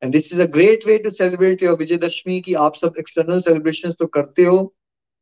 And 0.02 0.12
this 0.14 0.34
is 0.34 0.42
a 0.42 0.46
great 0.52 0.86
way 0.88 0.98
to 0.98 1.10
celebrate 1.10 1.64
your 1.64 1.78
Vijayadashami 1.78 2.40
की 2.42 2.54
आप 2.66 2.76
सब 2.76 2.94
एक्सटर्नल 3.00 3.40
सेलिब्रेशन 3.42 3.92
तो 3.92 4.06
करते 4.08 4.44
हो 4.44 4.58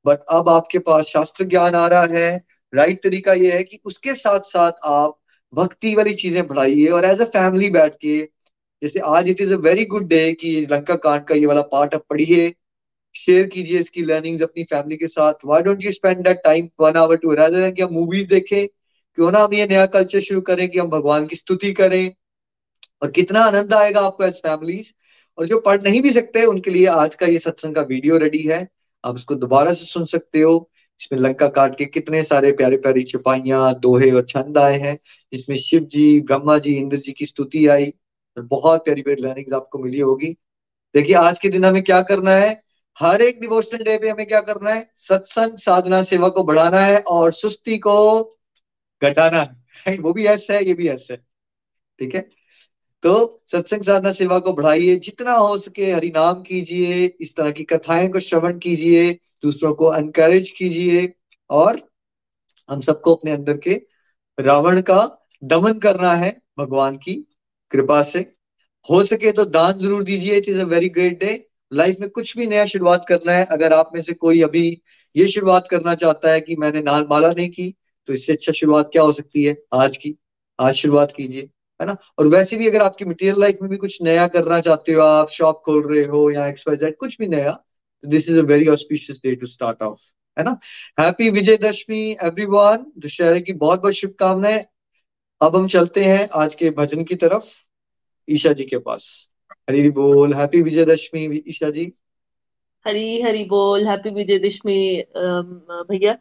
बट 0.06 0.20
अब 0.30 0.50
आपके 0.50 0.80
पास 0.80 1.06
शास्त्र 1.06 1.46
ज्ञान 1.46 1.76
आ 1.76 1.86
रहा 1.88 2.06
है 2.12 2.30
राइट 2.74 2.90
right 2.90 3.04
तरीका 3.04 3.34
ये 3.34 3.52
है 3.52 3.64
कि 3.64 3.80
उसके 3.86 4.14
साथ 4.16 4.40
साथ 4.46 4.72
आप 4.86 5.18
भक्ति 5.54 5.94
वाली 5.96 6.14
चीज़ें 6.14 6.46
बढ़ाइए 6.48 6.88
और 6.88 7.06
एज 7.06 7.22
अ 7.22 7.26
फैमिली 7.26 7.70
बैठ 7.70 7.96
के 7.96 8.18
जैसे 8.82 9.00
आज 9.08 9.30
it 9.30 9.42
is 9.42 9.54
a 9.54 9.58
very 9.58 9.86
good 9.86 10.08
day 10.08 10.32
कि 10.34 10.50
लंका 10.72 10.96
कांड 11.04 11.24
का 11.26 11.36
ये 11.36 11.46
वाला 11.46 11.62
पार्ट 11.72 11.96
आप 11.96 12.04
पढ़िए 12.10 12.54
शेयर 13.16 13.48
कीजिए 13.48 13.80
इसकी 13.80 14.02
लर्निंग्स 14.02 14.42
अपनी 14.42 14.64
फैमिली 14.64 14.98
के 14.98 15.08
साथ 15.08 15.46
why 15.46 15.62
don't 15.64 15.84
you 15.84 15.92
spend 15.92 16.24
that 16.24 16.42
time 16.44 16.70
one 16.80 16.98
hour 16.98 17.18
to 17.18 17.34
rather 17.34 17.72
कि 17.72 17.82
हम 17.82 17.94
मूवीज़ 17.94 18.28
देखें 18.30 18.68
क्यों 18.68 19.32
ना 19.32 19.40
हम 19.40 19.54
ये 19.54 19.68
नया 19.68 19.86
कल्चर 19.86 20.20
शुरू 20.20 20.42
करें 20.42 20.68
कि 20.70 20.80
हम 20.80 20.90
भगवान 20.90 21.28
की 21.28 21.36
स्तुति 21.36 21.72
करें 21.74 22.14
और 23.06 23.12
कितना 23.12 23.42
आनंद 23.42 23.74
आएगा 23.74 24.02
आपको 24.02 24.24
एज 24.24 24.34
फैमिलीज़ 24.34 24.92
और 25.38 25.46
जो 25.46 25.60
पढ़ 25.60 25.82
नहीं 25.82 26.02
भी 26.02 26.14
सकते, 26.14 26.46
उनके 26.46 26.72
लिए 26.72 26.86
आज 26.86 27.16
का 27.16 27.26
ये 27.26 27.40
सत्संग 27.40 27.76
का 27.76 27.82
वीडियो 27.82 28.18
रेडी 28.18 28.40
है। 28.40 28.70
आप 29.06 29.18
इसको 29.18 29.36
दोबारा 29.36 29.74
से 29.74 29.86
सुन 29.86 30.06
सकते 30.06 30.42
हो। 30.42 30.72
इसमें 31.02 31.20
लंका 31.20 31.48
काट 31.48 31.78
के 31.78 31.86
कितने 31.86 32.24
सारे 32.24 32.52
प्यारे 32.52 32.78
प्यारी 32.78 33.04
चुपाइया 33.04 33.74
दोहे 33.74 34.12
और 34.12 34.26
छंद 34.26 34.58
आए 34.58 34.78
हैं, 34.78 35.00
जिसमें 35.34 35.60
शिव 35.60 35.84
जी, 35.84 36.22
ब्रह्मा 36.22 36.58
जी, 36.58 36.74
इंद्र 36.74 36.98
जी 36.98 37.12
की 37.12 37.26
स्तुति 37.26 37.68
आई। 37.68 37.94
और 38.38 38.44
बहुत 38.44 38.86
प्यारी 38.86 39.02
प्यारी 39.02 39.22
लर्निंग 39.22 39.54
आपको 39.54 39.80
मिली 39.80 40.00
होगी। 40.00 40.38
देखिए, 40.94 41.16
आज 41.16 41.40
के 41.40 41.50
दिन 41.50 41.66
हमें 41.66 41.84
क्या 41.84 42.02
करना 42.02 42.32
है? 42.32 42.62
हर 43.00 43.22
एक 43.22 43.42
डिवोशनल 43.42 43.84
डे 43.84 43.98
पे 43.98 44.10
हमें 44.10 44.28
क्या 44.28 44.42
करना 44.42 44.74
है? 44.74 44.92
सत्संग 44.96 45.58
साधना 45.58 46.04
सेवा 46.04 46.30
को 46.30 46.44
बढ़ाना 46.44 46.80
है 46.80 46.98
और 46.98 47.34
सुस्ती 47.34 47.78
को 47.78 48.24
घटाना 49.04 49.56
है। 49.88 49.98
वो 49.98 50.14
भी 50.14 50.26
ऐसा 50.26 50.54
है, 50.54 50.66
ये 50.66 50.74
भी 50.74 50.88
ऐसा 50.88 51.14
है। 51.14 51.20
ठीक 52.00 52.16
है? 52.16 52.30
तो 53.06 53.42
सत्संग 53.52 53.82
साधना 53.82 54.12
सेवा 54.12 54.40
को 54.40 54.54
बढ़ाइए, 54.54 54.96
जितना 54.96 55.34
हो 55.34 55.58
सके 55.58 55.92
हरि 55.92 56.08
नाम 56.10 56.42
कीजिए, 56.42 57.06
इस 57.22 57.36
तरह 57.36 57.52
की 57.52 57.64
कथाएँ 57.64 58.08
को 58.10 58.20
श्रवण 58.20 58.58
कीजिए, 58.60 59.12
दूसरों 59.44 59.74
को 59.74 59.86
अनकरेज 59.86 60.50
कीजिए, 60.50 61.14
और 61.50 61.82
हम 62.70 62.82
सबको 62.82 63.16
अपने 63.16 63.32
अंदर 63.32 63.58
के 63.58 63.82
रावण 64.38 64.82
का 64.82 65.30
दमन 65.44 65.80
करना 65.80 66.14
है, 66.14 66.42
भगवान 66.60 66.98
की 66.98 67.14
कृपा 67.72 68.02
से। 68.04 68.20
हो 68.90 69.04
सके 69.04 69.32
तो 69.32 69.46
दान 69.46 69.80
ज़रूर 69.80 70.04
दीजिए 70.04 70.38
it 70.38 70.50
is 70.50 70.60
a 70.60 70.64
very 70.64 70.90
great 70.90 71.20
day 71.20 71.48
life 71.72 71.98
में 72.00 72.10
कुछ 72.10 72.38
भी 72.38 72.48
नया 72.48 72.66
शुरुआत 72.66 73.06
करना 73.10 73.32
है, 73.32 73.46
अगर 73.46 73.74
आप 73.74 73.92
में 73.96 74.02
से 74.02 74.14
कोई 74.14 74.42
अभी 74.42 74.82
ये 75.16 75.28
शुरुआत 75.28 75.68
करना 75.72 75.96
चाहता 75.96 76.32
है 76.32 76.42
कि 76.42 76.56
मैंने 76.56 76.82
नाल 76.82 77.08
माला 77.10 77.32
नहीं 77.32 77.50
की 77.50 77.74
तो 78.08 78.14
इससे 78.14 78.34
अच्छा 78.34 78.52
शुरुआत 78.52 78.90
क्या 78.92 79.04
हो 79.04 79.12
सकती 79.14 79.44
है? 79.44 79.58
आज 79.74 79.98
की, 79.98 80.18
आज 80.60 80.74
शुरुआत 80.76 81.14
कीजिए। 81.18 81.50
है 81.80 81.86
ना? 81.88 81.96
और 82.20 82.28
वैसे 82.28 82.58
भी 82.58 82.68
अगर 82.68 82.82
आपकी 82.82 83.06
मटेरियल 83.06 83.40
लाइफ 83.40 83.58
में 83.62 83.70
भी 83.72 83.78
कुछ 83.78 83.98
नया 84.02 84.28
करना 84.28 84.60
चाहते 84.62 84.94
हो 84.94 85.02
आप 85.02 85.30
शॉप 85.32 85.62
खोल 85.66 85.82
रहे 85.94 86.04
हो 86.08 86.30
या 86.32 86.48
एक्सवाइजेड 86.48 86.96
कुछ 86.98 87.18
भी 87.20 87.28
नया 87.28 87.52
तो 87.52 88.08
this 88.10 88.30
is 88.30 88.40
a 88.40 88.44
very 88.46 88.68
auspicious 88.70 89.20
day 89.24 89.36
to 89.36 89.48
start 89.48 89.82
off 89.84 90.02
है 90.38 90.44
ना? 90.46 90.58
हैप्पी 91.00 91.30
विजयदशमी 91.30 92.02
एवरीवन 92.24 92.86
दुशहरे 93.00 93.42
की 93.42 93.54
बहुत 93.56 93.82
बहुत 93.82 93.94
शुभकामनाएँ। 93.94 94.64
अब 95.42 95.56
हम 95.56 95.68
चलते 95.68 96.04
हैं 96.04 96.28
आज 96.36 96.56
के 96.56 96.70
भजन 96.72 97.04
की 97.04 97.16
तरफ़, 97.16 97.46
ईशा 98.28 98.52
जी 98.54 98.64
के 98.66 98.78
पास। 98.80 99.06
हरी 99.70 99.90
बोल। 99.92 100.34
हैप्पी 100.34 100.62
विजयदशमी 100.62 101.42
ईशा 101.48 101.70
जी। 101.70 101.92
हरी 102.86 103.22
हरी 103.22 103.44
बोल। 103.46 103.88
हैप्पी 103.88 104.10
विजयदशमी 104.10 104.78
भैया। 105.90 106.18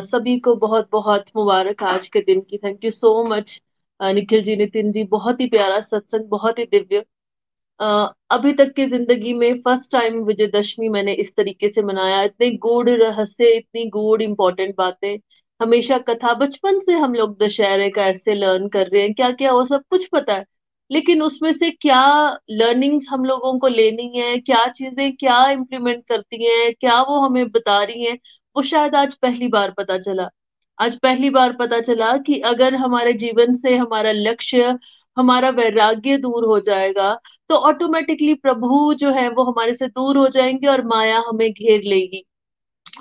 सभी 0.00 0.38
को 0.38 0.54
बहुत 0.56 0.88
बहुत 0.92 1.24
मुबारक 1.36 1.82
आज 1.84 2.08
के 2.08 2.20
दिन 2.22 2.40
की। 2.40 2.58
Thank 2.58 2.84
you 2.84 2.90
so 2.90 3.24
much 3.28 3.60
Nikhil 4.00 4.42
ji 4.42 4.56
Nitin 4.56 4.92
ji, 4.92 5.04
बहुत 5.04 5.40
ही 5.40 5.46
प्यारा 5.48 5.80
सत्संग, 5.82 6.28
बहुत 6.28 6.58
ही 6.58 6.64
दिव्य। 6.66 7.04
अभी 8.30 8.52
तक 8.52 8.72
की 8.76 8.84
ज़िंदगी 8.86 9.32
में 9.34 9.54
फ़र्स्ट 9.58 9.90
टाइम 9.92 10.22
विजयदशमी 10.24 10.88
मैंने 10.88 11.12
इस 11.14 11.34
तरीके 11.36 11.68
से 11.68 11.82
मनाया। 11.82 12.22
इतने 12.22 12.50
गूढ़ 12.58 12.88
रहस्य, 12.90 13.50
इतनी 13.56 13.84
गूढ़ 13.90 14.22
इंपॉर्टेंट 14.22 14.74
बातें। 14.78 15.16
हमेशा 15.60 15.98
कथा, 16.00 16.32
बचपन 16.34 16.80
से 16.80 16.92
हम 16.94 17.14
लोग 17.14 17.36
दशहरे 17.42 17.88
का 17.90 18.06
ऐसे 18.06 18.34
लर्न 18.34 18.68
कर 18.68 18.86
रहे 18.88 19.02
हैं। 19.02 19.14
क्या 19.14 19.30
क्या 19.32 19.52
वो 19.52 19.64
सब 19.64 19.82
कुछ 19.90 20.06
पता 20.12 20.34
है। 20.34 20.44
लेकिन 20.90 21.22
उसमें 21.22 21.50
से 21.52 21.70
क्या 21.72 22.00
लर्निंग्स 22.50 23.06
हम 23.10 23.24
लोगों 23.24 23.58
को 23.58 23.68
लेनी 23.68 24.10
है, 24.18 24.38
क्या 24.40 24.66
चीज़ें, 24.68 25.16
क्या 25.16 25.38
इम्प्लीमेंट 25.50 26.04
करती 26.08 26.44
हैं, 26.44 26.72
क्या 26.80 27.00
वो 27.02 27.20
हमें 27.20 27.48
बता 27.50 27.82
रही 27.84 28.04
हैं, 28.04 28.18
वो 28.56 28.62
शायद 28.62 28.94
आज 28.94 29.14
पहली 29.14 29.48
बार 29.48 29.70
पता 29.78 29.98
चला। 29.98 30.28
आज 30.78 30.94
पहली 30.98 31.28
बार 31.30 31.52
पता 31.52 31.80
चला 31.80 32.16
कि 32.18 32.38
अगर 32.46 32.74
हमारे 32.74 33.12
जीवन 33.14 33.52
से 33.54 33.74
हमारा 33.76 34.10
लक्ष्य 34.12 34.76
हमारा 35.16 35.50
वैराग्य 35.50 36.16
दूर 36.18 36.44
हो 36.46 36.58
जाएगा 36.60 37.12
तो 37.50 37.54
ऑटोमेटिकली 37.68 38.34
प्रभु 38.36 38.94
जो 38.94 39.10
है 39.12 39.28
वो 39.30 39.44
हमारे 39.44 39.74
से 39.74 39.86
दूर 39.88 40.16
हो 40.18 40.26
जाएँगे 40.28 40.66
और 40.66 40.84
माया 40.86 41.18
हमें 41.28 41.50
घेर 41.52 41.82
लेगी। 41.84 42.24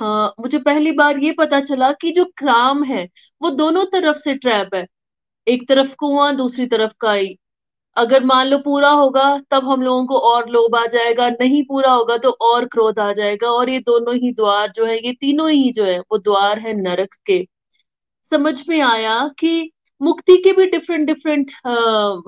आ, 0.02 0.28
मुझे 0.42 0.60
पहली 0.60 0.92
बार 0.94 1.20
ये 1.20 1.32
पता 1.40 1.60
चला 1.62 1.92
कि 1.94 2.12
जो 2.12 2.26
क्राम 2.38 2.84
है 2.86 3.04
वो 3.42 3.50
दोनों 3.54 3.86
तरफ़ 3.94 4.18
से 4.20 4.34
ट्रैप 4.36 4.76
है। 4.76 4.86
एक 5.48 5.68
तरफ़ 5.70 5.96
कुआँ 6.00 6.36
दूसरी 6.38 6.66
तरफ़ 6.68 6.94
काई। 7.02 7.36
अगर 7.98 8.24
मान 8.26 8.48
लो 8.48 8.58
पूरा 8.60 8.90
होगा 8.92 9.26
तब 9.52 9.70
हम 9.70 9.82
लोगों 9.84 10.06
को 10.08 10.20
और 10.30 10.50
लोभ 10.50 10.76
आ 10.78 10.86
जाएगा 10.88 11.30
नहीं 11.32 11.64
पूरा 11.66 11.92
होगा 11.94 12.18
तो 12.20 12.32
और 12.44 12.66
क्रोध 12.68 13.00
आ 13.00 13.12
जाएगा। 13.14 13.52
और 13.52 13.70
ये 13.70 13.80
दोनों 13.82 14.16
ही 14.18 14.32
द्वार 14.34 14.72
जो 14.72 14.86
है 14.86 14.98
ये 14.98 15.14
तीनों 15.22 15.50
ही 15.52 15.72
जो 15.74 15.86
है 15.86 16.00
वो 16.02 16.18
द्वार 16.20 16.60
है 16.60 16.74
नरक 16.82 17.16
के। 17.26 17.46
समझ 18.34 18.64
में 18.70 18.80
आया 18.82 19.20
कि 19.40 19.72
मुक्ति 20.02 20.36
के 20.38 20.52
भी 20.54 20.66
डिफरेंट 20.68 21.06
डिफरेंट 21.08 21.52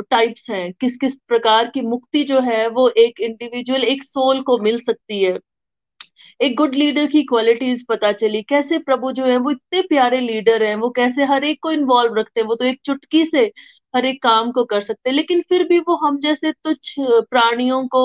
टाइप्स 0.10 0.50
हैं। 0.50 0.72
किस 0.74 0.98
किस 0.98 1.16
प्रकार 1.28 1.72
की 1.74 1.82
मुक्ति 1.84 2.24
जो 2.24 2.40
है 2.42 2.68
वो 2.70 2.88
एक 3.00 3.20
इंडिविजुअल 3.22 3.84
एक 3.86 4.04
सोल 4.04 4.42
को 4.44 4.58
मिल 4.60 4.80
सकती 4.82 5.24
है। 5.24 5.38
एक 6.40 6.56
गुड 6.58 6.76
लीडर 6.76 7.06
की 7.08 7.22
क्वालिटीज 7.24 7.86
पता 7.90 8.12
चली। 8.14 8.42
कैसे 8.44 8.78
प्रभु 8.80 9.12
जो 9.12 9.26
है 9.26 9.38
वो 9.38 9.52
इतने 9.52 9.82
प्यारे 9.84 10.20
लीडर 10.22 10.64
हैं, 10.64 10.76
वो 10.76 10.90
कैसे 10.92 11.24
हर 11.26 11.44
एक 11.46 11.60
को 11.64 11.72
इन्वॉल्व 11.72 12.16
रखते 12.16 12.40
हैं, 12.40 12.48
वो 12.48 12.56
तो 12.56 12.66
एक 12.66 12.80
चुटकी 12.86 13.24
से 13.26 13.52
हर 13.94 14.06
एक 14.06 14.22
काम 14.24 14.52
को 14.52 14.64
कर 14.66 14.82
सकते 14.82 15.10
हैं। 15.10 15.16
लेकिन 15.16 15.42
फिर 15.50 15.64
भी 15.68 15.80
वो 15.82 15.96
हम 15.98 16.20
जैसे 16.22 16.52
तुच्छ 16.54 16.96
प्राणियों 17.00 17.86
को 17.90 18.02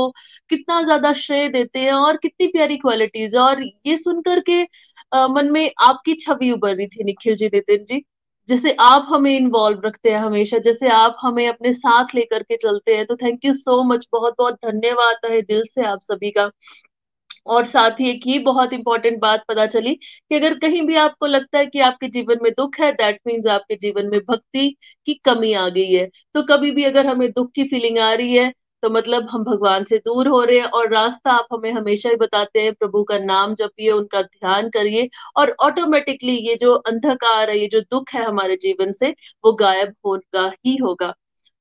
कितना 0.50 0.82
ज़्यादा 0.82 1.12
श्रेय 1.14 1.48
देते 1.50 1.78
हैं 1.80 1.92
और 1.92 2.16
कितनी 2.16 2.46
प्यारी 2.48 2.76
क्वालिटीज 2.78 3.34
है। 3.34 3.40
और 3.42 3.62
ये 3.86 3.96
सुनकर 3.98 4.40
के 4.40 4.62
मन 5.12 5.50
में 5.52 5.70
आपकी 5.82 6.14
छवि 6.16 6.50
उभर 6.50 6.74
रही 6.76 6.86
थी 6.88 7.04
निखिल 7.04 7.36
जी, 7.36 7.46
नितिन 7.46 7.84
जी। 7.84 8.02
जैसे 8.48 8.72
आप 8.80 9.06
हमें 9.10 9.30
इन्वॉल्व 9.32 9.80
रखते 9.84 10.10
हैं 10.10 10.18
हमेशा, 10.18 10.58
जैसे 10.58 10.88
आप 10.90 11.16
हमें 11.20 11.46
अपने 11.48 11.72
साथ 11.72 12.14
लेकर 12.14 12.42
के 12.42 12.56
चलते 12.58 12.96
हैं 12.96 13.06
तो 13.06 13.16
थैंक 13.16 13.44
यू 13.44 13.52
सो 13.54 13.82
मच 13.84 14.06
बहुत 14.12 14.34
बहुत 14.38 14.54
धन्यवाद 14.66 15.30
है 15.30 15.40
दिल 15.42 15.62
से 15.70 15.84
आप 15.86 16.00
सभी 16.02 16.30
का। 16.30 16.50
और 17.46 17.64
साथ 17.66 18.00
ही 18.00 18.08
एक 18.10 18.20
ही 18.26 18.38
बहुत 18.40 18.72
इंपॉर्टेंट 18.72 19.18
बात 19.20 19.44
पता 19.48 19.66
चली 19.66 19.94
कि 19.94 20.34
अगर 20.36 20.54
कहीं 20.58 20.82
भी 20.86 20.94
आपको 20.96 21.26
लगता 21.26 21.58
है 21.58 21.66
कि 21.66 21.80
आपके 21.82 22.08
जीवन 22.10 22.38
में 22.42 22.50
दुख 22.52 22.78
है 22.80 22.90
दैट 22.94 23.20
मीन्स 23.26 23.46
आपके 23.48 23.76
जीवन 23.78 24.06
में 24.06 24.18
भक्ति 24.28 24.68
की 25.06 25.14
कमी 25.24 25.52
आ 25.54 25.68
गई 25.70 25.92
है। 25.94 26.06
तो 26.34 26.42
कभी 26.46 26.70
भी 26.72 26.84
अगर 26.84 27.06
हमें 27.06 27.30
दुख 27.30 27.50
की 27.54 27.64
फीलिंग 27.68 27.98
आ 28.00 28.12
रही 28.14 28.36
है 28.36 28.52
तो 28.82 28.90
मतलब 28.90 29.28
हम 29.30 29.44
भगवान 29.44 29.84
से 29.84 29.98
दूर 29.98 30.28
हो 30.28 30.42
रहे 30.44 30.58
हैं 30.58 30.66
और 30.66 30.88
रास्ता 30.88 31.30
आप 31.30 31.46
हमें 31.52 31.72
हमेशा 31.72 32.10
ही 32.10 32.16
बताते 32.16 32.60
हैं, 32.60 32.72
प्रभु 32.74 33.02
का 33.02 33.18
नाम 33.18 33.54
जपिए, 33.54 33.90
उनका 33.90 34.22
ध्यान 34.22 34.68
करिए 34.70 35.08
और 35.36 35.56
ऑटोमेटिकली 35.60 36.36
ये 36.48 36.56
जो 36.56 36.74
अंधकार 36.74 37.50
है, 37.50 37.58
ये 37.60 37.66
जो 37.66 37.80
दुख 37.80 38.10
है 38.14 38.24
हमारे 38.24 38.56
जीवन 38.56 38.92
से, 38.92 39.14
वो 39.44 39.52
गायब 39.52 39.94
होगा 40.06 40.52
ही 40.66 40.76
होगा। 40.76 41.14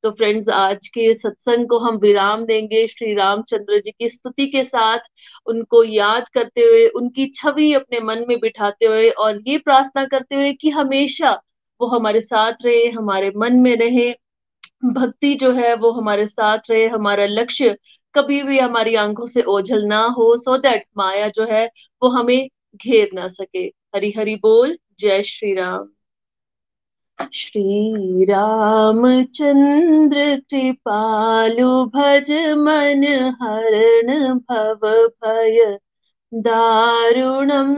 तो 0.04 0.12
फ्रेंड्स 0.12 0.50
आज 0.50 0.88
के 0.88 1.14
सत्संग 1.14 1.68
को 1.70 1.80
हम 1.80 1.96
विराम 1.98 2.46
देंगे। 2.46 2.88
श्री 2.88 3.14
रामचंद्र 3.14 3.80
जी 3.80 3.92
की 3.92 4.10
स्तुति 4.10 4.46
के 4.46 4.64
साथ 4.64 5.00
उनको 5.46 5.84
याद 5.84 6.30
करते 6.34 6.62
हुए, 6.62 6.88
उनकी 6.88 7.26
छवि 7.36 7.74
अपने 7.74 8.00
मन 8.00 8.26
में 8.28 8.40
बिठाते 8.40 8.86
हुए 8.86 9.10
और 9.10 9.42
ये 9.48 9.58
प्रार्थना 9.58 10.06
करते 10.06 10.36
हुए 10.36 10.54
कि 10.54 10.70
हमेशा 10.70 11.32
वो 11.82 11.88
हमारे 11.88 12.22
साथ 12.22 12.54
रहे, 12.66 12.88
हमारे 12.88 13.32
मन 13.38 13.56
में 13.56 13.76
रहे। 13.76 14.12
भक्ति 14.84 15.34
जो 15.36 15.52
है 15.52 15.74
वो 15.76 15.92
हमारे 15.92 16.28
साथ 16.28 16.58
रहे, 16.72 16.88
हमारा 16.88 17.26
लक्ष्य 17.26 17.78
कभी 18.16 18.44
भी 18.44 18.60
हमारी 18.60 18.96
आँखों 18.96 19.26
से 19.28 19.42
ओझल 19.42 19.86
ना 19.86 20.02
हो 20.18 20.38
सो 20.38 20.58
दैट 20.58 20.86
माया 20.98 21.28
जो 21.30 21.46
है 21.46 21.66
वो 22.04 22.10
हमें 22.10 22.48
घेर 22.76 23.10
ना 23.14 23.28
सके। 23.28 23.66
हरि 23.96 24.14
हरि 24.18 24.36
बोल, 24.36 24.78
जय 25.00 25.24
श्री 25.24 25.54
राम। 25.54 25.90
श्री 27.34 28.26
राम 28.26 29.24
चंद्र 29.24 30.36
कृपालु 30.50 31.86
भज 31.86 32.32
मन 32.58 33.04
हरण 33.42 34.38
भव 34.40 35.08
भय। 35.24 35.78
दारुणम 36.34 37.76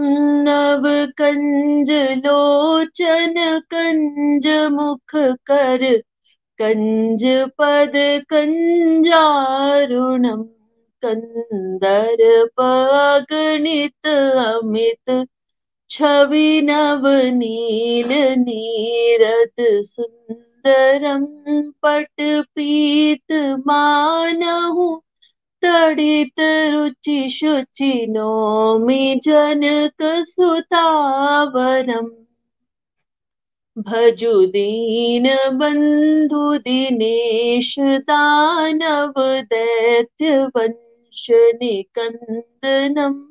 नव 0.47 0.83
कंज 1.17 1.91
लोचन 2.25 3.33
कंज 3.73 4.47
मुख 4.71 5.15
कर। 5.45 6.01
कंज 6.61 7.23
पद 7.57 7.93
कंजारुणम 8.29 10.41
कंदर 11.03 12.45
पगणित 12.57 14.07
अमित, 14.07 15.11
छवि 15.89 16.61
नव 16.61 17.07
नील 17.33 18.11
नीरद 18.37 19.61
सुंदरम 19.85 21.25
पट 21.83 22.21
पीत 22.55 23.31
मानहु, 23.67 24.95
तड़ित 25.63 26.39
रुचि 26.73 27.27
शुचि 27.29 28.05
नोमि 28.09 29.19
जनक 29.23 30.03
सुतावरम 33.77 34.11
भजु 34.11 34.45
दीन 34.45 35.57
बंधु 35.57 36.57
दिनेश 36.57 37.75
दानव 37.79 39.13
दैत्य 39.19 40.45
वंश 40.45 41.27
निकंदनम। 41.31 43.27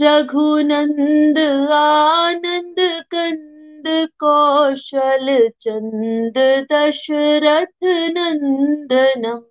रघुनंद 0.00 1.38
आनंद 1.72 2.76
कंद 3.14 4.08
कौशल 4.20 5.50
चंद 5.60 6.66
दशरथ 6.72 7.84
नंदनम। 7.84 9.42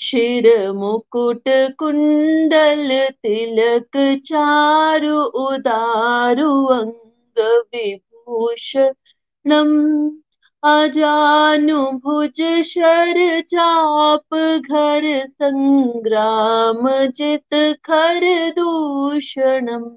शिर 0.00 0.72
मुकुट 0.72 1.42
कुंडल 1.48 3.08
तिलक 3.10 4.20
चारु 4.24 5.22
उदारु 5.22 6.66
अंग 6.66 7.01
विभूषणम 7.74 9.70
अजानुभुज 10.62 12.40
शर 12.64 13.40
चाप 13.48 14.34
घर 14.34 15.04
संग्राम 15.26 16.88
जित 17.16 17.54
खर 17.84 18.20
दूषणम् 18.58 19.90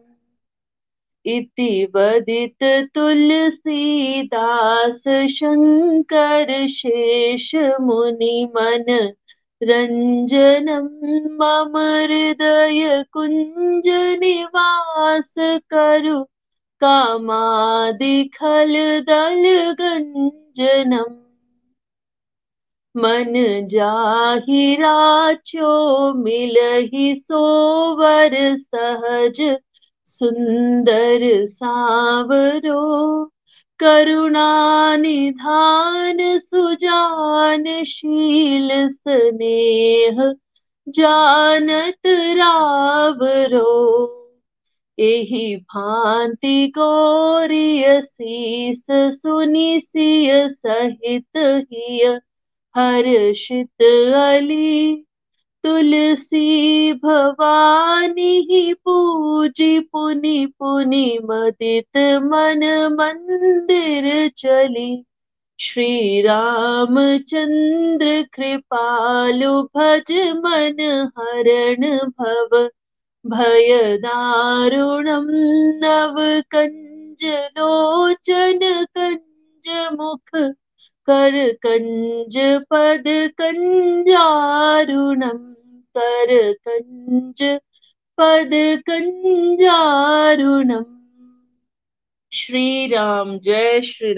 इति 1.26 1.86
वदित 1.95 2.64
तुलसीदास 2.95 5.03
शङ्कर 5.32 6.52
शेष 6.70 7.49
मुनि 7.82 8.45
मन 8.56 8.86
रञ्जनं 9.62 10.88
मम 11.40 11.78
हृदय 11.78 13.03
कुञ्ज 13.14 13.88
निवास 14.24 15.34
करु 15.74 16.24
कामादिखल 16.86 18.74
दल 19.02 19.74
गञ्जनम् 19.82 21.20
मन 22.95 23.68
जाहि 23.68 24.76
राचो 24.76 26.14
मिलहि 26.14 27.16
सोवर 27.16 28.56
सहज। 28.56 29.57
सुंदर 30.06 31.45
सावरो, 31.45 33.26
करुणा 33.80 34.95
निधान 34.95 36.38
सुजान 36.38 37.84
शील 37.84 38.90
स्नेह। 38.90 40.34
जानत 40.90 42.07
रावरो। 42.07 44.15
एहि 44.99 45.55
भांति 45.55 46.72
गौरिय 46.76 48.01
शीस 48.01 48.85
सुनि 48.91 49.80
सिय 49.84 50.49
सहित 50.49 51.38
हिय, 51.38 52.19
हर्षित 52.76 53.84
अली, 54.15 55.05
तुलसी 55.63 56.93
भवानी 56.93 58.73
पूजी 58.73 59.80
पुनि 59.80 60.53
पुनि 60.59 61.19
मदित 61.23 62.19
मन 62.23 62.95
मंदिर 62.99 64.31
चली। 64.38 65.05
श्री 65.59 66.22
रामचंद्र 66.22 68.26
कृपालु 68.34 69.63
भज 69.63 70.11
मन 70.11 71.09
हरण 71.17 71.97
भव। 71.97 72.69
भय 73.26 73.97
दारुणम 73.97 75.27
नव 75.84 76.15
कंज 76.52 77.26
लोचन 77.57 78.60
कंज 78.95 79.69
मुख 79.93 80.35
कर 81.07 81.38
कंज 81.64 82.38
पद 82.69 83.03
कंजारुणम 83.38 85.38
कर 85.95 86.52
कंज 86.68 87.43
पद 88.18 88.53
कंजारुणम 88.89 90.84
श्री 92.31 92.88
राम 92.88 93.39
जय 93.39 93.81
Shri 93.81 94.14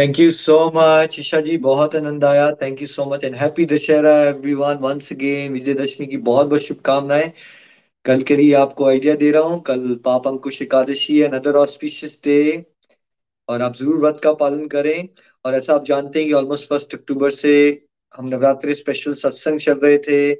thank 0.00 0.18
you 0.20 0.30
so 0.30 0.54
much 0.74 1.16
Isha 1.20 1.40
ji 1.40 1.56
बहुत 1.56 1.94
आनंद 1.96 2.24
आया. 2.24 2.48
Thank 2.62 2.80
you 2.82 2.86
so 2.88 3.04
much 3.10 3.24
and 3.24 3.34
happy 3.36 3.64
Dussehra 3.66 4.12
everyone 4.24 4.76
once 4.82 5.12
again 5.12 5.52
Vijayadashami 5.52 6.06
की 6.06 6.16
बहुत 6.16 6.46
बहुत 6.48 6.62
शुभकामनाएँ. 6.62 7.32
कल 8.04 8.22
के 8.22 8.36
लिए 8.36 8.54
आपको 8.54 8.86
आइडिया 8.86 9.14
दे 9.14 9.30
रहा 9.30 9.42
हूँ. 9.42 9.60
कल 9.62 9.94
पाप 10.04 10.28
अंकुश 10.28 10.62
एकादशी 10.62 11.20
है 11.20 11.28
अनदर 11.28 11.56
ऑस्पिशियस 11.56 12.18
डे 12.24 12.66
और 13.48 13.62
आप 13.62 13.76
ज़रूर 13.76 13.96
व्रत 13.96 14.20
का 14.24 14.32
पालन 14.32 14.66
करें. 14.66 15.08
और 15.44 15.54
ऐसा 15.54 15.74
आप 15.74 15.84
जानते 15.84 16.18
हैं 16.18 16.28
कि 16.28 16.34
ऑलमोस्ट 16.34 16.68
फ़र्स्ट 16.68 16.94
अक्टूबर 16.94 17.30
से 17.30 17.86
हम 18.16 18.28
नवरात्रि 18.28 18.74
स्पेशल 18.74 19.14
सत्संग 19.14 19.58
चल 19.58 19.78
रहे 19.78 19.98
थे. 19.98 20.30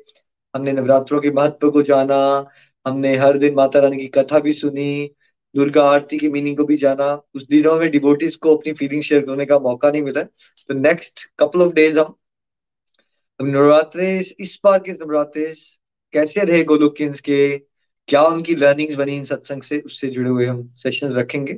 हमने 0.54 0.72
नवरात्रों 0.72 1.20
के 1.20 1.30
महत्व 1.30 1.70
को 1.70 1.82
जाना. 1.82 2.46
हमने 2.86 3.16
हर 3.16 3.38
दिन 3.38 3.54
माता 3.54 3.80
रानी 3.80 3.96
की 3.96 4.08
कथा 4.08 4.38
भी 4.38 4.52
सुनी. 4.52 5.10
दुर्गा 5.56 5.84
आरती 5.90 6.18
की 6.18 6.28
मीनिंग 6.28 6.56
को 6.56 6.64
भी 6.64 6.76
जाना। 6.76 7.22
उस 7.34 7.46
दिनों 7.46 7.78
में 7.78 7.90
डिबोटीज 7.90 8.36
को 8.36 8.56
अपनी 8.56 8.72
फीलिंग 8.72 9.02
शेयर 9.02 9.22
करने 9.22 9.46
का 9.46 9.58
मौका 9.58 9.90
नहीं 9.90 10.02
मिला। 10.02 10.22
तो 10.22 10.74
नेक्स्ट 10.74 11.30
कपल 11.38 11.62
ऑफ़ 11.62 11.74
डेज़ 11.74 11.98
हम 11.98 12.14
नवरात्रे 13.42 14.18
इस 14.40 14.60
बार 14.64 14.78
के 14.78 14.92
नवरात्रे 14.92 15.54
कैसे 16.12 16.40
रहे 16.40 16.62
गोलोकियंस 16.64 17.20
के? 17.20 17.58
क्या 18.08 18.22
उनकी 18.22 18.54
लर्निंग्स 18.54 18.94
बनी 18.94 19.16
इन 19.16 19.24
सत्संग 19.24 19.62
से? 19.62 19.78
उससे 19.78 20.08
जुड़े 20.08 20.30
हुए 20.30 20.46
हम 20.46 20.74
सेशन 20.76 21.12
रखेंगे। 21.12 21.52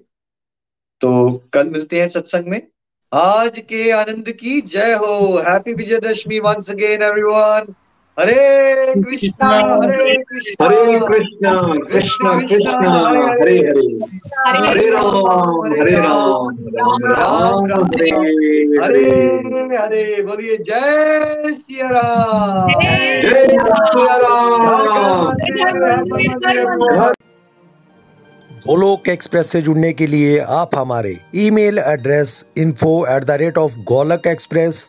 तो 1.01 1.39
कल 1.53 1.69
मिलते 1.69 2.01
हैं 2.01 2.09
सत्संग 2.09 2.47
में। 2.47 2.69
आज 3.15 3.59
के 3.59 3.91
आनंद 3.91 4.33
की 4.33 4.61
जय 4.61 4.93
हो। 4.93 5.39
Happy 5.39 5.75
Vijayadashami 5.75 6.39
once 6.39 6.71
again 6.71 7.03
everyone 7.03 7.75
हरे 8.19 8.95
कृष्णा 8.95 9.49
हरे 9.83 10.15
कृष्णा 10.31 10.65
हरे 10.67 10.99
कृष्णा 11.07 11.53
कृष्ण 11.93 12.33
कृष्ण 12.49 12.83
हरे 12.89 13.23
हरे 13.29 13.57
हरे 14.69 14.87
राम 14.91 15.73
हरे 15.81 15.95
राम 15.97 16.59
राम 16.77 17.01
राम 17.13 17.73
हरे 17.95 18.11
हरे 18.83 18.83
हरे 18.83 19.07
हरे 19.79 20.03
बोलिए 20.27 20.57
जय 20.69 21.53
सिया 21.53 21.87
राम। 21.93 22.69
जय 22.69 23.21
जय 23.21 23.29
श्री 23.29 23.57
राम। 24.23 25.33
गोलोक 28.67 29.09
एक्सप्रेस 29.09 29.47
से 29.53 29.61
जुड़ने 29.63 29.93
के 30.01 30.07
लिए 30.07 30.39
आप 30.61 30.75
हमारे 30.77 31.17
email 31.45 31.79
address 31.79 32.45
info 32.65 32.93
at 33.17 33.25
the 33.25 33.31
rate 33.41 33.59
of 33.59 33.73
Golak 33.89 34.27
express 34.27 34.89